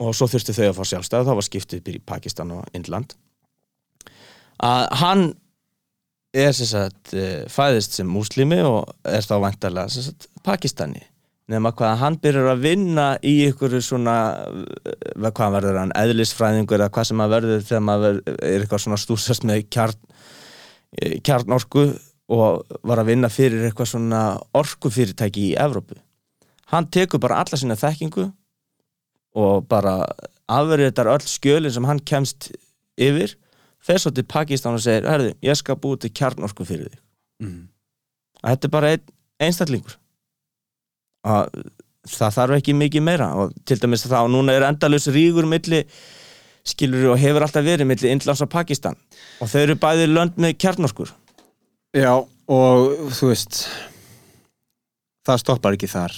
Og 0.04 0.16
svo 0.16 0.28
þurftu 0.28 0.56
þau 0.56 0.68
að 0.70 0.78
fá 0.80 0.84
sjálfstæð 0.92 1.28
þá 1.28 1.36
var 1.36 1.48
skiptið 1.48 1.96
í 1.96 2.04
Pakistan 2.04 2.52
og 2.52 2.68
Indland. 2.76 3.16
Að 4.64 4.88
hann 5.00 5.26
er 6.34 6.52
sem 6.56 6.68
sagt 6.68 7.14
eh, 7.14 7.44
fæðist 7.52 8.00
sem 8.00 8.08
múslimi 8.10 8.62
og 8.66 8.90
er 9.06 9.22
þá 9.22 9.36
vantarlega 9.44 9.92
sem 9.92 10.08
sagt 10.08 10.32
Pakistani 10.44 11.04
nema 11.54 11.72
hvað 11.78 12.00
hann 12.02 12.18
byrjar 12.22 12.50
að 12.54 12.64
vinna 12.64 13.08
í 13.26 13.34
ykkur 13.50 13.78
svona 13.84 14.16
eh, 14.44 15.30
hvað 15.30 15.58
verður 15.58 15.80
hann, 15.82 15.94
eðlisfræðingur 15.98 16.82
eða 16.82 16.94
hvað 16.96 17.10
sem 17.10 17.24
að 17.24 17.36
verður 17.38 17.68
þegar 17.70 17.86
maður 17.90 18.20
er 18.34 18.64
eitthvað 18.64 18.84
svona 18.86 19.00
stúsast 19.02 19.46
með 19.48 19.68
kjarn 19.74 20.00
eh, 21.00 21.20
kjarnorku 21.26 21.86
og 22.34 22.78
var 22.88 23.02
að 23.02 23.12
vinna 23.12 23.30
fyrir 23.32 23.68
eitthvað 23.68 23.92
svona 23.94 24.24
orkufyrirtæki 24.56 25.50
í 25.52 25.56
Evrópu. 25.60 25.98
Hann 26.72 26.88
tekur 26.94 27.22
bara 27.22 27.42
alla 27.44 27.60
sína 27.60 27.78
þekkingu 27.78 28.30
og 29.38 29.68
bara 29.70 29.98
afverðar 30.52 31.12
öll 31.14 31.28
skjölin 31.28 31.74
sem 31.74 31.86
hann 31.88 32.02
kemst 32.02 32.52
yfir 33.00 33.36
fer 33.84 34.00
svo 34.00 34.14
til 34.16 34.26
Pakistan 34.28 34.78
og 34.78 34.84
segir 34.84 35.08
herðu, 35.10 35.34
ég 35.44 35.60
skal 35.60 35.80
búið 35.80 36.06
til 36.06 36.14
kjarnorku 36.22 36.66
fyrir 36.68 36.92
þig. 36.94 37.00
Mm. 37.44 37.62
þetta 38.44 38.68
er 38.68 38.72
bara 38.72 38.92
ein, 38.94 39.06
einstaklingur 39.42 39.98
að 41.24 41.50
það 42.10 42.36
þarf 42.38 42.58
ekki 42.58 42.76
mikið 42.78 43.06
meira. 43.06 43.30
Og 43.40 43.54
til 43.68 43.80
dæmis 43.82 44.06
þá 44.08 44.22
núna 44.32 44.56
er 44.56 44.68
endalaus 44.68 45.08
rígur 45.12 45.48
milli 45.50 45.84
skilur 46.68 47.14
og 47.14 47.20
hefur 47.20 47.44
alltaf 47.44 47.66
verið 47.66 47.90
milli 47.90 48.12
Indlands 48.12 48.44
og 48.44 48.52
Pakistan. 48.52 48.96
Og 49.44 49.52
þau 49.52 49.60
eru 49.64 49.80
bæði 49.80 50.08
lönd 50.12 50.40
með 50.40 50.56
kjarnorkur. 50.64 51.12
Já, 51.94 52.14
og 52.24 53.12
þú 53.14 53.34
veist 53.34 53.66
það 55.28 55.44
stoppar 55.44 55.78
ekki 55.78 55.92
þar. 55.92 56.16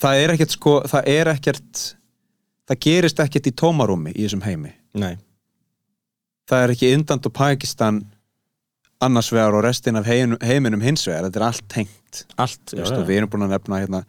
Það 0.00 0.22
er 0.22 0.34
ekkert 0.34 0.54
sko 0.56 0.74
það 0.88 1.10
er 1.12 1.30
ekkert 1.34 1.82
það 2.70 2.80
gerist 2.86 3.22
ekkert 3.22 3.50
í 3.50 3.56
tómarúmi 3.62 4.14
í 4.14 4.24
þessum 4.24 4.44
heimi. 4.46 4.74
Nei. 4.98 5.14
það 6.50 6.64
er 6.64 6.72
ekki 6.74 6.88
Indland 6.90 7.26
og 7.28 7.32
Pakistan 7.36 8.00
annars 9.00 9.28
vegar 9.30 9.54
og 9.54 9.62
restin 9.62 9.96
af 10.00 10.08
heim, 10.10 10.34
heiminum 10.42 10.82
hins 10.82 11.06
vegar, 11.06 11.28
þetta 11.28 11.38
er 11.38 11.46
allt 11.46 11.68
tengt 11.70 11.99
allt 12.40 12.72
Þú 12.72 12.82
veist, 12.82 12.96
og 12.96 13.06
við 13.08 13.20
erum 13.20 13.32
búin 13.32 13.46
að 13.46 13.54
nefna 13.54 13.80
hérna, 13.82 14.02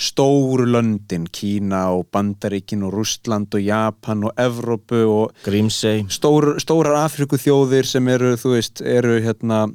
stóru 0.00 0.64
löndin, 0.68 1.26
Kína 1.28 1.82
og 1.92 2.06
Bandaríkin 2.14 2.84
og 2.86 2.94
Rústland 2.94 3.52
og 3.56 3.64
Japan 3.64 4.24
og 4.28 4.40
Evrópu 4.40 5.02
og 5.04 5.42
Grímsey. 5.44 6.06
stór, 6.08 6.54
stórar 6.62 7.02
Afriku 7.02 7.36
þjóðir 7.40 7.88
sem 7.88 8.08
eru, 8.08 8.32
þú 8.40 8.54
veist, 8.56 8.80
eru 8.80 9.18
hérna 9.20 9.66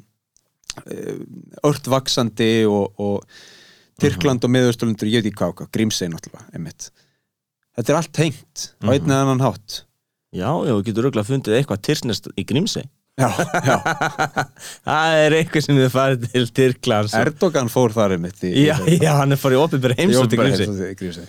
ört 1.64 1.88
vaksandi 1.88 2.66
og, 2.68 2.98
og 3.00 3.24
Tyrkland 4.02 4.44
og 4.44 4.52
miðausturlundur, 4.52 5.08
ég 5.08 5.24
veit 5.24 5.32
ekki 5.32 5.40
hvað, 5.40 5.70
Grímsey 5.72 6.10
náttúrulega, 6.12 6.50
einmitt. 6.58 6.90
Þetta 7.78 7.92
er 7.92 8.00
allt 8.00 8.14
tengt 8.16 8.66
á 8.84 8.88
einn 8.92 9.08
eða 9.08 9.22
annan 9.24 9.44
hátt. 9.44 9.84
Já, 10.36 10.50
já, 10.68 10.74
þú 10.74 10.84
getur 10.84 11.08
auðvitað 11.08 11.30
fundið 11.30 11.58
eitthvað 11.60 11.84
Tyrknest 11.88 12.28
í 12.36 12.44
Grímsey 12.48 12.90
já, 13.22 13.30
já, 13.66 13.78
Það 14.88 15.20
er 15.22 15.38
eitthvað 15.40 15.66
sem 15.68 15.80
þið 15.80 15.90
farið 15.94 16.28
til 16.34 16.46
Tyrklands 16.60 17.16
Erdogan 17.20 17.72
fór 17.72 17.96
þar 17.96 18.18
einmitt 18.18 18.44
í, 18.44 18.54
Já, 18.66 18.76
já, 18.92 19.12
hann 19.22 19.36
er 19.36 19.42
farið 19.42 19.64
opið 19.64 19.86
bara 19.88 19.98
heimsótt 20.00 20.36
í 20.36 20.40
Grímsey. 20.42 21.28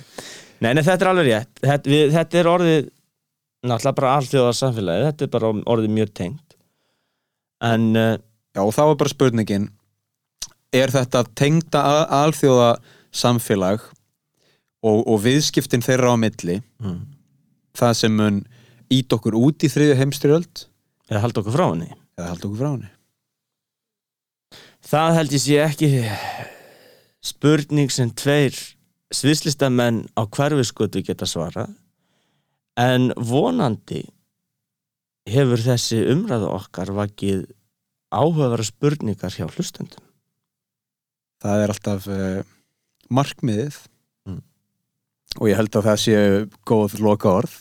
Nei, 0.64 0.70
nei, 0.72 0.82
þetta 0.82 1.04
er 1.04 1.10
alveg 1.10 1.26
rétt. 1.28 1.50
Þetta, 1.60 1.92
við, 1.92 2.04
þetta 2.14 2.38
er 2.40 2.50
orðið 2.50 2.78
náttúrulega 3.66 3.98
bara 4.00 4.12
allþjóða 4.16 4.52
samfélagi 4.56 5.08
þetta 5.10 5.26
er 5.26 5.32
bara 5.36 5.52
orðið 5.74 5.96
mjög 5.96 6.14
tengt. 6.22 6.56
En 7.66 7.90
uh, 7.96 8.14
Já, 8.56 8.62
og 8.64 8.72
þá 8.72 8.82
er 8.86 8.98
bara 9.02 9.12
spurningin 9.12 9.66
er 10.74 10.92
þetta 10.92 11.22
tengda 11.36 11.82
að- 11.84 12.14
alþjóða 12.20 12.70
samfélag 13.16 13.82
og, 14.84 15.02
og 15.04 15.20
viðskiptin 15.24 15.84
þeirra 15.84 16.14
á 16.14 16.16
milli 16.20 16.56
mm. 16.80 17.02
það 17.76 17.92
sem 18.00 18.16
mun 18.16 18.40
ít 18.92 19.12
okkur 19.12 19.36
út 19.36 19.66
í 19.66 19.70
þriðu 19.72 19.98
heimstyrjöld 20.00 20.64
eða 21.10 21.22
halda 21.24 21.42
okkur 21.42 21.56
frá 21.56 21.66
henni? 21.70 21.90
Eða 22.18 22.30
halda 22.32 22.48
okkur 22.48 22.60
frá 22.60 22.70
henni. 22.72 22.92
Það 24.86 25.16
held 25.18 25.34
ég 25.34 25.42
sé 25.42 25.58
ekki 25.64 25.90
spurning 27.26 27.90
sem 27.90 28.12
tveir 28.14 28.54
svislistamenn 29.14 30.04
á 30.18 30.22
hverfiskötu 30.26 31.02
geta 31.06 31.26
svara 31.26 31.66
en 32.78 33.10
vonandi 33.16 34.04
hefur 35.26 35.62
þessi 35.62 36.02
umræðu 36.12 36.50
okkar 36.54 36.92
vakið 36.94 37.46
áhugavara 38.14 38.64
spurningar 38.66 39.34
hjá 39.34 39.46
hlustendum. 39.48 40.02
Það 41.42 41.62
er 41.62 41.72
alltaf 41.72 42.06
uh, 42.10 42.42
markmiðið. 43.10 43.78
Mm. 44.26 44.42
og 45.40 45.48
ég 45.50 45.58
held 45.58 45.76
að 45.78 45.88
það 45.88 45.98
sé 46.02 46.20
góð 46.66 46.98
loka 47.02 47.32
orð 47.42 47.56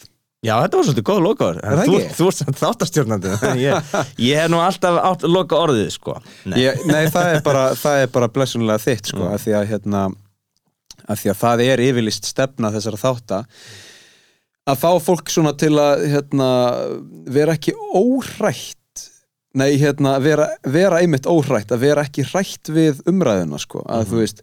Já, 0.46 0.54
þetta 0.62 0.78
var 0.78 0.86
svolítið 0.88 1.06
góð 1.10 1.22
lokaður 1.26 1.58
Þú, 1.88 1.96
þú 2.18 2.28
ert 2.30 2.38
samt 2.42 2.60
þáttastjórnandi 2.62 3.32
ég, 3.64 3.96
ég 4.28 4.42
hef 4.44 4.52
nú 4.54 4.60
alltaf 4.62 5.00
átt 5.10 5.26
loka 5.30 5.58
orðið 5.66 5.90
sko. 5.96 6.20
Nei. 6.52 6.60
ég, 6.62 6.84
Nei, 6.90 7.08
það 7.14 7.32
er 7.34 7.42
bara, 7.48 7.64
það 7.80 8.04
er 8.04 8.12
bara 8.20 8.30
blessunlega 8.36 8.84
þitt 8.86 9.10
sko, 9.14 9.24
Mm. 9.26 9.34
af, 9.34 9.44
því 9.46 9.56
að, 9.58 9.66
hérna, 9.74 10.04
af 11.08 11.22
því 11.24 11.32
að 11.34 11.40
það 11.42 11.64
er 11.66 11.84
yfirlist 11.88 12.30
stefna 12.30 12.72
þessara 12.76 13.02
þátta 13.02 13.42
að 14.66 14.80
fá 14.82 14.90
fólk 15.06 15.30
svona 15.34 15.54
til 15.58 15.74
að 15.82 16.06
hérna, 16.10 16.50
vera 17.30 17.54
ekki 17.58 17.74
óhrætt 17.96 19.04
nei, 19.56 19.76
hérna, 19.80 20.18
vera, 20.24 20.50
vera 20.68 21.00
einmitt 21.04 21.28
óhrætt 21.30 21.72
að 21.72 21.84
vera 21.86 22.04
ekki 22.06 22.26
hrætt 22.32 22.72
við 22.76 23.02
umræðuna 23.08 23.60
sko, 23.62 23.84
að 23.88 24.10
þú 24.12 24.22
veist 24.24 24.42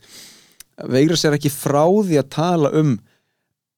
veigra 0.88 1.18
sér 1.20 1.36
ekki 1.36 1.50
frá 1.52 1.82
því 1.84 2.20
að 2.22 2.30
tala 2.32 2.70
um 2.80 2.94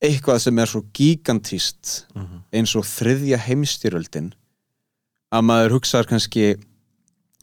eitthvað 0.05 0.39
sem 0.45 0.59
er 0.63 0.71
svo 0.71 0.83
gigantíst 0.97 1.95
Mhm. 2.15 2.43
eins 2.53 2.75
og 2.79 2.85
þriðja 2.87 3.39
heimstyröldin 3.49 4.33
að 5.35 5.43
maður 5.49 5.75
hugsaður 5.79 6.09
kannski 6.13 6.45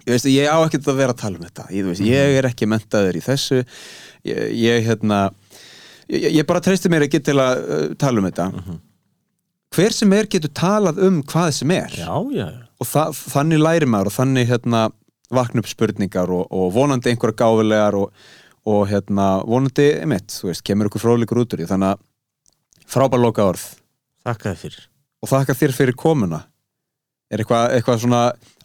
ég 0.02 0.14
veist, 0.16 0.26
ég 0.32 0.48
á 0.50 0.58
ekkert 0.66 0.88
að 0.90 0.98
vera 1.02 1.14
að 1.14 1.20
tala 1.22 1.38
um 1.38 1.44
þetta. 1.46 1.66
Ég, 1.76 1.86
veist, 1.86 2.02
ég 2.02 2.38
er 2.40 2.48
ekki 2.50 2.66
mentaður 2.70 3.18
í 3.20 3.22
þessu. 3.26 3.60
Ég, 4.26 4.40
ég 4.58 4.86
hérna 4.88 5.20
ég, 6.10 6.32
ég 6.40 6.48
bara 6.48 6.62
treysti 6.64 6.90
mér 6.90 7.06
ekki 7.08 7.20
til 7.24 7.36
að 7.38 7.62
uh, 7.62 7.94
tala 8.02 8.22
um 8.24 8.30
þetta. 8.30 8.48
Hver 9.76 9.94
sem 9.96 10.12
er 10.18 10.28
getur 10.28 10.52
talað 10.58 10.98
um 11.06 11.22
hvað 11.24 11.52
sem 11.56 11.72
er. 11.72 11.94
Já, 11.96 12.12
já, 12.34 12.48
já. 12.50 12.66
Og 12.82 12.88
það, 12.90 13.14
þannig 13.36 13.62
læri 13.62 13.88
maður 13.88 14.10
og 14.10 14.16
þannig 14.18 14.50
hérna 14.50 14.82
vakna 15.32 15.62
upp 15.62 15.70
spurningar 15.70 16.32
og, 16.34 16.48
og 16.52 16.72
vonandi 16.76 17.12
einhverja 17.14 17.38
gáfulegar 17.40 17.96
og, 17.96 18.10
og 18.68 18.82
hérna 18.90 19.28
vonandi, 19.48 19.86
einmitt, 20.02 20.34
þú 20.42 20.50
veist, 20.50 20.64
kemur 20.68 20.90
ykkur 20.90 21.04
fróðleikur 21.06 21.40
út 21.44 21.54
úr 21.56 21.62
því. 21.62 21.70
Þannig 21.70 21.94
að 21.94 22.02
frábær 22.92 23.24
loka 23.24 23.48
orð 23.54 23.70
Þakka 24.22 24.52
þér 24.52 24.60
fyrir. 24.62 24.84
Og 25.22 25.30
þakka 25.32 25.58
þér 25.58 25.74
fyrir 25.78 25.98
komuna. 25.98 26.44
Er 27.32 27.42
eitthvað, 27.42 27.76
eitthvað 27.76 28.02
svona 28.04 28.22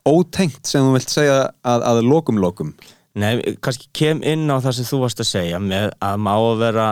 ótengt 0.07 0.69
sem 0.69 0.85
þú 0.85 0.95
vilt 0.97 1.13
segja 1.13 1.37
að, 1.67 1.85
að 1.89 2.03
lokum 2.05 2.41
lokum? 2.43 2.75
Nei, 3.17 3.41
kannski 3.65 3.89
kem 3.97 4.21
inn 4.27 4.45
á 4.53 4.61
það 4.61 4.77
sem 4.77 4.89
þú 4.91 5.01
varst 5.07 5.23
að 5.23 5.31
segja 5.31 5.61
með 5.63 5.89
að 6.05 6.19
má 6.27 6.33
að 6.35 6.61
vera 6.61 6.89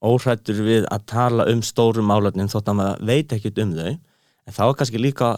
óhrættur 0.00 0.62
við 0.64 0.86
að 0.88 1.04
tala 1.12 1.44
um 1.52 1.60
stórum 1.64 2.08
málefnin 2.08 2.48
þótt 2.48 2.70
að 2.72 2.78
maður 2.78 3.02
veit 3.10 3.34
ekkert 3.36 3.60
um 3.60 3.74
þau. 3.76 3.90
En 4.48 4.56
þá 4.56 4.62
er 4.66 4.78
kannski 4.80 5.02
líka 5.02 5.30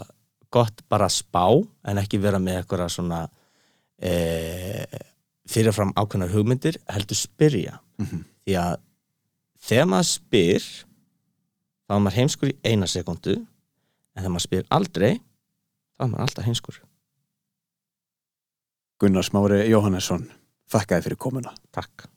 gott 0.53 0.85
bara 0.91 1.09
að 1.09 1.17
spá 1.17 1.43
en 1.89 1.99
ekki 1.99 2.21
vera 2.23 2.39
með 2.39 2.61
eitthvað 2.61 2.93
svona 2.93 3.25
e, 3.99 4.13
fyrirfram 5.49 5.91
ákveðnar 5.99 6.31
hugmyndir 6.31 6.79
heldur 6.93 7.19
spyrja. 7.19 7.81
Því 8.47 8.57
að 8.61 8.79
þegar 9.67 9.91
maður 9.91 10.11
spyr 10.13 10.71
þá 11.93 11.97
er 11.99 12.05
maður 12.07 12.17
heimskur 12.17 12.49
í 12.49 12.55
eina 12.65 12.87
sekundu 12.89 13.35
en 13.37 14.17
þegar 14.17 14.31
maður 14.33 14.45
spyr 14.47 14.63
aldrei 14.73 15.11
þá 15.13 16.01
er 16.01 16.09
maður 16.09 16.23
alltaf 16.25 16.47
heimskur. 16.47 16.79
Gunnar 18.97 19.27
Smári 19.27 19.59
Jóhannesson 19.69 20.25
þakka 20.73 20.97
þér 20.97 21.05
fyrir 21.05 21.21
komuna. 21.21 21.53
Takk 21.69 22.07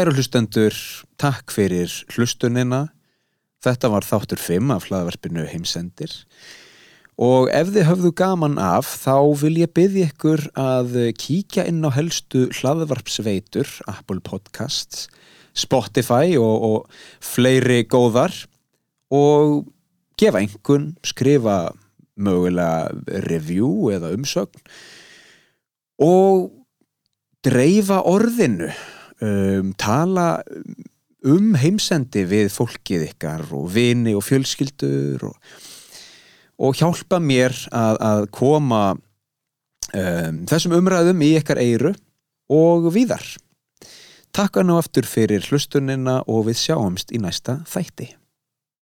Kæru 0.00 0.14
hlustendur, 0.16 0.72
takk 1.20 1.52
fyrir 1.52 1.92
hlustunina. 2.14 2.86
Þetta 3.60 3.88
var 3.92 4.06
þáttur 4.08 4.40
5 4.40 4.70
af 4.72 4.86
hlaðvarpinu 4.88 5.42
heimsendir. 5.44 6.14
Og 7.20 7.50
ef 7.52 7.68
þið 7.74 7.84
höfðu 7.84 8.10
gaman 8.16 8.54
af 8.56 8.88
þá 9.02 9.18
vil 9.42 9.58
ég 9.60 9.74
byggja 9.76 10.06
ykkur 10.08 10.42
að 10.56 10.96
kíkja 11.20 11.66
inn 11.68 11.84
á 11.84 11.92
helstu 11.92 12.46
hlaðvarpsveitur 12.48 13.68
Apple 13.92 14.24
Podcasts 14.24 15.02
Spotify 15.52 16.38
og, 16.40 16.64
og 16.64 17.02
fleiri 17.20 17.82
góðar. 17.84 18.32
Og 19.12 19.66
gefa 20.16 20.40
einhvern, 20.40 20.94
skrifa 21.04 21.74
mögulega 22.16 22.88
review 23.26 23.92
eða 23.92 24.14
umsögn. 24.16 24.64
Og 26.00 26.48
dreifa 27.44 28.00
orðinu 28.08 28.70
um, 29.24 29.72
tala 29.80 30.42
um 31.26 31.52
heimsendi 31.60 32.24
við 32.28 32.48
fólkið 32.54 33.10
ykkar 33.10 33.44
og 33.56 33.68
vini 33.74 34.14
og 34.16 34.24
fjölskyldur 34.24 35.26
og, 35.28 35.36
og 36.60 36.78
hjálpa 36.80 37.20
mér 37.22 37.56
að, 37.72 38.00
að 38.00 38.24
koma 38.36 38.84
um, 38.94 40.40
þessum 40.50 40.78
umræðum 40.80 41.26
í 41.26 41.34
ykkar 41.40 41.60
eiru 41.60 41.94
og 42.50 42.90
víðar. 42.94 43.26
Takk 44.30 44.60
að 44.60 44.68
nú 44.68 44.78
aftur 44.78 45.08
fyrir 45.10 45.44
hlustunina 45.48 46.20
og 46.30 46.46
við 46.48 46.60
sjáumst 46.62 47.12
í 47.14 47.18
næsta 47.22 47.60
þætti. 47.68 48.12